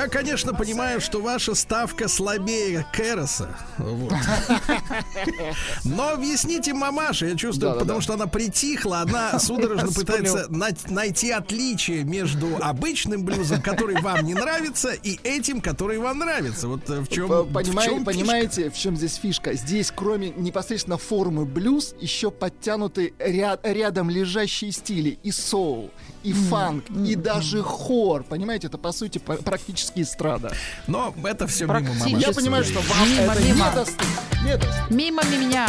я, 0.03 0.09
конечно, 0.09 0.53
понимаю, 0.53 0.99
что 1.01 1.21
ваша 1.21 1.55
ставка 1.55 2.07
слабее 2.07 2.85
Кэроса. 2.93 3.55
Вот. 3.77 4.13
Но 5.85 6.09
объясните 6.09 6.73
мамаше, 6.73 7.27
я 7.29 7.35
чувствую, 7.35 7.69
Да-да-да. 7.71 7.79
потому 7.81 8.01
что 8.01 8.13
она 8.13 8.27
притихла, 8.27 8.99
она 8.99 9.39
судорожно 9.39 9.91
пытается 9.95 10.47
на- 10.49 10.69
найти 10.89 11.31
отличие 11.31 12.03
между 12.03 12.57
обычным 12.61 13.23
блюзом, 13.23 13.61
который 13.61 14.01
вам 14.01 14.25
не 14.25 14.33
нравится, 14.33 14.91
и 14.93 15.19
этим, 15.23 15.61
который 15.61 15.97
вам 15.97 16.19
нравится. 16.19 16.67
Вот 16.67 16.89
э, 16.89 16.99
в 16.99 17.07
чем, 17.09 17.27
П- 17.29 17.61
в 17.63 17.83
чем 17.83 18.05
понимаете, 18.05 18.69
в 18.69 18.77
чем 18.77 18.95
здесь 18.97 19.15
фишка? 19.15 19.53
Здесь, 19.53 19.91
кроме 19.95 20.29
непосредственно 20.31 20.97
формы 20.97 21.45
блюз, 21.45 21.95
еще 21.99 22.31
подтянуты 22.31 23.13
ряд- 23.19 23.61
рядом 23.65 24.09
лежащие 24.09 24.71
стили 24.71 25.17
и 25.23 25.31
соул, 25.31 25.91
и 26.23 26.33
фанк, 26.33 26.85
и 26.89 27.15
даже 27.15 27.61
хор. 27.61 28.23
Понимаете, 28.23 28.67
это 28.67 28.77
по 28.77 28.91
сути 28.91 29.17
практически 29.17 30.01
эстрада. 30.01 30.53
Но 30.87 31.13
это 31.23 31.47
все 31.47 31.65
мимо 31.65 31.81
мамаши. 31.81 32.15
Я 32.17 32.31
понимаю, 32.31 32.63
что 32.63 32.79
вам 32.79 33.09
Мимо, 33.09 33.33
это 33.33 33.41
мимо. 33.43 33.55
не 33.69 33.75
даст. 33.75 34.01
Не 34.43 34.57
даст. 34.57 34.89
Мимо 34.89 35.23
меня. 35.25 35.67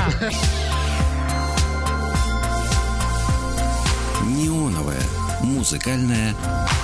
Неоновая 4.27 5.03
музыкальная 5.43 6.35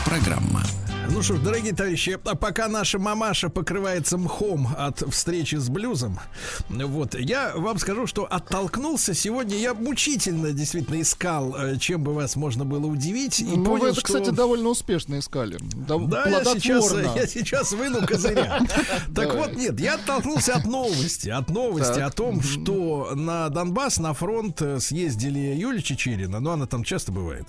программа. 0.04 0.62
Ну 1.12 1.22
что 1.22 1.34
ж, 1.36 1.40
дорогие 1.40 1.72
товарищи, 1.74 2.18
а 2.24 2.34
пока 2.36 2.68
наша 2.68 2.98
мамаша 2.98 3.48
покрывается 3.48 4.16
мхом 4.16 4.68
от 4.78 5.02
встречи 5.12 5.56
с 5.56 5.68
блюзом, 5.68 6.20
вот, 6.68 7.14
я 7.18 7.52
вам 7.56 7.78
скажу, 7.78 8.06
что 8.06 8.24
оттолкнулся 8.24 9.12
сегодня, 9.12 9.56
я 9.56 9.74
мучительно 9.74 10.52
действительно 10.52 11.00
искал, 11.00 11.54
э, 11.56 11.78
чем 11.78 12.04
бы 12.04 12.14
вас 12.14 12.36
можно 12.36 12.64
было 12.64 12.86
удивить, 12.86 13.40
и 13.40 13.44
Ну, 13.44 13.64
понял, 13.64 13.80
вы 13.80 13.86
это, 13.88 14.00
что... 14.00 14.04
кстати, 14.06 14.30
довольно 14.30 14.68
успешно 14.68 15.18
искали. 15.18 15.58
Дов- 15.74 16.06
Да, 16.06 16.26
я 16.28 16.44
сейчас, 16.44 16.88
плодотворно. 16.88 17.18
я 17.18 17.26
сейчас 17.26 17.72
выну 17.72 18.06
козыря. 18.06 18.60
Так 19.14 19.34
вот, 19.34 19.56
нет, 19.56 19.80
я 19.80 19.94
оттолкнулся 19.96 20.54
от 20.54 20.64
новости, 20.64 21.28
от 21.28 21.50
новости 21.50 21.98
о 21.98 22.10
том, 22.10 22.40
что 22.40 23.10
на 23.16 23.48
Донбасс, 23.48 23.98
на 23.98 24.14
фронт 24.14 24.62
э, 24.62 24.78
съездили 24.78 25.54
Юлия 25.56 25.82
Чечерина, 25.82 26.38
но 26.40 26.52
она 26.52 26.66
там 26.66 26.84
часто 26.84 27.10
бывает, 27.10 27.46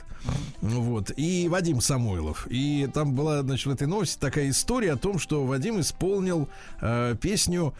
вот, 0.61 1.11
и 1.15 1.47
Вадим 1.47 1.79
Самойлов. 1.79 2.47
И 2.49 2.89
там 2.93 3.13
была, 3.13 3.43
значит, 3.51 3.67
в 3.67 3.71
этой 3.71 3.87
новости 3.87 4.17
такая 4.19 4.49
история 4.49 4.93
о 4.93 4.97
том, 4.97 5.19
что 5.19 5.45
Вадим 5.45 5.79
исполнил 5.79 6.47
э, 6.79 7.15
песню 7.21 7.73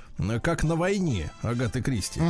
«Как 0.44 0.64
на 0.64 0.76
войне» 0.76 1.32
Агаты 1.42 1.82
Кристи. 1.82 2.22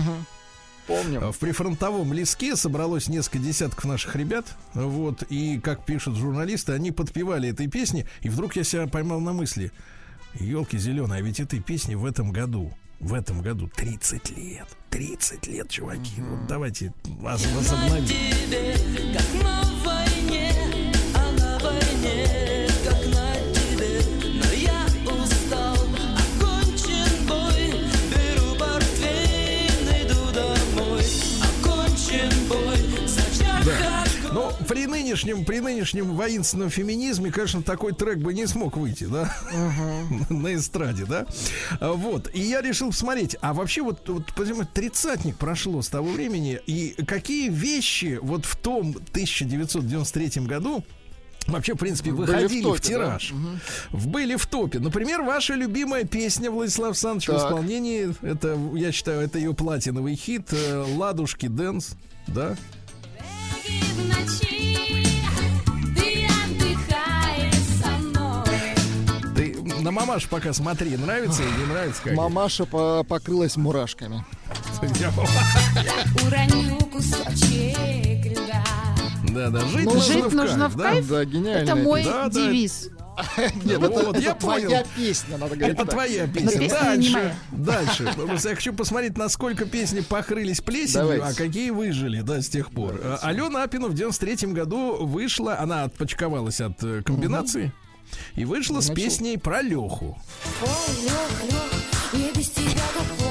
Помню. 0.88 1.32
В 1.32 1.38
прифронтовом 1.38 2.12
леске 2.12 2.56
собралось 2.56 3.08
несколько 3.08 3.40
десятков 3.40 3.86
наших 3.86 4.16
ребят, 4.16 4.46
вот, 4.74 5.24
и, 5.30 5.60
как 5.60 5.86
пишут 5.86 6.18
журналисты, 6.18 6.74
они 6.74 6.92
подпевали 6.92 7.50
этой 7.50 7.68
песни, 7.68 8.08
и 8.22 8.30
вдруг 8.30 8.56
я 8.56 8.64
себя 8.64 8.88
поймал 8.88 9.20
на 9.20 9.32
мысли, 9.32 9.72
елки 10.40 10.78
зеленые, 10.78 11.20
а 11.20 11.22
ведь 11.22 11.40
этой 11.40 11.62
песни 11.62 11.96
в 11.96 12.06
этом 12.06 12.32
году, 12.32 12.74
в 13.00 13.14
этом 13.14 13.42
году 13.42 13.70
30 13.76 14.38
лет, 14.38 14.68
30 14.90 15.48
лет, 15.48 15.70
чуваки, 15.70 16.20
вот 16.22 16.48
давайте 16.48 16.94
вас 17.06 17.46
возобновим. 17.56 18.06
Да. 34.60 34.66
При 34.66 34.86
нынешнем, 34.86 35.44
при 35.46 35.60
нынешнем 35.60 36.16
воинственном 36.16 36.70
феминизме, 36.70 37.32
конечно, 37.32 37.62
такой 37.62 37.94
трек 37.94 38.20
бы 38.20 38.34
не 38.34 38.46
смог 38.48 38.78
выйти, 38.78 39.06
да? 39.06 39.36
На 40.30 40.56
эстраде, 40.56 41.06
да? 41.06 41.26
А, 41.80 41.94
Вот. 41.94 42.30
И 42.34 42.42
я 42.42 42.62
решил 42.62 42.90
посмотреть, 42.90 43.36
а 43.42 43.54
вообще 43.54 43.82
вот, 43.82 44.08
вот 44.08 44.34
понимаете, 44.34 44.70
тридцатник 44.74 45.36
прошло 45.38 45.82
с 45.82 45.90
того 45.90 46.10
времени, 46.12 46.60
и 46.68 46.96
какие 47.06 47.50
вещи 47.50 48.20
вот 48.22 48.46
в 48.46 48.56
том 48.56 48.90
1993 48.92 50.44
году 50.46 50.84
Вообще, 51.48 51.74
в 51.74 51.78
принципе, 51.78 52.12
в 52.12 52.18
выходили 52.18 52.60
в, 52.62 52.64
топе, 52.64 52.78
да? 52.82 52.88
тираж. 52.88 53.34
В- 53.90 54.08
Были 54.08 54.36
в 54.36 54.46
топе. 54.46 54.78
Например, 54.78 55.24
ваша 55.24 55.56
любимая 55.56 56.04
песня, 56.04 56.52
Владислав 56.52 56.90
Александрович, 56.90 57.30
в 57.30 57.32
Так. 57.32 57.46
исполнении, 57.48 58.14
это, 58.24 58.60
я 58.76 58.92
считаю, 58.92 59.22
это 59.22 59.40
ее 59.40 59.56
платиновый 59.56 60.16
хит 60.16 60.50
э, 60.54 60.86
«Ладушки 60.96 61.48
Дэнс», 61.48 61.96
да? 62.28 62.56
На 69.82 69.92
мамаш 69.92 70.28
пока 70.28 70.54
смотри, 70.54 70.96
нравится 70.96 71.42
или 71.44 71.50
не 71.60 71.66
нравится? 71.66 72.02
Как? 72.04 72.14
Мамаша 72.14 72.66
по- 72.66 73.04
покрылась 73.04 73.58
мурашками. 73.58 74.24
Уроню 76.26 76.78
кусочек 76.86 78.26
льда. 78.26 78.64
Да, 79.30 79.50
да, 79.50 79.60
жить, 79.62 79.86
Ну, 79.86 79.94
нужно, 79.96 80.14
Жить 80.14 80.26
в 80.26 80.36
нужно 80.36 80.60
кайф, 80.70 80.74
в 80.74 80.78
да? 80.78 80.84
кайф. 80.90 81.08
Да, 81.08 81.26
гениально. 81.26 81.70
Это 81.70 81.76
мой 81.76 82.04
Да, 82.04 82.30
да. 82.30 82.52
Нет, 83.64 83.80
Ну 83.80 83.88
это, 83.88 84.20
я 84.20 84.34
твоя 84.36 84.68
понял. 84.68 84.86
песня, 84.96 85.38
надо 85.38 85.56
говорить. 85.56 85.78
Это 85.78 85.86
твоя 85.88 86.28
песня. 86.28 86.60
не 86.60 86.68
Дальше, 86.68 87.36
дальше. 87.52 88.14
Просто 88.16 88.50
Я 88.50 88.56
хочу 88.56 88.74
посмотреть, 88.74 89.18
насколько 89.18 89.66
песни 89.66 90.02
покрылись 90.02 90.62
плесенью, 90.62 91.24
а 91.26 91.34
какие 91.34 91.70
выжили, 91.70 92.22
да, 92.22 92.42
с 92.42 92.48
тех 92.50 92.72
пор. 92.72 93.00
А, 93.04 93.20
Алена 93.22 93.64
Апина 93.64 93.88
в 93.88 93.94
93 93.94 94.52
году 94.54 95.06
вышла, 95.06 95.58
она 95.60 95.84
отпочковалась 95.84 96.62
от 96.62 96.84
э, 96.84 97.02
комбинации. 97.04 97.72
И 98.36 98.44
вышла 98.46 98.82
с 98.82 98.90
песней 98.90 99.38
про 99.38 99.62
Леху. 99.62 100.18
Ой, 100.62 100.68
Лёх, 101.04 101.52
Лёх, 101.52 102.14
мне 102.14 102.32
без 102.34 102.50
тебя 102.50 103.31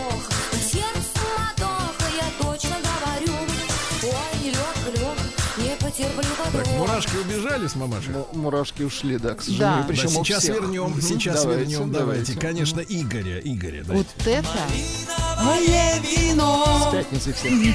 мурашки 6.80 7.16
убежали 7.16 7.66
с 7.68 7.74
мамашей? 7.76 8.12
Му- 8.12 8.26
Мурашки 8.32 8.82
ушли, 8.82 9.18
да, 9.18 9.34
к 9.34 9.42
сожалению. 9.42 9.82
Да. 9.82 9.88
Причем 9.88 10.08
Да, 10.08 10.14
сейчас 10.24 10.42
всех. 10.42 10.54
вернем, 10.56 10.90
Мгм. 10.90 11.02
сейчас 11.02 11.42
Давайте, 11.42 11.64
вернем, 11.70 11.92
давайте. 11.92 12.32
давайте. 12.34 12.40
Конечно, 12.40 12.80
Игоря, 12.80 13.40
Игоря. 13.40 13.84
Вот 13.86 14.06
давайте. 14.18 14.48
это. 14.48 15.42
Мое 15.44 15.98
вино, 16.00 16.88
С 16.88 16.92
пятницы 16.92 17.32
всех. 17.32 17.52
Где 17.52 17.72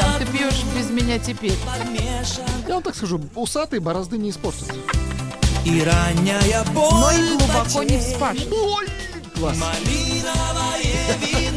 там 0.00 0.18
ты 0.18 0.26
пьешь 0.26 0.62
без 0.76 0.90
меня 0.90 1.18
теперь? 1.18 1.56
помешан. 1.64 2.44
Я 2.68 2.74
вам 2.74 2.82
так 2.82 2.94
скажу, 2.94 3.20
усатые 3.34 3.80
борозды 3.80 4.18
не 4.18 4.30
испортят. 4.30 4.70
И 5.64 5.82
ранняя 5.82 6.64
боль 6.74 6.90
Но 6.92 7.10
и 7.12 7.36
глубоко 7.36 7.82
не 7.84 7.96
ночей. 7.96 8.12
вспашет. 8.14 8.48
Класс. 9.36 9.56
Малиновое 9.58 11.16
вино. 11.20 11.51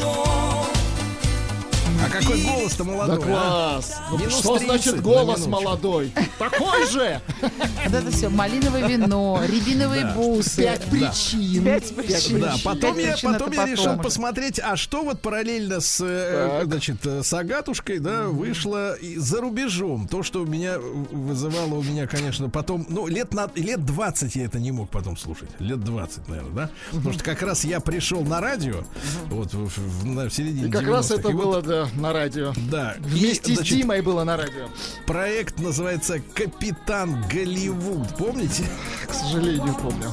А 2.17 2.21
какой 2.21 2.41
голос-то 2.43 2.83
Да 2.83 2.91
молодой, 2.91 3.17
а? 3.17 3.21
класс. 3.27 3.95
Ну, 4.11 4.17
Минус 4.17 4.39
что 4.39 4.57
30 4.57 4.67
значит 4.67 4.95
на 4.97 5.01
голос 5.01 5.45
молодой? 5.47 6.11
Такой 6.39 6.87
же! 6.89 7.21
Вот 7.41 7.93
это 7.93 8.11
все. 8.11 8.29
Малиновое 8.29 8.87
вино, 8.87 9.41
рябиновые 9.47 10.03
Да. 10.03 10.13
бусы. 10.13 10.61
Пять 10.63 10.83
причин. 10.85 11.63
Пять 11.63 11.95
причин. 11.95 12.39
Да, 12.41 12.55
потом 12.63 12.97
я, 12.97 13.15
потом 13.21 13.51
я 13.51 13.65
решил 13.65 13.97
посмотреть, 13.97 14.59
а 14.59 14.75
что 14.75 15.03
вот 15.03 15.21
параллельно 15.21 15.79
с, 15.81 15.99
э, 16.03 16.61
значит, 16.65 17.05
с 17.05 17.33
Агатушкой, 17.33 17.99
да, 17.99 18.23
вышло 18.23 18.93
и 18.95 19.17
за 19.17 19.41
рубежом. 19.41 20.07
То, 20.07 20.23
что 20.23 20.43
меня 20.45 20.77
вызывало 20.79 21.75
у 21.75 21.83
меня, 21.83 22.07
конечно, 22.07 22.49
потом, 22.49 22.85
ну, 22.89 23.07
лет, 23.07 23.33
на, 23.33 23.49
лет 23.55 23.85
20 23.85 24.35
я 24.35 24.45
это 24.45 24.59
не 24.59 24.71
мог 24.71 24.89
потом 24.89 25.17
слушать. 25.17 25.49
Лет 25.59 25.83
20, 25.83 26.27
наверное, 26.27 26.51
да? 26.53 26.69
Потому 26.91 27.13
что 27.13 27.23
как 27.23 27.41
раз 27.41 27.63
я 27.65 27.79
пришел 27.79 28.21
на 28.21 28.39
радио, 28.41 28.83
вот 29.29 29.53
в, 29.53 29.65
в- 29.67 30.05
в 30.05 30.29
середине 30.31 30.67
И 30.67 30.71
как 30.71 30.87
раз 30.87 31.11
90-х, 31.11 31.19
это 31.19 31.29
и 31.29 31.33
вот, 31.33 31.43
было, 31.45 31.61
да, 31.61 31.89
на 32.05 32.13
радио. 32.13 32.53
да. 32.69 32.93
И, 32.99 33.01
Вместе 33.01 33.53
с 33.53 33.55
значит, 33.55 33.77
Димой 33.79 34.01
было 34.01 34.23
на 34.23 34.37
радио. 34.37 34.69
Проект 35.07 35.59
называется 35.59 36.19
«Капитан 36.35 37.25
Голливуд». 37.31 38.15
Помните? 38.17 38.63
К 39.07 39.13
сожалению, 39.13 39.75
помню. 39.81 40.11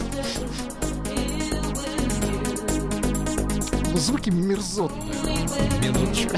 Ну, 3.91 3.99
Звуки 3.99 4.31
мерзотные. 4.31 5.13
Минуточку. 5.83 6.37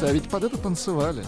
Да, 0.00 0.10
ведь 0.12 0.30
под 0.30 0.44
это 0.44 0.56
танцевали. 0.56 1.22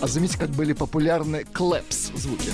А 0.00 0.06
заметьте, 0.06 0.38
как 0.38 0.50
были 0.50 0.72
популярны 0.72 1.44
клэпс 1.52 2.12
звуки. 2.14 2.50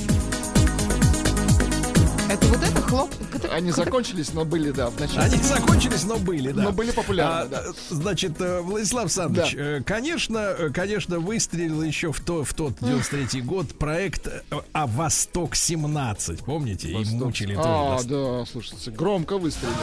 Это 2.30 2.46
вот 2.46 2.62
это 2.62 2.80
хлоп... 2.80 3.10
Они 3.52 3.70
закончились, 3.70 4.32
но 4.32 4.44
были, 4.46 4.70
да, 4.70 4.88
в 4.88 4.98
начале. 4.98 5.20
Они 5.34 5.36
закончились, 5.42 6.04
но 6.04 6.16
были, 6.16 6.50
да. 6.52 6.62
Но 6.62 6.72
были 6.72 6.90
популярны, 6.90 7.44
А, 7.44 7.46
да. 7.46 7.62
Значит, 7.90 8.40
э, 8.40 8.60
Владислав 8.60 9.04
Александрович, 9.04 9.52
Да. 9.54 9.60
э, 9.60 9.82
конечно, 9.82 10.38
э, 10.38 10.70
конечно, 10.70 11.18
выстрелил 11.20 11.82
еще 11.82 12.12
в, 12.12 12.20
то, 12.20 12.42
в 12.44 12.54
тот 12.54 12.74
93 12.80 13.42
год 13.42 13.78
проект 13.78 14.26
«А 14.72 14.86
Восток-17». 14.86 16.44
Помните? 16.44 16.88
И 16.88 17.04
мучили 17.14 17.54
А, 17.58 17.96
тоже. 17.98 18.08
да, 18.08 18.46
слушайте, 18.50 18.90
громко 18.90 19.36
выстрелили. 19.36 19.74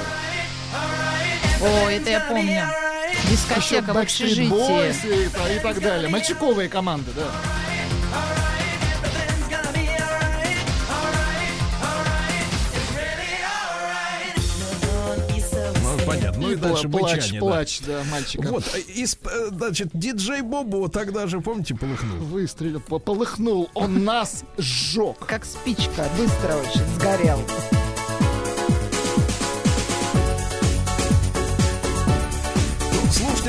О, 1.61 1.89
это 1.89 2.09
я 2.09 2.19
помню. 2.21 2.63
Дискотека 3.29 3.93
в 3.93 3.97
общежитии. 3.97 4.49
Boys 4.51 5.25
и, 5.25 5.29
та- 5.29 5.49
и 5.53 5.59
так 5.59 5.79
далее. 5.81 6.09
Мальчиковые 6.09 6.69
команды, 6.69 7.11
да. 7.15 7.27
Ну, 15.83 15.97
понятно. 16.05 16.41
Ну 16.41 16.49
и, 16.49 16.53
И 16.53 16.55
дальше 16.55 16.87
пла- 16.87 16.99
плач, 16.99 17.15
мычание, 17.17 17.41
да. 17.41 17.47
плач, 17.47 17.79
да, 17.81 18.03
мальчика. 18.11 18.47
Вот, 18.47 18.63
э, 18.73 18.79
из, 18.79 19.17
э, 19.25 19.49
значит, 19.51 19.89
диджей 19.93 20.41
Бобо 20.41 20.89
тогда 20.89 21.27
же, 21.27 21.41
помните, 21.41 21.75
полыхнул? 21.75 22.17
Выстрелил, 22.19 22.79
по- 22.81 22.99
полыхнул. 22.99 23.69
Он 23.73 24.03
нас 24.03 24.43
сжег. 24.57 25.17
Как 25.25 25.45
спичка, 25.45 26.07
быстро 26.17 26.55
очень 26.55 26.85
сгорел. 26.95 27.39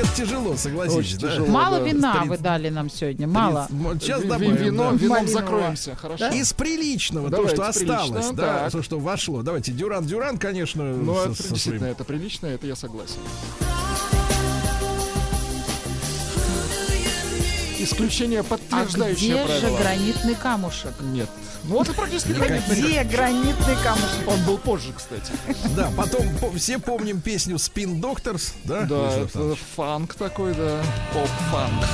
Это 0.03 0.17
тяжело, 0.17 0.57
согласитесь, 0.57 0.99
Очень 1.15 1.19
да? 1.19 1.29
тяжело. 1.29 1.47
Мало 1.49 1.79
да. 1.79 1.85
вина 1.85 2.13
Тридцать- 2.13 2.29
вы 2.29 2.39
дали 2.39 2.69
нам 2.71 2.91
сегодня, 2.91 3.27
мало. 3.27 3.69
Сейчас 4.01 4.23
Ви- 4.23 4.29
добавим, 4.29 4.55
вино- 4.57 4.91
да. 4.91 4.97
вином 4.97 5.29
закроемся, 5.29 5.95
хорошо. 5.97 6.29
Из 6.29 6.53
приличного, 6.53 7.31
Давайте, 7.31 7.57
то, 7.57 7.63
что 7.73 7.73
прилично, 7.81 8.01
осталось, 8.03 8.31
да, 8.37 8.43
так. 8.65 8.73
то, 8.73 8.83
что 8.83 8.99
вошло. 8.99 9.43
Давайте, 9.43 9.73
Дюран 9.73 10.05
Дюран, 10.07 10.39
конечно, 10.39 10.83
Ну, 10.85 11.15
это 11.21 11.35
своим- 11.57 11.83
это 11.85 12.05
прилично, 12.05 12.47
это 12.47 12.67
я 12.67 12.77
согласен. 12.77 13.19
Исключение, 17.85 18.41
А 18.41 18.43
подтверждающее 18.45 19.35
где 19.35 19.43
же 19.43 19.61
правило. 19.61 19.79
гранитный 19.79 20.35
камушек? 20.35 20.93
Нет. 21.01 21.29
Ну, 21.65 21.75
вот 21.79 21.89
и 21.89 21.93
практически 21.93 22.33
гранитный. 22.33 22.77
Где 22.77 23.05
гранитный 23.05 23.77
камушек? 23.83 24.29
Он 24.29 24.43
был 24.45 24.59
позже, 24.59 24.93
кстати. 24.97 25.33
Да, 25.77 25.91
потом 25.97 26.27
по- 26.41 26.51
все 26.57 26.79
помним 26.79 27.21
песню 27.21 27.57
Spin 27.57 28.01
Doctors, 28.01 28.53
да? 28.65 28.83
Да, 28.83 29.11
это 29.19 29.57
фанк 29.77 30.15
такой, 30.15 30.55
да. 30.55 30.81
Поп-фанк. 31.13 31.85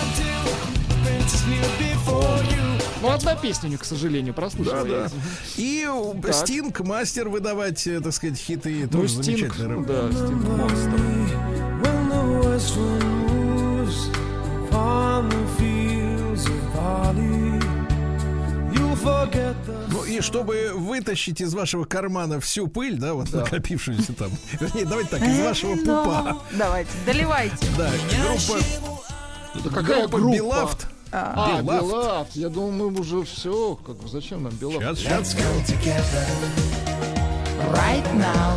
Ну, 3.00 3.10
одна 3.10 3.36
песня, 3.36 3.76
к 3.78 3.84
сожалению, 3.84 4.34
Да, 4.34 4.40
прослушала. 4.42 4.84
да. 4.84 4.96
я. 5.04 5.10
И 5.56 5.86
Так. 6.22 6.34
Стинг 6.34 6.80
мастер 6.80 7.28
выдавать, 7.28 7.86
э, 7.86 8.00
так 8.00 8.12
сказать, 8.12 8.38
хиты. 8.38 8.88
Ну, 8.90 9.00
тоже 9.00 9.22
Стинг, 9.22 9.56
да, 9.86 10.10
Стинг 10.10 10.44
монстр. 10.48 11.00
Ну 19.88 20.04
и 20.04 20.20
чтобы 20.20 20.72
вытащить 20.74 21.40
из 21.40 21.54
вашего 21.54 21.84
кармана 21.84 22.40
всю 22.40 22.68
пыль, 22.68 22.98
да, 22.98 23.14
вот 23.14 23.32
накопившуюся 23.32 24.12
там. 24.12 24.30
Вернее, 24.60 24.84
давайте 24.84 25.10
так, 25.10 25.22
из 25.22 25.40
вашего 25.40 25.76
пупа. 25.76 26.42
Давайте, 26.52 26.90
доливайте. 27.06 27.66
Да, 27.76 27.90
группа, 28.26 28.62
Это 29.54 29.70
какая 29.70 30.00
группа 30.02 30.18
группа? 30.18 30.36
Белафт. 30.36 30.86
А, 31.10 31.62
Белафт. 31.62 31.82
Белафт. 31.82 32.36
Я 32.36 32.48
думал, 32.48 32.72
мы 32.90 33.00
уже 33.00 33.24
все. 33.24 33.76
Как, 33.76 33.96
зачем 34.08 34.42
нам 34.42 34.52
Белафт? 34.54 34.98
Сейчас, 34.98 35.30
сейчас. 35.30 35.36
Right 37.72 38.04
now. 38.14 38.56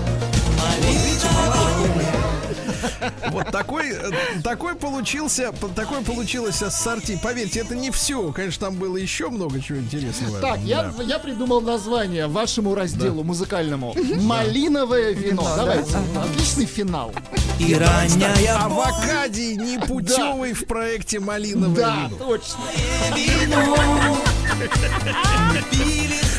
Вот 3.30 3.52
такой, 3.52 3.92
э, 3.92 4.12
такой 4.44 4.76
получился, 4.76 5.52
такой 5.76 6.02
получилось 6.04 6.62
ассорти. 6.62 7.20
Поверьте, 7.22 7.60
это 7.62 7.76
не 7.76 7.92
все. 7.92 8.32
Конечно, 8.32 8.68
там 8.68 8.76
было 8.76 8.98
еще 8.98 9.30
много 9.30 9.62
чего 9.62 9.80
интересного. 9.80 10.40
Так, 10.40 10.60
я, 10.62 10.84
Да. 10.84 11.04
я 11.04 11.20
придумал 11.20 11.62
название 11.62 12.28
вашему 12.28 12.76
разделу 12.76 13.24
музыкальному. 13.24 13.96
Малиновое 14.22 15.12
вино. 15.14 15.48
Давайте. 15.56 15.98
Отличный 16.18 16.66
финал. 16.66 17.14
и 17.60 17.76
ранняя 17.76 18.58
Авокадий 18.64 19.56
непутевый 19.56 20.54
в 20.54 20.66
проекте 20.66 21.20
«Малиновое 21.20 21.76
Да, 21.76 21.96
вино». 22.08 22.18
точно. 22.18 22.60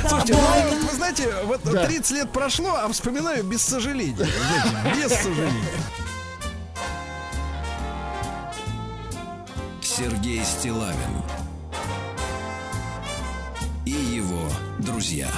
Слушайте, 0.08 0.34
ну, 0.34 0.86
вы 0.88 0.96
знаете, 0.96 1.28
вот 1.44 1.62
30 1.62 2.10
лет 2.12 2.30
прошло, 2.32 2.74
а 2.76 2.88
вспоминаю 2.92 3.44
без 3.44 3.62
сожаления. 3.62 4.16
Знаете, 4.16 5.00
без 5.00 5.12
сожаления. 5.16 5.52
Сергей 9.94 10.42
Стилавин. 10.42 10.96
И 13.84 13.90
его 13.90 14.48
друзья. 14.78 15.28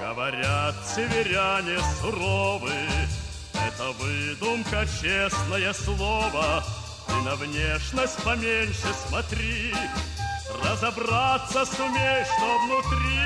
Говорят, 0.00 0.76
северяне 0.86 1.78
суровы, 2.00 2.89
это 3.80 3.92
выдумка, 3.98 4.86
честное 5.00 5.72
слово. 5.72 6.62
Ты 7.06 7.14
на 7.24 7.34
внешность 7.36 8.22
поменьше 8.22 8.94
смотри, 9.08 9.74
разобраться 10.62 11.64
сумей, 11.64 12.24
что 12.24 12.58
внутри. 12.66 13.20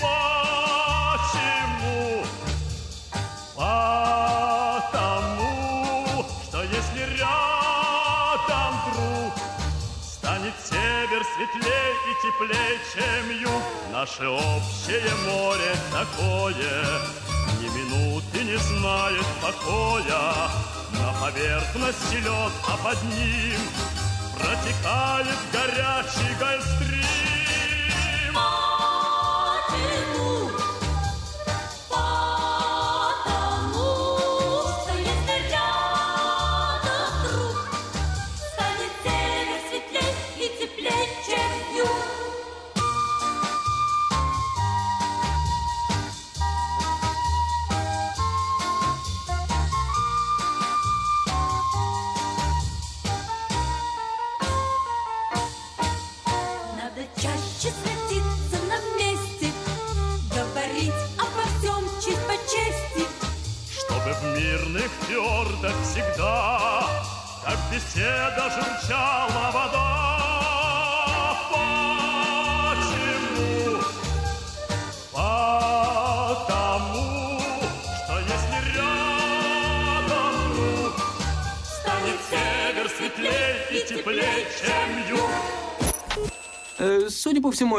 Почему? 0.00 1.98
Потому, 3.56 5.04
что 6.44 6.62
если 6.62 7.00
рядом 7.18 8.72
друг 8.92 9.32
Станет 10.00 10.54
север 10.64 11.22
светлей 11.34 11.92
и 12.06 12.12
теплей, 12.22 12.74
чем 12.94 13.24
юг 13.40 13.62
Наше 13.92 14.26
общее 14.28 15.12
море 15.26 15.74
такое 15.90 17.27
не 18.48 18.56
знает 18.56 19.26
покоя. 19.42 20.48
На 20.92 21.12
поверхности 21.20 22.14
лед, 22.14 22.52
а 22.66 22.76
под 22.82 23.02
ним 23.04 23.60
Протекает 24.38 25.36
горячий 25.52 26.34
гольфстрим 26.38 27.17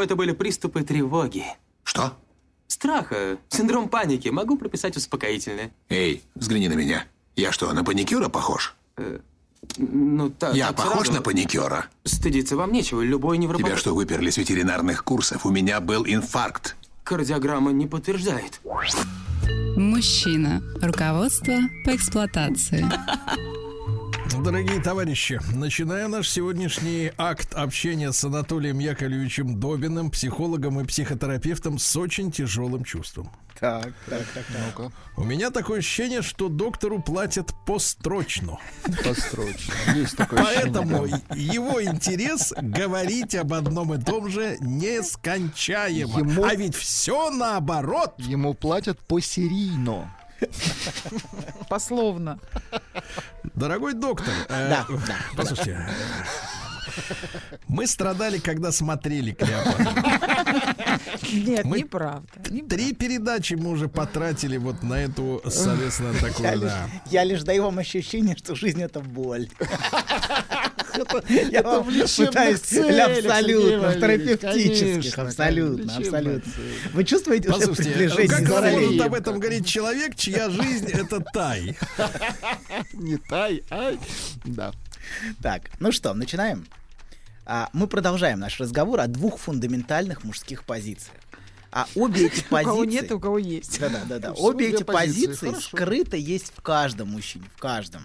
Это 0.00 0.16
были 0.16 0.32
приступы 0.32 0.82
тревоги. 0.82 1.44
Что? 1.84 2.16
Страха, 2.66 3.38
синдром 3.48 3.88
паники. 3.88 4.28
Могу 4.28 4.56
прописать 4.56 4.96
успокоительное. 4.96 5.72
Эй, 5.88 6.22
взгляни 6.34 6.68
на 6.68 6.74
меня. 6.74 7.04
Я 7.36 7.52
что, 7.52 7.72
на 7.72 7.84
паникюра 7.84 8.28
похож? 8.28 8.74
Ну, 9.76 10.30
так. 10.30 10.54
Я 10.54 10.68
так 10.68 10.76
похож 10.76 11.06
сразу. 11.06 11.12
на 11.12 11.22
паникера? 11.22 11.86
Стыдиться 12.04 12.56
вам 12.56 12.72
нечего. 12.72 13.02
Любой 13.02 13.38
невропат... 13.38 13.66
Тебя 13.66 13.76
что, 13.76 13.94
выперли 13.94 14.30
с 14.30 14.36
ветеринарных 14.36 15.04
курсов? 15.04 15.44
У 15.46 15.50
меня 15.50 15.80
был 15.80 16.04
инфаркт. 16.06 16.76
Кардиограмма 17.04 17.72
не 17.72 17.86
подтверждает. 17.86 18.60
Мужчина. 19.76 20.62
Руководство 20.80 21.54
по 21.84 21.94
эксплуатации. 21.94 22.86
Дорогие 24.38 24.80
товарищи, 24.80 25.40
начиная 25.54 26.06
наш 26.08 26.28
сегодняшний 26.30 27.12
акт 27.18 27.52
общения 27.52 28.12
с 28.12 28.24
Анатолием 28.24 28.78
Яковлевичем 28.78 29.58
Добиным, 29.58 30.10
психологом 30.10 30.80
и 30.80 30.84
психотерапевтом 30.84 31.78
с 31.78 31.96
очень 31.96 32.30
тяжелым 32.30 32.84
чувством. 32.84 33.30
Так, 33.58 33.92
так, 34.08 34.22
так, 34.32 34.44
ну-ка. 34.48 34.92
У 35.18 35.24
меня 35.24 35.50
такое 35.50 35.80
ощущение, 35.80 36.22
что 36.22 36.48
доктору 36.48 37.02
платят 37.02 37.52
построчно. 37.66 38.56
Построчно. 39.04 39.74
Есть 39.94 40.16
такое 40.16 40.42
Поэтому 40.44 41.02
ощущение, 41.04 41.22
его 41.52 41.82
интерес 41.82 42.54
говорить 42.56 43.34
об 43.34 43.52
одном 43.52 43.92
и 43.92 44.02
том 44.02 44.30
же 44.30 44.56
нескончаемо. 44.60 46.18
Ему- 46.20 46.44
А 46.44 46.54
ведь 46.54 46.74
все 46.74 47.30
наоборот. 47.30 48.14
Ему 48.18 48.54
платят 48.54 48.98
посерийно. 49.00 50.14
Пословно. 51.68 52.38
Дорогой 53.54 53.94
доктор, 53.94 54.32
э, 54.48 54.68
Да, 54.68 54.86
да, 55.06 55.16
послушайте, 55.36 55.86
мы 57.68 57.86
страдали, 57.86 58.38
когда 58.38 58.72
смотрели 58.72 59.32
Клеопатру. 59.32 59.90
Нет, 61.32 61.64
Мы 61.64 61.80
неправда. 61.80 62.26
Три 62.68 62.92
передачи 62.92 63.54
мы 63.54 63.70
уже 63.70 63.88
потратили 63.88 64.56
вот 64.56 64.82
на 64.82 64.94
эту, 64.94 65.42
соответственно, 65.46 66.12
Я 66.14 66.20
такую, 66.20 66.52
лишь, 66.52 66.60
да. 66.60 66.88
я 67.10 67.24
лишь 67.24 67.42
даю 67.42 67.64
вам 67.64 67.78
ощущение, 67.78 68.36
что 68.36 68.54
жизнь 68.54 68.82
это 68.82 69.00
боль. 69.00 69.48
Я 71.28 71.62
вам 71.62 71.84
пытаюсь 71.84 72.60
абсолютно, 72.60 73.94
терапевтических, 73.94 75.18
абсолютно, 75.18 75.96
абсолютно. 75.96 76.52
Вы 76.92 77.04
чувствуете 77.04 77.48
уже 77.48 77.68
приближение 77.72 78.28
как 78.28 78.48
может 78.48 79.00
об 79.00 79.14
этом 79.14 79.38
говорить 79.38 79.66
человек, 79.66 80.16
чья 80.16 80.50
жизнь 80.50 80.90
это 80.90 81.20
тай? 81.32 81.76
Не 82.92 83.16
тай, 83.16 83.62
ай. 83.70 83.98
Да. 84.44 84.72
Так, 85.42 85.62
ну 85.78 85.92
что, 85.92 86.12
начинаем? 86.14 86.66
А, 87.52 87.68
мы 87.72 87.88
продолжаем 87.88 88.38
наш 88.38 88.60
разговор 88.60 89.00
о 89.00 89.08
двух 89.08 89.40
фундаментальных 89.40 90.22
мужских 90.22 90.62
позициях. 90.62 91.16
А 91.72 91.88
обе 91.96 92.26
эти 92.26 92.42
У 92.50 92.54
кого 92.54 92.76
позиции... 92.84 93.02
нет, 93.02 93.10
у 93.10 93.18
кого 93.18 93.38
есть. 93.38 93.80
Да-да, 93.80 94.02
да-да. 94.08 94.34
Всего 94.34 94.46
Обе 94.46 94.68
эти 94.68 94.84
позиции, 94.84 95.26
позиции 95.26 95.46
хорошо. 95.48 95.66
скрыто 95.66 96.16
есть 96.16 96.52
в 96.56 96.62
каждом 96.62 97.08
мужчине, 97.08 97.46
в 97.56 97.58
каждом. 97.58 98.02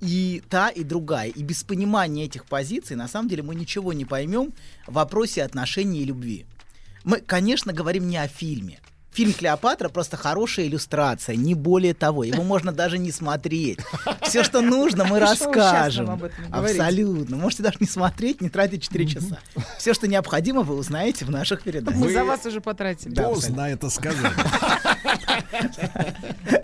И 0.00 0.42
та, 0.50 0.68
и 0.68 0.82
другая. 0.82 1.28
И 1.28 1.44
без 1.44 1.62
понимания 1.62 2.24
этих 2.24 2.44
позиций, 2.44 2.96
на 2.96 3.06
самом 3.06 3.28
деле, 3.28 3.44
мы 3.44 3.54
ничего 3.54 3.92
не 3.92 4.04
поймем 4.04 4.52
в 4.88 4.94
вопросе 4.94 5.44
отношений 5.44 6.00
и 6.00 6.04
любви. 6.04 6.44
Мы, 7.04 7.18
конечно, 7.18 7.72
говорим 7.72 8.08
не 8.08 8.16
о 8.16 8.26
фильме. 8.26 8.80
Фильм 9.12 9.34
«Клеопатра» 9.34 9.90
просто 9.90 10.16
хорошая 10.16 10.66
иллюстрация, 10.66 11.36
не 11.36 11.54
более 11.54 11.92
того. 11.92 12.24
Его 12.24 12.42
можно 12.42 12.72
даже 12.72 12.96
не 12.96 13.12
смотреть. 13.12 13.78
Все, 14.22 14.42
что 14.42 14.62
нужно, 14.62 15.04
мы 15.04 15.18
расскажем. 15.18 16.30
Абсолютно. 16.50 17.36
Можете 17.36 17.62
даже 17.62 17.76
не 17.80 17.86
смотреть, 17.86 18.40
не 18.40 18.48
тратить 18.48 18.84
4 18.84 19.06
часа. 19.06 19.38
Все, 19.76 19.92
что 19.92 20.08
необходимо, 20.08 20.62
вы 20.62 20.76
узнаете 20.76 21.26
в 21.26 21.30
наших 21.30 21.62
передачах. 21.62 22.00
Мы 22.00 22.10
за 22.10 22.24
вас 22.24 22.46
уже 22.46 22.62
потратили. 22.62 23.14
Поздно 23.14 23.62
это 23.62 23.90
сказать. 23.90 24.32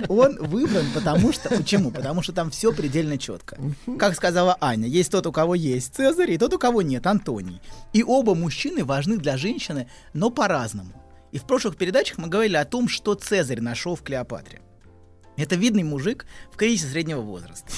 Он 0.08 0.38
выбран, 0.40 0.86
потому 0.94 1.32
что... 1.32 1.50
Почему? 1.50 1.90
Потому 1.90 2.22
что 2.22 2.32
там 2.32 2.50
все 2.50 2.72
предельно 2.72 3.18
четко. 3.18 3.58
Как 3.98 4.14
сказала 4.14 4.56
Аня, 4.60 4.88
есть 4.88 5.10
тот, 5.10 5.26
у 5.26 5.32
кого 5.32 5.54
есть 5.54 5.94
Цезарь, 5.94 6.30
и 6.30 6.38
тот, 6.38 6.54
у 6.54 6.58
кого 6.58 6.80
нет, 6.80 7.06
Антоний. 7.06 7.60
И 7.92 8.02
оба 8.02 8.34
мужчины 8.34 8.84
важны 8.84 9.18
для 9.18 9.36
женщины, 9.36 9.86
но 10.14 10.30
по-разному. 10.30 10.92
И 11.32 11.38
в 11.38 11.44
прошлых 11.44 11.76
передачах 11.76 12.18
мы 12.18 12.28
говорили 12.28 12.56
о 12.56 12.64
том, 12.64 12.88
что 12.88 13.14
Цезарь 13.14 13.60
нашел 13.60 13.96
в 13.96 14.02
Клеопатре. 14.02 14.60
Это 15.36 15.54
видный 15.56 15.82
мужик 15.82 16.26
в 16.52 16.56
кризисе 16.56 16.90
среднего 16.90 17.20
возраста. 17.20 17.68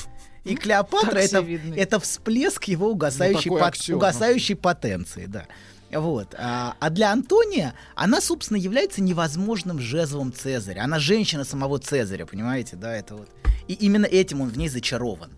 И 0.45 0.57
Клеопатра 0.57 1.19
это, 1.19 1.45
это 1.77 2.01
всплеск 2.01 2.65
его 2.65 2.91
угасающей, 2.91 3.51
Ну, 3.51 3.59
пот- 3.59 3.91
угасающей 3.91 4.57
потенции, 4.57 5.27
да. 5.27 5.47
Вот. 5.93 6.35
А, 6.39 6.77
а 6.79 6.91
для 6.91 7.13
Антония 7.13 7.75
она, 7.95 8.21
собственно, 8.21 8.57
является 8.57 9.03
невозможным 9.03 9.81
жезлом 9.81 10.33
Цезаря. 10.33 10.85
Она 10.85 10.99
женщина 10.99 11.45
самого 11.45 11.79
Цезаря, 11.79 12.27
понимаете, 12.27 12.77
да, 12.77 12.95
это 12.95 13.17
вот. 13.17 13.29
И 13.69 13.75
именно 13.75 14.07
этим 14.07 14.41
он 14.41 14.49
в 14.49 14.57
ней 14.57 14.69
зачарован. 14.69 15.33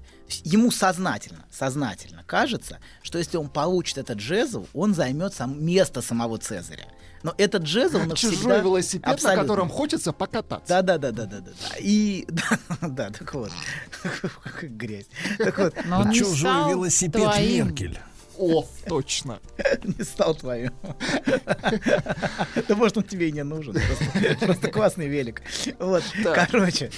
Ему 0.44 0.70
сознательно, 0.70 1.44
сознательно 1.50 2.22
кажется, 2.26 2.78
что 3.02 3.18
если 3.18 3.36
он 3.36 3.48
получит 3.48 3.98
этот 3.98 4.20
жезл, 4.20 4.66
он 4.72 4.94
займет 4.94 5.34
сам 5.34 5.62
место 5.62 6.00
самого 6.00 6.38
Цезаря. 6.38 6.86
Но 7.22 7.34
этот 7.38 7.66
жезл 7.66 7.98
навсегда... 7.98 8.36
Чужой 8.36 8.60
велосипед, 8.60 9.14
Абсолютно. 9.14 9.42
на 9.42 9.48
котором 9.48 9.68
хочется 9.68 10.12
покататься. 10.12 10.68
Да, 10.68 10.82
да, 10.82 10.98
да, 10.98 11.12
да, 11.12 11.26
да, 11.26 11.40
да, 11.40 11.50
да. 11.50 11.76
И 11.78 12.26
да, 12.28 12.88
да, 12.88 13.10
так 13.10 13.34
вот, 13.34 13.50
грязь. 14.62 15.06
Так 15.38 15.58
вот, 15.58 15.74
не 16.08 16.14
Чужой 16.14 16.70
велосипед. 16.70 17.22
Меркель. 17.38 17.98
О, 18.38 18.66
точно. 18.86 19.40
не 19.84 20.04
стал 20.04 20.34
твоим. 20.34 20.72
Да 22.68 22.76
может 22.76 22.96
он 22.98 23.04
тебе 23.04 23.28
и 23.28 23.32
не 23.32 23.44
нужен. 23.44 23.76
Просто, 24.40 24.70
классный 24.70 25.08
велик. 25.08 25.42
Вот, 25.78 26.02
короче, 26.34 26.90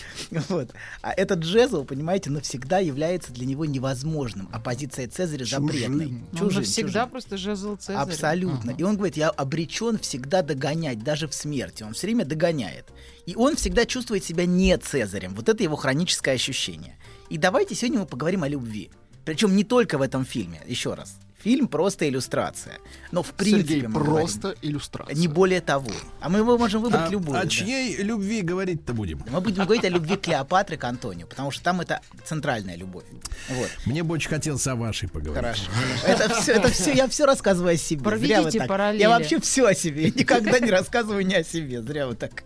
вот. 0.48 0.70
А 1.02 1.12
этот 1.12 1.43
жезл, 1.43 1.85
понимаете, 1.85 2.31
навсегда 2.31 2.78
является 2.78 3.32
для 3.32 3.47
него 3.47 3.65
невозможным. 3.65 4.48
А 4.52 4.61
позиция 4.61 5.09
Цезаря 5.09 5.44
запретной. 5.44 6.23
Он 6.40 6.51
же 6.51 6.62
всегда 6.62 7.06
просто 7.06 7.36
жезл 7.36 7.77
Цезаря. 7.77 8.01
Абсолютно. 8.01 8.73
И 8.73 8.82
он 8.82 8.97
говорит, 8.97 9.16
я 9.16 9.31
обречен 9.31 9.98
всегда 9.98 10.43
догонять, 10.43 11.02
даже 11.02 11.28
в 11.28 11.35
смерти. 11.35 11.82
Он 11.82 11.94
все 11.94 12.06
время 12.06 12.24
догоняет. 12.24 12.86
И 13.27 13.35
он 13.36 13.56
всегда 13.56 13.86
чувствует 13.86 14.24
себя 14.24 14.47
не 14.47 14.77
Цезарем. 14.78 15.35
Вот 15.35 15.48
это 15.48 15.62
его 15.62 15.77
хроническое 15.77 16.35
ощущение. 16.35 16.97
И 17.31 17.39
давайте 17.39 17.74
сегодня 17.74 18.01
мы 18.01 18.06
поговорим 18.06 18.43
о 18.43 18.48
любви. 18.48 18.90
Причем 19.24 19.56
не 19.56 19.65
только 19.65 19.98
в 19.98 20.02
этом 20.02 20.24
фильме. 20.24 20.61
Еще 20.66 20.94
раз. 20.94 21.16
Фильм 21.45 21.69
просто 21.69 22.09
иллюстрация. 22.09 22.79
Но 23.12 23.23
в 23.23 23.33
принципе 23.33 23.69
Сергей, 23.75 23.87
мы 23.87 23.93
говорим, 24.01 24.15
просто 24.15 24.55
иллюстрация. 24.62 25.15
не 25.15 25.29
более 25.29 25.61
того. 25.61 25.91
А 26.21 26.31
мы 26.31 26.39
его 26.39 26.57
можем 26.57 26.81
выбрать 26.81 27.09
А, 27.09 27.11
любую. 27.11 27.39
о 27.39 27.43
да. 27.43 27.49
чьей 27.51 27.97
любви 28.03 28.41
говорить-то 28.41 28.95
будем? 28.95 29.23
Мы 29.31 29.43
будем 29.43 29.65
говорить 29.65 29.85
о 29.85 29.91
любви 29.91 30.16
Клеопатры 30.16 30.79
к 30.79 30.85
Антонию, 30.85 31.27
потому 31.27 31.51
что 31.51 31.62
там 31.62 31.83
это 31.83 32.01
центральная 32.25 32.77
любовь. 32.77 33.05
Вот. 33.51 33.69
Мне 33.85 34.03
бы 34.03 34.15
очень 34.15 34.31
хотелось 34.31 34.66
о 34.66 34.75
вашей 34.75 35.07
поговорить. 35.07 35.37
Хорошо. 35.37 35.71
Это 36.07 36.35
все, 36.35 36.53
это 36.53 36.69
все, 36.71 36.93
я 36.95 37.09
все 37.09 37.27
рассказываю 37.27 37.75
о 37.75 37.77
себе. 37.77 38.03
Проведите 38.03 38.35
Зря 38.41 38.43
вы 38.51 38.59
так. 38.61 38.69
параллели. 38.69 39.03
Я 39.03 39.11
вообще 39.11 39.39
все 39.39 39.66
о 39.66 39.75
себе. 39.75 40.05
Никогда 40.11 40.59
не 40.59 40.71
рассказываю 40.71 41.27
не 41.27 41.35
о 41.35 41.45
себе. 41.45 41.83
Зря 41.83 42.07
вы 42.07 42.15
так. 42.15 42.45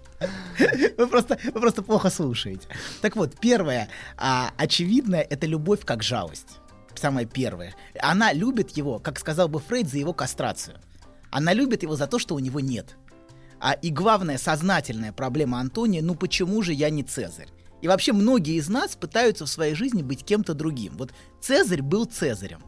Вы 0.99 1.07
просто, 1.07 1.39
вы 1.55 1.61
просто 1.61 1.83
плохо 1.83 2.11
слушаете. 2.11 2.67
Так 3.01 3.15
вот, 3.15 3.39
первое, 3.39 3.89
а, 4.17 4.51
очевидное, 4.57 5.21
это 5.21 5.47
любовь 5.47 5.85
как 5.85 6.03
жалость. 6.03 6.59
Самое 6.99 7.27
первое. 7.27 7.75
Она 8.01 8.33
любит 8.33 8.71
его, 8.71 8.99
как 8.99 9.21
сказал 9.21 9.49
бы 9.49 9.61
Фрейд, 9.61 9.89
за 9.89 9.99
его 9.99 10.13
кастрацию. 10.13 10.79
Она 11.31 11.53
любит 11.53 11.85
его 11.85 11.95
за 11.95 12.09
то, 12.09 12.19
что 12.19 12.35
у 12.35 12.41
него 12.41 12.59
нет. 12.59 12.97
А 13.61 13.73
и 13.73 13.91
главная 13.91 14.37
сознательная 14.37 15.13
проблема 15.13 15.61
Антония, 15.61 16.03
ну 16.03 16.15
почему 16.17 16.61
же 16.63 16.73
я 16.73 16.91
не 16.91 17.05
Цезарь? 17.05 17.49
И 17.83 17.89
вообще 17.89 18.13
многие 18.13 18.57
из 18.57 18.69
нас 18.69 18.97
пытаются 18.97 19.47
в 19.47 19.49
своей 19.49 19.75
жизни 19.75 20.03
быть 20.03 20.25
кем-то 20.25 20.55
другим. 20.55 20.97
Вот 20.97 21.13
Цезарь 21.41 21.83
был 21.83 22.05
Цезарем. 22.05 22.63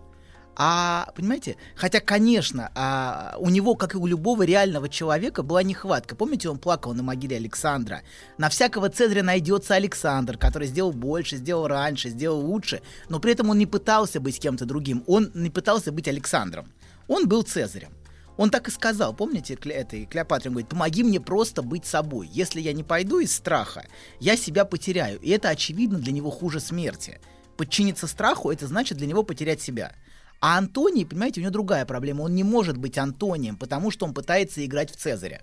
А, 0.56 1.10
понимаете, 1.16 1.56
хотя, 1.74 2.00
конечно, 2.00 2.70
а, 2.74 3.36
у 3.38 3.48
него, 3.50 3.74
как 3.76 3.94
и 3.94 3.98
у 3.98 4.06
любого 4.06 4.42
реального 4.42 4.88
человека, 4.88 5.42
была 5.42 5.62
нехватка. 5.62 6.16
Помните, 6.16 6.48
он 6.48 6.58
плакал 6.58 6.92
на 6.92 7.02
могиле 7.02 7.36
Александра? 7.36 8.02
На 8.36 8.48
всякого 8.48 8.90
Цезаря 8.90 9.22
найдется 9.22 9.74
Александр, 9.74 10.36
который 10.36 10.68
сделал 10.68 10.92
больше, 10.92 11.36
сделал 11.36 11.66
раньше, 11.66 12.10
сделал 12.10 12.40
лучше, 12.40 12.82
но 13.08 13.20
при 13.20 13.32
этом 13.32 13.48
он 13.50 13.58
не 13.58 13.66
пытался 13.66 14.20
быть 14.20 14.38
кем-то 14.40 14.66
другим, 14.66 15.04
он 15.06 15.30
не 15.34 15.50
пытался 15.50 15.92
быть 15.92 16.08
Александром. 16.08 16.72
Он 17.08 17.26
был 17.26 17.42
Цезарем. 17.42 17.90
Он 18.36 18.50
так 18.50 18.68
и 18.68 18.70
сказал, 18.70 19.12
помните, 19.12 19.54
этой 19.54 20.06
Клеопатре, 20.06 20.48
он 20.48 20.54
говорит, 20.54 20.70
помоги 20.70 21.02
мне 21.02 21.20
просто 21.20 21.60
быть 21.60 21.84
собой. 21.84 22.28
Если 22.32 22.60
я 22.60 22.72
не 22.72 22.82
пойду 22.82 23.18
из 23.18 23.34
страха, 23.34 23.84
я 24.18 24.36
себя 24.36 24.64
потеряю. 24.64 25.20
И 25.20 25.28
это, 25.28 25.50
очевидно, 25.50 25.98
для 25.98 26.12
него 26.12 26.30
хуже 26.30 26.58
смерти. 26.58 27.20
Подчиниться 27.58 28.06
страху, 28.06 28.50
это 28.50 28.66
значит 28.66 28.96
для 28.96 29.06
него 29.06 29.24
потерять 29.24 29.60
себя. 29.60 29.92
А 30.40 30.56
Антоний, 30.58 31.04
понимаете, 31.04 31.40
у 31.40 31.42
него 31.42 31.52
другая 31.52 31.84
проблема. 31.84 32.22
Он 32.22 32.34
не 32.34 32.44
может 32.44 32.76
быть 32.78 32.96
Антонием, 32.98 33.56
потому 33.56 33.90
что 33.90 34.06
он 34.06 34.14
пытается 34.14 34.64
играть 34.64 34.90
в 34.90 34.96
Цезаря. 34.96 35.42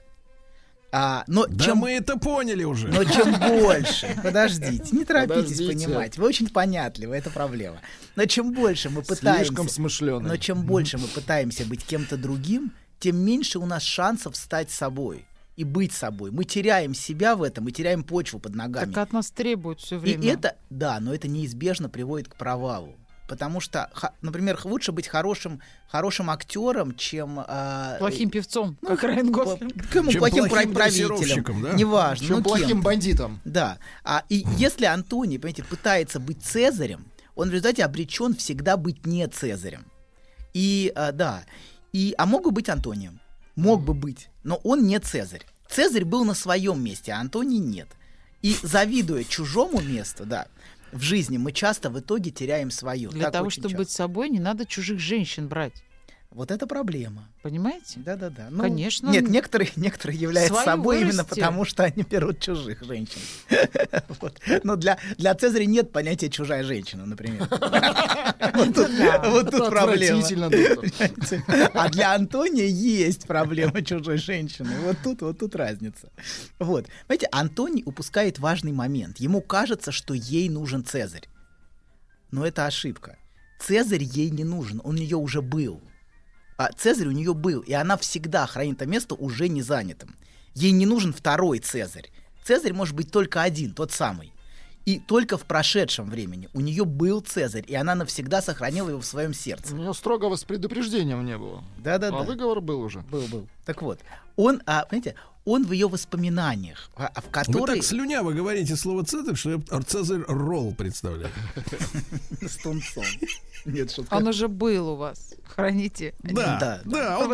А, 0.91 1.25
но 1.27 1.45
Да 1.47 1.65
чем, 1.65 1.79
мы 1.79 1.91
это 1.91 2.17
поняли 2.17 2.63
уже. 2.63 2.87
но 2.87 3.03
чем 3.03 3.37
больше, 3.39 4.17
подождите, 4.23 4.95
не 4.95 5.03
торопитесь 5.03 5.57
Подождите. 5.57 5.67
понимать, 5.85 6.17
вы 6.17 6.25
очень 6.25 6.49
понятливы, 6.49 7.13
это 7.15 7.29
проблема. 7.29 7.81
Но 8.15 8.25
чем 8.25 8.53
больше 8.53 8.89
мы 8.89 9.01
пытаемся, 9.01 9.45
Слишком 9.47 9.67
смышлёный. 9.67 10.29
но 10.29 10.37
чем 10.37 10.63
больше 10.65 10.97
мы 10.97 11.07
пытаемся 11.07 11.65
быть 11.65 11.83
кем-то 11.85 12.15
другим, 12.15 12.71
тем 12.99 13.17
меньше 13.17 13.59
у 13.59 13.65
нас 13.65 13.83
шансов 13.83 14.37
стать 14.37 14.71
собой 14.71 15.25
и 15.57 15.65
быть 15.65 15.91
собой. 15.91 16.31
Мы 16.31 16.45
теряем 16.45 16.93
себя 16.95 17.35
в 17.35 17.43
этом, 17.43 17.65
мы 17.65 17.71
теряем 17.71 18.03
почву 18.03 18.39
под 18.39 18.55
ногами. 18.55 18.85
Так 18.93 19.03
от 19.09 19.11
нас 19.13 19.29
требуют 19.29 19.81
все 19.81 19.97
И 19.97 19.99
время. 19.99 20.33
это, 20.35 20.55
да, 20.69 21.01
но 21.01 21.13
это 21.13 21.27
неизбежно 21.27 21.89
приводит 21.89 22.29
к 22.29 22.35
провалу. 22.35 22.95
Потому 23.27 23.59
что, 23.59 23.89
например, 24.21 24.57
лучше 24.63 24.91
быть 24.93 25.07
хорошим, 25.07 25.61
хорошим 25.89 26.29
актером, 26.29 26.95
чем... 26.95 27.39
а, 27.45 27.97
Плохим 27.99 28.29
певцом, 28.29 28.77
ну, 28.81 28.89
как 28.89 29.03
Райан 29.03 29.31
Гослинг. 29.31 29.73
кем, 29.91 30.09
Чем 30.09 30.19
плохим 30.19 30.47
плохим 30.47 30.73
правителем. 30.73 31.61
да? 31.61 31.73
Неважно. 31.73 32.27
Чем 32.27 32.37
ну, 32.37 32.43
плохим 32.43 32.67
кем. 32.67 32.81
бандитом. 32.81 33.41
Да. 33.43 33.77
А, 34.05 34.23
и 34.29 34.45
если 34.57 34.85
Антоний, 34.85 35.39
понимаете, 35.39 35.63
пытается 35.63 36.19
быть 36.21 36.41
Цезарем, 36.41 37.05
он 37.35 37.49
в 37.49 37.51
результате 37.51 37.83
обречен 37.83 38.33
всегда 38.33 38.77
быть 38.77 39.05
не 39.05 39.27
Цезарем. 39.27 39.85
И 40.53 40.91
а, 40.95 41.11
да. 41.11 41.43
И, 41.91 42.15
а 42.17 42.25
мог 42.25 42.43
бы 42.43 42.51
быть 42.51 42.69
Антонием. 42.69 43.19
Мог 43.55 43.81
бы 43.83 43.93
быть. 43.93 44.29
Но 44.43 44.55
он 44.63 44.85
не 44.85 44.99
Цезарь. 44.99 45.45
Цезарь 45.69 46.05
был 46.05 46.23
на 46.23 46.33
своем 46.33 46.81
месте, 46.81 47.11
а 47.11 47.19
Антоний 47.19 47.59
нет. 47.59 47.89
И 48.41 48.55
завидуя 48.63 49.23
чужому 49.23 49.81
месту, 49.81 50.25
да, 50.25 50.47
в 50.91 51.01
жизни 51.01 51.37
мы 51.37 51.51
часто 51.51 51.89
в 51.89 51.99
итоге 51.99 52.31
теряем 52.31 52.71
свое. 52.71 53.09
Для 53.09 53.25
Так 53.25 53.33
того, 53.33 53.49
чтобы 53.49 53.69
часто. 53.69 53.77
быть 53.77 53.89
собой, 53.89 54.29
не 54.29 54.39
надо 54.39 54.65
чужих 54.65 54.99
женщин 54.99 55.47
брать. 55.47 55.83
Вот 56.29 56.51
это 56.51 56.67
проблема. 56.67 57.29
Понимаете? 57.41 57.99
Да-да-да. 57.99 58.49
Ну, 58.51 58.61
Конечно. 58.61 59.09
Нет, 59.09 59.29
некоторые, 59.29 59.71
некоторые 59.75 60.19
являются 60.19 60.53
Свою 60.53 60.65
собой 60.65 60.97
именно 60.97 61.23
вырасти. 61.23 61.29
потому, 61.29 61.65
что 61.65 61.83
они 61.85 62.03
берут 62.03 62.39
чужих 62.39 62.83
женщин. 62.83 63.19
Вот. 64.19 64.39
Но 64.63 64.75
для, 64.75 64.97
для 65.17 65.33
Цезаря 65.35 65.65
нет 65.65 65.91
понятия 65.91 66.29
чужая 66.29 66.63
женщина, 66.63 67.05
например. 67.05 67.47
Вот 68.53 68.73
тут, 68.73 68.89
вот 69.25 69.51
тут 69.51 69.69
проблема. 69.69 70.23
А 71.73 71.89
для 71.89 72.13
Антония 72.13 72.65
есть 72.65 73.25
проблема 73.27 73.81
чужой 73.83 74.17
женщины. 74.17 74.71
Вот 74.83 74.97
тут, 75.03 75.21
вот 75.21 75.39
тут 75.39 75.55
разница. 75.55 76.09
Вот. 76.59 76.87
Понимаете, 77.07 77.27
Антоний 77.31 77.83
упускает 77.85 78.39
важный 78.39 78.71
момент. 78.71 79.17
Ему 79.17 79.41
кажется, 79.41 79.91
что 79.91 80.13
ей 80.13 80.49
нужен 80.49 80.83
Цезарь. 80.85 81.27
Но 82.31 82.45
это 82.45 82.65
ошибка. 82.65 83.17
Цезарь 83.59 84.03
ей 84.03 84.29
не 84.29 84.43
нужен, 84.43 84.81
он 84.83 84.95
у 84.95 84.97
нее 84.97 85.17
уже 85.17 85.41
был. 85.41 85.81
А 86.57 86.71
Цезарь 86.71 87.07
у 87.07 87.11
нее 87.11 87.33
был, 87.33 87.61
и 87.61 87.73
она 87.73 87.97
всегда 87.97 88.45
хранит 88.47 88.77
это 88.77 88.87
место 88.87 89.15
уже 89.15 89.47
не 89.47 89.61
занятым. 89.61 90.15
Ей 90.55 90.71
не 90.71 90.87
нужен 90.87 91.13
второй 91.13 91.59
Цезарь. 91.59 92.09
Цезарь 92.43 92.73
может 92.73 92.95
быть 92.95 93.11
только 93.11 93.43
один, 93.43 93.73
тот 93.73 93.91
самый. 93.91 94.33
И 94.85 94.99
только 94.99 95.37
в 95.37 95.43
прошедшем 95.43 96.09
времени 96.09 96.49
у 96.53 96.61
нее 96.61 96.85
был 96.85 97.19
Цезарь, 97.19 97.65
и 97.67 97.75
она 97.75 97.93
навсегда 97.93 98.41
сохранила 98.41 98.89
его 98.89 99.01
в 99.01 99.05
своем 99.05 99.33
сердце. 99.33 99.75
У 99.75 99.77
нее 99.77 99.93
строгого 99.93 100.35
с 100.35 100.45
предупреждением 100.45 101.25
не 101.25 101.37
было. 101.37 101.63
Да-да-да. 101.77 102.19
А 102.19 102.23
выговор 102.23 102.61
был 102.61 102.81
уже. 102.81 103.01
Был, 103.01 103.27
был. 103.27 103.47
Так 103.65 103.81
вот, 103.81 103.99
он, 104.35 104.61
а, 104.65 104.85
понимаете, 104.85 105.15
он 105.47 105.65
в 105.65 105.71
ее 105.71 105.87
воспоминаниях, 105.87 106.89
а, 106.97 107.07
а 107.07 107.21
в 107.21 107.25
Вы 107.25 107.31
которой... 107.31 107.75
так 107.77 107.85
слюняво 107.85 108.33
говорите 108.33 108.75
слово 108.75 109.05
Цезарь, 109.05 109.35
что 109.35 109.51
я 109.51 109.81
Цезарь 109.81 110.23
ролл 110.27 110.73
представляю. 110.75 111.31
С 112.41 112.57
тунцом. 112.57 113.05
Нет, 113.65 113.89
шутка. 113.89 114.13
Он 114.13 114.27
уже 114.27 114.49
был 114.49 114.89
у 114.89 114.95
вас. 114.97 115.35
Храните. 115.45 116.13
Да, 116.21 116.81
да, 116.83 117.17
он 117.17 117.29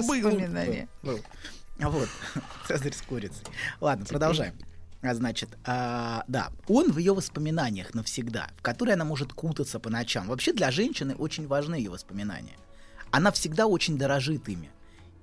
был. 1.01 1.19
А 1.80 1.90
Вот, 1.90 2.08
Цезарь 2.67 2.93
с 2.93 3.01
курицей. 3.01 3.45
Ладно, 3.82 4.06
продолжаем. 4.06 4.53
А, 5.01 5.16
Значит, 5.16 5.50
а, 5.66 6.24
да, 6.27 6.51
он 6.67 6.92
в 6.92 7.00
ее 7.00 7.14
воспоминаниях 7.14 7.95
навсегда, 7.95 8.51
в 8.58 8.61
которые 8.61 8.93
она 8.93 9.06
может 9.06 9.33
кутаться 9.33 9.80
по 9.80 9.90
ночам. 9.90 10.27
Вообще 10.27 10.53
для 10.53 10.69
женщины 10.69 11.16
очень 11.16 11.48
важны 11.48 11.75
ее 11.75 11.90
воспоминания. 11.90 12.56
Она 13.11 13.32
всегда 13.32 13.66
очень 13.66 13.98
дорожит 13.98 14.48
ими. 14.48 14.69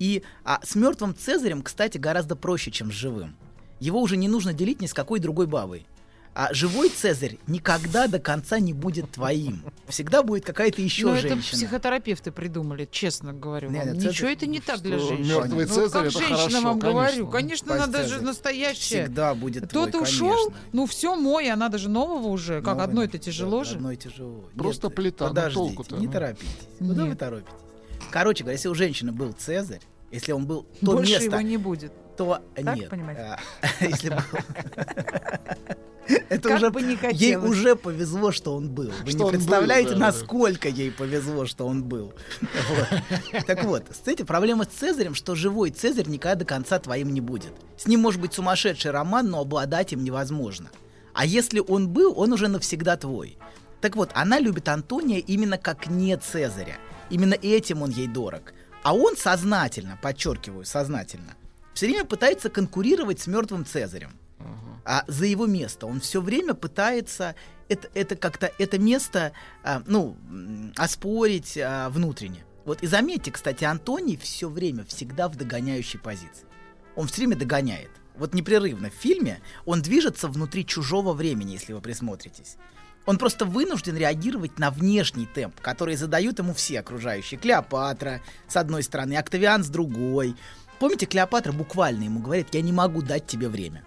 И 0.01 0.23
а, 0.45 0.59
с 0.65 0.75
мертвым 0.75 1.15
Цезарем, 1.15 1.63
кстати, 1.63 1.99
гораздо 1.99 2.35
проще, 2.35 2.71
чем 2.73 2.91
с 2.91 2.95
живым. 2.95 3.37
Его 3.79 4.01
уже 4.01 4.17
не 4.17 4.27
нужно 4.29 4.53
делить 4.53 4.81
ни 4.81 4.87
с 4.87 4.95
какой 4.95 5.21
другой 5.21 5.47
бабой. 5.47 5.87
А 6.33 6.55
живой 6.55 6.89
Цезарь 6.91 7.39
никогда 7.49 8.07
до 8.07 8.19
конца 8.21 8.61
не 8.61 8.73
будет 8.73 9.11
твоим. 9.11 9.63
Всегда 9.89 10.23
будет 10.23 10.45
какая-то 10.45 10.81
еще 10.81 11.07
Ну, 11.07 11.15
это 11.15 11.29
женщина. 11.31 11.59
психотерапевты 11.59 12.31
придумали, 12.31 12.89
честно 12.91 13.33
говорю. 13.33 13.69
Нет, 13.71 13.87
нет, 13.87 13.95
Ничего 13.97 14.13
Цезарь- 14.13 14.33
это 14.35 14.47
не 14.47 14.61
так 14.61 14.81
для 14.81 14.99
женщин. 14.99 15.27
мёртвый 15.29 15.67
Ну, 15.67 15.75
Цезарь 15.75 15.91
как 16.05 16.11
это 16.13 16.19
женщина 16.19 16.37
хорошо, 16.39 16.61
вам 16.63 16.81
конечно. 16.81 16.91
говорю. 16.91 17.29
Конечно, 17.29 17.69
Пасть 17.69 17.81
надо 17.81 17.99
же 18.05 18.09
Цезарь 18.11 18.23
настоящее. 18.25 19.03
Всегда 19.05 19.35
будет 19.35 19.69
твой, 19.69 19.89
Кто-то 19.89 20.03
ушел, 20.05 20.31
конечно. 20.37 20.55
ну 20.73 20.87
все 20.87 21.17
мой, 21.17 21.51
а 21.51 21.57
надо 21.57 21.79
же 21.79 21.89
нового 21.91 22.29
уже. 22.29 22.63
Как 22.63 22.75
Новый, 22.77 22.85
одно 22.85 23.03
это 23.03 23.13
да, 23.15 23.19
тяжело 23.19 23.65
же. 23.65 23.75
Одно 23.77 23.91
и 23.93 23.97
тяжело. 23.97 24.45
Просто 24.57 24.87
Нет, 24.87 24.97
плита, 24.97 25.25
ну 25.25 25.31
Подождите, 25.31 25.59
толку-то, 25.59 25.97
не 25.97 26.07
ну. 26.07 26.13
торопитесь. 26.13 26.49
Куда 26.79 27.03
вы 27.03 27.09
Нет. 27.11 27.19
торопитесь? 27.19 27.55
Короче 28.11 28.45
говоря, 28.45 28.55
если 28.57 28.69
у 28.69 28.75
женщины 28.75 29.13
был 29.13 29.33
Цезарь, 29.33 29.81
если 30.11 30.33
он 30.33 30.47
был 30.47 30.67
то 30.81 30.93
Больше 30.93 31.13
место, 31.13 31.25
его 31.27 31.41
не 31.41 31.57
будет. 31.57 31.93
то 32.17 32.41
Так 32.55 32.77
нет. 32.77 32.91
понимаете? 32.91 33.21
А, 33.23 33.39
Если 33.85 34.09
был... 34.11 34.19
Это 36.29 36.49
Как 36.49 36.57
уже 36.57 36.71
бы 36.71 36.83
не 36.83 36.99
ей 37.13 37.37
уже 37.37 37.77
повезло, 37.77 38.33
что 38.33 38.57
он 38.57 38.69
был. 38.69 38.91
Вы 39.05 39.11
Что 39.11 39.19
не 39.19 39.25
он 39.25 39.31
был, 39.31 39.31
представляете, 39.31 39.91
да, 39.91 39.95
да. 39.95 40.01
насколько 40.07 40.69
ей 40.69 40.91
повезло, 40.91 41.47
что 41.47 41.67
он 41.69 41.85
был. 41.85 42.13
Вот. 42.41 43.45
Так 43.47 43.63
вот, 43.65 43.85
кстати, 43.91 44.23
проблема 44.25 44.65
с 44.65 44.69
Цезарем, 44.69 45.15
что 45.15 45.37
живой 45.37 45.71
Цезарь 45.71 46.09
никогда 46.09 46.35
до 46.41 46.45
конца 46.45 46.81
твоим 46.81 47.15
не 47.15 47.21
будет. 47.21 47.53
С 47.77 47.87
ним 47.87 48.01
может 48.01 48.21
быть 48.21 48.33
сумасшедший 48.35 48.91
роман, 48.91 49.31
но 49.31 49.41
обладать 49.41 49.93
им 49.93 50.03
невозможно. 50.03 50.71
А 51.15 51.25
если 51.25 51.61
он 51.61 51.89
был, 51.89 52.13
он 52.19 52.33
уже 52.33 52.49
навсегда 52.49 52.97
твой. 52.97 53.39
Так 53.81 53.95
вот, 53.95 54.11
она 54.15 54.41
любит 54.41 54.69
Антония 54.69 55.19
именно 55.19 55.59
как 55.59 55.87
не 55.89 56.17
Цезаря. 56.17 56.77
Именно 57.11 57.35
этим 57.35 57.83
он 57.83 57.91
ей 57.91 58.07
дорог. 58.07 58.55
А 58.83 58.95
он 58.95 59.17
сознательно, 59.17 59.99
подчеркиваю, 60.01 60.65
сознательно, 60.65 61.35
все 61.75 61.87
время 61.87 62.05
пытается 62.05 62.49
конкурировать 62.49 63.21
с 63.21 63.27
мертвым 63.27 63.67
Цезарем 63.67 64.13
а, 64.85 65.05
за 65.07 65.27
его 65.27 65.47
место. 65.47 65.87
Он 65.87 66.01
все 66.01 66.21
время 66.21 66.55
пытается 66.55 67.35
это, 67.69 67.89
это 67.95 68.17
как-то 68.17 68.53
это 68.59 68.79
место, 68.79 69.33
а, 69.63 69.83
ну, 69.87 70.17
оспорить 70.77 71.59
а, 71.59 71.91
внутренне. 71.91 72.45
Вот 72.65 72.83
и 72.83 72.87
заметьте, 72.87 73.31
кстати, 73.31 73.65
Антоний 73.65 74.17
все 74.17 74.49
время 74.49 74.85
всегда 74.85 75.29
в 75.29 75.37
догоняющей 75.37 75.99
позиции. 75.99 76.47
Он 76.97 77.07
все 77.07 77.19
время 77.19 77.37
догоняет. 77.37 77.91
Вот 78.17 78.35
непрерывно 78.35 78.91
в 78.91 78.95
фильме 78.95 79.41
он 79.65 79.81
движется 79.81 80.29
внутри 80.29 80.67
чужого 80.67 81.13
времени, 81.13 81.53
если 81.53 81.73
вы 81.73 81.81
присмотритесь. 81.81 82.57
Он 83.07 83.19
просто 83.19 83.45
вынужден 83.45 83.97
реагировать 83.97 84.59
на 84.59 84.71
внешний 84.71 85.27
темп, 85.27 85.61
который 85.61 85.97
задают 85.97 86.39
ему 86.39 86.53
все 86.55 86.81
окружающие. 86.81 87.41
Клеопатра 87.41 88.21
с 88.47 88.57
одной 88.57 88.83
стороны, 88.83 89.15
Октавиан 89.17 89.65
с 89.65 89.69
другой. 89.69 90.37
Помните, 90.79 91.07
Клеопатра 91.07 91.53
буквально 91.53 92.05
ему 92.05 92.21
говорит, 92.21 92.49
я 92.53 92.63
не 92.63 92.73
могу 92.73 93.03
дать 93.03 93.27
тебе 93.27 93.49
время. 93.49 93.85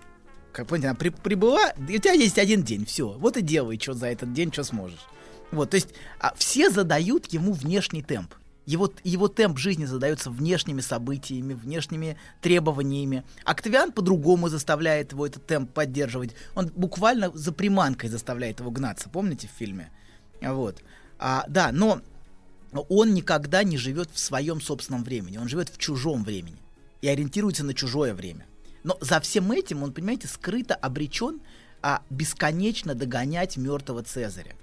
Как 0.51 0.67
помните, 0.67 0.90
она 0.90 0.95
при- 0.95 1.09
прибыла, 1.09 1.74
у 1.77 1.85
тебя 1.85 2.14
есть 2.14 2.38
один 2.38 2.64
день, 2.64 2.85
все. 2.85 3.09
Вот 3.09 3.38
и 3.38 3.42
делай, 3.42 3.80
что 3.80 3.93
за 3.93 4.08
этот 4.08 4.33
день, 4.33 4.51
что 4.51 4.64
сможешь. 4.64 5.06
Вот, 5.51 5.72
то 5.72 5.75
есть 5.75 5.90
а, 6.19 6.33
все 6.35 6.69
задают 6.69 7.32
ему 7.32 7.53
внешний 7.53 8.03
темп. 8.03 8.33
Его, 8.66 8.92
его 9.03 9.27
темп 9.27 9.58
жизни 9.58 9.85
задается 9.85 10.30
внешними 10.30 10.80
событиями, 10.82 11.53
внешними 11.53 12.17
требованиями. 12.42 13.24
Октавиан 13.43 13.92
по-другому 13.92 14.48
заставляет 14.48 15.11
его 15.11 15.27
этот 15.27 15.45
темп 15.45 15.72
поддерживать. 15.72 16.32
Он 16.56 16.72
буквально 16.74 17.30
за 17.33 17.51
приманкой 17.51 18.09
заставляет 18.09 18.61
его 18.61 18.72
гнаться. 18.72 19.09
Помните 19.09 19.48
в 19.48 19.58
фильме? 19.58 19.92
Вот. 20.42 20.82
А, 21.19 21.43
да, 21.48 21.72
но 21.74 22.01
он 22.90 23.14
никогда 23.14 23.64
не 23.64 23.77
живет 23.77 24.09
в 24.11 24.19
своем 24.19 24.61
собственном 24.61 25.03
времени. 25.03 25.38
Он 25.38 25.50
живет 25.50 25.69
в 25.69 25.77
чужом 25.77 26.24
времени 26.24 26.61
и 27.01 27.08
ориентируется 27.08 27.64
на 27.64 27.74
чужое 27.74 28.14
время. 28.14 28.45
Но 28.83 28.98
за 29.01 29.19
всем 29.19 29.51
этим 29.51 29.83
он, 29.83 29.93
понимаете, 29.93 30.27
скрыто 30.27 30.74
обречен 30.74 31.42
а, 31.82 32.01
бесконечно 32.09 32.95
догонять 32.95 33.58
мертвого 33.58 34.03
Цезаря. 34.03 34.56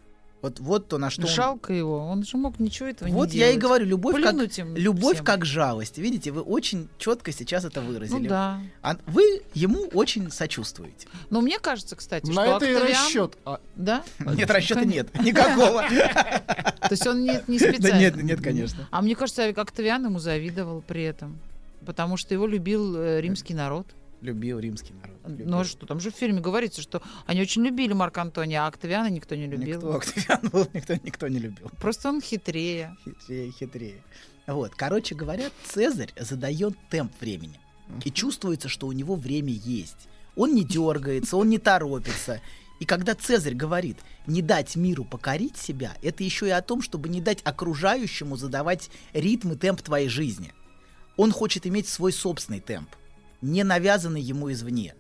Вот, 0.42 0.58
вот 0.58 0.88
то, 0.88 0.96
на 0.96 1.10
что 1.10 1.22
он- 1.22 1.28
Жалко 1.28 1.72
его, 1.74 1.98
он 1.98 2.24
же 2.24 2.38
мог 2.38 2.58
ничего 2.58 2.88
этого 2.88 3.06
не 3.08 3.14
Вот 3.14 3.28
делать. 3.28 3.48
я 3.50 3.54
и 3.54 3.58
говорю, 3.58 3.84
любовь 3.84 4.14
как, 4.14 4.30
Плюнуть 4.32 4.58
им 4.58 4.74
любовь 4.74 5.16
всем. 5.16 5.26
как 5.26 5.44
жалость. 5.44 5.98
Видите, 5.98 6.30
вы 6.30 6.40
очень 6.40 6.88
четко 6.98 7.30
сейчас 7.30 7.66
это 7.66 7.82
выразили. 7.82 8.22
Ну 8.22 8.28
да. 8.28 8.60
А 8.80 8.96
вы 9.06 9.42
ему 9.52 9.82
очень 9.92 10.30
сочувствуете. 10.30 11.08
Но 11.28 11.42
мне 11.42 11.58
кажется, 11.58 11.94
кстати, 11.94 12.26
На 12.30 12.32
что 12.32 12.56
это 12.56 12.64
и 12.64 12.74
Октавиан- 12.74 12.88
расчет. 12.90 13.36
А, 13.44 13.60
Да? 13.76 14.02
Нет, 14.18 14.50
расчета 14.50 14.84
нет. 14.84 15.08
Никакого. 15.20 15.82
То 15.88 16.88
есть 16.90 17.06
он 17.06 17.22
не, 17.22 17.42
не 17.46 17.58
Да 17.58 17.72
специально? 17.72 17.98
нет, 17.98 18.16
нет, 18.22 18.40
конечно. 18.40 18.88
А 18.90 19.02
мне 19.02 19.14
кажется, 19.14 19.44
Октавиан 19.46 20.04
ему 20.06 20.18
завидовал 20.18 20.82
при 20.86 21.02
этом. 21.02 21.38
Потому 21.84 22.16
что 22.16 22.34
его 22.34 22.46
любил 22.46 22.96
э, 22.96 23.20
римский 23.20 23.54
народ. 23.54 23.86
Любил 24.20 24.58
римский 24.58 24.92
народ. 24.92 25.16
любил. 25.26 25.48
Ну 25.48 25.60
а 25.60 25.64
что, 25.64 25.86
там 25.86 25.98
же 26.00 26.10
в 26.10 26.14
фильме 26.14 26.40
говорится, 26.40 26.82
что 26.82 27.02
они 27.26 27.40
очень 27.40 27.64
любили 27.64 27.92
Марка 27.92 28.20
Антония, 28.22 28.64
а 28.64 28.66
Октавиана 28.66 29.08
никто 29.08 29.34
не 29.34 29.46
любил. 29.46 29.76
Никто 29.76 29.92
Октавиан 29.96 30.48
был, 30.50 30.68
никто, 30.74 30.94
никто 31.02 31.28
не 31.28 31.38
любил. 31.38 31.70
Просто 31.80 32.08
он 32.08 32.20
хитрее. 32.20 32.96
Хитрее, 33.04 33.50
хитрее. 33.50 34.04
Вот, 34.46 34.72
короче 34.74 35.14
говоря, 35.14 35.50
Цезарь 35.64 36.12
задает 36.18 36.74
темп 36.90 37.12
времени. 37.20 37.58
И 38.04 38.10
чувствуется, 38.10 38.68
что 38.68 38.86
у 38.86 38.92
него 38.92 39.14
время 39.16 39.52
есть. 39.52 40.08
Он 40.36 40.54
не 40.54 40.64
дергается, 40.64 41.36
он 41.36 41.48
не 41.48 41.58
торопится. 41.58 42.40
И 42.78 42.86
когда 42.86 43.14
Цезарь 43.14 43.54
говорит 43.54 43.98
не 44.26 44.42
дать 44.42 44.76
миру 44.76 45.04
покорить 45.04 45.56
себя, 45.56 45.94
это 46.02 46.24
еще 46.24 46.46
и 46.46 46.50
о 46.50 46.62
том, 46.62 46.82
чтобы 46.82 47.08
не 47.08 47.20
дать 47.20 47.40
окружающему 47.44 48.36
задавать 48.36 48.90
ритм 49.12 49.52
и 49.52 49.56
темп 49.56 49.82
твоей 49.82 50.08
жизни. 50.08 50.52
Он 51.16 51.32
хочет 51.32 51.66
иметь 51.66 51.88
свой 51.88 52.12
собственный 52.12 52.60
темп, 52.60 52.88
не 53.42 53.64
навязанный 53.64 54.20
ему 54.20 54.50
извне. 54.52 54.94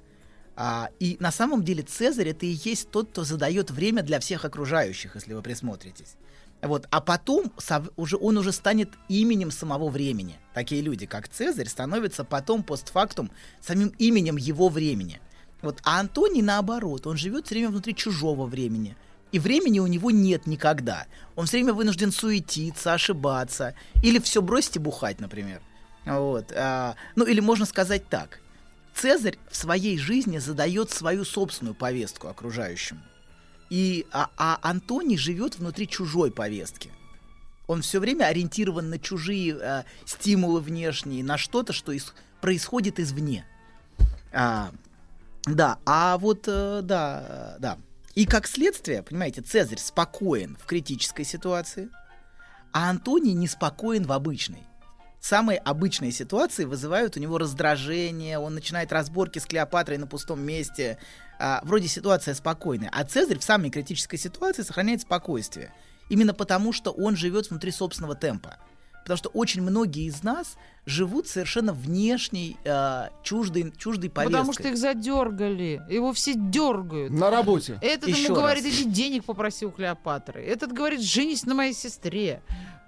А, 0.56 0.90
и 0.98 1.16
на 1.20 1.32
самом 1.32 1.64
деле 1.64 1.82
Цезарь 1.82 2.28
это 2.28 2.44
и 2.44 2.58
есть 2.64 2.90
тот, 2.90 3.10
кто 3.10 3.24
задает 3.24 3.70
время 3.70 4.02
для 4.02 4.20
всех 4.20 4.44
окружающих, 4.44 5.14
если 5.14 5.32
вы 5.32 5.42
присмотритесь. 5.42 6.16
Вот, 6.62 6.86
а 6.90 7.00
потом 7.00 7.50
сов- 7.56 7.90
уже, 7.96 8.18
он 8.18 8.36
уже 8.36 8.52
станет 8.52 8.90
именем 9.08 9.50
самого 9.50 9.88
времени. 9.88 10.38
Такие 10.52 10.82
люди, 10.82 11.06
как 11.06 11.28
Цезарь, 11.28 11.68
становятся 11.68 12.24
потом 12.24 12.62
постфактум 12.62 13.30
самим 13.62 13.94
именем 13.98 14.36
его 14.36 14.68
времени. 14.68 15.20
Вот, 15.62 15.80
а 15.84 16.00
Антоний 16.00 16.42
наоборот, 16.42 17.06
он 17.06 17.16
живет 17.16 17.46
все 17.46 17.54
время 17.54 17.70
внутри 17.70 17.94
чужого 17.94 18.46
времени. 18.46 18.96
И 19.32 19.38
времени 19.38 19.78
у 19.78 19.86
него 19.86 20.10
нет 20.10 20.46
никогда. 20.46 21.06
Он 21.36 21.46
все 21.46 21.58
время 21.58 21.72
вынужден 21.72 22.12
суетиться, 22.12 22.92
ошибаться. 22.92 23.74
Или 24.02 24.18
все 24.18 24.42
бросить 24.42 24.76
и 24.76 24.80
бухать, 24.80 25.20
например. 25.20 25.62
Вот. 26.04 26.52
а, 26.54 26.96
ну, 27.16 27.24
или 27.24 27.40
можно 27.40 27.66
сказать 27.66 28.08
так. 28.08 28.40
Цезарь 28.94 29.38
в 29.50 29.56
своей 29.56 29.98
жизни 29.98 30.38
задает 30.38 30.90
свою 30.90 31.24
собственную 31.24 31.74
повестку 31.74 32.28
окружающим. 32.28 33.02
И, 33.70 34.06
а, 34.10 34.30
а 34.36 34.58
Антоний 34.62 35.16
живет 35.16 35.58
внутри 35.58 35.88
чужой 35.88 36.30
повестки. 36.32 36.90
Он 37.66 37.82
все 37.82 38.00
время 38.00 38.24
ориентирован 38.24 38.90
на 38.90 38.98
чужие 38.98 39.56
э, 39.56 39.84
стимулы 40.04 40.60
внешние, 40.60 41.22
на 41.22 41.38
что-то, 41.38 41.72
что 41.72 41.92
ис- 41.92 42.12
происходит 42.40 42.98
извне. 42.98 43.46
А, 44.32 44.72
да, 45.44 45.78
а 45.86 46.18
вот, 46.18 46.48
э, 46.48 46.80
да, 46.82 47.24
э, 47.56 47.60
да. 47.60 47.78
И 48.16 48.26
как 48.26 48.48
следствие, 48.48 49.04
понимаете, 49.04 49.40
Цезарь 49.42 49.78
спокоен 49.78 50.58
в 50.60 50.66
критической 50.66 51.24
ситуации, 51.24 51.88
а 52.72 52.90
Антоний 52.90 53.34
неспокоен 53.34 54.04
в 54.04 54.10
обычной. 54.10 54.64
Самые 55.20 55.58
обычные 55.58 56.12
ситуации 56.12 56.64
вызывают 56.64 57.16
у 57.16 57.20
него 57.20 57.36
раздражение, 57.36 58.38
он 58.38 58.54
начинает 58.54 58.90
разборки 58.90 59.38
с 59.38 59.44
Клеопатрой 59.44 59.98
на 59.98 60.06
пустом 60.06 60.40
месте. 60.40 60.96
А, 61.38 61.60
вроде 61.62 61.88
ситуация 61.88 62.34
спокойная. 62.34 62.90
А 62.90 63.04
Цезарь 63.04 63.38
в 63.38 63.44
самой 63.44 63.70
критической 63.70 64.18
ситуации 64.18 64.62
сохраняет 64.62 65.02
спокойствие. 65.02 65.74
Именно 66.08 66.32
потому, 66.32 66.72
что 66.72 66.90
он 66.90 67.16
живет 67.16 67.50
внутри 67.50 67.70
собственного 67.70 68.14
темпа. 68.14 68.56
Потому 69.02 69.16
что 69.18 69.28
очень 69.30 69.62
многие 69.62 70.06
из 70.06 70.22
нас 70.22 70.56
живут 70.86 71.28
совершенно 71.28 71.72
внешней, 71.72 72.56
э, 72.64 73.08
чуждой, 73.22 73.72
чуждой 73.76 74.10
повесткой. 74.10 74.32
Потому 74.32 74.52
что 74.52 74.68
их 74.68 74.76
задергали. 74.76 75.82
Его 75.88 76.12
все 76.12 76.34
дергают. 76.34 77.12
На 77.12 77.30
работе. 77.30 77.78
Этот 77.82 78.08
Еще 78.08 78.24
ему 78.24 78.36
говорит, 78.36 78.64
раз. 78.64 78.72
иди 78.72 78.84
денег 78.84 79.24
попроси 79.24 79.66
у 79.66 79.70
Клеопатры. 79.70 80.42
Этот 80.42 80.72
говорит, 80.72 81.00
женись 81.00 81.44
на 81.44 81.54
моей 81.54 81.74
сестре. 81.74 82.42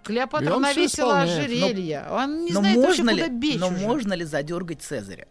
Клеопатра 0.04 0.58
навесила 0.58 1.22
ожерелье. 1.22 2.06
Он 2.10 2.44
не 2.44 2.52
но 2.52 2.60
знает 2.60 2.76
вообще, 2.78 3.02
можно 3.02 3.10
ли, 3.10 3.22
куда 3.22 3.34
бечь 3.34 3.60
Но 3.60 3.68
уже. 3.68 3.78
можно 3.78 4.12
ли 4.14 4.24
задергать 4.24 4.82
Цезаря? 4.82 5.28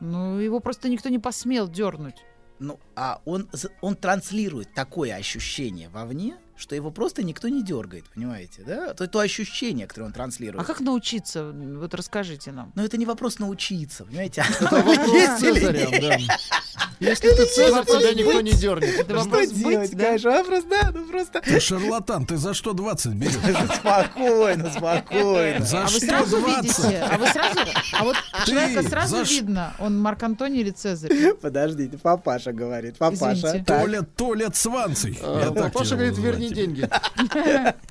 Ну, 0.00 0.38
его 0.38 0.60
просто 0.60 0.88
никто 0.88 1.08
не 1.08 1.18
посмел 1.18 1.68
дернуть. 1.68 2.24
Ну, 2.58 2.78
а 2.94 3.20
он, 3.24 3.48
он 3.80 3.96
транслирует 3.96 4.74
такое 4.74 5.14
ощущение 5.14 5.88
вовне, 5.88 6.36
что 6.60 6.74
его 6.74 6.90
просто 6.90 7.22
никто 7.22 7.48
не 7.48 7.62
дергает, 7.62 8.04
понимаете, 8.14 8.62
да? 8.66 8.94
То, 8.94 9.06
то 9.06 9.18
ощущение, 9.20 9.86
которое 9.86 10.06
он 10.06 10.12
транслирует. 10.12 10.62
А 10.62 10.64
как 10.64 10.80
научиться? 10.80 11.52
Вот 11.52 11.94
расскажите 11.94 12.52
нам. 12.52 12.72
Но 12.74 12.84
это 12.84 12.96
не 12.96 13.06
вопрос 13.06 13.38
научиться, 13.38 14.04
понимаете? 14.04 14.44
Это 14.60 14.64
вопрос 14.76 14.96
Есть 15.08 15.42
или 15.42 15.52
Цезаря, 15.54 15.86
нет? 15.90 16.00
да. 16.00 16.34
Если 17.00 17.28
ты 17.30 17.46
Цезарь, 17.46 17.84
тебя 17.86 18.12
никто 18.14 18.40
не 18.42 18.52
дернет. 18.52 19.06
Что 19.06 19.46
делать, 19.46 19.90
конечно? 19.90 20.30
Вопрос, 20.30 20.64
да, 20.64 20.90
ну 20.94 21.04
просто... 21.08 21.40
Ты 21.40 21.58
шарлатан, 21.60 22.26
ты 22.26 22.36
за 22.36 22.52
что 22.54 22.72
20 22.74 23.14
берешь? 23.14 23.32
Спокойно, 23.76 24.70
спокойно. 24.70 25.64
За 25.64 25.80
а 25.80 25.82
вы 25.84 25.88
что 25.88 26.00
сразу 26.06 26.38
20? 26.40 26.64
видите, 26.64 26.98
а 27.00 27.18
вы 27.18 27.26
сразу, 27.28 27.60
а 27.98 28.04
вот 28.04 28.16
человека 28.46 28.82
сразу 28.88 29.22
видно, 29.22 29.74
он 29.78 29.98
Марк 29.98 30.22
Антоний 30.22 30.60
или 30.60 30.70
Цезарь. 30.70 31.32
Подождите, 31.40 31.96
папаша 31.98 32.52
говорит, 32.52 32.98
папаша. 32.98 33.64
Толя, 33.66 34.02
Толя 34.02 34.50
Цванций. 34.50 35.18
А, 35.22 35.44
Я 35.46 35.50
так 35.50 35.72
Паша 35.72 35.86
тебя 35.96 35.96
говорит, 35.96 36.18
верни 36.18 36.49
деньги. 36.54 36.88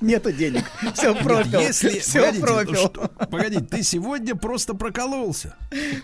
Нету 0.00 0.32
денег. 0.32 0.64
Все. 0.94 1.14
Если, 1.60 1.98
Все 2.00 2.32
профиль. 2.40 2.76
что- 2.76 3.08
погодите, 3.30 3.64
ты 3.64 3.82
сегодня 3.82 4.34
просто 4.34 4.74
прокололся. 4.74 5.54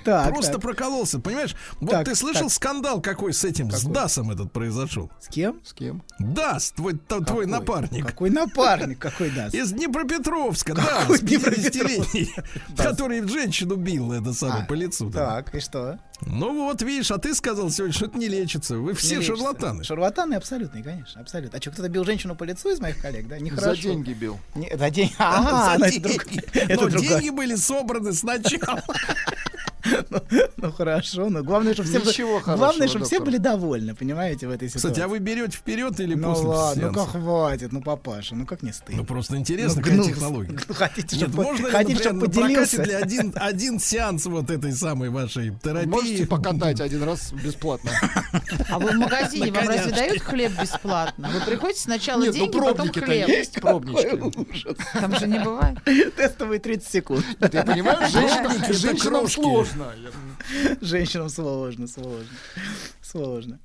Так, 0.05 0.28
просто 0.33 0.52
так. 0.55 0.60
прокололся, 0.62 1.18
понимаешь? 1.18 1.55
Вот 1.81 1.91
Так, 1.91 2.05
ты 2.07 2.15
слышал 2.15 2.44
так. 2.44 2.52
скандал 2.52 3.01
какой 3.01 3.33
с 3.33 3.44
этим, 3.44 3.70
с 3.70 3.83
Дасом 3.85 4.31
этот 4.31 4.52
произошел? 4.52 5.10
С 5.20 5.28
кем? 5.28 5.60
С 5.65 5.73
кем? 5.73 6.02
Дас, 6.18 6.70
твой, 6.73 6.94
т- 6.94 7.20
твой 7.25 7.47
напарник. 7.47 8.07
Какой 8.07 8.31
напарник, 8.31 8.99
какой 8.99 9.31
даст? 9.31 9.55
Из 9.55 9.73
Днепропетровска, 9.73 10.75
Какой 10.75 11.18
да, 11.18 11.26
с 11.26 11.44
50-летний, 11.44 12.33
который 12.76 13.26
женщину 13.28 13.76
бил, 13.76 14.12
это 14.12 14.33
самое, 14.33 14.62
А, 14.62 14.67
по 14.67 14.75
лицу. 14.75 15.09
да. 15.10 15.36
Так, 15.36 15.55
и 15.55 15.60
что? 15.60 15.99
Ну 16.23 16.55
вот, 16.65 16.81
видишь, 16.83 17.11
а 17.11 17.19
ты 17.19 17.35
сказал 17.35 17.70
сегодня, 17.70 17.93
что 17.95 18.07
это 18.07 18.17
не 18.17 18.27
лечится. 18.28 18.78
Вы 18.78 18.95
все 18.95 19.17
Не 19.17 19.20
лечится. 19.20 19.36
шарлатаны. 19.36 19.85
Шарлатаны 19.85 20.35
абсолютные, 20.35 20.83
конечно, 20.83 21.20
абсолютно. 21.20 21.59
А 21.59 21.61
что, 21.61 21.70
кто-то 21.70 21.89
бил 21.91 22.05
женщину 22.05 22.35
по 22.35 22.45
лицу 22.45 22.70
из 22.70 22.81
моих 22.81 22.99
коллег, 23.01 23.28
да? 23.28 23.36
За 23.36 23.43
Нехорошо. 23.45 23.83
деньги 23.83 24.12
бил. 24.15 24.39
Не, 24.55 24.75
за 24.77 24.91
деньги. 24.91 25.12
А, 25.19 25.75
За 25.75 25.78
ну, 25.78 25.85
это 25.85 26.01
деньги. 26.01 26.73
друг- 26.78 26.93
Но 26.93 26.99
деньги 27.01 27.28
были 27.31 27.55
собраны 27.55 28.12
сначала. 28.15 28.83
Ну 30.57 30.73
хорошо, 30.73 31.29
но 31.29 31.43
главное, 31.43 31.75
чтобы 31.75 31.89
все, 31.89 31.99
Ничего 32.01 32.41
были- 32.41 32.57
главное, 32.57 32.89
чтобы 32.89 33.05
все 33.05 33.21
были 33.21 33.37
довольны, 33.37 33.95
понимаете, 33.95 34.49
в 34.49 34.51
этой 34.51 34.69
ситуации. 34.69 34.89
Кстати, 34.89 35.01
а 35.05 35.09
вы 35.09 35.19
берете 35.19 35.57
вперед 35.57 35.99
или 36.01 36.15
Ну 36.15 36.33
после 36.33 36.47
ладно, 36.49 36.87
ну 36.89 36.93
как 36.95 37.09
хватит, 37.11 37.73
ну 37.73 37.83
папаша, 37.83 38.35
ну 38.35 38.47
как 38.47 38.63
не 38.63 38.73
стыдно. 38.73 38.97
Ну 39.03 39.05
просто 39.05 39.37
интересно, 39.37 39.77
Ну, 39.77 39.83
какая 39.83 39.95
гнус. 39.97 40.07
технология. 40.09 40.59
Ну, 40.69 40.75
хотите, 40.75 41.17
Нет, 41.17 41.29
чтобы- 41.29 41.45
можно 41.45 41.67
ли, 41.67 41.73
хотите, 41.73 42.03
чтобы 42.03 42.21
поделился? 42.27 42.83
для 42.83 42.99
один, 42.99 43.33
один 43.37 43.79
сеанс 43.79 44.27
вот 44.27 44.51
этой 44.51 44.73
самой 44.73 45.11
вашей 45.11 45.53
терапии? 45.63 45.89
Можете 45.89 46.27
покатать 46.27 46.81
один 46.87 47.03
раз 47.05 47.33
бесплатно. 47.33 47.91
А 48.71 48.79
вы 48.79 48.91
в 48.91 48.95
магазине 48.97 49.53
вам 49.53 49.69
разве 49.69 49.93
дают 49.93 50.23
хлеб 50.23 50.53
бесплатно? 50.61 51.29
Вы 51.33 51.41
приходите 51.41 51.81
сначала 51.81 52.23
Нет, 52.23 52.35
ну 52.35 52.41
деньги, 52.41 52.59
потом 52.59 52.89
хлеб. 52.93 53.29
есть, 53.29 53.61
пробнички. 53.61 54.75
Там 54.95 55.17
же 55.19 55.27
не 55.29 55.39
бывает. 55.39 55.79
Тестовые 56.17 56.59
30 56.61 56.89
секунд. 56.91 57.25
Ты 57.39 57.63
понимаешь, 57.63 58.11
женщинам, 58.11 58.53
Это 58.53 58.73
женщинам 58.73 59.21
крошки. 59.21 59.37
Сложно. 59.73 60.11
Женщинам 60.81 61.28
сложно, 61.28 61.86
сложно. 61.86 62.28
Сложно. 63.03 63.59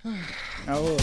А 0.68 0.80
вот. 0.80 1.02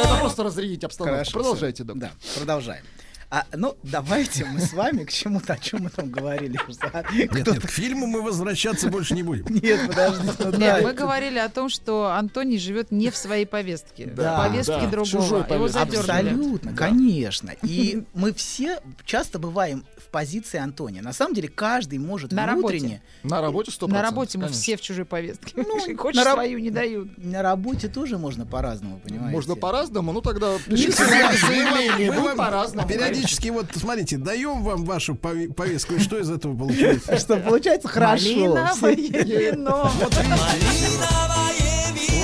Это 0.00 0.16
просто 0.20 0.44
разрядить 0.44 0.84
обстановку. 0.84 1.16
Хорошо, 1.16 1.32
Продолжайте, 1.32 1.84
доктор. 1.84 2.10
Да, 2.10 2.12
продолжаем. 2.36 2.84
А, 3.32 3.44
ну, 3.54 3.76
давайте 3.84 4.44
мы 4.44 4.58
с 4.58 4.72
вами 4.72 5.04
к 5.04 5.12
чему-то, 5.12 5.52
о 5.52 5.56
чем 5.56 5.84
мы 5.84 5.90
там 5.90 6.10
говорили. 6.10 6.58
уже? 6.66 7.06
Нет, 7.12 7.32
нет, 7.32 7.60
к 7.64 7.70
фильму 7.70 8.08
мы 8.08 8.22
возвращаться 8.22 8.88
больше 8.88 9.14
не 9.14 9.22
будем. 9.22 9.46
Нет, 9.48 9.86
подождите. 9.86 10.34
ну 10.40 10.50
Нет, 10.50 10.58
да, 10.58 10.80
мы 10.82 10.92
говорили 10.92 11.38
о 11.38 11.48
том, 11.48 11.68
что 11.68 12.08
Антоний 12.08 12.58
живет 12.58 12.90
не 12.90 13.08
в 13.10 13.16
своей 13.16 13.46
повестке. 13.46 14.06
Да, 14.06 14.34
в 14.34 14.48
повестке 14.48 14.80
да, 14.80 14.86
другого. 14.88 15.06
чужой 15.06 15.38
Его 15.38 15.48
повестке. 15.48 15.78
Абсолютно, 15.78 16.72
конечно. 16.72 17.52
И 17.62 18.02
мы 18.14 18.34
все 18.34 18.80
часто 19.04 19.38
бываем 19.38 19.84
позиции 20.10 20.58
Антония. 20.58 21.02
На 21.02 21.12
самом 21.12 21.34
деле 21.34 21.48
каждый 21.48 21.98
может 21.98 22.32
На 22.32 22.46
внутренне... 22.54 23.02
На 23.22 23.40
работе 23.40 23.70
100%. 23.70 23.88
На 23.88 24.02
работе 24.02 24.38
мы 24.38 24.44
конечно. 24.44 24.62
все 24.62 24.76
в 24.76 24.80
чужой 24.80 25.04
повестке. 25.04 25.52
Ну, 25.56 25.96
Хочешь 25.96 26.22
на 26.24 26.32
свою 26.32 26.58
не 26.58 26.70
дают. 26.70 27.08
На 27.18 27.42
работе 27.42 27.88
тоже 27.88 28.18
можно 28.18 28.46
по-разному, 28.46 29.00
понимаете? 29.00 29.32
Можно 29.36 29.54
по-разному, 29.56 30.12
ну 30.12 30.20
тогда 30.20 30.56
пишите 30.66 30.92
заявление, 30.92 32.12
Мы 32.12 32.34
по-разному. 32.36 32.88
Периодически, 32.88 33.48
вот 33.48 33.66
смотрите, 33.74 34.16
даем 34.18 34.62
вам 34.62 34.84
вашу 34.84 35.14
пове- 35.14 35.52
повестку, 35.52 35.94
и 35.94 35.98
что 35.98 36.18
из 36.18 36.30
этого 36.30 36.56
получается? 36.56 37.16
Что 37.18 37.36
получается 37.38 37.88
хорошо. 37.88 38.28
Малиновое 38.30 38.74
Все- 38.74 39.50
вино. 39.50 39.90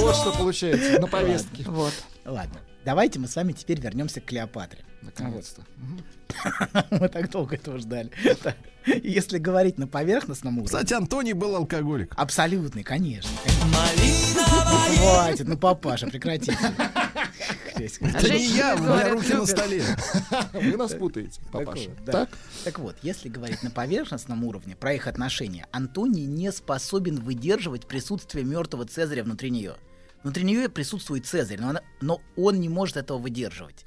Вот 0.00 0.14
что 0.14 0.32
получается 0.32 1.00
на 1.00 1.06
повестке. 1.06 1.64
Вот. 1.66 1.92
Ладно, 2.24 2.60
давайте 2.84 3.18
мы 3.18 3.28
с 3.28 3.36
вами 3.36 3.52
теперь 3.52 3.80
вернемся 3.80 4.20
к 4.20 4.24
Клеопатре. 4.26 4.84
Наконец-то. 5.02 5.62
Мы 6.90 7.08
так 7.08 7.30
долго 7.30 7.56
этого 7.56 7.78
ждали. 7.78 8.10
Если 8.86 9.38
говорить 9.38 9.78
на 9.78 9.86
поверхностном 9.88 10.58
уровне. 10.58 10.66
Кстати, 10.66 10.94
Антоний 10.94 11.32
был 11.32 11.56
алкоголик. 11.56 12.12
Абсолютный, 12.16 12.82
конечно. 12.84 13.30
Хватит, 14.96 15.48
ну 15.48 15.56
папаша, 15.56 16.06
прекратите. 16.06 16.56
Это 17.76 18.30
не 18.32 18.46
я, 18.56 18.74
у 18.74 18.78
меня 18.78 19.08
руки 19.10 19.32
на 19.34 19.46
столе. 19.46 19.82
Вы 20.52 20.76
нас 20.76 20.94
путаете, 20.94 21.40
папаша. 21.52 21.90
Так? 22.06 22.30
Так 22.64 22.78
вот, 22.78 22.96
если 23.02 23.28
говорить 23.28 23.62
на 23.62 23.70
поверхностном 23.70 24.44
уровне 24.44 24.74
про 24.76 24.94
их 24.94 25.06
отношения, 25.06 25.66
Антоний 25.72 26.24
не 26.24 26.50
способен 26.52 27.16
выдерживать 27.20 27.86
присутствие 27.86 28.44
мертвого 28.44 28.86
Цезаря 28.86 29.24
внутри 29.24 29.50
нее. 29.50 29.74
Внутри 30.22 30.44
нее 30.44 30.68
присутствует 30.68 31.26
Цезарь, 31.26 31.60
но, 31.60 31.68
она- 31.70 31.82
но 32.00 32.20
он 32.36 32.60
не 32.60 32.68
может 32.68 32.96
этого 32.96 33.18
выдерживать. 33.18 33.84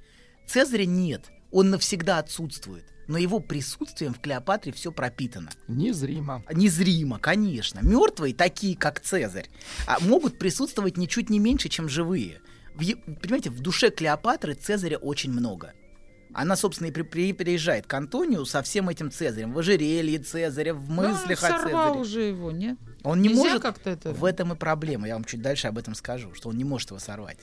Цезаря 0.48 0.86
нет, 0.86 1.26
он 1.52 1.69
навсегда 1.69 2.19
отсутствует, 2.19 2.86
но 3.08 3.18
его 3.18 3.40
присутствием 3.40 4.14
в 4.14 4.19
Клеопатре 4.19 4.72
все 4.72 4.92
пропитано. 4.92 5.50
Незримо. 5.68 6.44
Незримо, 6.52 7.19
конечно. 7.19 7.80
Мертвые, 7.82 8.34
такие 8.34 8.78
как 8.78 9.00
Цезарь, 9.00 9.50
а 9.88 10.00
могут 10.00 10.38
присутствовать 10.40 10.98
ничуть 10.98 11.30
не 11.30 11.40
меньше, 11.40 11.69
чем 11.69 11.90
живые. 11.90 12.42
В 12.76 12.84
понимаете, 13.22 13.50
в 13.50 13.60
душе 13.61 13.90
Клеопатры 13.90 14.53
Цезаря 14.53 14.98
очень 14.98 15.32
много. 15.32 15.74
Она, 16.32 16.56
собственно, 16.56 16.90
и 16.90 16.92
при- 16.92 17.02
при- 17.02 17.34
приезжает 17.34 17.88
к 17.88 17.94
Антонию 17.95 18.45
со 18.45 18.61
всем 18.61 18.88
этим 18.88 19.10
Цезарем. 19.11 19.52
В 19.52 19.58
ожерелье 19.60 20.19
Цезаря, 20.19 20.76
в 20.76 20.88
мыслях 20.88 21.44
о 21.44 21.50
Ну, 21.50 21.58
сорвал 21.58 21.84
Цезаре. 21.88 22.00
уже 22.02 22.22
его, 22.22 22.52
нет? 22.52 22.78
Он 23.03 23.19
не 23.22 23.30
Нельзя 23.30 23.44
может... 23.44 23.61
как-то 23.64 23.90
это... 23.90 24.11
В 24.14 24.24
этом 24.24 24.53
и 24.53 24.56
проблема. 24.56 25.08
Я 25.08 25.16
вам 25.16 25.24
чуть 25.26 25.42
дальше 25.42 25.68
об 25.68 25.80
этом 25.80 25.95
скажу, 25.95 26.36
что 26.36 26.50
он 26.50 26.58
не 26.58 26.64
может 26.64 26.92
его 26.92 27.00
сорвать. 27.00 27.40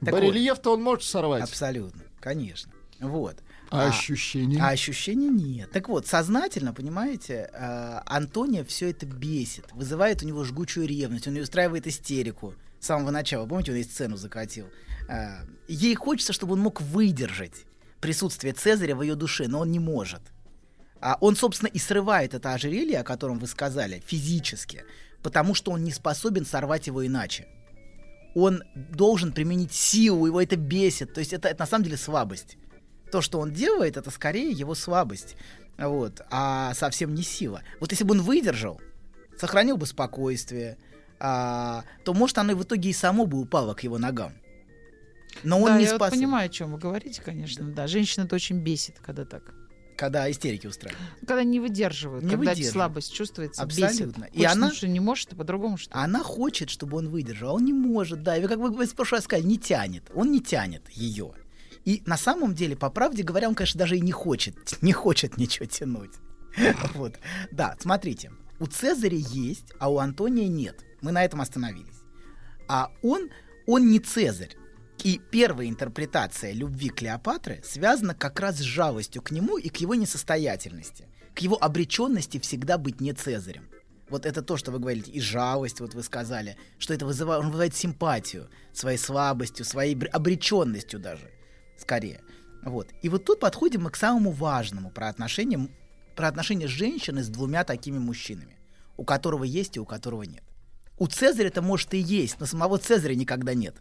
Так 0.00 0.12
вот, 0.12 0.20
Барельеф-то 0.20 0.74
он 0.74 0.82
может 0.82 1.04
сорвать. 1.04 1.42
Абсолютно. 1.44 2.02
конечно. 2.20 2.70
Вот. 3.00 3.36
А 3.70 3.88
ощущения? 3.88 4.60
А 4.60 4.68
ощущений 4.68 5.28
нет. 5.28 5.70
Так 5.70 5.88
вот, 5.88 6.06
сознательно, 6.06 6.72
понимаете, 6.72 7.50
а, 7.52 8.02
Антония 8.06 8.64
все 8.64 8.90
это 8.90 9.06
бесит, 9.06 9.66
вызывает 9.72 10.22
у 10.22 10.26
него 10.26 10.44
жгучую 10.44 10.86
ревность, 10.86 11.26
он 11.26 11.34
ее 11.34 11.42
устраивает 11.42 11.86
истерику 11.86 12.54
с 12.80 12.86
самого 12.86 13.10
начала. 13.10 13.46
Помните, 13.46 13.72
он 13.72 13.78
ей 13.78 13.84
сцену 13.84 14.16
закатил. 14.16 14.66
А, 15.08 15.40
Ей 15.68 15.94
хочется, 15.94 16.32
чтобы 16.32 16.52
он 16.54 16.60
мог 16.60 16.80
выдержать 16.80 17.64
присутствие 18.00 18.52
Цезаря 18.52 18.94
в 18.94 19.02
ее 19.02 19.16
душе, 19.16 19.48
но 19.48 19.60
он 19.60 19.70
не 19.70 19.80
может. 19.80 20.22
А 21.00 21.18
он, 21.20 21.36
собственно, 21.36 21.68
и 21.68 21.78
срывает 21.78 22.34
это 22.34 22.54
ожерелье, 22.54 23.00
о 23.00 23.04
котором 23.04 23.38
вы 23.38 23.46
сказали, 23.46 24.02
физически, 24.06 24.84
потому 25.22 25.54
что 25.54 25.72
он 25.72 25.84
не 25.84 25.92
способен 25.92 26.46
сорвать 26.46 26.86
его 26.86 27.04
иначе. 27.06 27.46
Он 28.34 28.62
должен 28.74 29.32
применить 29.32 29.72
силу, 29.72 30.26
его 30.26 30.40
это 30.40 30.56
бесит. 30.56 31.14
То 31.14 31.20
есть 31.20 31.32
это, 31.32 31.48
это 31.48 31.60
на 31.60 31.66
самом 31.66 31.84
деле 31.84 31.96
слабость. 31.96 32.56
То, 33.12 33.22
что 33.22 33.38
он 33.38 33.52
делает, 33.52 33.96
это 33.96 34.10
скорее 34.10 34.50
его 34.50 34.74
слабость. 34.74 35.36
Вот, 35.78 36.22
а 36.30 36.72
совсем 36.74 37.14
не 37.14 37.22
сила. 37.22 37.62
Вот 37.80 37.90
если 37.92 38.04
бы 38.04 38.12
он 38.14 38.22
выдержал, 38.22 38.80
сохранил 39.38 39.76
бы 39.76 39.86
спокойствие, 39.86 40.78
а, 41.20 41.84
то, 42.04 42.14
может, 42.14 42.38
оно 42.38 42.54
в 42.54 42.62
итоге 42.62 42.90
и 42.90 42.92
само 42.92 43.26
бы 43.26 43.38
упало 43.40 43.74
к 43.74 43.82
его 43.82 43.98
ногам. 43.98 44.32
Но 45.42 45.58
он 45.60 45.66
да, 45.66 45.78
не 45.78 45.84
я 45.84 45.90
вот 45.90 45.96
способен. 45.96 46.18
понимаю, 46.20 46.46
о 46.46 46.48
чем 46.48 46.72
вы 46.72 46.78
говорите, 46.78 47.20
конечно, 47.22 47.66
да. 47.70 47.86
Женщина 47.86 48.24
это 48.24 48.34
очень 48.34 48.58
бесит, 48.58 48.96
когда 49.04 49.24
так. 49.24 49.42
Когда 49.96 50.30
истерики 50.30 50.66
устраивают. 50.66 51.02
Когда 51.20 51.42
не 51.42 51.58
выдерживают, 51.60 52.22
Не 52.24 52.30
когда 52.30 52.50
выдерживают. 52.50 52.72
слабость 52.72 53.14
чувствуется, 53.14 53.62
Абсолютно. 53.62 54.24
бесит. 54.24 54.34
И 54.34 54.44
она- 54.44 54.72
что 54.72 54.88
не 54.88 55.00
может, 55.00 55.32
и 55.32 55.36
по-другому 55.36 55.76
что 55.78 55.94
Она 55.96 56.22
хочет, 56.22 56.68
чтобы 56.70 56.98
он 56.98 57.08
выдержал, 57.08 57.50
а 57.50 57.52
он 57.54 57.64
не 57.64 57.72
может, 57.72 58.22
да. 58.22 58.36
И 58.36 58.42
вы 58.42 58.48
как 58.48 58.58
вы 58.58 58.86
в 58.86 58.94
прошлый 58.94 59.22
сказали, 59.22 59.46
не 59.46 59.58
тянет. 59.58 60.10
Он 60.14 60.30
не 60.32 60.40
тянет 60.40 60.88
ее. 60.90 61.32
И 61.86 62.02
на 62.04 62.18
самом 62.18 62.54
деле, 62.54 62.76
по 62.76 62.90
правде 62.90 63.22
говоря, 63.22 63.48
он, 63.48 63.54
конечно, 63.54 63.78
даже 63.78 63.96
и 63.96 64.00
не 64.00 64.12
хочет, 64.12 64.56
не 64.82 64.92
хочет 64.92 65.38
ничего 65.38 65.64
тянуть. 65.64 66.12
Вот. 66.94 67.14
Да, 67.50 67.76
смотрите, 67.80 68.32
у 68.58 68.66
Цезаря 68.66 69.16
есть, 69.16 69.72
а 69.78 69.90
у 69.90 69.98
Антония 69.98 70.48
нет. 70.48 70.84
Мы 71.00 71.12
на 71.12 71.24
этом 71.24 71.40
остановились. 71.40 72.00
А 72.68 72.90
он, 73.02 73.30
он 73.66 73.88
не 73.90 74.00
Цезарь. 74.00 74.56
И 75.04 75.20
первая 75.30 75.68
интерпретация 75.68 76.52
любви 76.52 76.88
Клеопатры 76.88 77.62
связана 77.64 78.14
как 78.14 78.40
раз 78.40 78.56
с 78.56 78.62
жалостью 78.62 79.22
к 79.22 79.30
нему 79.30 79.58
и 79.58 79.68
к 79.68 79.76
его 79.76 79.94
несостоятельности, 79.94 81.04
к 81.34 81.40
его 81.40 81.62
обреченности 81.62 82.40
всегда 82.40 82.78
быть 82.78 83.00
не 83.00 83.12
Цезарем. 83.12 83.68
Вот 84.08 84.24
это 84.24 84.40
то, 84.40 84.56
что 84.56 84.72
вы 84.72 84.78
говорите, 84.78 85.10
и 85.12 85.20
жалость, 85.20 85.80
вот 85.80 85.94
вы 85.94 86.02
сказали, 86.02 86.56
что 86.78 86.94
это 86.94 87.04
вызывает, 87.04 87.40
он 87.40 87.48
вызывает 87.48 87.76
симпатию 87.76 88.48
своей 88.72 88.98
слабостью, 88.98 89.64
своей 89.64 89.94
бр- 89.94 90.08
обреченностью 90.12 90.98
даже, 90.98 91.30
скорее. 91.78 92.20
Вот. 92.62 92.88
И 93.02 93.08
вот 93.08 93.24
тут 93.24 93.40
подходим 93.40 93.84
мы 93.84 93.90
к 93.90 93.96
самому 93.96 94.32
важному 94.32 94.90
про 94.90 95.08
отношения, 95.08 95.68
про 96.14 96.28
отношения 96.28 96.66
женщины 96.66 97.22
с 97.22 97.28
двумя 97.28 97.64
такими 97.64 97.98
мужчинами, 97.98 98.58
у 98.96 99.04
которого 99.04 99.44
есть 99.44 99.76
и 99.76 99.80
у 99.80 99.84
которого 99.84 100.22
нет. 100.22 100.42
У 100.98 101.06
Цезаря 101.06 101.48
это 101.48 101.62
может 101.62 101.94
и 101.94 101.98
есть, 101.98 102.40
но 102.40 102.46
самого 102.46 102.78
Цезаря 102.78 103.14
никогда 103.14 103.54
нет. 103.54 103.76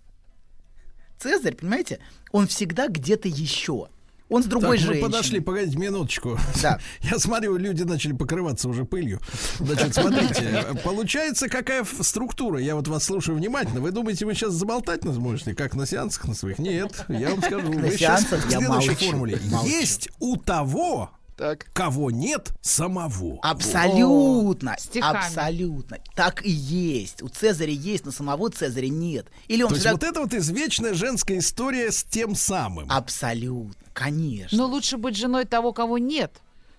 Цезарь, 1.17 1.55
понимаете, 1.55 1.99
он 2.31 2.47
всегда 2.47 2.87
где-то 2.87 3.27
еще. 3.27 3.87
Он 4.29 4.41
с 4.41 4.47
другой 4.47 4.79
так, 4.79 4.87
мы 4.87 4.95
подошли, 4.95 5.39
погодите 5.39 5.77
минуточку. 5.77 6.39
Да. 6.61 6.79
Я 7.01 7.19
смотрю, 7.19 7.57
люди 7.57 7.83
начали 7.83 8.13
покрываться 8.13 8.67
уже 8.67 8.83
пылью. 8.83 9.19
Значит, 9.59 9.93
смотрите, 9.93 10.65
получается, 10.83 11.47
какая 11.47 11.85
структура. 12.01 12.59
Я 12.59 12.75
вот 12.75 12.87
вас 12.87 13.03
слушаю 13.03 13.37
внимательно. 13.37 13.81
Вы 13.81 13.91
думаете, 13.91 14.25
вы 14.25 14.33
сейчас 14.33 14.53
заболтать 14.53 15.03
нас 15.03 15.17
можете, 15.17 15.53
как 15.53 15.75
на 15.75 15.85
сеансах 15.85 16.27
на 16.27 16.33
своих? 16.33 16.57
Нет, 16.57 17.05
я 17.07 17.29
вам 17.29 17.41
скажу. 17.41 17.71
Вы 17.71 17.91
сейчас 17.91 18.21
сеансах 18.21 18.45
в 18.45 18.49
следующей 18.49 18.95
формуле. 18.95 19.39
Есть 19.63 20.09
у 20.19 20.37
того, 20.37 21.11
кого 21.73 22.11
нет 22.11 22.51
самого. 22.61 23.39
Абсолютно, 23.41 24.75
Стихами. 24.79 25.17
абсолютно. 25.25 25.97
Так 26.15 26.45
и 26.45 26.49
есть. 26.49 27.21
У 27.21 27.27
Цезаря 27.27 27.73
есть, 27.73 28.05
но 28.05 28.11
самого 28.11 28.49
Цезаря 28.49 28.87
нет. 28.89 29.27
Или 29.47 29.63
он 29.63 29.69
То 29.69 29.75
есть 29.75 29.85
всегда- 29.85 29.93
вот 29.93 30.03
это 30.03 30.19
вот 30.21 30.33
извечная 30.33 30.93
женская 30.93 31.37
история 31.39 31.91
с 31.91 32.03
тем 32.03 32.35
самым. 32.35 32.87
Абсолютно, 32.89 33.73
конечно. 33.93 34.57
Но 34.57 34.65
лучше 34.67 34.97
быть 34.97 35.15
женой 35.17 35.45
того, 35.45 35.73
кого 35.73 35.97
нет, 35.97 36.31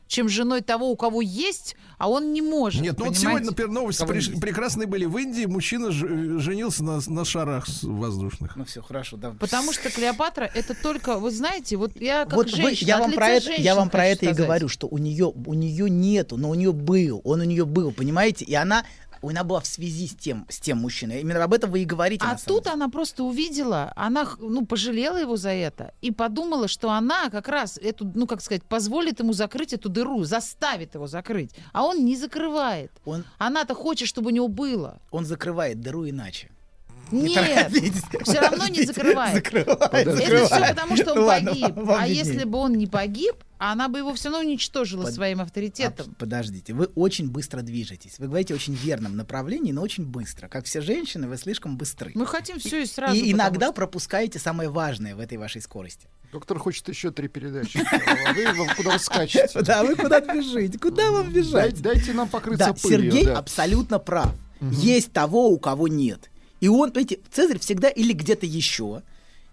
чем 0.07 0.29
женой 0.29 0.61
того, 0.63 0.91
у 0.91 0.97
кого 0.97 1.21
есть, 1.21 1.77
а 1.99 2.09
он 2.09 2.33
не 2.33 2.43
может. 2.43 2.83
Нет, 2.83 2.99
ну 2.99 3.07
вот 3.07 3.17
сегодня, 3.17 3.47
например, 3.47 3.71
новости 3.73 4.03
приш- 4.05 4.39
прекрасные 4.41 4.87
были. 4.87 5.05
В 5.05 5.17
Индии 5.19 5.47
мужчина 5.47 5.91
ж- 5.91 6.39
женился 6.41 6.85
на, 6.85 7.01
на 7.07 7.25
шарах 7.25 7.67
воздушных. 7.83 8.55
Ну 8.57 8.65
все, 8.65 8.83
хорошо, 8.83 9.17
да. 9.17 9.35
Потому 9.39 9.73
что 9.73 9.91
Клеопатра 9.91 10.45
это 10.55 10.75
только, 10.81 11.19
вы 11.19 11.31
знаете, 11.31 11.77
вот 11.77 11.93
я 12.01 12.25
как 12.25 12.35
Вот 12.35 12.51
вы- 12.51 12.57
женщина, 12.57 12.89
я 12.89 12.95
от 12.97 13.01
вам 13.03 13.13
про 13.13 13.29
это, 13.29 13.53
я 13.53 13.75
вам 13.75 13.91
про 13.91 14.07
это 14.07 14.25
и 14.25 14.29
сказать. 14.29 14.47
говорю, 14.47 14.69
что 14.69 14.87
у 14.89 14.99
нее, 14.99 15.33
у 15.35 15.55
нее 15.55 15.91
нету, 15.91 16.37
но 16.37 16.51
у 16.51 16.55
нее 16.55 16.73
был, 16.73 17.21
он 17.25 17.41
у 17.41 17.45
нее 17.45 17.65
был, 17.65 17.93
понимаете? 17.93 18.45
И 18.45 18.55
она, 18.55 18.85
она 19.31 19.45
была 19.45 19.61
в 19.61 19.67
связи 19.67 20.07
с 20.09 20.15
тем, 20.15 20.47
с 20.49 20.59
тем 20.61 20.79
мужчиной. 20.79 21.21
Именно 21.21 21.45
об 21.45 21.53
этом 21.55 21.71
вы 21.71 21.81
и 21.83 21.85
говорите. 21.85 22.25
А 22.27 22.37
тут 22.37 22.67
она 22.67 22.89
просто 22.89 23.25
увидела, 23.25 23.93
она 23.97 24.27
ну 24.39 24.65
пожалела 24.67 25.17
его 25.19 25.37
за 25.37 25.51
это 25.51 25.93
и 26.03 26.11
подумала, 26.11 26.69
что 26.69 26.91
она 26.91 27.31
как 27.31 27.49
раз 27.49 27.79
эту, 27.79 28.11
ну 28.15 28.27
как 28.27 28.41
сказать, 28.41 28.63
позволит 28.65 29.21
ему 29.21 29.33
закрыть 29.33 29.73
эту 29.73 29.89
дыру, 29.89 30.25
заставит 30.25 30.95
его 30.95 31.07
закрыть, 31.07 31.51
а 31.73 31.85
он 31.85 32.05
не 32.05 32.17
закрывает. 32.17 32.91
Он- 33.05 33.25
Она-то 33.39 33.75
хочет, 33.75 34.09
чтобы 34.09 34.29
у 34.29 34.35
него 34.35 34.49
было. 34.49 34.99
Он 35.11 35.25
закрывает 35.25 35.81
дыру 35.81 36.09
иначе. 36.09 36.51
Нет, 37.11 37.71
все 38.25 38.41
равно 38.41 38.67
не 38.69 38.85
закрывает. 38.85 39.35
Закрывает, 39.35 39.93
Это 39.93 40.17
все 40.17 40.49
потому, 40.49 40.97
что 40.97 41.13
он 41.13 41.19
Ну 41.19 41.27
ладно, 41.27 41.51
погиб. 41.53 41.77
вам- 41.77 41.85
вам 41.87 42.01
а 42.03 42.09
виднее. 42.09 42.25
если 42.25 42.45
бы 42.45 42.59
он 42.59 42.73
не 42.75 42.87
погиб, 42.87 43.35
она 43.59 43.89
бы 43.89 43.99
его 43.99 44.13
все 44.15 44.29
равно 44.31 44.47
уничтожила 44.47 45.05
Под- 45.05 45.15
своим 45.15 45.41
авторитетом. 45.41 46.15
Подождите, 46.19 46.75
вы 46.75 46.87
очень 46.95 47.31
быстро 47.31 47.63
движетесь. 47.63 48.19
Вы 48.19 48.27
говорите 48.27 48.55
очень 48.55 48.75
верном 48.75 49.17
направлении, 49.17 49.73
но 49.73 49.83
очень 49.83 50.05
быстро. 50.05 50.49
Как 50.49 50.65
все 50.67 50.81
женщины, 50.81 51.27
вы 51.29 51.37
слишком 51.39 51.77
быстры. 51.79 52.13
Мы 52.15 52.27
хотим 52.27 52.59
все 52.59 52.83
и 52.83 52.87
сразу. 52.87 53.15
и 53.15 53.33
иногда 53.33 53.67
что- 53.67 53.75
пропускаете 53.75 54.39
самое 54.39 54.69
важное 54.69 55.15
в 55.17 55.21
этой 55.21 55.39
вашей 55.39 55.63
скорости. 55.63 56.09
Доктор 56.33 56.59
хочет 56.59 56.89
еще 56.89 57.13
три 57.13 57.29
передачи. 57.29 57.79
А 57.79 58.33
вы 58.35 58.67
куда 58.75 58.91
вы 58.93 58.99
скачете? 58.99 59.63
Да, 59.63 59.85
вы 59.85 59.95
куда 59.95 60.21
бежите? 60.21 60.77
Куда 60.79 61.11
вам 61.13 61.33
бежать? 61.33 61.81
Дайте, 61.81 62.13
нам 62.13 62.29
покрыться 62.29 62.67
Да, 62.67 62.73
пылью. 62.75 63.13
Сергей 63.13 63.33
абсолютно 63.33 63.99
прав. 63.99 64.35
Есть 64.61 65.13
того, 65.13 65.49
у 65.49 65.59
кого 65.59 65.87
нет. 65.89 66.31
И 66.67 66.69
он, 66.69 66.91
понимаете, 66.91 67.21
Цезарь 67.31 67.61
всегда 67.61 67.89
или 67.89 68.13
где-то 68.13 68.45
еще, 68.45 69.03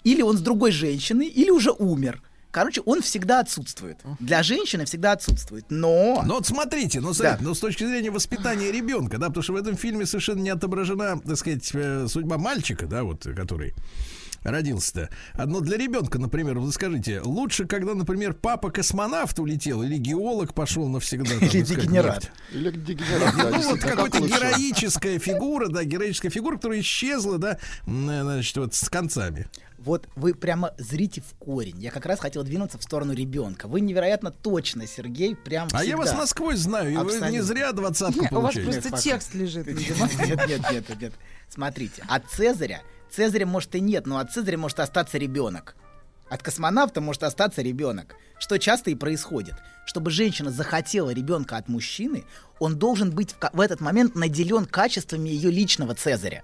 или 0.03 0.23
он 0.23 0.35
с 0.35 0.41
другой 0.41 0.71
женщиной, 0.71 1.27
или 1.27 1.51
уже 1.51 1.69
умер. 1.69 2.23
Короче, 2.49 2.81
он 2.81 3.03
всегда 3.03 3.39
отсутствует. 3.39 3.99
Для 4.19 4.41
женщины 4.41 4.85
всегда 4.85 5.11
отсутствует. 5.11 5.65
Но... 5.69 6.23
Но 6.25 6.33
вот 6.33 6.47
смотрите, 6.47 7.01
ну, 7.01 7.13
смотрите, 7.13 7.43
ну, 7.43 7.53
с 7.53 7.59
точки 7.59 7.83
зрения 7.85 8.09
воспитания 8.09 8.71
ребенка, 8.71 9.19
да, 9.19 9.27
потому 9.27 9.43
что 9.43 9.53
в 9.53 9.57
этом 9.57 9.77
фильме 9.77 10.07
совершенно 10.07 10.39
не 10.39 10.49
отображена, 10.49 11.19
так 11.19 11.37
сказать, 11.37 11.69
э, 11.75 12.07
судьба 12.09 12.39
мальчика, 12.39 12.87
да, 12.87 13.03
вот, 13.03 13.27
который 13.35 13.75
родился-то. 14.43 15.09
Одно 15.33 15.59
для 15.59 15.77
ребенка, 15.77 16.19
например, 16.19 16.59
вы 16.59 16.71
скажите, 16.71 17.21
лучше, 17.21 17.65
когда, 17.65 17.93
например, 17.93 18.33
папа 18.33 18.69
космонавт 18.71 19.39
улетел 19.39 19.83
или 19.83 19.97
геолог 19.97 20.53
пошел 20.53 20.87
навсегда. 20.87 21.31
там, 21.39 21.47
Или 21.47 21.61
дегенерат. 21.61 22.31
Или 22.51 22.71
дегенерат, 22.71 23.33
Ну, 23.35 23.69
вот 23.71 23.79
какая-то 23.79 24.19
героическая 24.19 25.19
фигура, 25.19 25.67
да, 25.67 25.83
героическая 25.83 26.31
фигура, 26.31 26.55
которая 26.55 26.79
исчезла, 26.81 27.37
да, 27.37 27.57
э, 27.85 28.21
значит, 28.23 28.57
вот 28.57 28.73
с 28.73 28.89
концами. 28.89 29.47
Вот 29.77 30.07
вы 30.15 30.33
прямо 30.33 30.73
зрите 30.77 31.21
в 31.21 31.37
корень. 31.37 31.77
Я 31.81 31.91
как 31.91 32.05
раз 32.05 32.19
хотел 32.19 32.43
двинуться 32.43 32.77
в 32.77 32.83
сторону 32.83 33.11
ребенка. 33.13 33.67
Вы 33.67 33.81
невероятно 33.81 34.31
точно, 34.31 34.87
Сергей, 34.87 35.35
прям 35.35 35.67
А 35.73 35.83
я 35.83 35.97
вас 35.97 36.07
всегда. 36.07 36.21
насквозь 36.21 36.59
знаю, 36.59 36.93
и 36.93 36.95
вы 36.95 37.29
не 37.29 37.41
зря 37.41 37.73
двадцатку 37.73 38.25
У 38.31 38.39
вас 38.39 38.53
просто 38.53 38.89
Нет, 38.91 38.99
текст 39.01 39.33
лежит, 39.33 39.67
видимо. 39.67 40.07
Нет, 40.25 40.47
нет, 40.47 40.71
нет, 40.71 41.01
нет. 41.01 41.13
Смотрите, 41.49 42.01
от 42.07 42.25
Цезаря, 42.31 42.81
Цезаря 43.13 43.45
может 43.45 43.75
и 43.75 43.79
нет, 43.79 44.07
но 44.07 44.17
от 44.17 44.31
Цезаря 44.31 44.57
может 44.57 44.79
остаться 44.79 45.19
ребенок. 45.19 45.75
От 46.29 46.41
космонавта 46.41 46.99
может 46.99 47.21
остаться 47.21 47.61
ребенок. 47.61 48.15
Что 48.39 48.57
часто 48.57 48.89
и 48.89 48.95
происходит. 48.95 49.53
Чтобы 49.85 50.09
женщина 50.09 50.49
захотела 50.49 51.11
ребенка 51.11 51.57
от 51.57 51.69
мужчины, 51.69 52.23
он 52.59 52.79
должен 52.79 53.11
быть 53.11 53.33
в, 53.33 53.49
в 53.53 53.61
этот 53.61 53.81
момент 53.81 54.15
наделен 54.15 54.65
качествами 54.65 55.29
ее 55.29 55.51
личного 55.51 55.93
Цезаря. 55.93 56.43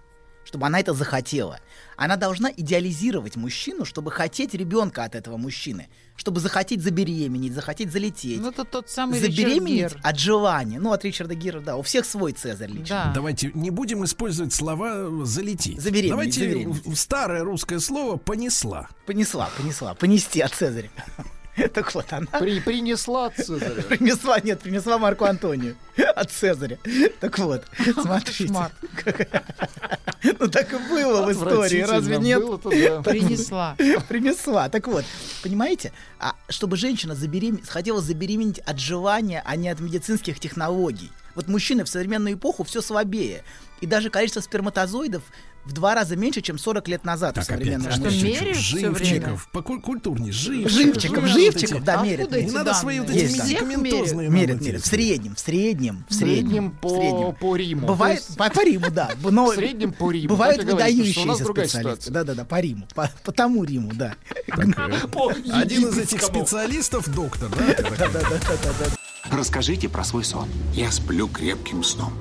Чтобы 0.50 0.66
она 0.66 0.80
это 0.80 0.96
захотела. 0.96 1.60
Она 1.96 2.16
должна 2.16 2.50
идеализировать 2.52 3.36
мужчину, 3.36 3.86
чтобы 3.86 4.10
хотеть 4.10 4.56
ребенка 4.56 5.04
от 5.04 5.14
этого 5.14 5.38
мужчины. 5.38 5.90
Чтобы 6.16 6.40
захотеть 6.40 6.82
забеременеть, 6.82 7.54
захотеть 7.54 7.92
залететь. 7.92 8.42
Ну, 8.42 8.50
это 8.50 8.64
тот 8.66 8.90
самый 8.90 9.20
Ричард 9.20 9.36
Забеременеть 9.36 9.92
Гир. 9.94 10.00
от 10.02 10.18
желания. 10.18 10.80
Ну, 10.80 10.92
от 10.92 11.06
Ричарда 11.06 11.36
Гира, 11.36 11.60
да. 11.60 11.78
У 11.78 11.84
всех 11.84 12.04
свой 12.04 12.32
Цезарь 12.34 12.72
лично. 12.72 13.12
Давайте 13.14 13.52
не 13.54 13.70
будем 13.70 14.04
использовать 14.04 14.52
слова 14.52 15.24
залететь. 15.24 15.80
Забеременеть, 15.80 16.10
Давайте 16.10 16.40
забеременеть. 16.40 16.98
старое 17.00 17.44
русское 17.44 17.78
слово 17.80 18.18
понесла. 18.18 18.90
Понесла, 19.06 19.52
понесла. 19.56 19.94
Понести 19.94 20.42
от 20.42 20.52
Цезаря. 20.52 20.90
Так 21.74 21.94
вот, 21.94 22.06
она... 22.14 22.26
При- 22.40 22.62
принесла 22.62 23.26
от 23.26 23.36
Цезаря. 23.36 23.82
Принесла, 23.82 24.40
нет, 24.40 24.62
принесла 24.62 24.98
Марку 24.98 25.26
Антонию 25.26 25.76
от 26.16 26.32
Цезаря. 26.32 26.80
Так 27.20 27.38
вот, 27.38 27.66
смотрите. 28.02 28.50
Ну 30.24 30.48
так 30.48 30.74
и 30.74 30.78
было 30.78 31.26
в 31.26 31.32
истории, 31.32 31.82
разве 31.82 32.18
нет? 32.18 32.42
Принесла. 32.62 33.76
Принесла. 34.10 34.70
Так 34.70 34.88
вот, 34.88 35.06
понимаете, 35.44 35.94
а 36.20 36.36
чтобы 36.50 36.78
женщина 36.78 37.16
заберем... 37.16 37.62
хотела 37.68 38.02
забеременеть 38.02 38.60
от 38.60 38.80
желания, 38.80 39.42
а 39.46 39.56
не 39.56 39.70
от 39.70 39.80
медицинских 39.80 40.40
технологий. 40.40 41.12
Вот 41.36 41.48
мужчины 41.48 41.86
в 41.86 41.90
современную 41.90 42.36
эпоху 42.36 42.64
все 42.64 42.82
слабее. 42.82 43.44
И 43.82 43.86
даже 43.86 44.10
количество 44.10 44.42
сперматозоидов 44.42 45.24
в 45.66 45.74
два 45.74 45.96
раза 45.96 46.16
меньше, 46.16 46.42
чем 46.42 46.58
40 46.58 46.88
лет 46.88 47.06
назад 47.06 47.38
у 47.38 47.42
Так, 47.42 47.50
опять, 47.50 47.60
современного 47.60 47.92
что 47.92 48.04
мужчины. 48.06 48.40
время? 48.40 48.54
Живчиков, 48.54 49.50
покультурнее, 49.52 50.32
живчиков. 50.32 50.72
Живчиков, 50.72 51.26
живчиков, 51.28 51.84
да, 51.84 51.94
откуда 51.94 52.10
мерят. 52.10 52.32
Не 52.32 52.52
надо 52.52 52.66
данные? 52.66 52.74
свои 52.76 53.00
вот 53.00 53.10
эти 53.10 53.34
медикаментозные 53.34 54.30
Мерят, 54.30 54.62
мерят. 54.62 54.82
В 54.82 54.86
среднем, 54.88 55.36
в 55.36 55.40
среднем, 55.40 56.06
в 56.10 56.14
среднем. 56.14 56.72
в 56.72 56.80
по, 56.80 56.90
среднем. 56.90 57.36
по 57.36 57.56
Риму. 57.56 57.88
Бывает, 57.88 58.26
по, 58.38 58.50
по 58.50 58.64
Риму, 58.64 58.90
да. 58.92 59.12
Но 59.24 59.46
В 59.48 59.56
среднем 59.56 59.92
по 59.94 60.12
Риму. 60.12 60.30
Бывают 60.30 60.64
у 60.64 60.66
выдающиеся 60.68 61.46
специалисты. 61.46 62.12
Да-да-да, 62.12 62.46
по 62.46 62.60
Риму. 62.60 62.88
По, 62.96 63.12
по 63.24 63.32
тому 63.32 63.64
Риму, 63.64 63.92
да. 63.94 64.16
Один 64.48 65.88
из 65.88 65.98
этих 65.98 66.22
специалистов 66.22 67.14
доктор, 67.14 67.50
да? 67.50 67.76
Да-да-да. 67.98 69.36
Расскажите 69.36 69.90
про 69.90 70.04
свой 70.04 70.24
сон. 70.24 70.48
Я 70.74 70.92
сплю 70.92 71.28
крепким 71.28 71.84
сном. 71.84 72.14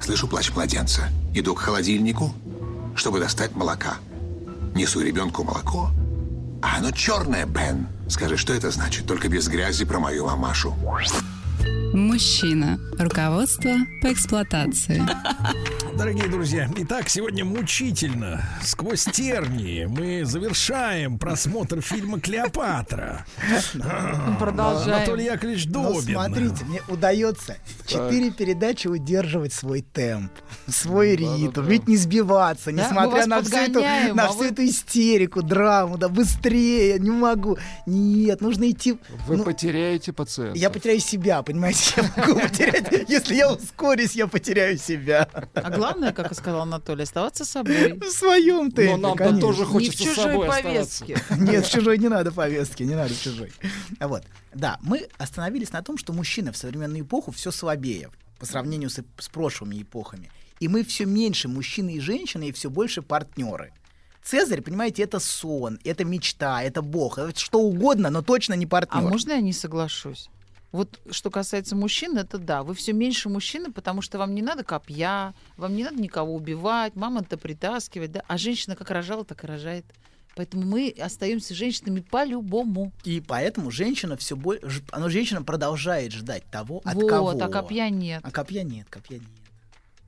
Слышу 0.00 0.26
плач 0.26 0.50
младенца. 0.50 1.08
Иду 1.34 1.54
к 1.54 1.60
холодильнику, 1.60 2.34
чтобы 2.94 3.20
достать 3.20 3.54
молока. 3.54 3.96
Несу 4.74 5.00
ребенку 5.00 5.44
молоко. 5.44 5.90
А 6.62 6.78
оно 6.78 6.90
черное, 6.92 7.44
Бен. 7.46 7.88
Скажи, 8.08 8.36
что 8.36 8.52
это 8.54 8.70
значит? 8.70 9.06
Только 9.06 9.28
без 9.28 9.48
грязи 9.48 9.84
про 9.84 9.98
мою 9.98 10.26
мамашу. 10.26 10.74
Мужчина. 11.94 12.78
Руководство 12.98 13.72
по 14.00 14.12
эксплуатации. 14.12 15.02
Дорогие 15.96 16.26
друзья, 16.26 16.70
итак, 16.78 17.08
сегодня 17.10 17.44
мучительно, 17.44 18.42
сквозь 18.62 19.04
тернии, 19.04 19.84
мы 19.84 20.24
завершаем 20.24 21.18
просмотр 21.18 21.82
фильма 21.82 22.18
«Клеопатра». 22.18 23.26
Продолжаем. 24.38 24.96
Анатолий 24.96 25.26
Яковлевич 25.26 25.66
Но 25.66 25.92
Добин. 25.92 26.14
смотрите, 26.14 26.64
мне 26.64 26.80
удается 26.88 27.56
четыре 27.86 28.30
передачи 28.30 28.88
удерживать 28.88 29.52
свой 29.52 29.82
темп, 29.82 30.32
свой 30.66 31.14
ритм, 31.14 31.62
ведь 31.62 31.86
не 31.86 31.96
сбиваться, 31.96 32.72
несмотря 32.72 33.26
на 33.26 33.42
всю, 33.42 33.56
эту, 33.56 33.74
подгоняем, 33.74 34.16
на 34.16 34.28
а 34.28 34.32
всю 34.32 34.44
эту 34.44 34.64
истерику, 34.64 35.42
драму, 35.42 35.98
да 35.98 36.08
быстрее, 36.08 36.98
не 36.98 37.10
могу. 37.10 37.58
Нет, 37.86 38.40
нужно 38.40 38.70
идти. 38.70 38.98
Вы 39.26 39.36
ну, 39.36 39.44
потеряете 39.44 40.12
пациента. 40.12 40.58
я 40.58 40.70
потеряю 40.70 41.00
себя, 41.00 41.42
понимаете, 41.52 41.92
я 41.96 42.12
могу 42.16 42.40
потерять. 42.40 43.08
Если 43.08 43.34
я 43.34 43.52
ускорюсь, 43.52 44.12
я 44.14 44.26
потеряю 44.26 44.78
себя. 44.78 45.28
А 45.54 45.70
главное, 45.70 46.12
как 46.12 46.32
и 46.32 46.34
сказал 46.34 46.62
Анатолий, 46.62 47.04
оставаться 47.04 47.44
собой. 47.44 47.92
В 47.92 48.10
своем 48.10 48.70
темпе, 48.70 48.90
Но 48.92 49.08
нам-то 49.08 49.24
конечно. 49.24 49.40
тоже 49.40 49.58
Не 49.60 49.64
в 49.64 49.68
хочется 49.68 49.98
с 49.98 50.06
чужой 50.06 50.24
собой 50.24 50.48
повестке. 50.48 51.14
оставаться. 51.14 51.52
Нет, 51.52 51.66
в 51.66 51.70
чужой 51.70 51.98
не 51.98 52.08
надо 52.08 52.32
повестки, 52.32 52.82
не 52.82 52.94
надо 52.94 53.14
в 53.14 53.20
чужой. 53.20 53.52
А 53.98 54.08
Вот, 54.08 54.24
да, 54.54 54.78
мы 54.82 55.08
остановились 55.18 55.72
на 55.72 55.82
том, 55.82 55.98
что 55.98 56.12
мужчины 56.12 56.52
в 56.52 56.56
современную 56.56 57.04
эпоху 57.04 57.30
все 57.32 57.50
слабее 57.50 58.10
по 58.38 58.46
сравнению 58.46 58.90
с, 58.90 58.98
с 59.18 59.28
прошлыми 59.28 59.82
эпохами. 59.82 60.30
И 60.60 60.68
мы 60.68 60.84
все 60.84 61.06
меньше 61.06 61.48
мужчины 61.48 61.94
и 61.94 62.00
женщины, 62.00 62.48
и 62.48 62.52
все 62.52 62.70
больше 62.70 63.02
партнеры. 63.02 63.72
Цезарь, 64.24 64.60
понимаете, 64.62 65.02
это 65.02 65.18
сон, 65.18 65.80
это 65.84 66.04
мечта, 66.04 66.62
это 66.62 66.80
бог, 66.80 67.18
это 67.18 67.38
что 67.38 67.58
угодно, 67.58 68.08
но 68.10 68.22
точно 68.22 68.54
не 68.54 68.66
партнер. 68.66 68.98
А 68.98 69.00
можно 69.02 69.32
я 69.32 69.40
не 69.40 69.52
соглашусь? 69.52 70.28
Вот 70.72 71.00
что 71.10 71.30
касается 71.30 71.76
мужчин, 71.76 72.16
это 72.16 72.38
да, 72.38 72.62
вы 72.62 72.74
все 72.74 72.94
меньше 72.94 73.28
мужчины, 73.28 73.70
потому 73.70 74.00
что 74.00 74.18
вам 74.18 74.34
не 74.34 74.40
надо 74.40 74.64
копья, 74.64 75.34
вам 75.56 75.76
не 75.76 75.84
надо 75.84 75.96
никого 75.96 76.34
убивать, 76.34 76.96
мама-то 76.96 77.36
притаскивать, 77.36 78.12
да, 78.12 78.22
а 78.26 78.38
женщина 78.38 78.74
как 78.74 78.90
рожала, 78.90 79.24
так 79.24 79.44
и 79.44 79.46
рожает. 79.46 79.84
Поэтому 80.34 80.64
мы 80.64 80.94
остаемся 80.98 81.54
женщинами 81.54 82.00
по-любому. 82.00 82.90
И 83.04 83.20
поэтому 83.20 83.70
женщина 83.70 84.16
все 84.16 84.34
больше, 84.34 84.82
она 84.90 85.10
женщина 85.10 85.42
продолжает 85.42 86.12
ждать 86.12 86.44
того, 86.50 86.80
от 86.86 86.94
вот, 86.94 87.08
кого. 87.08 87.30
а 87.30 87.48
копья 87.48 87.90
нет. 87.90 88.22
А 88.24 88.30
копья 88.30 88.62
нет, 88.62 88.86
копья 88.88 89.18
нет. 89.18 89.28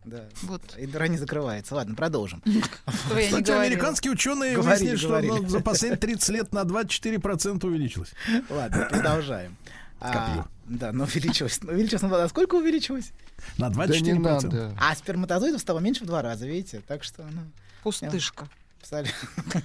Да. 0.06 0.24
Вот. 0.42 0.62
И 0.76 0.86
дыра 0.86 1.08
не 1.08 1.16
закрывается. 1.16 1.74
Ладно, 1.74 1.94
продолжим. 1.94 2.42
Кстати, 2.86 3.50
американские 3.50 4.12
ученые 4.12 4.58
выяснили, 4.58 4.96
что 4.96 5.20
ну, 5.20 5.46
за 5.48 5.60
последние 5.60 5.98
30 5.98 6.28
лет 6.30 6.52
на 6.52 6.62
24% 6.62 7.66
увеличилось. 7.66 8.12
Ладно, 8.50 8.86
продолжаем. 8.90 9.56
А, 10.00 10.12
Копье. 10.12 10.46
да, 10.66 10.92
но 10.92 11.04
увеличилось. 11.04 11.58
Но 11.62 11.72
увеличилось, 11.72 12.02
ну, 12.02 12.14
а 12.14 12.28
сколько 12.28 12.56
увеличилось? 12.56 13.12
На 13.58 13.70
Да 13.70 13.86
не 13.86 14.00
24%. 14.12 14.18
надо. 14.18 14.76
А 14.80 14.94
сперматозоидов 14.94 15.60
стало 15.60 15.78
меньше 15.80 16.04
в 16.04 16.06
два 16.06 16.20
раза, 16.22 16.46
видите? 16.46 16.80
Так 16.86 17.04
что, 17.04 17.22
ну, 17.24 17.40
Пустышка. 17.82 18.48
абсолютно. 18.80 19.62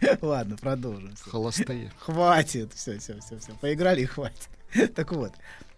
Ладно, 0.20 0.56
продолжим. 0.56 1.14
Холостые. 1.20 1.92
Хватит. 1.98 2.72
Все, 2.74 2.98
все, 2.98 3.18
все, 3.20 3.38
все. 3.38 3.52
Поиграли 3.60 4.02
и 4.02 4.06
хватит. 4.06 4.48
Так 4.96 5.12
вот, 5.12 5.32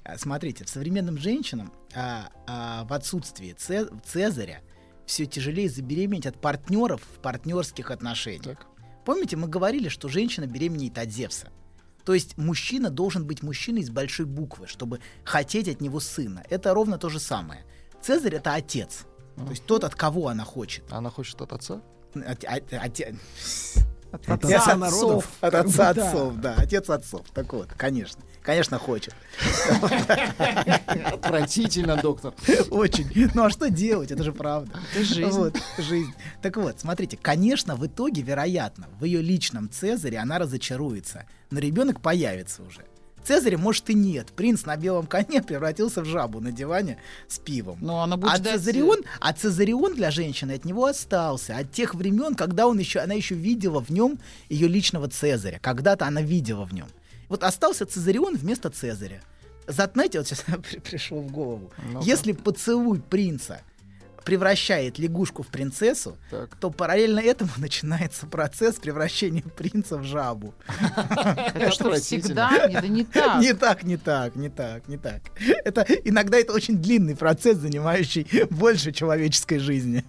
а, 0.04 0.16
смотрите, 0.18 0.64
в 0.64 0.68
современным 0.68 1.18
женщинам 1.18 1.72
а, 1.94 2.28
а, 2.46 2.84
в 2.84 2.92
отсутствии 2.92 3.52
Це- 3.58 3.88
Цезаря 4.04 4.60
все 5.06 5.26
тяжелее 5.26 5.68
забеременеть 5.68 6.26
от 6.26 6.40
партнеров 6.40 7.02
в 7.16 7.18
партнерских 7.20 7.90
отношениях. 7.90 8.58
Помните, 9.04 9.36
мы 9.36 9.48
говорили, 9.48 9.88
что 9.88 10.08
женщина 10.08 10.46
беременеет 10.46 10.96
от 10.98 11.10
Зевса. 11.10 11.48
То 12.04 12.14
есть 12.14 12.36
мужчина 12.36 12.90
должен 12.90 13.26
быть 13.26 13.42
мужчиной 13.42 13.82
с 13.82 13.90
большой 13.90 14.26
буквы, 14.26 14.66
чтобы 14.66 15.00
хотеть 15.24 15.68
от 15.68 15.80
него 15.80 16.00
сына. 16.00 16.44
Это 16.50 16.74
ровно 16.74 16.98
то 16.98 17.08
же 17.08 17.18
самое. 17.18 17.64
Цезарь 18.02 18.34
это 18.34 18.54
отец. 18.54 19.04
То 19.36 19.50
есть 19.50 19.64
тот, 19.64 19.84
от 19.84 19.94
кого 19.94 20.28
она 20.28 20.44
хочет. 20.44 20.84
Она 20.92 21.10
хочет 21.10 21.40
от 21.40 21.52
отца? 21.52 21.80
От, 22.14 22.44
от- 22.44 22.72
От 24.12 24.28
Отец 24.28 24.44
отца 24.44 24.72
отцов. 24.74 24.78
народов. 24.78 25.28
От 25.40 25.54
отца 25.54 25.88
отцов, 25.90 26.36
да. 26.36 26.54
Отец 26.56 26.88
отцов. 26.88 27.26
Так 27.34 27.52
вот, 27.52 27.68
конечно. 27.76 28.22
Конечно, 28.44 28.78
хочет. 28.78 29.14
Отвратительно, 31.06 31.96
доктор. 31.96 32.34
Очень. 32.70 33.10
Ну 33.34 33.44
а 33.44 33.50
что 33.50 33.70
делать? 33.70 34.12
Это 34.12 34.22
же 34.22 34.32
правда. 34.32 34.78
Это 34.94 35.04
жизнь. 35.04 35.30
Вот, 35.30 35.56
жизнь. 35.78 36.12
Так 36.42 36.58
вот, 36.58 36.78
смотрите, 36.78 37.18
конечно, 37.20 37.74
в 37.74 37.86
итоге, 37.86 38.20
вероятно, 38.20 38.88
в 39.00 39.04
ее 39.04 39.22
личном 39.22 39.70
Цезаре 39.70 40.18
она 40.18 40.38
разочаруется, 40.38 41.26
но 41.50 41.58
ребенок 41.58 42.02
появится 42.02 42.62
уже. 42.62 42.82
Цезаря, 43.24 43.56
может, 43.56 43.88
и 43.88 43.94
нет. 43.94 44.26
Принц 44.36 44.66
на 44.66 44.76
белом 44.76 45.06
коне 45.06 45.42
превратился 45.42 46.02
в 46.02 46.04
жабу 46.04 46.40
на 46.40 46.52
диване 46.52 46.98
с 47.26 47.38
пивом. 47.38 47.78
Но 47.80 48.02
она 48.02 48.18
будет 48.18 48.34
а 48.34 48.36
ждать- 48.36 48.56
Цезарион, 48.60 49.00
а 49.20 49.32
Цезарион 49.32 49.94
для 49.94 50.10
женщины 50.10 50.52
от 50.52 50.66
него 50.66 50.84
остался. 50.84 51.56
От 51.56 51.72
тех 51.72 51.94
времен, 51.94 52.34
когда 52.34 52.66
он 52.66 52.78
еще, 52.78 53.00
она 53.00 53.14
еще 53.14 53.34
видела 53.34 53.80
в 53.80 53.88
нем 53.88 54.18
ее 54.50 54.68
личного 54.68 55.08
Цезаря. 55.08 55.58
Когда-то 55.62 56.06
она 56.06 56.20
видела 56.20 56.66
в 56.66 56.74
нем. 56.74 56.88
Вот 57.28 57.44
остался 57.44 57.86
Цезарион 57.86 58.36
вместо 58.36 58.70
Цезаря. 58.70 59.22
Знаете, 59.66 60.18
вот 60.18 60.26
сейчас 60.28 60.44
пришло 60.84 61.20
в 61.20 61.30
голову. 61.30 61.72
Ну-ка. 61.90 62.04
Если 62.04 62.32
поцелуй 62.32 63.00
принца 63.00 63.60
превращает 64.24 64.98
лягушку 64.98 65.42
в 65.42 65.48
принцессу, 65.48 66.16
Так. 66.30 66.56
то 66.56 66.70
параллельно 66.70 67.20
этому 67.20 67.50
начинается 67.58 68.26
процесс 68.26 68.76
превращения 68.76 69.42
принца 69.42 69.98
в 69.98 70.04
жабу. 70.04 70.54
Это 71.54 72.00
всегда? 72.00 72.66
Не, 72.68 72.80
да 72.80 72.88
не 72.88 73.04
так. 73.04 73.42
Не 73.42 73.52
так, 73.54 73.82
не 73.84 73.96
так, 73.96 74.36
не 74.36 74.48
так, 74.48 74.88
не 74.88 74.96
так. 74.96 75.22
Это 75.64 75.82
иногда 76.04 76.38
это 76.38 76.52
очень 76.52 76.78
длинный 76.78 77.14
процесс, 77.16 77.58
занимающий 77.58 78.26
больше 78.50 78.92
человеческой 78.92 79.58
жизни. 79.58 80.04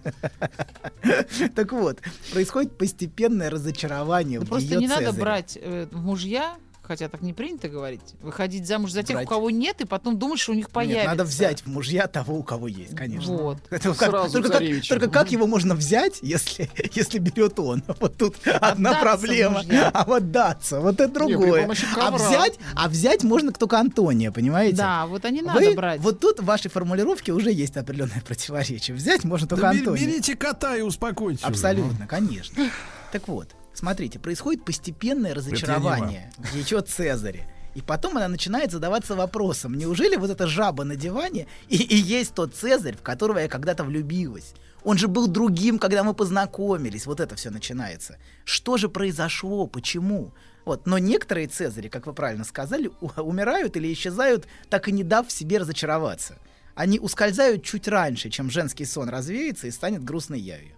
Так 1.54 1.72
вот, 1.72 2.00
происходит 2.32 2.76
постепенное 2.78 3.50
разочарование 3.50 4.40
в 4.40 4.46
просто 4.46 4.76
не 4.76 4.88
надо 4.88 5.12
брать 5.12 5.58
э, 5.60 5.86
мужья, 5.92 6.56
хотя 6.86 7.08
так 7.08 7.20
не 7.22 7.32
принято 7.32 7.68
говорить, 7.68 8.00
выходить 8.22 8.66
замуж 8.66 8.92
за 8.92 9.02
тех, 9.02 9.16
Брать. 9.16 9.26
у 9.26 9.28
кого 9.30 9.50
нет, 9.50 9.80
и 9.80 9.84
потом 9.84 10.18
думать, 10.18 10.38
что 10.38 10.52
у 10.52 10.54
них 10.54 10.70
появится. 10.70 11.00
Нет, 11.00 11.06
надо 11.08 11.24
взять 11.24 11.62
в 11.62 11.66
мужья 11.66 12.06
того, 12.06 12.36
у 12.38 12.42
кого 12.42 12.68
есть, 12.68 12.94
конечно. 12.96 13.36
Вот. 13.36 13.58
Это 13.70 13.92
как- 13.94 14.10
Сразу 14.10 14.32
только, 14.32 14.50
как, 14.58 14.62
только 14.88 15.08
как 15.10 15.32
его 15.32 15.46
можно 15.46 15.74
взять, 15.74 16.18
если, 16.22 16.70
если 16.92 17.18
берет 17.18 17.58
он? 17.58 17.82
Вот 18.00 18.16
тут 18.16 18.36
одна 18.46 18.90
Отдаться 18.90 19.00
проблема. 19.02 19.62
мужьям. 19.62 19.90
А 19.92 20.04
вот 20.04 20.30
даться, 20.30 20.80
вот 20.80 21.00
это 21.00 21.12
другое. 21.12 21.62
помощи 21.62 21.86
А 21.96 22.10
взять, 22.10 22.58
а 22.74 22.88
взять 22.88 23.24
можно 23.24 23.52
только 23.52 23.78
Антония, 23.78 24.30
понимаете? 24.30 24.76
Да, 24.76 25.06
вот 25.06 25.24
они 25.24 25.42
надо 25.42 25.58
Вы- 25.60 25.74
брать. 25.74 26.00
Вот 26.00 26.20
тут 26.20 26.40
в 26.40 26.44
вашей 26.44 26.70
формулировке 26.70 27.32
уже 27.32 27.50
есть 27.50 27.76
определенное 27.76 28.20
противоречие. 28.26 28.96
Взять 28.96 29.24
можно 29.24 29.48
только 29.48 29.62
Да 29.62 29.70
Антония. 29.70 30.06
берите 30.06 30.36
кота 30.36 30.76
и 30.76 30.82
успокойтесь. 30.82 31.40
уже, 31.42 31.48
Абсолютно, 31.50 32.06
конечно. 32.06 32.70
Так 33.12 33.28
вот, 33.28 33.48
смотрите, 33.76 34.18
происходит 34.18 34.64
постепенное 34.64 35.34
разочарование 35.34 36.32
в 36.38 36.54
ее 36.54 36.80
Цезаре. 36.80 37.46
И 37.74 37.82
потом 37.82 38.16
она 38.16 38.28
начинает 38.28 38.70
задаваться 38.72 39.14
вопросом, 39.14 39.74
неужели 39.74 40.16
вот 40.16 40.30
эта 40.30 40.46
жаба 40.46 40.84
на 40.84 40.96
диване 40.96 41.46
и, 41.68 41.76
и 41.76 41.94
есть 41.94 42.32
тот 42.32 42.54
Цезарь, 42.54 42.96
в 42.96 43.02
которого 43.02 43.38
я 43.38 43.48
когда-то 43.48 43.84
влюбилась? 43.84 44.54
Он 44.82 44.96
же 44.96 45.08
был 45.08 45.26
другим, 45.26 45.78
когда 45.78 46.02
мы 46.02 46.14
познакомились. 46.14 47.06
Вот 47.06 47.20
это 47.20 47.34
все 47.34 47.50
начинается. 47.50 48.16
Что 48.44 48.76
же 48.76 48.88
произошло? 48.88 49.66
Почему? 49.66 50.32
Вот. 50.64 50.86
Но 50.86 50.98
некоторые 50.98 51.48
Цезари, 51.48 51.88
как 51.88 52.06
вы 52.06 52.14
правильно 52.14 52.44
сказали, 52.44 52.90
умирают 53.16 53.76
или 53.76 53.92
исчезают, 53.92 54.46
так 54.70 54.88
и 54.88 54.92
не 54.92 55.02
дав 55.02 55.30
себе 55.30 55.58
разочароваться. 55.58 56.38
они 56.76 56.98
ускользают 57.00 57.62
чуть 57.62 57.88
раньше, 57.88 58.30
чем 58.30 58.50
женский 58.50 58.84
сон 58.84 59.08
развеется 59.08 59.66
и 59.66 59.70
станет 59.70 60.04
грустной 60.04 60.40
явью. 60.40 60.76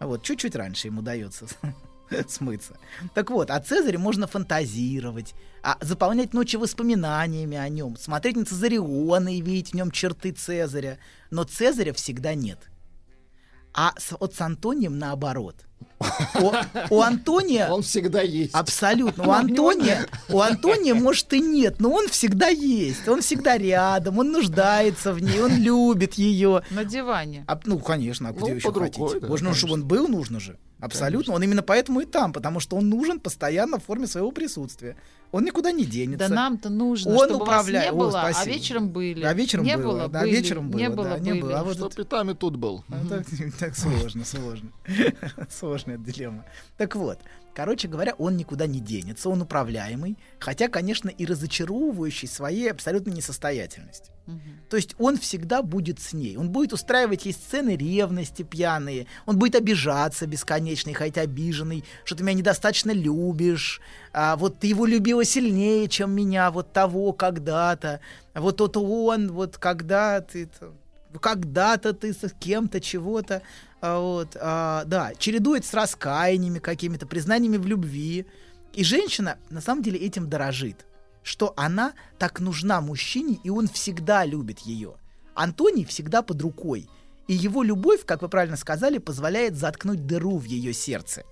Вот, 0.00 0.22
чуть-чуть 0.22 0.54
раньше 0.54 0.86
ему 0.86 1.00
удается 1.00 1.46
смыться. 2.28 2.76
Так 3.14 3.30
вот, 3.30 3.50
о 3.50 3.60
Цезаре 3.60 3.98
можно 3.98 4.26
фантазировать, 4.26 5.34
а 5.62 5.76
заполнять 5.80 6.34
ночи 6.34 6.56
воспоминаниями 6.56 7.56
о 7.56 7.68
нем, 7.68 7.96
смотреть 7.96 8.36
на 8.36 8.44
Цезариона 8.44 9.34
и 9.34 9.40
видеть 9.40 9.70
в 9.70 9.74
нем 9.74 9.90
черты 9.90 10.32
Цезаря. 10.32 10.98
Но 11.30 11.44
Цезаря 11.44 11.92
всегда 11.92 12.34
нет. 12.34 12.58
А 13.74 13.92
с, 13.98 14.16
вот 14.18 14.34
с 14.34 14.40
Антонием 14.40 14.98
наоборот. 14.98 15.56
У, 16.40 16.52
у 16.94 17.00
Антония... 17.00 17.68
Он 17.68 17.82
всегда 17.82 18.22
есть. 18.22 18.54
Абсолютно. 18.54 19.28
У 19.28 19.30
Антония, 19.32 20.06
у 20.28 20.40
Антония, 20.40 20.94
может, 20.94 21.32
и 21.32 21.40
нет, 21.40 21.76
но 21.78 21.90
он 21.90 22.08
всегда 22.08 22.48
есть. 22.48 23.06
Он 23.06 23.20
всегда 23.20 23.58
рядом, 23.58 24.18
он 24.18 24.32
нуждается 24.32 25.12
в 25.12 25.20
ней, 25.20 25.40
он 25.40 25.56
любит 25.56 26.14
ее. 26.14 26.62
На 26.70 26.84
диване. 26.84 27.44
А, 27.46 27.60
ну, 27.64 27.78
конечно, 27.78 28.30
а 28.30 28.32
где 28.32 28.50
Ну, 28.50 28.56
еще 28.56 28.72
хотите? 28.72 29.00
рукой, 29.00 29.20
да, 29.20 29.28
Можно, 29.28 29.54
чтобы 29.54 29.74
он 29.74 29.86
был, 29.86 30.08
нужно 30.08 30.40
же. 30.40 30.58
Абсолютно. 30.80 31.34
Он 31.34 31.42
именно 31.42 31.62
поэтому 31.62 32.00
и 32.00 32.06
там, 32.06 32.32
потому 32.32 32.60
что 32.60 32.76
он 32.76 32.88
нужен 32.88 33.18
постоянно 33.20 33.78
в 33.78 33.84
форме 33.84 34.06
своего 34.06 34.30
присутствия. 34.30 34.96
Он 35.30 35.44
никуда 35.44 35.72
не 35.72 35.84
денется. 35.84 36.28
Да 36.28 36.34
нам-то 36.34 36.70
нужно, 36.70 37.12
Он 37.12 37.28
чтобы 37.28 37.42
управляет. 37.42 37.92
вас 37.92 37.94
не 37.94 38.00
О, 38.00 38.06
было, 38.06 38.20
а 38.22 38.32
спасибо. 38.32 38.54
вечером 38.54 38.88
были. 38.88 39.24
А 39.24 39.34
вечером 39.34 39.64
не 39.64 39.76
было, 39.76 39.92
было, 39.92 40.08
да, 40.08 40.20
были, 40.20 40.30
вечером 40.36 40.70
не 40.70 40.88
было, 40.88 40.96
было, 40.96 41.08
да, 41.10 41.18
не 41.18 41.30
были. 41.32 41.40
было. 41.42 41.60
А 41.60 41.64
вот 41.64 41.76
Что 41.76 41.88
питами 41.90 42.32
тут 42.32 42.56
был. 42.56 42.84
А, 42.90 43.04
Так, 43.08 43.26
так 43.58 43.76
сложно, 43.76 44.24
сложно. 44.24 44.70
Сложная 45.50 45.98
дилемма. 45.98 46.44
Так 46.78 46.96
вот, 46.96 47.18
короче 47.54 47.88
говоря, 47.88 48.14
он 48.18 48.36
никуда 48.36 48.66
не 48.66 48.80
денется, 48.80 49.28
он 49.28 49.42
управляемый, 49.42 50.16
хотя, 50.38 50.68
конечно, 50.68 51.08
и 51.08 51.26
разочаровывающий 51.26 52.28
своей 52.28 52.70
абсолютно 52.70 53.10
несостоятельностью. 53.10 54.14
То 54.68 54.76
есть 54.76 54.94
он 54.98 55.16
всегда 55.16 55.62
будет 55.62 56.00
с 56.00 56.12
ней. 56.12 56.36
Он 56.36 56.50
будет 56.50 56.74
устраивать 56.74 57.24
ей 57.24 57.32
сцены 57.32 57.76
ревности 57.76 58.42
пьяные. 58.42 59.06
Он 59.24 59.38
будет 59.38 59.54
обижаться 59.54 60.26
бесконечно, 60.26 60.92
хотя 60.92 61.22
обиженный, 61.22 61.82
что 62.04 62.14
ты 62.14 62.22
меня 62.22 62.34
недостаточно 62.34 62.90
любишь. 62.90 63.80
А 64.12 64.36
вот 64.36 64.58
ты 64.58 64.66
его 64.66 64.84
любила 64.84 65.24
сильнее, 65.24 65.88
чем 65.88 66.12
меня, 66.12 66.50
вот 66.50 66.74
того 66.74 67.14
когда-то. 67.14 68.00
Вот 68.34 68.58
тот 68.58 68.76
он, 68.76 69.32
вот 69.32 69.56
когда 69.56 70.20
ты... 70.20 70.44
т- 70.46 70.66
Когда-то 71.22 71.94
ты 71.94 72.12
с 72.12 72.30
кем-то 72.38 72.80
чего-то, 72.82 73.40
а, 73.80 74.00
вот, 74.00 74.36
а, 74.40 74.84
да, 74.84 75.12
чередует 75.14 75.64
с 75.64 75.74
раскаяниями 75.74 76.58
какими-то, 76.58 77.06
признаниями 77.06 77.56
в 77.56 77.66
любви. 77.66 78.26
И 78.72 78.84
женщина 78.84 79.38
на 79.50 79.60
самом 79.60 79.82
деле 79.82 79.98
этим 79.98 80.28
дорожит 80.28 80.84
что 81.28 81.52
она 81.56 81.92
так 82.18 82.40
нужна 82.40 82.80
мужчине, 82.80 83.38
и 83.44 83.50
он 83.50 83.68
всегда 83.68 84.24
любит 84.24 84.60
ее. 84.60 84.94
Антоний 85.34 85.84
всегда 85.84 86.22
под 86.22 86.40
рукой, 86.40 86.88
и 87.26 87.34
его 87.34 87.62
любовь, 87.62 88.06
как 88.06 88.22
вы 88.22 88.30
правильно 88.30 88.56
сказали, 88.56 88.96
позволяет 88.96 89.54
заткнуть 89.54 90.06
дыру 90.06 90.38
в 90.38 90.44
ее 90.44 90.72
сердце. 90.72 91.24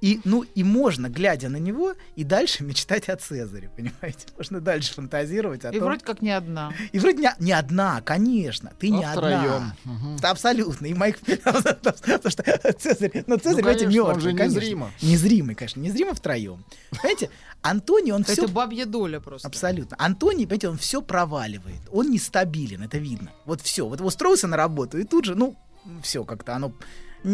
И, 0.00 0.20
ну, 0.24 0.42
и 0.42 0.64
можно, 0.64 1.08
глядя 1.10 1.48
на 1.50 1.58
него, 1.58 1.94
и 2.16 2.24
дальше 2.24 2.64
мечтать 2.64 3.08
о 3.10 3.16
Цезаре, 3.16 3.70
понимаете? 3.76 4.26
Можно 4.38 4.60
дальше 4.60 4.94
фантазировать 4.94 5.64
о 5.66 5.70
И 5.70 5.74
том... 5.78 5.84
вроде 5.84 6.02
как 6.04 6.22
не 6.22 6.30
одна. 6.30 6.72
И 6.92 6.98
вроде 6.98 7.18
не, 7.18 7.30
не 7.38 7.52
одна, 7.52 8.00
конечно, 8.00 8.72
ты 8.78 8.88
не 8.88 9.04
А 9.04 9.12
одна. 9.12 9.72
втроем. 9.82 10.18
Да, 10.20 10.30
Абсолютно. 10.30 10.86
И 10.86 10.94
Майк... 10.94 11.18
Потому 11.44 12.30
что 12.30 12.42
Цезарь, 12.78 13.24
ну, 13.26 13.36
Цезарь, 13.36 13.62
Ну, 13.62 13.62
конечно, 13.62 13.86
он 13.86 13.92
мертвый, 13.92 14.20
же 14.32 14.36
конечно. 14.38 14.58
незримо. 14.60 14.90
Незримый, 15.02 15.54
конечно, 15.54 15.80
незримо 15.80 16.14
втроем. 16.14 16.64
Понимаете, 16.90 17.30
Антоний, 17.62 18.12
он 18.12 18.22
Это 18.22 18.32
все... 18.32 18.48
бабья 18.48 18.86
доля 18.86 19.20
просто. 19.20 19.46
Абсолютно. 19.48 19.96
Антоний, 19.98 20.46
понимаете, 20.46 20.68
он 20.70 20.78
все 20.78 21.02
проваливает. 21.02 21.80
Он 21.92 22.10
нестабилен, 22.10 22.82
это 22.82 22.96
видно. 22.96 23.32
Вот 23.44 23.60
все. 23.60 23.86
Вот 23.86 24.00
устроился 24.00 24.46
на 24.46 24.56
работу, 24.56 24.98
и 24.98 25.04
тут 25.04 25.26
же, 25.26 25.34
ну, 25.34 25.56
все 26.02 26.24
как-то 26.24 26.54
оно 26.54 26.72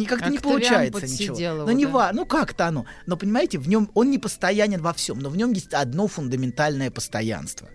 как-то 0.06 0.28
не 0.30 0.38
Октавиан 0.38 0.60
получается 0.60 1.06
ничего. 1.06 1.38
его, 1.38 1.66
Ну, 1.66 1.70
не 1.72 1.86
да. 1.86 1.90
ва- 1.92 2.10
ну 2.12 2.26
как-то 2.26 2.66
оно. 2.66 2.86
Но 3.06 3.16
понимаете, 3.16 3.58
в 3.58 3.68
нем 3.68 3.90
он 3.94 4.10
не 4.10 4.18
постоянен 4.18 4.82
во 4.82 4.92
всем, 4.92 5.18
но 5.20 5.30
в 5.30 5.36
нем 5.36 5.52
есть 5.52 5.72
одно 5.74 6.08
фундаментальное 6.08 6.90
постоянство. 6.90 7.68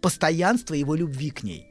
Постоянство 0.00 0.74
его 0.74 0.94
любви 0.94 1.30
к 1.30 1.42
ней. 1.42 1.66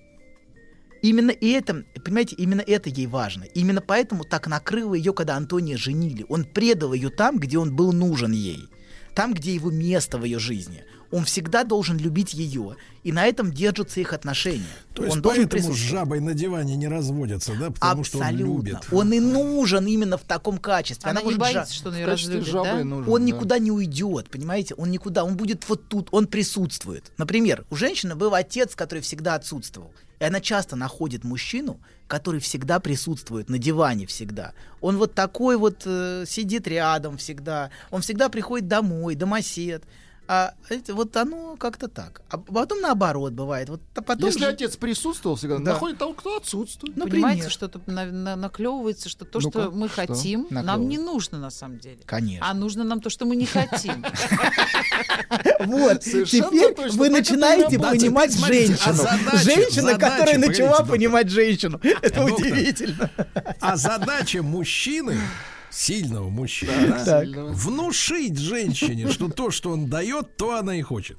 Именно 1.02 1.32
это, 1.32 1.86
понимаете, 2.04 2.36
именно 2.38 2.62
это 2.62 2.90
ей 2.90 3.08
важно. 3.08 3.44
Именно 3.44 3.82
поэтому 3.82 4.24
так 4.24 4.48
накрыло 4.48 4.94
ее, 4.96 5.14
когда 5.14 5.36
Антония 5.38 5.78
женили. 5.78 6.26
Он 6.28 6.44
предал 6.44 6.94
ее 6.94 7.10
там, 7.10 7.40
где 7.40 7.58
он 7.58 7.76
был 7.76 7.94
нужен 7.94 8.32
ей. 8.32 8.68
Там, 9.16 9.34
где 9.34 9.54
его 9.54 9.72
место 9.72 10.18
в 10.18 10.24
ее 10.26 10.40
жизни. 10.40 10.84
Он 11.12 11.26
всегда 11.26 11.64
должен 11.64 11.98
любить 11.98 12.34
ее. 12.34 12.76
И 13.04 13.12
на 13.12 13.26
этом 13.26 13.52
держатся 13.54 14.02
их 14.02 14.12
отношения. 14.12 14.66
То 14.94 15.04
есть 15.04 15.16
он 15.16 15.22
должен 15.22 15.44
поэтому 15.44 15.62
с 15.62 15.66
присутствовать. 15.66 15.92
жабой 15.92 16.20
на 16.20 16.34
диване 16.34 16.76
не 16.76 16.88
разводятся, 16.88 17.54
да? 17.56 17.72
Потому 17.72 18.04
что 18.04 18.18
он 18.18 18.24
Абсолютно. 18.24 18.68
любит. 18.68 18.88
Он 18.92 19.14
и 19.14 19.20
нужен 19.20 19.86
именно 19.86 20.18
в 20.18 20.24
таком 20.24 20.58
качестве. 20.58 21.10
Она 21.10 21.22
не 21.22 21.26
может 21.26 21.40
боится, 21.40 21.74
жа- 21.74 21.78
что 21.78 21.90
он 21.90 21.96
ее 21.96 22.06
разлюбит, 22.06 22.52
да? 22.52 22.84
нужен, 22.84 23.12
он 23.12 23.22
да. 23.22 23.28
никуда 23.28 23.60
не 23.60 23.72
уйдет, 23.72 24.30
понимаете? 24.30 24.74
Он 24.76 24.92
никуда, 24.92 25.24
он 25.24 25.38
будет 25.38 25.68
вот 25.70 25.88
тут, 25.88 26.10
он 26.12 26.28
присутствует. 26.28 27.12
Например, 27.18 27.66
у 27.70 27.76
женщины 27.76 28.16
был 28.16 28.34
отец, 28.34 28.76
который 28.76 29.00
всегда 29.00 29.36
отсутствовал. 29.36 29.92
И 30.20 30.24
она 30.24 30.42
часто 30.42 30.76
находит 30.76 31.24
мужчину, 31.24 31.80
который 32.08 32.40
всегда 32.40 32.80
присутствует, 32.80 33.50
на 33.50 33.58
диване 33.58 34.06
всегда. 34.08 34.54
Он 34.82 34.98
вот 34.98 35.14
такой 35.14 35.58
вот 35.58 35.84
э, 35.86 36.26
сидит 36.28 36.68
рядом 36.68 37.18
всегда. 37.18 37.70
Он 37.92 38.02
всегда 38.02 38.30
приходит 38.30 38.68
домой, 38.68 39.16
домосед. 39.16 39.84
А 40.30 40.54
это, 40.70 40.94
вот 40.94 41.16
оно 41.16 41.56
как-то 41.56 41.88
так. 41.88 42.22
А 42.30 42.38
потом 42.38 42.82
наоборот 42.82 43.32
бывает. 43.34 43.70
Вот 43.70 43.80
а 43.96 44.02
потом 44.02 44.28
Если 44.28 44.42
же- 44.42 44.48
отец 44.48 44.76
присутствовал 44.76 45.38
всегда, 45.38 45.58
Да. 45.58 45.64
находит 45.74 45.98
того, 46.00 46.14
кто 46.14 46.36
отсутствует. 46.36 46.98
Ну, 46.98 47.08
Понимаете, 47.08 47.50
что-то 47.50 47.80
на- 47.86 48.06
на- 48.06 48.36
наклевывается, 48.36 49.08
что 49.08 49.24
то, 49.24 49.40
Ну-ка, 49.40 49.62
что 49.62 49.72
мы 49.72 49.88
что? 49.88 49.96
хотим, 50.08 50.48
нам 50.50 50.88
не 50.90 50.98
нужно 50.98 51.38
на 51.40 51.50
самом 51.50 51.80
деле. 51.80 52.00
Конечно. 52.06 52.46
А 52.50 52.54
нужно 52.54 52.84
нам 52.84 53.00
то, 53.00 53.10
что 53.10 53.26
мы 53.26 53.36
не 53.36 53.46
хотим. 53.46 54.04
Вот, 55.60 56.02
теперь 56.02 56.92
вы 56.94 57.10
начинаете 57.10 57.78
работает. 57.78 58.02
понимать 58.02 58.34
женщину. 58.38 59.04
а 59.32 59.38
Женщина, 59.38 59.94
которая 59.94 60.38
начала 60.38 60.84
понимать 60.84 61.30
женщину. 61.30 61.80
Это 62.02 62.24
удивительно. 62.24 63.10
А 63.60 63.76
задача 63.78 64.42
мужчины, 64.44 65.18
сильного 65.78 66.30
мужчины, 66.30 66.88
да, 66.90 67.06
Так. 67.06 67.28
внушить 67.28 68.38
женщине, 68.40 69.12
что 69.12 69.30
то, 69.30 69.52
что 69.52 69.72
он 69.72 69.88
дает, 69.90 70.36
то 70.36 70.56
она 70.58 70.76
и 70.76 70.82
хочет. 70.82 71.18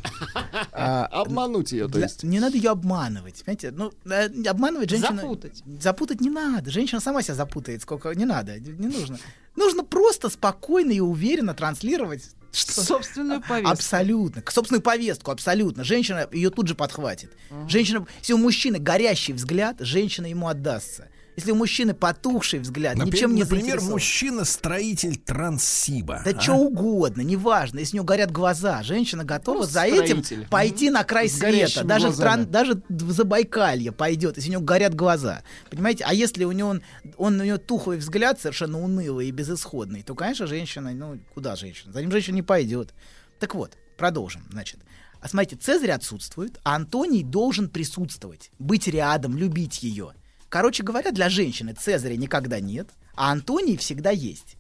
А, 0.73 1.07
Обмануть 1.07 1.73
ее, 1.73 1.89
то 1.89 2.01
есть. 2.01 2.25
Не 2.25 2.41
надо 2.41 2.57
ее 2.57 2.70
обманывать. 2.70 3.43
Понимаете? 3.45 3.70
Ну, 3.70 3.93
э, 4.05 4.28
обманывать 4.49 4.91
женщину... 4.91 5.20
Запутать. 5.20 5.62
Запутать 5.81 6.20
не 6.20 6.31
надо. 6.31 6.70
Женщина 6.70 7.01
сама 7.01 7.23
себя 7.23 7.35
запутает. 7.35 7.83
Сколько... 7.83 8.11
Не 8.15 8.25
надо. 8.25 8.59
Не 8.59 8.89
нужно. 8.89 9.19
Нужно 9.55 9.85
просто 9.85 10.28
спокойно 10.28 10.91
и 10.93 11.01
уверенно 11.01 11.55
транслировать 11.55 12.25
что- 12.53 12.83
Собственную 12.83 13.41
повестку. 13.43 13.70
Абсолютно. 13.73 14.43
К 14.43 14.51
собственную 14.51 14.83
повестку, 14.83 15.31
абсолютно. 15.31 15.85
Женщина 15.85 16.28
ее 16.33 16.51
тут 16.51 16.67
же 16.67 16.75
подхватит. 16.75 17.31
Женщина, 17.69 18.07
если 18.20 18.33
у 18.33 18.39
мужчины 18.39 18.78
горящий 18.78 19.33
взгляд, 19.35 19.77
женщина 19.81 20.27
ему 20.27 20.49
отдастся. 20.49 21.09
Если 21.39 21.52
у 21.52 21.55
мужчины 21.55 21.94
потухший 21.94 22.58
взгляд, 22.58 22.97
Например, 22.97 23.15
ничем 23.15 23.34
не 23.36 23.42
например, 23.42 23.81
мужчина-строитель 23.81 25.18
Транссиба. 25.18 26.23
Да 26.25 26.33
а? 26.33 26.41
что 26.41 26.55
угодно, 26.55 27.20
неважно, 27.20 27.78
если 27.78 27.97
у 27.97 28.00
нее 28.00 28.07
горят 28.08 28.33
глаза, 28.33 28.83
женщина 28.83 29.23
готова 29.23 29.58
Просто 29.58 29.75
за 29.75 29.83
этим 29.84 30.25
строитель. 30.25 30.49
пойти 30.49 30.91
на 30.91 31.05
край 31.05 31.28
света, 31.28 31.84
даже 31.84 32.08
в, 32.08 32.17
глазами. 32.17 32.42
тран- 32.42 32.50
даже 32.50 32.83
в 32.89 33.12
Забайкалье 33.12 33.92
пойдет, 33.92 34.34
если 34.34 34.49
у 34.49 34.52
него 34.55 34.62
горят 34.65 34.97
глаза. 34.97 35.44
Понимаете? 35.70 36.02
А 36.08 36.12
если 36.12 36.42
у 36.42 36.50
него 36.50 36.70
он, 36.70 36.83
он 37.17 37.41
у 37.41 37.44
нее 37.44 37.58
тухлый 37.58 37.99
взгляд, 37.99 38.41
совершенно 38.41 38.81
унылый 38.81 39.28
и 39.28 39.31
безысходный, 39.31 40.02
то, 40.02 40.17
конечно, 40.17 40.49
женщина, 40.49 40.91
ну, 40.92 41.20
куда 41.34 41.55
женщина? 41.55 41.92
За 41.92 42.00
ним 42.00 42.10
женщина 42.10 42.34
не 42.34 42.42
пойдет. 42.42 42.92
Так 43.39 43.55
вот, 43.55 43.78
продолжим, 43.97 44.42
значит. 44.50 44.81
А 45.20 45.28
смотрите, 45.28 45.55
Цезарь 45.55 45.92
отсутствует, 45.92 46.58
а 46.65 46.75
Антоний 46.75 47.23
должен 47.23 47.68
присутствовать, 47.68 48.50
быть 48.58 48.89
рядом, 48.89 49.36
любить 49.36 49.84
ее. 49.84 50.15
Короче 50.49 50.83
говоря, 50.83 51.12
для 51.12 51.28
женщины 51.28 51.75
Цезаря 51.75 52.17
никогда 52.17 52.60
нет, 52.60 52.89
а 53.15 53.33
Антоний 53.33 53.77
всегда 53.77 54.10
есть. 54.10 54.57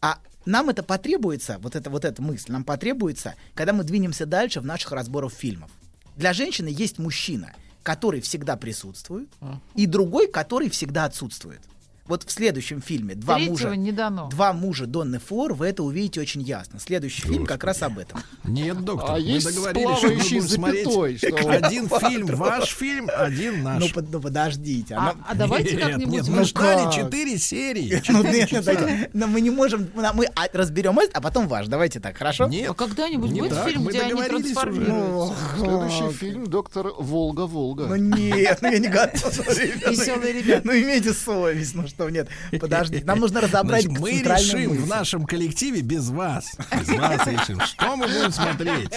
А 0.00 0.18
нам 0.44 0.68
это 0.68 0.82
потребуется, 0.82 1.58
вот 1.60 1.76
эта 1.76 1.90
вот 1.90 2.04
эта 2.04 2.20
мысль, 2.22 2.52
нам 2.52 2.64
потребуется, 2.64 3.34
когда 3.54 3.72
мы 3.72 3.84
двинемся 3.84 4.26
дальше 4.26 4.60
в 4.60 4.66
наших 4.66 4.92
разборах 4.92 5.32
фильмов. 5.32 5.70
Для 6.16 6.32
женщины 6.32 6.68
есть 6.68 6.98
мужчина, 6.98 7.52
который 7.82 8.20
всегда 8.20 8.56
присутствует, 8.56 9.30
и 9.74 9.86
другой, 9.86 10.28
который 10.28 10.68
всегда 10.68 11.04
отсутствует. 11.04 11.60
Вот 12.10 12.24
в 12.24 12.30
следующем 12.30 12.82
фильме 12.82 13.14
«Два 13.14 13.36
Третьего 13.36 13.52
мужа». 13.52 13.76
не 13.76 13.92
дано. 13.92 14.28
Два 14.30 14.52
мужа 14.52 14.86
Донны 14.86 15.20
Фор, 15.20 15.54
вы 15.54 15.68
это 15.68 15.84
увидите 15.84 16.20
очень 16.20 16.42
ясно. 16.42 16.80
Следующий 16.80 17.22
фильм 17.22 17.46
как 17.46 17.62
раз 17.64 17.82
об 17.82 17.98
этом. 17.98 18.20
Нет, 18.44 18.84
доктор, 18.84 19.10
А 19.10 19.12
мы 19.14 19.20
есть 19.20 19.46
договорились, 19.46 19.98
что 19.98 20.08
мы 20.08 20.14
будем 20.16 20.42
смотреть 20.42 20.84
запятой, 20.84 21.16
что- 21.18 21.50
один 21.50 21.88
фильм 21.88 22.26
ваш 22.26 22.68
фильм, 22.70 23.08
один 23.16 23.62
наш. 23.62 23.82
Ну, 23.82 23.88
под- 23.94 24.10
ну, 24.10 24.20
подождите. 24.20 24.94
А, 24.94 24.98
она- 24.98 25.14
а 25.28 25.34
давайте 25.36 25.76
как-нибудь... 25.76 26.12
нет, 26.12 26.28
мы 26.28 26.44
ждали 26.44 26.84
как? 26.84 26.94
четыре 26.94 27.38
серии. 27.38 28.02
Ну, 28.08 28.22
нет. 28.24 29.10
Но 29.14 29.26
мы 29.28 29.40
не 29.40 29.50
можем, 29.50 29.88
мы 29.94 30.26
а, 30.34 30.48
разберем 30.52 30.98
это, 30.98 31.12
а 31.16 31.20
потом 31.20 31.46
ваш. 31.46 31.68
Давайте 31.68 32.00
так, 32.00 32.16
хорошо? 32.16 32.48
Нет, 32.48 32.70
А 32.70 32.74
когда-нибудь 32.74 33.30
будет 33.30 33.56
фильм, 33.64 33.84
где 33.86 34.00
они 34.00 34.20
трансформируются? 34.20 35.34
Следующий 35.56 36.12
фильм 36.16 36.46
«Доктор 36.48 36.88
Волга-Волга». 36.98 37.86
Ну 37.86 37.96
нет, 37.96 38.58
ну 38.62 38.70
я 38.72 38.78
не 38.78 38.88
готов. 38.88 39.38
Веселые 39.48 40.32
ребята. 40.32 40.62
Ну 40.64 40.72
имейте 40.72 41.12
совесть, 41.12 41.74
ну 41.74 41.86
что 41.86 41.99
нет. 42.08 42.28
Подождите, 42.60 43.04
нам 43.04 43.20
нужно 43.20 43.40
разобрать 43.40 43.84
Значит, 43.84 44.00
мы 44.00 44.10
решим 44.22 44.70
в 44.70 44.80
мысль. 44.80 44.88
нашем 44.88 45.24
коллективе 45.26 45.80
без 45.82 46.08
вас. 46.08 46.46
Без 46.80 46.88
вас 46.96 47.26
решим. 47.26 47.60
Что 47.60 47.96
мы 47.96 48.06
будем 48.06 48.32
смотреть? 48.32 48.90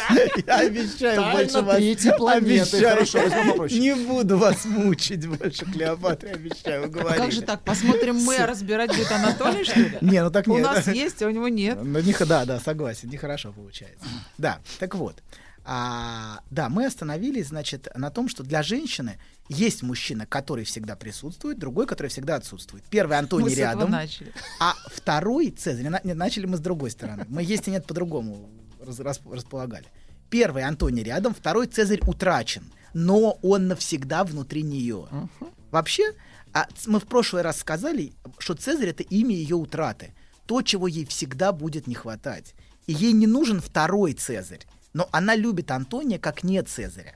Я 0.47 0.59
обещаю 0.59 1.15
Тайна 1.21 1.31
больше 1.33 1.61
вас. 1.61 2.17
планеты. 2.17 2.77
Обещаю, 2.77 2.89
Хорошо. 2.89 3.67
Не 3.75 3.95
буду 3.95 4.37
вас 4.37 4.65
мучить 4.65 5.27
больше, 5.27 5.65
Клеопатра, 5.65 6.29
обещаю, 6.29 6.85
А 6.85 6.87
говорили. 6.87 7.21
как 7.21 7.31
же 7.31 7.41
так? 7.41 7.63
Посмотрим 7.63 8.15
мы, 8.17 8.35
а 8.37 8.47
разбирать 8.47 8.95
будет 8.95 9.11
Анатолий, 9.11 9.63
что 9.63 9.79
ли? 9.79 9.97
Не, 10.01 10.23
ну 10.23 10.31
так 10.31 10.47
У 10.47 10.53
нет. 10.57 10.63
нас 10.63 10.87
есть, 10.87 11.21
а 11.21 11.27
у 11.27 11.29
него 11.31 11.47
нет. 11.47 11.77
Ну, 11.81 11.99
не, 11.99 12.13
да, 12.25 12.45
да, 12.45 12.59
согласен, 12.59 13.09
нехорошо 13.09 13.51
получается. 13.51 14.05
Да, 14.37 14.59
так 14.79 14.95
вот. 14.95 15.21
А, 15.65 16.41
да, 16.51 16.69
мы 16.69 16.85
остановились, 16.85 17.47
значит, 17.47 17.87
на 17.95 18.09
том, 18.09 18.27
что 18.27 18.43
для 18.43 18.63
женщины 18.63 19.17
есть 19.49 19.81
мужчина, 19.83 20.25
который 20.25 20.65
всегда 20.65 20.95
присутствует, 20.95 21.57
другой, 21.57 21.85
который 21.87 22.07
всегда 22.07 22.35
отсутствует. 22.35 22.83
Первый 22.89 23.17
Антоний 23.17 23.45
Мы 23.49 23.55
рядом, 23.55 23.91
начали. 23.91 24.33
а 24.59 24.73
второй 24.93 25.51
Цезарь. 25.51 25.89
Не, 26.03 26.13
начали 26.13 26.45
мы 26.45 26.57
с 26.57 26.59
другой 26.59 26.91
стороны. 26.91 27.25
Мы 27.29 27.43
есть 27.43 27.67
и 27.67 27.71
нет 27.71 27.85
по-другому 27.85 28.49
раз- 28.81 28.99
рас- 28.99 29.21
располагали. 29.31 29.85
Первый 30.29 30.63
Антоний 30.63 31.03
рядом, 31.03 31.33
второй 31.33 31.67
Цезарь 31.67 32.01
утрачен, 32.07 32.63
но 32.93 33.37
он 33.41 33.67
навсегда 33.67 34.23
внутри 34.23 34.63
нее. 34.63 35.07
Вообще, 35.71 36.03
а, 36.53 36.67
мы 36.87 36.99
в 36.99 37.05
прошлый 37.05 37.41
раз 37.41 37.57
сказали, 37.59 38.13
что 38.37 38.53
Цезарь 38.53 38.89
это 38.89 39.03
имя 39.03 39.33
ее 39.35 39.55
утраты, 39.55 40.13
то, 40.45 40.61
чего 40.61 40.87
ей 40.87 41.05
всегда 41.05 41.51
будет 41.53 41.87
не 41.87 41.95
хватать. 41.95 42.53
И 42.85 42.93
ей 42.93 43.13
не 43.13 43.27
нужен 43.27 43.61
второй 43.61 44.13
Цезарь, 44.13 44.65
но 44.93 45.07
она 45.11 45.35
любит 45.35 45.71
Антония 45.71 46.19
как 46.19 46.43
не 46.43 46.61
Цезаря. 46.63 47.15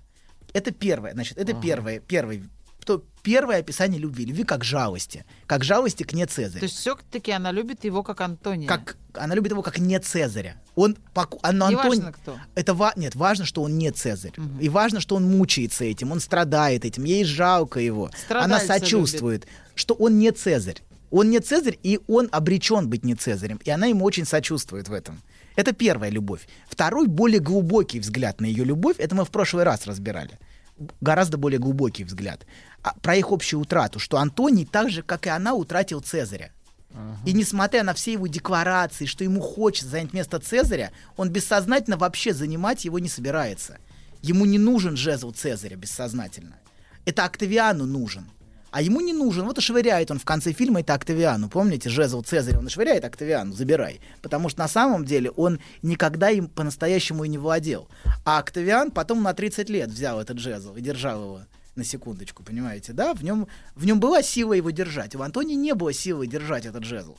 Это 0.54 0.72
первое, 0.72 1.14
значит, 1.14 1.38
это 1.38 1.54
первое, 1.54 2.00
первый, 2.00 2.44
то 2.86 3.04
первое 3.22 3.60
описание 3.60 4.00
любви, 4.00 4.24
любви 4.26 4.44
как 4.46 4.64
жалости, 4.64 5.26
как 5.46 5.64
жалости 5.64 6.04
к 6.04 6.14
не 6.14 6.26
Цезарю. 6.26 6.60
То 6.62 6.66
есть 6.66 6.78
все-таки 6.78 7.32
она 7.32 7.52
любит 7.52 7.84
его 7.84 8.02
как 8.02 8.22
Антония. 8.22 8.68
Как 8.68 8.96
она 9.14 9.36
любит 9.36 9.52
его 9.52 9.62
как 9.62 9.78
не 9.80 10.00
Цезаря. 10.00 10.56
Он 10.76 10.96
поку- 11.14 11.40
а, 11.44 11.52
но 11.52 11.70
Неважно 11.70 12.08
Антоний- 12.08 12.14
кто. 12.14 12.40
Это 12.56 12.74
ва- 12.74 12.94
нет, 12.96 13.16
важно, 13.16 13.44
что 13.46 13.62
он 13.62 13.78
не 13.78 13.92
Цезарь. 13.92 14.32
И 14.62 14.70
важно, 14.70 15.02
что 15.02 15.16
он 15.16 15.26
мучается 15.26 15.84
этим, 15.84 16.12
он 16.14 16.22
страдает 16.22 16.86
этим, 16.86 17.04
ей 17.04 17.26
жалко 17.26 17.80
его. 17.82 18.06
Она 18.30 18.60
Страдальца 18.60 18.68
сочувствует, 18.68 19.48
что 19.76 19.94
он 19.94 20.18
не 20.18 20.32
Цезарь. 20.32 20.82
Он 21.12 21.30
не 21.30 21.40
Цезарь, 21.40 21.78
и 21.84 22.00
он 22.08 22.30
обречен 22.32 22.90
быть 22.90 23.04
не 23.04 23.16
Цезарем. 23.16 23.60
И 23.66 23.70
она 23.70 23.88
ему 23.88 24.06
очень 24.06 24.26
сочувствует 24.26 24.88
в 24.90 24.94
этом. 24.94 25.22
Это 25.58 25.74
первая 25.74 26.12
любовь. 26.12 26.48
Второй, 26.70 27.08
более 27.08 27.40
глубокий 27.40 28.00
взгляд 28.00 28.40
на 28.40 28.46
ее 28.46 28.64
любовь, 28.64 28.98
это 29.00 29.16
мы 29.16 29.26
в 29.26 29.32
прошлый 29.32 29.64
раз 29.64 29.88
разбирали. 29.88 30.40
Гораздо 31.02 31.38
более 31.38 31.60
глубокий 31.60 32.04
взгляд. 32.04 32.46
А, 32.84 32.94
про 33.02 33.16
их 33.16 33.32
общую 33.32 33.60
утрату, 33.60 33.98
что 33.98 34.18
Антоний 34.18 34.66
так 34.66 34.92
же, 34.92 35.02
как 35.02 35.26
и 35.26 35.30
она, 35.30 35.56
утратил 35.56 36.02
Цезаря. 36.02 36.52
И 37.26 37.34
несмотря 37.34 37.84
на 37.84 37.94
все 37.94 38.14
его 38.14 38.28
декларации, 38.28 39.06
что 39.06 39.24
ему 39.24 39.42
хочется 39.42 39.90
занять 39.90 40.14
место 40.14 40.40
Цезаря, 40.40 40.92
он 41.16 41.30
бессознательно 41.30 41.98
вообще 41.98 42.34
занимать 42.34 42.86
его 42.86 43.00
не 43.00 43.10
собирается. 43.10 43.80
Ему 44.22 44.46
не 44.46 44.60
нужен 44.60 44.96
жезл 44.96 45.32
Цезаря 45.32 45.76
бессознательно. 45.76 46.58
Это 47.06 47.26
Октавиану 47.26 47.86
нужен. 47.86 48.30
А 48.78 48.82
ему 48.84 49.02
не 49.02 49.12
нужен. 49.12 49.44
Вот 49.46 49.58
и 49.58 49.62
швыряет 49.62 50.12
он 50.12 50.20
в 50.20 50.24
конце 50.24 50.54
фильма 50.54 50.82
это 50.82 50.94
Октавиану. 50.94 51.50
Помните, 51.50 51.90
жезл 51.90 52.22
Цезаря? 52.22 52.60
Он 52.60 52.68
и 52.68 52.70
швыряет 52.70 53.06
Октавиану, 53.06 53.54
забирай. 53.54 54.02
Потому 54.22 54.50
что 54.50 54.60
на 54.60 54.68
самом 54.68 55.04
деле 55.04 55.32
он 55.32 55.60
никогда 55.82 56.30
им 56.30 56.48
по-настоящему 56.48 57.24
и 57.24 57.28
не 57.28 57.40
владел. 57.40 57.90
А 58.24 58.38
Октавиан 58.38 58.92
потом 58.92 59.24
на 59.24 59.34
30 59.34 59.68
лет 59.72 59.90
взял 59.90 60.22
этот 60.22 60.38
жезл 60.38 60.76
и 60.76 60.82
держал 60.82 61.24
его 61.24 61.40
на 61.76 61.84
секундочку, 61.84 62.44
понимаете, 62.44 62.94
да? 62.94 63.16
В 63.16 63.24
нем, 63.24 63.48
в 63.74 63.84
нем 63.84 64.00
была 64.00 64.22
сила 64.22 64.54
его 64.54 64.70
держать. 64.70 65.16
У 65.16 65.24
Антония 65.24 65.56
не 65.56 65.74
было 65.74 65.92
силы 65.92 66.28
держать 66.28 66.68
этот 66.68 66.84
жезл. 66.84 67.18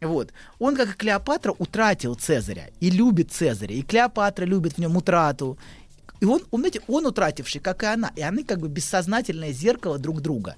Вот. 0.00 0.32
Он, 0.60 0.76
как 0.76 0.90
и 0.90 0.96
Клеопатра, 0.96 1.50
утратил 1.50 2.14
Цезаря 2.14 2.70
и 2.78 2.90
любит 2.90 3.32
Цезаря. 3.32 3.74
И 3.74 3.82
Клеопатра 3.82 4.44
любит 4.44 4.74
в 4.74 4.78
нем 4.78 4.96
утрату. 4.96 5.58
И 6.20 6.26
он, 6.26 6.42
он, 6.52 6.60
знаете, 6.60 6.80
он 6.86 7.06
утративший, 7.06 7.60
как 7.60 7.82
и 7.82 7.86
она. 7.86 8.12
И 8.14 8.22
они 8.22 8.44
как 8.44 8.60
бы 8.60 8.68
бессознательное 8.68 9.50
зеркало 9.50 9.98
друг 9.98 10.20
друга. 10.20 10.54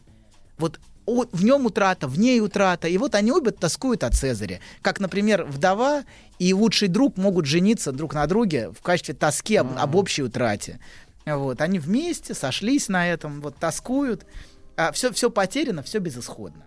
Вот 0.58 0.80
в 1.06 1.44
нем 1.44 1.66
утрата, 1.66 2.08
в 2.08 2.18
ней 2.18 2.40
утрата. 2.40 2.88
И 2.88 2.96
вот 2.96 3.14
они 3.14 3.30
обе 3.30 3.50
тоскуют 3.50 4.04
о 4.04 4.10
Цезаре. 4.10 4.60
Как, 4.80 5.00
например, 5.00 5.44
вдова 5.44 6.04
и 6.38 6.54
лучший 6.54 6.88
друг 6.88 7.16
могут 7.16 7.46
жениться 7.46 7.92
друг 7.92 8.14
на 8.14 8.26
друге 8.26 8.70
в 8.70 8.80
качестве 8.82 9.14
тоски 9.14 9.56
об, 9.56 9.76
об 9.78 9.94
общей 9.94 10.22
утрате. 10.22 10.80
Вот. 11.26 11.60
Они 11.60 11.78
вместе 11.78 12.34
сошлись 12.34 12.88
на 12.88 13.06
этом, 13.08 13.40
вот 13.40 13.56
тоскуют. 13.56 14.26
А 14.76 14.92
все, 14.92 15.12
все 15.12 15.30
потеряно, 15.30 15.82
все 15.82 15.98
безысходно. 15.98 16.64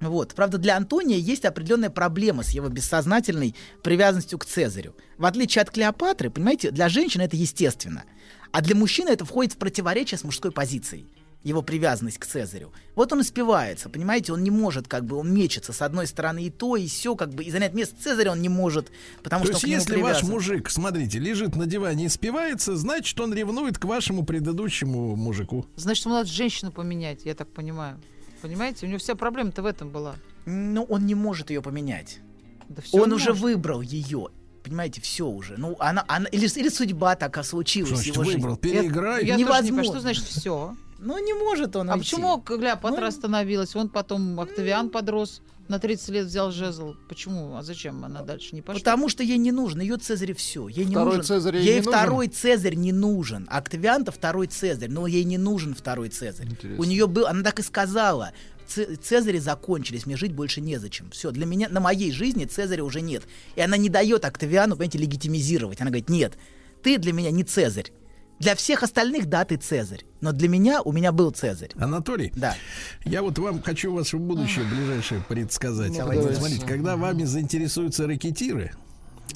Вот. 0.00 0.34
Правда, 0.34 0.58
для 0.58 0.76
Антония 0.76 1.16
есть 1.18 1.44
определенная 1.44 1.90
проблема 1.90 2.42
с 2.42 2.50
его 2.50 2.68
бессознательной 2.68 3.54
привязанностью 3.82 4.38
к 4.38 4.46
Цезарю. 4.46 4.96
В 5.16 5.24
отличие 5.26 5.62
от 5.62 5.70
Клеопатры, 5.70 6.30
понимаете, 6.30 6.70
для 6.70 6.88
женщины 6.88 7.22
это 7.22 7.36
естественно. 7.36 8.04
А 8.50 8.60
для 8.62 8.74
мужчины 8.74 9.10
это 9.10 9.24
входит 9.24 9.52
в 9.52 9.58
противоречие 9.58 10.18
с 10.18 10.24
мужской 10.24 10.50
позицией. 10.50 11.06
Его 11.42 11.60
привязанность 11.62 12.18
к 12.18 12.26
Цезарю. 12.26 12.70
Вот 12.94 13.12
он 13.12 13.20
и 13.20 13.24
спивается, 13.24 13.88
понимаете, 13.88 14.32
он 14.32 14.44
не 14.44 14.50
может, 14.50 14.86
как 14.86 15.04
бы, 15.04 15.16
он 15.16 15.34
мечется 15.34 15.72
с 15.72 15.82
одной 15.82 16.06
стороны 16.06 16.44
и 16.44 16.50
то, 16.50 16.76
и 16.76 16.86
все, 16.86 17.16
как 17.16 17.34
бы, 17.34 17.42
и 17.42 17.50
занять 17.50 17.74
место 17.74 17.96
Цезаря 18.00 18.30
он 18.30 18.40
не 18.42 18.48
может, 18.48 18.92
потому 19.24 19.44
То 19.44 19.52
что 19.54 19.54
есть, 19.54 19.64
он 19.64 19.68
к 19.68 19.68
нему 19.68 19.80
если 19.80 20.02
ваш 20.02 20.16
привязан. 20.18 20.30
мужик, 20.34 20.70
смотрите, 20.70 21.18
лежит 21.18 21.56
на 21.56 21.66
диване 21.66 22.06
и 22.06 22.08
спивается, 22.08 22.76
значит, 22.76 23.18
он 23.18 23.34
ревнует 23.34 23.78
к 23.78 23.84
вашему 23.86 24.24
предыдущему 24.24 25.16
мужику. 25.16 25.66
Значит, 25.74 26.04
ему 26.04 26.14
надо 26.14 26.28
женщину 26.28 26.70
поменять, 26.70 27.24
я 27.24 27.34
так 27.34 27.48
понимаю. 27.48 28.00
Понимаете, 28.40 28.86
у 28.86 28.88
него 28.88 28.98
вся 28.98 29.14
проблема-то 29.16 29.62
в 29.62 29.66
этом 29.66 29.90
была. 29.90 30.14
Ну, 30.46 30.84
он 30.84 31.06
не 31.06 31.14
может 31.16 31.50
ее 31.50 31.60
поменять. 31.62 32.18
Да 32.68 32.82
всё 32.82 33.02
он 33.02 33.12
уже 33.12 33.30
может. 33.30 33.42
выбрал 33.42 33.80
ее. 33.80 34.28
Понимаете, 34.64 35.00
все 35.00 35.26
уже. 35.26 35.56
Ну, 35.58 35.74
она, 35.80 36.04
она 36.06 36.26
или, 36.26 36.46
или 36.56 36.68
судьба 36.68 37.16
такая 37.16 37.42
случилась 37.44 37.88
Что 37.88 37.96
значит 37.96 38.14
его 38.14 38.24
выбрал? 38.24 38.56
Переиграй. 38.56 39.24
Я 39.26 39.34
тоже 39.34 39.38
не 39.38 39.44
понимаю, 39.44 39.62
Невозможно. 39.64 39.84
что 39.92 40.00
значит 40.00 40.24
все. 40.24 40.76
Ну, 41.04 41.18
не 41.18 41.34
может 41.34 41.74
он 41.76 41.90
А 41.90 41.94
уйти. 41.94 42.04
почему 42.10 42.40
Клеопатра 42.40 43.06
остановилась? 43.08 43.74
Он 43.76 43.88
потом 43.88 44.38
Октавиан 44.38 44.88
подрос, 44.88 45.42
на 45.68 45.78
30 45.78 46.08
лет 46.10 46.26
взял 46.26 46.50
жезл. 46.52 46.94
Почему? 47.08 47.56
А 47.56 47.62
зачем 47.62 48.04
она 48.04 48.22
дальше 48.22 48.54
не 48.54 48.62
пошла? 48.62 48.78
Потому 48.78 49.08
что 49.08 49.22
ей 49.22 49.38
не 49.38 49.52
нужно, 49.52 49.82
ее 49.82 49.96
Цезарь 49.96 50.34
все. 50.34 50.68
Ей 50.68 50.84
не 50.84 50.92
Второй 50.92 51.16
нужен. 51.16 51.24
Цезарь 51.24 51.56
ей 51.56 51.64
ей 51.64 51.70
не 51.74 51.78
нужен? 51.80 51.92
второй 51.92 52.28
Цезарь 52.28 52.74
не 52.74 52.92
нужен. 52.92 53.48
Октавиан-то 53.50 54.12
второй 54.12 54.46
Цезарь, 54.46 54.90
но 54.90 55.06
ей 55.06 55.24
не 55.24 55.38
нужен 55.38 55.74
второй 55.74 56.08
Цезарь. 56.08 56.48
У 56.78 56.84
нее 56.84 57.06
был, 57.06 57.26
она 57.26 57.42
так 57.42 57.58
и 57.58 57.62
сказала. 57.62 58.32
«Ц- 58.68 58.94
Цезари 58.96 59.38
закончились, 59.38 60.06
мне 60.06 60.16
жить 60.16 60.32
больше 60.32 60.60
незачем. 60.60 61.10
Все, 61.10 61.30
для 61.32 61.46
меня, 61.46 61.68
на 61.68 61.80
моей 61.80 62.12
жизни 62.12 62.44
Цезаря 62.44 62.84
уже 62.84 63.00
нет. 63.00 63.24
И 63.56 63.60
она 63.60 63.76
не 63.76 63.88
дает 63.88 64.24
Октавиану, 64.24 64.76
понимаете, 64.76 64.98
легитимизировать. 64.98 65.80
Она 65.80 65.90
говорит, 65.90 66.08
нет, 66.08 66.38
ты 66.82 66.96
для 66.96 67.12
меня 67.12 67.30
не 67.32 67.42
Цезарь. 67.44 67.90
Для 68.42 68.56
всех 68.56 68.82
остальных, 68.82 69.26
да, 69.26 69.44
ты 69.44 69.56
Цезарь. 69.56 70.00
Но 70.20 70.32
для 70.32 70.48
меня, 70.48 70.82
у 70.82 70.90
меня 70.90 71.12
был 71.12 71.30
Цезарь. 71.30 71.70
Анатолий, 71.76 72.32
Да. 72.34 72.56
я 73.04 73.22
вот 73.22 73.38
вам 73.38 73.62
хочу 73.62 73.94
ваше 73.94 74.16
будущее 74.16 74.64
ближайшее 74.64 75.22
предсказать. 75.28 75.90
Ну, 75.90 75.98
давайте. 75.98 76.34
смотрите, 76.34 76.66
когда 76.66 76.96
вами 76.96 77.22
заинтересуются 77.22 78.04
рэкетиры, 78.08 78.72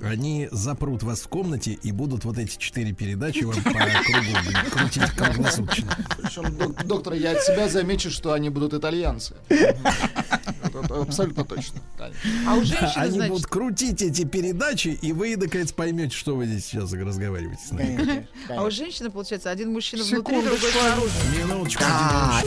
они 0.02 0.48
запрут 0.50 1.04
вас 1.04 1.20
в 1.20 1.28
комнате 1.28 1.78
и 1.80 1.92
будут 1.92 2.24
вот 2.24 2.36
эти 2.36 2.58
четыре 2.58 2.92
передачи 2.92 3.44
вам 3.44 3.54
по 3.62 3.70
кругу 3.70 4.70
крутить 4.72 5.10
круглосуточно. 5.12 5.96
Причем, 6.20 6.56
док- 6.56 6.84
доктор, 6.84 7.12
я 7.12 7.30
от 7.30 7.42
себя 7.44 7.68
замечу, 7.68 8.10
что 8.10 8.32
они 8.32 8.50
будут 8.50 8.74
итальянцы. 8.74 9.36
Абсолютно 10.80 11.44
точно. 11.44 11.80
Конечно. 11.96 12.20
А 12.46 12.54
у 12.54 12.64
женщины, 12.64 12.92
Они 12.96 13.10
значит, 13.12 13.32
будут 13.32 13.46
крутить 13.46 14.02
эти 14.02 14.24
передачи, 14.24 14.88
и 15.00 15.12
вы, 15.12 15.36
наконец, 15.36 15.72
поймете, 15.72 16.14
что 16.16 16.36
вы 16.36 16.46
здесь 16.46 16.66
сейчас 16.66 16.92
разговариваете 16.92 17.62
с 17.66 17.70
нами. 17.70 18.28
а 18.48 18.64
у 18.64 18.70
женщины, 18.70 19.10
получается, 19.10 19.50
один 19.50 19.72
мужчина 19.72 20.02
внутри, 20.04 20.18
Секундочку. 20.18 20.50
другой 20.50 20.70
снаружи. 20.72 21.12
Минуточку. 21.38 21.82
Да. 21.82 22.42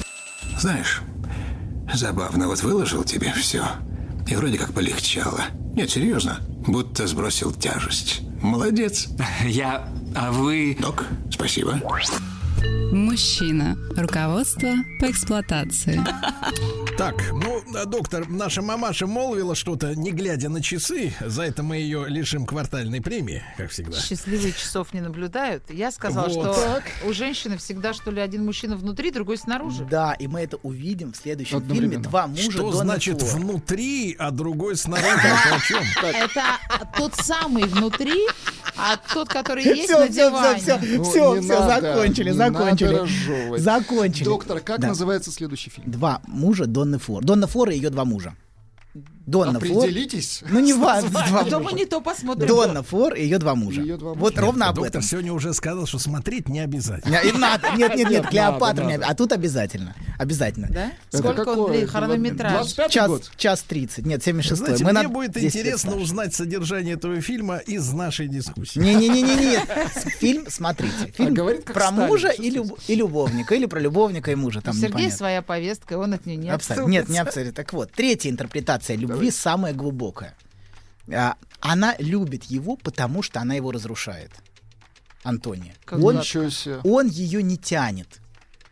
Знаешь, 0.59 1.01
забавно, 1.93 2.47
вот 2.47 2.61
выложил 2.63 3.03
тебе 3.03 3.31
все. 3.33 3.65
И 4.27 4.35
вроде 4.35 4.57
как 4.57 4.73
полегчало. 4.73 5.45
Нет, 5.75 5.89
серьезно, 5.89 6.39
будто 6.67 7.07
сбросил 7.07 7.51
тяжесть. 7.51 8.21
Молодец. 8.41 9.07
Я... 9.45 9.89
А 10.15 10.31
вы... 10.31 10.75
Док, 10.79 11.05
спасибо. 11.31 11.79
Мужчина. 12.91 13.77
Руководство 13.95 14.69
по 14.99 15.09
эксплуатации. 15.11 16.01
Так, 16.97 17.15
ну, 17.31 17.61
а, 17.75 17.85
доктор, 17.85 18.27
наша 18.27 18.61
мамаша 18.61 19.07
молвила 19.07 19.55
что-то, 19.55 19.95
не 19.95 20.11
глядя 20.11 20.49
на 20.49 20.61
часы. 20.61 21.13
За 21.21 21.43
это 21.43 21.63
мы 21.63 21.77
ее 21.77 22.05
лишим 22.09 22.45
квартальной 22.45 22.99
премии, 22.99 23.41
как 23.57 23.69
всегда. 23.71 23.97
Счастливые 23.97 24.51
часов 24.51 24.93
не 24.93 24.99
наблюдают. 24.99 25.63
Я 25.69 25.91
сказала, 25.91 26.27
Вот. 26.27 26.31
что 26.33 26.53
Так. 26.55 26.83
у 27.07 27.13
женщины 27.13 27.57
всегда, 27.57 27.93
что 27.93 28.11
ли, 28.11 28.19
один 28.19 28.43
мужчина 28.45 28.75
внутри, 28.75 29.11
другой 29.11 29.37
снаружи. 29.37 29.85
Да, 29.89 30.13
и 30.13 30.27
мы 30.27 30.41
это 30.41 30.57
увидим 30.57 31.13
в 31.13 31.15
следующем 31.15 31.57
Одновременно. 31.57 31.91
фильме 31.91 32.03
«Два 32.03 32.27
мужа 32.27 32.51
Что 32.51 32.71
Донны 32.71 32.83
значит 32.83 33.21
Флор». 33.21 33.41
внутри, 33.41 34.15
а 34.19 34.31
другой 34.31 34.75
снаружи? 34.75 35.07
Это 35.09 35.55
о 35.55 35.59
чем? 35.61 35.83
Это 36.03 36.43
тот 36.97 37.15
самый 37.15 37.63
внутри, 37.63 38.27
а 38.75 38.97
тот, 39.13 39.29
который 39.29 39.63
есть 39.77 39.89
на 39.89 40.09
диване. 40.09 40.63
Ну, 40.97 40.97
не 40.97 41.03
всё, 41.03 41.35
надо, 41.41 41.81
закончили, 41.93 42.31
не 42.31 42.35
закончили. 42.51 43.57
Закончили. 43.57 44.25
Доктор, 44.25 44.59
как 44.59 44.79
называется 44.79 45.31
следующий 45.31 45.69
фильм? 45.69 45.91
Два 45.91 46.21
мужа 46.27 46.65
Донны 46.65 46.99
Флор. 46.99 47.23
Донна 47.23 47.47
Флор 47.47 47.69
и 47.69 47.75
ее 47.75 47.89
два 47.89 48.05
мужа. 48.05 48.35
Донна 49.29 49.59
Флор. 49.59 49.83
Определитесь. 49.83 50.41
Ну, 50.49 50.59
не 50.59 50.73
важно. 50.73 51.09
два 51.27 51.39
А 51.41 51.45
то 51.45 51.57
мы 51.59 51.63
мужа. 51.65 51.75
не 51.75 51.85
то 51.85 52.01
посмотрим. 52.01 52.47
Донна 52.47 52.83
Флор 52.83 53.13
и 53.13 53.23
ее 53.23 53.37
два 53.37 53.55
мужа. 53.55 53.81
Вот 53.99 54.37
ровно 54.37 54.69
об 54.69 54.81
этом. 54.81 55.01
сегодня 55.01 55.33
уже 55.33 55.53
сказал, 55.53 55.85
что 55.85 55.99
смотреть 55.99 56.49
не 56.49 56.59
обязательно. 56.59 57.17
И 57.17 57.31
надо. 57.31 57.69
Нет, 57.77 57.95
нет, 57.95 58.09
нет, 58.09 58.23
Нет, 58.23 58.29
Клеопатра. 58.29 58.83
не 58.85 58.95
А 58.95 59.13
тут 59.13 59.31
обязательно. 59.31 59.95
Обязательно. 60.17 60.67
Да? 60.69 60.91
Сколько 61.17 61.47
он? 61.49 61.87
Хронометраж? 61.87 62.73
Час, 62.89 63.31
час 63.37 63.61
30. 63.61 64.05
Нет, 64.05 64.23
76 64.23 64.59
Знаете, 64.59 64.83
Мы 64.83 64.91
мне 64.93 65.07
будет 65.07 65.31
10 65.33 65.43
лет 65.43 65.55
интересно 65.55 65.95
узнать 65.95 66.33
содержание 66.33 66.95
этого 66.95 67.21
фильма 67.21 67.57
из 67.57 67.91
нашей 67.93 68.27
дискуссии. 68.27 68.79
Не-не-не-не, 68.79 69.59
фильм, 70.19 70.45
смотрите, 70.49 71.13
фильм 71.15 71.33
говорит, 71.33 71.63
как 71.63 71.73
про 71.75 71.91
мужа 71.91 72.29
и, 72.29 72.49
люб- 72.49 72.77
и 72.87 72.95
любовника, 72.95 73.55
или 73.55 73.65
про 73.65 73.79
любовника 73.79 74.31
и 74.31 74.35
мужа, 74.35 74.61
там 74.61 74.75
непонятно. 74.75 75.15
своя 75.15 75.41
повестка, 75.41 75.95
и 75.95 75.97
он 75.97 76.13
от 76.13 76.25
нее 76.25 76.37
не. 76.37 76.49
Нет, 76.87 77.09
не 77.09 77.17
абсолютно. 77.17 77.53
Так 77.53 77.73
вот, 77.73 77.91
третья 77.91 78.29
интерпретация 78.29 78.95
любви 78.97 79.18
самая 79.31 79.73
глубокая. 79.73 80.35
А, 81.11 81.35
Она 81.59 81.95
любит 81.99 82.45
его, 82.45 82.75
потому 82.77 83.21
что 83.21 83.39
она 83.39 83.55
его 83.55 83.71
разрушает. 83.71 84.31
Антония. 85.23 85.73
Как 85.85 85.99
он, 85.99 86.21
он 86.83 87.07
ее 87.07 87.43
не 87.43 87.57
тянет. 87.57 88.19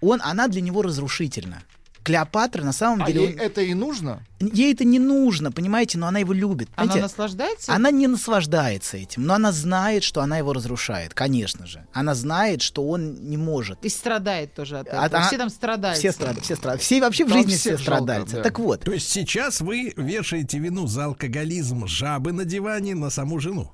Он, 0.01 0.21
она 0.23 0.47
для 0.47 0.61
него 0.61 0.81
разрушительна. 0.81 1.63
Клеопатра 2.07 2.63
на 2.63 2.71
самом 2.71 3.03
А 3.03 3.07
деле... 3.07 3.21
ей 3.25 3.33
он- 3.33 3.39
это 3.39 3.61
и 3.61 3.73
нужно? 3.73 4.23
Ей 4.39 4.71
это 4.73 4.83
не 4.85 4.99
нужно, 4.99 5.51
понимаете, 5.51 5.97
но 5.97 6.07
она 6.07 6.19
его 6.19 6.31
любит. 6.31 6.69
Она 6.75 6.83
Понимаете? 6.93 7.01
наслаждается? 7.03 7.73
Она 7.73 7.89
не 7.91 8.05
наслаждается 8.07 8.95
этим, 8.97 9.25
но 9.25 9.33
она 9.33 9.51
знает, 9.51 10.03
что 10.03 10.21
она 10.21 10.37
его 10.37 10.53
разрушает, 10.53 11.13
конечно 11.15 11.65
же. 11.65 11.83
Она 11.91 12.13
знает, 12.15 12.61
что 12.61 12.87
он 12.87 13.15
не 13.29 13.35
может. 13.35 13.83
И 13.83 13.89
страдает 13.89 14.53
тоже 14.53 14.77
от 14.79 14.87
этого. 14.87 15.03
А- 15.03 15.09
а- 15.11 15.27
Все 15.27 15.37
там 15.37 15.49
страдают. 15.49 15.97
Все 15.97 16.11
страдают, 16.11 16.45
все 16.45 16.55
страдают. 16.55 16.81
Все 16.83 17.01
вообще 17.01 17.25
в 17.25 17.29
Там 17.29 17.37
жизни 17.39 17.55
всех 17.55 17.75
все 17.75 17.83
страдают. 17.83 18.29
да. 18.29 18.43
Так 18.43 18.59
вот, 18.59 18.81
То 18.81 18.91
есть 18.93 19.09
сейчас 19.11 19.59
вы 19.59 19.91
вешаете 19.97 20.59
вину 20.59 20.85
за 20.87 21.05
алкоголизм 21.05 21.87
жабы 21.87 22.31
на 22.31 22.45
диване 22.45 22.93
на 22.95 23.09
саму 23.09 23.39
жену. 23.39 23.71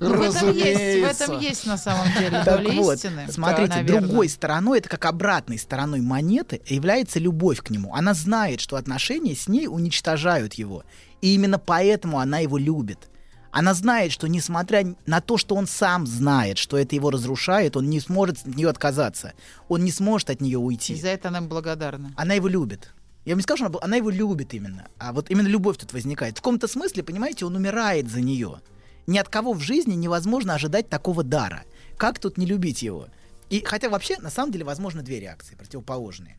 Ну, 0.00 0.14
в, 0.16 0.20
этом 0.20 0.52
есть, 0.52 1.02
в 1.18 1.22
этом 1.22 1.40
есть 1.40 1.66
на 1.66 1.76
самом 1.78 2.06
деле 2.16 2.42
доля 2.44 2.70
вот, 2.82 2.94
истины. 2.96 3.26
смотрите, 3.30 3.82
другой 3.82 4.28
стороной, 4.28 4.78
это 4.78 4.88
как 4.88 5.06
обратной 5.06 5.58
стороной 5.58 6.02
монеты, 6.02 6.60
является 6.66 7.18
любовь 7.18 7.47
к 7.56 7.70
нему. 7.70 7.94
Она 7.94 8.14
знает, 8.14 8.60
что 8.60 8.76
отношения 8.76 9.34
с 9.34 9.48
ней 9.48 9.66
уничтожают 9.66 10.54
его. 10.54 10.84
И 11.20 11.34
именно 11.34 11.58
поэтому 11.58 12.18
она 12.18 12.38
его 12.38 12.58
любит. 12.58 13.08
Она 13.50 13.74
знает, 13.74 14.12
что 14.12 14.28
несмотря 14.28 14.94
на 15.06 15.20
то, 15.20 15.38
что 15.38 15.54
он 15.54 15.66
сам 15.66 16.06
знает, 16.06 16.58
что 16.58 16.76
это 16.76 16.94
его 16.94 17.10
разрушает, 17.10 17.76
он 17.76 17.88
не 17.88 17.98
сможет 18.00 18.38
от 18.46 18.54
нее 18.54 18.68
отказаться. 18.68 19.32
Он 19.68 19.84
не 19.84 19.90
сможет 19.90 20.30
от 20.30 20.40
нее 20.40 20.58
уйти. 20.58 20.94
И 20.94 21.00
за 21.00 21.08
это 21.08 21.28
она 21.28 21.38
им 21.38 21.48
благодарна. 21.48 22.12
Она 22.16 22.34
его 22.34 22.46
любит. 22.48 22.92
Я 23.24 23.32
вам 23.32 23.38
не 23.38 23.42
скажу, 23.42 23.64
что 23.64 23.78
она, 23.78 23.78
она 23.82 23.96
его 23.96 24.10
любит 24.10 24.54
именно. 24.54 24.86
А 24.98 25.12
вот 25.12 25.30
именно 25.30 25.48
любовь 25.48 25.78
тут 25.78 25.92
возникает. 25.92 26.34
В 26.34 26.40
каком-то 26.40 26.68
смысле, 26.68 27.02
понимаете, 27.02 27.46
он 27.46 27.56
умирает 27.56 28.10
за 28.10 28.20
нее. 28.20 28.60
Ни 29.06 29.18
от 29.18 29.28
кого 29.28 29.54
в 29.54 29.60
жизни 29.60 29.94
невозможно 29.94 30.54
ожидать 30.54 30.88
такого 30.88 31.22
дара. 31.22 31.64
Как 31.96 32.18
тут 32.18 32.36
не 32.36 32.46
любить 32.46 32.82
его? 32.82 33.08
И 33.50 33.62
хотя 33.64 33.88
вообще, 33.88 34.18
на 34.18 34.30
самом 34.30 34.52
деле, 34.52 34.64
возможно 34.64 35.02
две 35.02 35.20
реакции, 35.20 35.54
противоположные. 35.54 36.36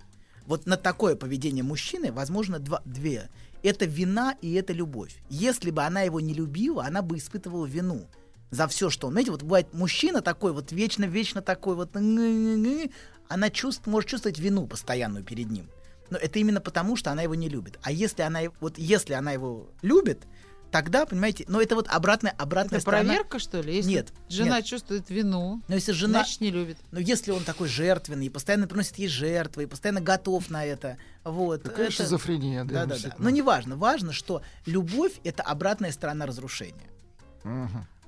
Вот 0.49 0.65
на 0.65 0.77
такое 0.77 1.15
поведение 1.15 1.63
мужчины 1.63 2.11
возможно 2.11 2.57
два, 2.57 2.81
две. 2.83 3.29
Это 3.61 3.85
вина 3.85 4.35
и 4.41 4.51
это 4.53 4.73
любовь. 4.73 5.15
Если 5.29 5.69
бы 5.69 5.83
она 5.83 6.01
его 6.01 6.19
не 6.19 6.33
любила, 6.33 6.85
она 6.85 7.03
бы 7.03 7.19
испытывала 7.19 7.67
вину 7.67 8.07
за 8.49 8.67
все, 8.67 8.89
что 8.89 9.05
он. 9.05 9.13
Знаете, 9.13 9.29
вот 9.29 9.43
бывает 9.43 9.71
мужчина 9.75 10.23
такой, 10.23 10.51
вот 10.51 10.71
вечно-вечно 10.71 11.43
такой, 11.43 11.75
вот 11.75 11.95
она 11.95 13.49
чувств, 13.51 13.85
может 13.85 14.09
чувствовать 14.09 14.39
вину 14.39 14.65
постоянную 14.65 15.23
перед 15.23 15.51
ним. 15.51 15.69
Но 16.09 16.17
это 16.17 16.39
именно 16.39 16.61
потому, 16.61 16.95
что 16.95 17.11
она 17.11 17.21
его 17.21 17.35
не 17.35 17.47
любит. 17.47 17.77
А 17.83 17.91
если 17.91 18.23
она, 18.23 18.39
вот 18.59 18.79
если 18.79 19.13
она 19.13 19.31
его 19.31 19.69
любит, 19.83 20.23
тогда, 20.71 21.05
понимаете, 21.05 21.45
но 21.47 21.61
это 21.61 21.75
вот 21.75 21.87
обратная, 21.87 22.33
обратная 22.37 22.77
Это 22.79 22.81
сторона. 22.81 23.03
проверка, 23.05 23.39
что 23.39 23.61
ли? 23.61 23.75
Если 23.75 23.89
Нет, 23.91 24.13
жена 24.29 24.57
нет. 24.57 24.65
чувствует 24.65 25.09
вину, 25.09 25.61
Но 25.67 25.75
если 25.75 25.91
жена... 25.91 26.19
значит, 26.19 26.41
не 26.41 26.51
любит. 26.51 26.77
Но 26.91 26.99
если 26.99 27.31
он 27.31 27.43
такой 27.43 27.67
жертвенный, 27.67 28.27
и 28.27 28.29
постоянно 28.29 28.67
приносит 28.67 28.97
ей 28.97 29.07
жертвы, 29.07 29.63
и 29.63 29.65
постоянно 29.65 30.01
готов 30.01 30.49
на 30.49 30.63
это, 30.65 30.97
вот. 31.23 31.63
Такая 31.63 31.87
это- 31.87 31.95
шизофрения, 31.95 32.63
да, 32.63 32.73
Да, 32.73 32.79
да, 32.81 32.85
да. 32.85 32.93
действительно. 32.93 33.23
Но 33.23 33.29
не 33.29 33.41
важно. 33.41 33.75
Важно, 33.75 34.13
что 34.13 34.41
любовь— 34.65 35.13
это 35.23 35.43
обратная 35.43 35.91
сторона 35.91 36.25
разрушения. 36.25 36.89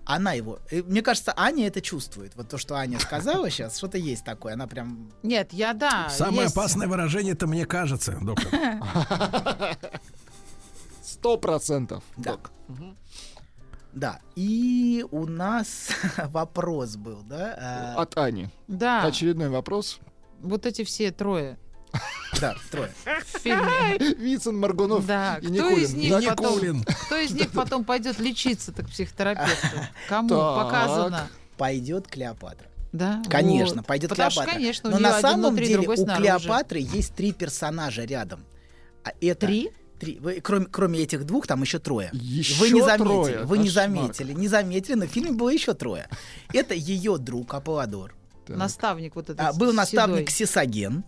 Она 0.03 0.33
его... 0.33 0.59
э, 0.71 0.81
Мне 0.81 1.03
кажется, 1.03 1.31
Аня 1.37 1.67
это 1.67 1.79
чувствует. 1.79 2.33
Вот 2.35 2.49
то, 2.49 2.57
что 2.57 2.75
Аня 2.75 2.99
сказала 2.99 3.49
сейчас, 3.51 3.77
что-то 3.77 3.99
есть 3.99 4.25
такое. 4.25 4.53
Она 4.53 4.65
прям... 4.65 5.11
Нет, 5.21 5.53
я 5.53 5.73
да. 5.73 6.09
Самое 6.09 6.43
есть. 6.43 6.53
опасное 6.57 6.87
выражение 6.87 7.33
это 7.33 7.45
мне 7.45 7.65
кажется, 7.67 8.17
доктор. 8.19 8.49
Сто 11.21 11.37
процентов. 11.37 12.03
Да. 12.17 12.37
Да. 13.93 14.19
И 14.35 15.05
у 15.11 15.27
нас 15.27 15.89
вопрос 16.29 16.95
был, 16.95 17.21
да? 17.21 17.93
а, 17.95 18.01
От 18.01 18.17
Ани. 18.17 18.49
Да. 18.67 19.03
Очередной 19.03 19.49
вопрос. 19.49 19.99
Вот 20.39 20.65
эти 20.65 20.83
все 20.83 21.11
трое. 21.11 21.59
Да, 22.39 22.55
трое. 22.71 22.91
В 23.05 23.37
фильме. 23.37 23.99
Вицин, 24.17 24.57
Маргунов 24.57 25.05
Да, 25.05 25.37
и 25.37 25.41
кто 25.45 25.53
Никулин. 25.53 25.83
из 25.83 25.93
них 25.93 26.23
И 26.23 26.25
потом, 26.27 26.55
Никулин. 26.55 26.83
кто 27.05 27.17
из 27.17 27.31
них 27.33 27.51
потом 27.51 27.85
пойдет 27.85 28.17
лечиться 28.17 28.71
так 28.71 28.87
к 28.87 28.89
психотерапевту? 28.89 29.77
Кому 30.09 30.29
Так. 30.29 30.63
показано? 30.63 31.27
Пойдет 31.55 32.07
Клеопатра. 32.07 32.65
Да. 32.93 33.21
Конечно, 33.29 33.81
вот. 33.81 33.85
пойдет 33.85 34.09
Потому 34.09 34.31
Клеопатра. 34.31 34.49
Что, 34.49 34.57
конечно, 34.59 34.89
Но 34.89 34.97
на 34.97 35.21
самом 35.21 35.51
внутри, 35.51 35.67
деле 35.67 35.87
у 35.87 35.95
снаружи. 35.95 36.19
Клеопатры 36.39 36.79
есть 36.79 37.13
три 37.13 37.31
персонажа 37.31 38.05
рядом. 38.05 38.43
А 39.03 39.11
это 39.21 39.45
Три? 39.45 39.69
Три. 40.01 40.17
Вы, 40.19 40.41
кроме, 40.41 40.65
кроме 40.65 40.99
этих 40.99 41.25
двух, 41.25 41.47
там 41.47 41.61
еще 41.61 41.79
трое. 41.79 42.09
Еще 42.11 42.55
вы 42.55 42.71
не 42.71 42.81
заметили, 42.81 43.05
трое? 43.05 43.43
вы 43.45 43.57
не 43.59 43.67
Кошмар. 43.67 43.85
заметили, 43.85 44.33
не 44.33 44.47
заметили, 44.47 44.95
но 44.95 45.05
в 45.05 45.09
фильме 45.09 45.31
было 45.31 45.49
еще 45.49 45.73
трое. 45.73 46.09
Это 46.53 46.73
ее 46.73 47.17
друг 47.17 47.53
Аполлодор. 47.53 48.13
Наставник 48.47 49.15
вот 49.15 49.29
этот 49.29 49.39
А, 49.39 49.53
был 49.53 49.71
наставник 49.71 50.29
седой. 50.29 50.47
Сосиген. 50.47 51.03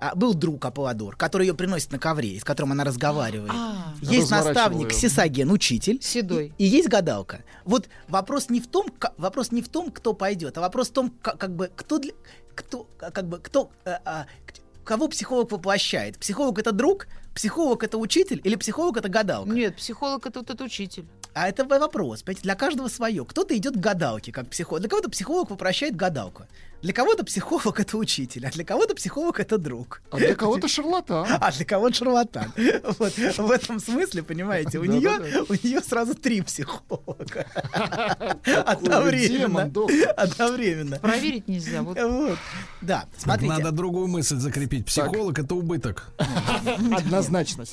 А, 0.00 0.14
был 0.14 0.34
друг 0.34 0.64
Аполлодор, 0.64 1.16
который 1.16 1.46
ее 1.46 1.54
приносит 1.54 1.92
на 1.92 1.98
ковре, 1.98 2.38
с 2.40 2.44
которым 2.44 2.72
она 2.72 2.82
разговаривает. 2.84 3.52
А. 3.54 3.94
есть 4.00 4.30
наставник. 4.30 4.92
Сосиген, 4.92 5.50
учитель. 5.50 6.02
Седой. 6.02 6.52
И, 6.58 6.64
и 6.64 6.66
есть 6.66 6.88
гадалка. 6.88 7.44
Вот 7.64 7.88
вопрос 8.08 8.50
не 8.50 8.60
в 8.60 8.66
том, 8.66 8.88
ка- 8.88 9.14
вопрос 9.18 9.52
не 9.52 9.62
в 9.62 9.68
том, 9.68 9.90
кто 9.90 10.12
пойдет, 10.14 10.58
а 10.58 10.62
вопрос 10.62 10.88
в 10.88 10.92
том, 10.92 11.10
как, 11.22 11.38
как 11.38 11.54
бы 11.54 11.70
кто 11.74 11.98
для, 11.98 12.12
кто 12.54 12.88
а, 13.00 13.10
как 13.10 13.28
бы 13.28 13.38
кто 13.38 13.70
а, 13.84 14.00
а, 14.04 14.26
к- 14.46 14.54
кого 14.84 15.08
психолог 15.08 15.50
воплощает. 15.50 16.18
Психолог 16.18 16.58
это 16.58 16.72
друг, 16.72 17.06
психолог 17.34 17.82
это 17.82 17.98
учитель 17.98 18.40
или 18.44 18.56
психолог 18.56 18.96
это 18.96 19.08
гадалка. 19.08 19.50
Нет, 19.50 19.76
психолог 19.76 20.26
это 20.26 20.40
этот 20.40 20.60
учитель. 20.60 21.06
А 21.34 21.48
это 21.48 21.64
вопрос, 21.64 22.22
понимаете, 22.22 22.42
для 22.42 22.54
каждого 22.54 22.88
свое. 22.88 23.24
Кто-то 23.24 23.56
идет 23.56 23.74
к 23.74 23.78
гадалке, 23.80 24.30
как 24.30 24.48
психолог. 24.48 24.82
Для 24.82 24.88
кого-то 24.88 25.10
психолог 25.10 25.50
воплощает 25.50 25.96
гадалку. 25.96 26.44
Для 26.84 26.92
кого-то 26.92 27.24
психолог 27.24 27.80
это 27.80 27.96
учитель, 27.96 28.46
а 28.46 28.50
для 28.50 28.62
кого-то 28.62 28.94
психолог 28.94 29.40
это 29.40 29.56
друг. 29.56 30.02
А 30.10 30.18
для 30.18 30.34
кого-то 30.42 30.68
шарлатан. 30.68 31.26
А 31.40 31.50
для 31.50 31.64
кого-то 31.64 31.94
шарлатан. 31.94 32.52
Вот 32.98 33.14
в 33.16 33.50
этом 33.50 33.80
смысле, 33.80 34.22
понимаете, 34.22 34.78
у 34.78 34.84
нее 34.84 35.44
у 35.48 35.54
нее 35.66 35.80
сразу 35.80 36.14
три 36.14 36.42
психолога. 36.42 37.46
Одновременно. 38.66 39.62
Одновременно. 40.14 40.98
Проверить 40.98 41.48
нельзя. 41.48 41.82
Вот. 41.82 41.98
Вот. 41.98 42.38
Да, 42.82 43.06
смотрите. 43.16 43.50
Надо 43.50 43.72
другую 43.72 44.06
мысль 44.06 44.36
закрепить. 44.36 44.84
Психолог 44.84 45.38
это 45.38 45.54
убыток. 45.54 46.12
Однозначно, 46.92 47.64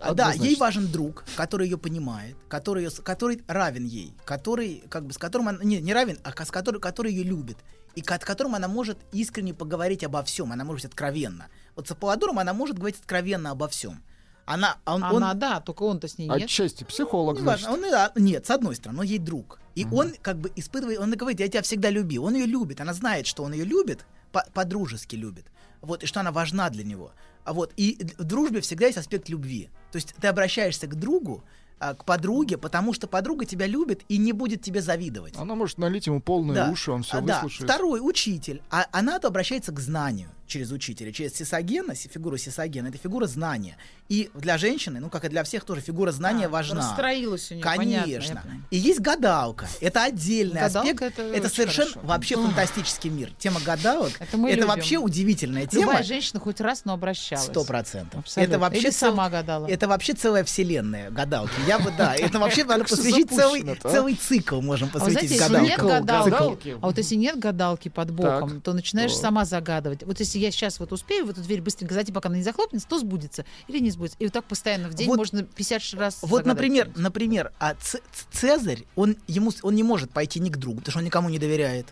А, 0.00 0.14
Да, 0.14 0.32
ей 0.32 0.56
важен 0.56 0.90
друг, 0.90 1.24
который 1.36 1.68
ее 1.68 1.78
понимает, 1.78 2.34
который, 2.48 2.90
с- 2.90 3.00
который 3.00 3.40
равен 3.46 3.84
ей, 3.84 4.12
который, 4.24 4.82
как 4.88 5.04
бы, 5.06 5.12
с 5.12 5.18
которым 5.18 5.48
она, 5.48 5.62
не, 5.62 5.80
не 5.80 5.92
равен, 5.94 6.18
а 6.24 6.44
с 6.44 6.50
который, 6.50 6.80
который 6.80 7.12
ее 7.12 7.22
любит, 7.22 7.56
и 7.98 8.02
с 8.02 8.18
которым 8.24 8.54
она 8.54 8.68
может 8.68 8.98
искренне 9.12 9.54
поговорить 9.54 10.04
обо 10.04 10.22
всем, 10.22 10.52
она 10.52 10.64
может 10.64 10.84
быть 10.84 10.92
откровенно. 10.92 11.46
Вот 11.76 11.88
с 11.88 11.90
Аполлодором 11.90 12.38
она 12.38 12.52
может 12.52 12.76
говорить 12.78 12.98
откровенно 13.00 13.50
обо 13.50 13.68
всем. 13.68 14.02
Она, 14.46 14.78
он, 14.86 15.02
он- 15.02 15.16
Она, 15.16 15.34
да, 15.34 15.60
только 15.60 15.82
он-то 15.82 16.08
с 16.08 16.16
ней 16.18 16.28
нет. 16.28 16.44
Отчасти 16.44 16.84
психолог, 16.84 17.36
не 17.36 17.42
значит. 17.42 17.66
важно, 17.66 17.86
он, 17.86 17.94
а, 17.94 18.12
нет, 18.16 18.46
с 18.46 18.50
одной 18.50 18.76
стороны, 18.76 19.00
он 19.00 19.04
ей 19.04 19.18
друг. 19.18 19.60
И 19.74 19.84
он 19.92 20.14
как 20.22 20.38
бы 20.38 20.50
испытывает, 20.56 20.98
он 21.00 21.10
говорит, 21.12 21.38
я 21.40 21.48
тебя 21.48 21.60
всегда 21.62 21.90
любил, 21.90 22.24
он 22.24 22.34
ее 22.34 22.46
любит, 22.46 22.80
она 22.80 22.94
знает, 22.94 23.26
что 23.26 23.42
он 23.44 23.52
ее 23.52 23.64
любит, 23.64 24.06
по- 24.32 24.46
по-дружески 24.54 25.16
любит. 25.16 25.44
Вот, 25.82 26.02
и 26.02 26.06
что 26.06 26.20
она 26.20 26.32
важна 26.32 26.70
для 26.70 26.82
него. 26.82 27.12
А 27.44 27.52
вот, 27.52 27.72
и 27.76 27.98
в 28.18 28.24
дружбе 28.24 28.60
всегда 28.60 28.86
есть 28.86 28.98
аспект 28.98 29.28
любви. 29.28 29.68
То 29.92 29.96
есть 29.96 30.14
ты 30.20 30.26
обращаешься 30.28 30.86
к 30.86 30.94
другу, 30.94 31.44
а, 31.80 31.94
к 31.94 32.04
подруге, 32.04 32.58
потому 32.58 32.92
что 32.92 33.06
подруга 33.06 33.44
тебя 33.44 33.66
любит 33.66 34.02
и 34.08 34.18
не 34.18 34.32
будет 34.32 34.62
тебе 34.62 34.80
завидовать. 34.82 35.34
Она 35.36 35.54
может 35.54 35.78
налить 35.78 36.06
ему 36.06 36.20
полные 36.20 36.54
Да. 36.54 36.70
уши, 36.70 36.90
он 36.90 37.02
все 37.02 37.18
А, 37.18 37.20
да. 37.20 37.34
выслушает. 37.34 37.70
Второй 37.70 38.00
учитель. 38.02 38.62
А 38.70 38.86
она-то 38.92 39.28
обращается 39.28 39.72
к 39.72 39.80
знанию 39.80 40.30
через 40.48 40.72
учителя, 40.72 41.12
через 41.12 41.34
сисагена, 41.34 41.94
си- 41.94 42.08
фигуру 42.08 42.36
сисагена. 42.38 42.88
Это 42.88 42.98
фигура 42.98 43.26
знания. 43.26 43.76
И 44.08 44.30
для 44.34 44.58
женщины, 44.58 45.00
ну 45.00 45.10
как 45.10 45.24
и 45.24 45.28
для 45.28 45.44
всех 45.44 45.64
тоже, 45.64 45.80
фигура 45.82 46.10
знания 46.10 46.46
А, 46.46 46.48
важна. 46.48 46.76
расстроилась 46.80 47.52
у 47.52 47.60
понятно, 47.60 47.82
я 47.84 48.02
Конечно. 48.02 48.40
понимаю. 48.42 48.62
и 48.70 48.76
есть 48.78 49.00
гадалка. 49.00 49.68
Это 49.80 50.04
отдельный 50.04 50.60
Гадалка 50.60 50.90
аспект. 51.06 51.18
это 51.18 51.22
очень 51.46 51.48
совершенно 51.54 51.90
хорошо. 51.90 52.06
вообще 52.08 52.34
фантастический 52.36 53.10
мир. 53.10 53.32
Тема 53.38 53.60
гадалок. 53.60 54.12
Это 54.18 54.36
мы 54.38 54.50
любим. 54.50 54.66
вообще 54.68 54.96
удивительная 54.96 55.66
тема. 55.66 55.82
Любая 55.82 56.02
женщина 56.02 56.40
хоть 56.40 56.60
раз, 56.60 56.84
но 56.86 56.94
обращалась. 56.94 57.44
Сто 57.46 57.64
процентов. 57.64 58.24
Это 58.36 58.58
вообще 58.58 58.80
Или 58.80 58.90
цел- 58.90 59.10
сама 59.10 59.28
гадала. 59.28 59.66
Это 59.66 59.86
вообще 59.86 60.14
целая 60.14 60.42
вселенная 60.44 61.10
гадалки. 61.10 61.52
Я 61.66 61.78
бы, 61.78 61.92
да, 61.96 62.14
это 62.18 62.38
вообще 62.38 62.64
надо 62.64 62.84
посвятить 62.84 63.28
целый, 63.30 63.62
а? 63.82 63.88
целый 63.88 64.14
цикл 64.14 64.60
можем 64.62 64.88
А 64.94 64.98
посвятить 64.98 65.38
гадалкам. 65.38 66.58
а 66.80 66.86
вот 66.86 66.96
если 66.98 67.14
нет 67.16 67.38
гадалки 67.38 67.88
под 67.88 68.10
боком, 68.10 68.60
то 68.62 68.72
начинаешь 68.72 69.14
сама 69.14 69.44
загадывать. 69.44 70.02
Вот 70.04 70.18
если 70.20 70.37
я 70.38 70.50
сейчас 70.50 70.80
вот 70.80 70.92
успею 70.92 71.26
в 71.26 71.30
эту 71.30 71.42
дверь 71.42 71.60
быстренько 71.60 71.94
зайти, 71.94 72.12
пока 72.12 72.28
она 72.28 72.38
не 72.38 72.44
захлопнется, 72.44 72.88
то 72.88 72.98
сбудется 72.98 73.44
или 73.66 73.78
не 73.78 73.90
сбудется. 73.90 74.16
И 74.20 74.24
вот 74.24 74.32
так 74.32 74.44
постоянно 74.44 74.88
в 74.88 74.94
день 74.94 75.08
Вот- 75.08 75.18
можно 75.18 75.42
50 75.42 75.98
раз 75.98 76.18
Вот, 76.22 76.46
например, 76.46 76.90
например, 76.96 77.52
а 77.58 77.74
Ц- 77.74 78.00
Цезарь, 78.32 78.84
он 78.96 79.16
ему, 79.26 79.52
он 79.62 79.74
не 79.74 79.82
может 79.82 80.10
пойти 80.10 80.40
ни 80.40 80.50
к 80.50 80.56
другу, 80.56 80.78
потому 80.78 80.92
что 80.92 80.98
он 81.00 81.04
никому 81.04 81.28
не 81.28 81.38
доверяет. 81.38 81.86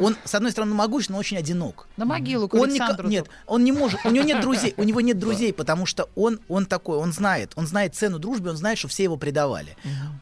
Он, 0.00 0.16
с 0.24 0.34
одной 0.34 0.52
стороны, 0.52 0.74
могущ, 0.74 1.08
но 1.08 1.18
очень 1.18 1.36
одинок. 1.36 1.86
На 1.96 2.04
могилу 2.04 2.48
к 2.48 2.54
Он 2.54 2.70
не, 2.70 2.80
нет, 3.08 3.26
он 3.46 3.62
не 3.64 3.72
может, 3.72 4.00
у 4.04 4.10
него 4.10 4.24
нет 4.24 4.40
друзей, 4.40 4.74
у 4.78 4.82
него 4.84 5.00
нет 5.00 5.18
друзей, 5.18 5.52
потому 5.52 5.86
что 5.86 6.08
он, 6.14 6.40
он 6.48 6.66
такой, 6.66 6.96
он 6.96 7.12
знает, 7.12 7.52
он 7.56 7.66
знает 7.66 7.94
цену 7.94 8.18
дружбы, 8.18 8.50
он 8.50 8.56
знает, 8.56 8.78
что 8.78 8.88
все 8.88 9.02
его 9.04 9.16
предавали. 9.16 9.76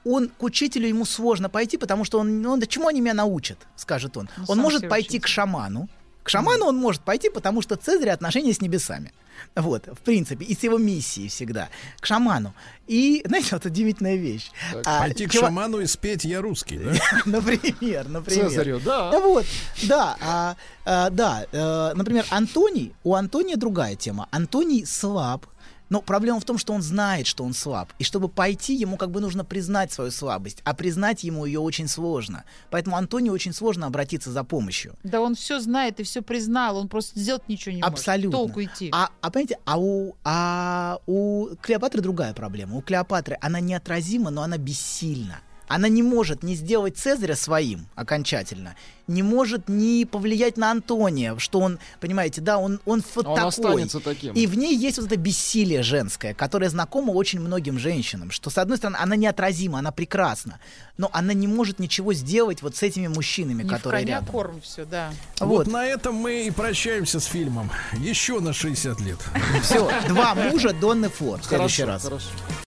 Он 0.05 0.29
к 0.29 0.43
учителю 0.43 0.89
ему 0.89 1.05
сложно 1.05 1.49
пойти, 1.49 1.77
потому 1.77 2.05
что 2.05 2.19
он, 2.19 2.45
он 2.45 2.59
да 2.59 2.67
чему 2.67 2.89
они 2.89 3.01
меня 3.01 3.15
научат, 3.15 3.59
скажет 3.77 4.17
он. 4.17 4.29
Ну, 4.37 4.45
он 4.49 4.59
может 4.59 4.89
пойти 4.89 5.21
к 5.21 5.27
шаману. 5.27 5.89
К 6.23 6.29
шаману 6.29 6.67
он 6.67 6.77
может 6.77 7.03
пойти, 7.03 7.31
потому 7.31 7.63
что 7.63 7.77
Цезарь 7.77 8.11
отношения 8.11 8.53
с 8.53 8.61
небесами. 8.61 9.13
Вот, 9.57 9.87
в 9.87 9.99
принципе, 10.01 10.45
и 10.45 10.55
с 10.55 10.63
его 10.63 10.79
миссией 10.79 11.29
всегда. 11.29 11.69
К 12.01 12.07
шаману. 12.07 12.55
И, 12.87 13.23
знаете, 13.27 13.49
вот 13.53 13.65
удивительная 13.65 14.17
вещь. 14.17 14.51
А, 14.85 15.01
Пойти 15.01 15.27
к 15.27 15.33
шаману 15.33 15.81
и 15.81 15.87
спеть 15.87 16.25
«Я 16.25 16.41
русский», 16.41 16.79
да? 16.79 16.93
Например, 17.25 18.09
например. 18.09 18.49
Цезарю, 18.49 18.81
да. 18.81 19.19
Вот, 19.19 19.47
да, 19.85 20.17
а, 20.21 20.57
а, 20.85 21.11
да. 21.11 21.47
э, 21.51 21.93
например, 21.95 22.27
Антоний, 22.31 22.93
у 23.05 23.15
Антония 23.15 23.57
другая 23.57 23.97
тема. 23.97 24.29
Антоний 24.31 24.85
слаб, 24.87 25.47
но 25.91 26.01
проблема 26.01 26.41
в 26.41 26.45
том, 26.45 26.57
что 26.57 26.73
он 26.73 26.83
знает, 26.83 27.27
что 27.27 27.45
он 27.45 27.53
слаб. 27.53 27.93
И 27.99 28.05
чтобы 28.05 28.29
пойти, 28.29 28.75
ему 28.75 28.97
как 28.97 29.11
бы 29.11 29.21
нужно 29.21 29.45
признать 29.45 29.93
свою 29.93 30.11
слабость. 30.11 30.63
А 30.65 30.73
признать 30.73 31.25
ему 31.25 31.45
ее 31.45 31.61
очень 31.61 31.89
сложно. 31.89 32.45
Поэтому 32.71 32.97
Антонию 32.97 33.33
очень 33.33 33.53
сложно 33.53 33.87
обратиться 33.87 34.31
за 34.31 34.45
помощью. 34.45 34.95
Да 35.03 35.21
он 35.21 35.35
все 35.35 35.61
знает 35.61 36.01
и 36.01 36.05
все 36.05 36.23
признал, 36.23 36.77
он 36.77 36.89
просто 36.89 37.19
сделать 37.19 37.49
ничего 37.49 37.75
не 37.75 37.83
Абсолютно. 37.83 38.39
может. 38.39 38.55
Толку 38.55 38.63
идти. 38.63 38.91
А, 38.93 39.11
а 39.21 39.31
понимаете, 39.31 39.59
а 39.65 39.79
у, 39.79 40.17
а 40.25 40.99
у 41.07 41.49
Клеопатры 41.61 42.01
другая 42.01 42.33
проблема. 42.35 42.77
У 42.77 42.83
Клеопатры 42.83 43.37
она 43.41 43.61
неотразима, 43.61 44.31
но 44.31 44.43
она 44.43 44.57
бессильна. 44.57 45.41
Она 45.73 45.87
не 45.89 46.03
может 46.03 46.43
не 46.43 46.57
сделать 46.57 46.99
Цезаря 46.99 47.37
своим 47.37 47.87
окончательно, 47.95 48.75
не 49.07 49.23
может 49.23 49.69
не 49.69 50.05
повлиять 50.05 50.57
на 50.57 50.73
Антония, 50.73 51.39
что 51.39 51.61
он, 51.61 51.79
понимаете, 52.01 52.41
да, 52.41 52.59
он, 52.59 52.81
он 52.87 53.05
вот 53.15 53.27
Он 53.29 53.37
такой. 53.37 53.49
останется 53.49 54.01
таким. 54.01 54.35
И 54.35 54.49
в 54.49 54.59
ней 54.59 54.77
есть 54.77 54.99
вот 54.99 55.07
это 55.07 55.17
бессилие 55.17 55.85
женское, 55.85 56.35
которое 56.35 56.71
знакомо 56.71 57.13
очень 57.13 57.39
многим 57.39 57.79
женщинам, 57.79 58.33
что, 58.33 58.51
с 58.51 58.59
одной 58.59 58.79
стороны, 58.79 58.97
она 59.01 59.15
неотразима, 59.15 59.79
она 59.79 59.93
прекрасна, 59.93 60.59
но 60.97 61.09
она 61.13 61.35
не 61.35 61.47
может 61.47 61.79
ничего 61.79 62.15
сделать 62.15 62.63
вот 62.63 62.75
с 62.75 62.83
этими 62.83 63.07
мужчинами, 63.07 63.63
Не 63.63 63.69
в 63.69 63.73
которые 63.73 64.03
коня 64.03 64.17
рядом. 64.17 64.29
корм 64.33 64.61
все, 64.63 64.85
да. 64.85 65.13
Вот. 65.39 65.69
на 65.69 65.87
этом 65.87 66.17
мы 66.17 66.47
и 66.49 66.51
прощаемся 66.51 67.21
с 67.21 67.27
фильмом. 67.27 67.71
Еще 67.97 68.41
на 68.41 68.53
60 68.53 69.01
лет. 69.03 69.19
Все, 69.63 69.89
два 70.09 70.35
мужа 70.35 70.73
Донны 70.73 71.11
Фор. 71.11 71.41
В 71.41 71.45
следующий 71.45 71.85
раз. 71.85 72.03
хорошо. 72.03 72.27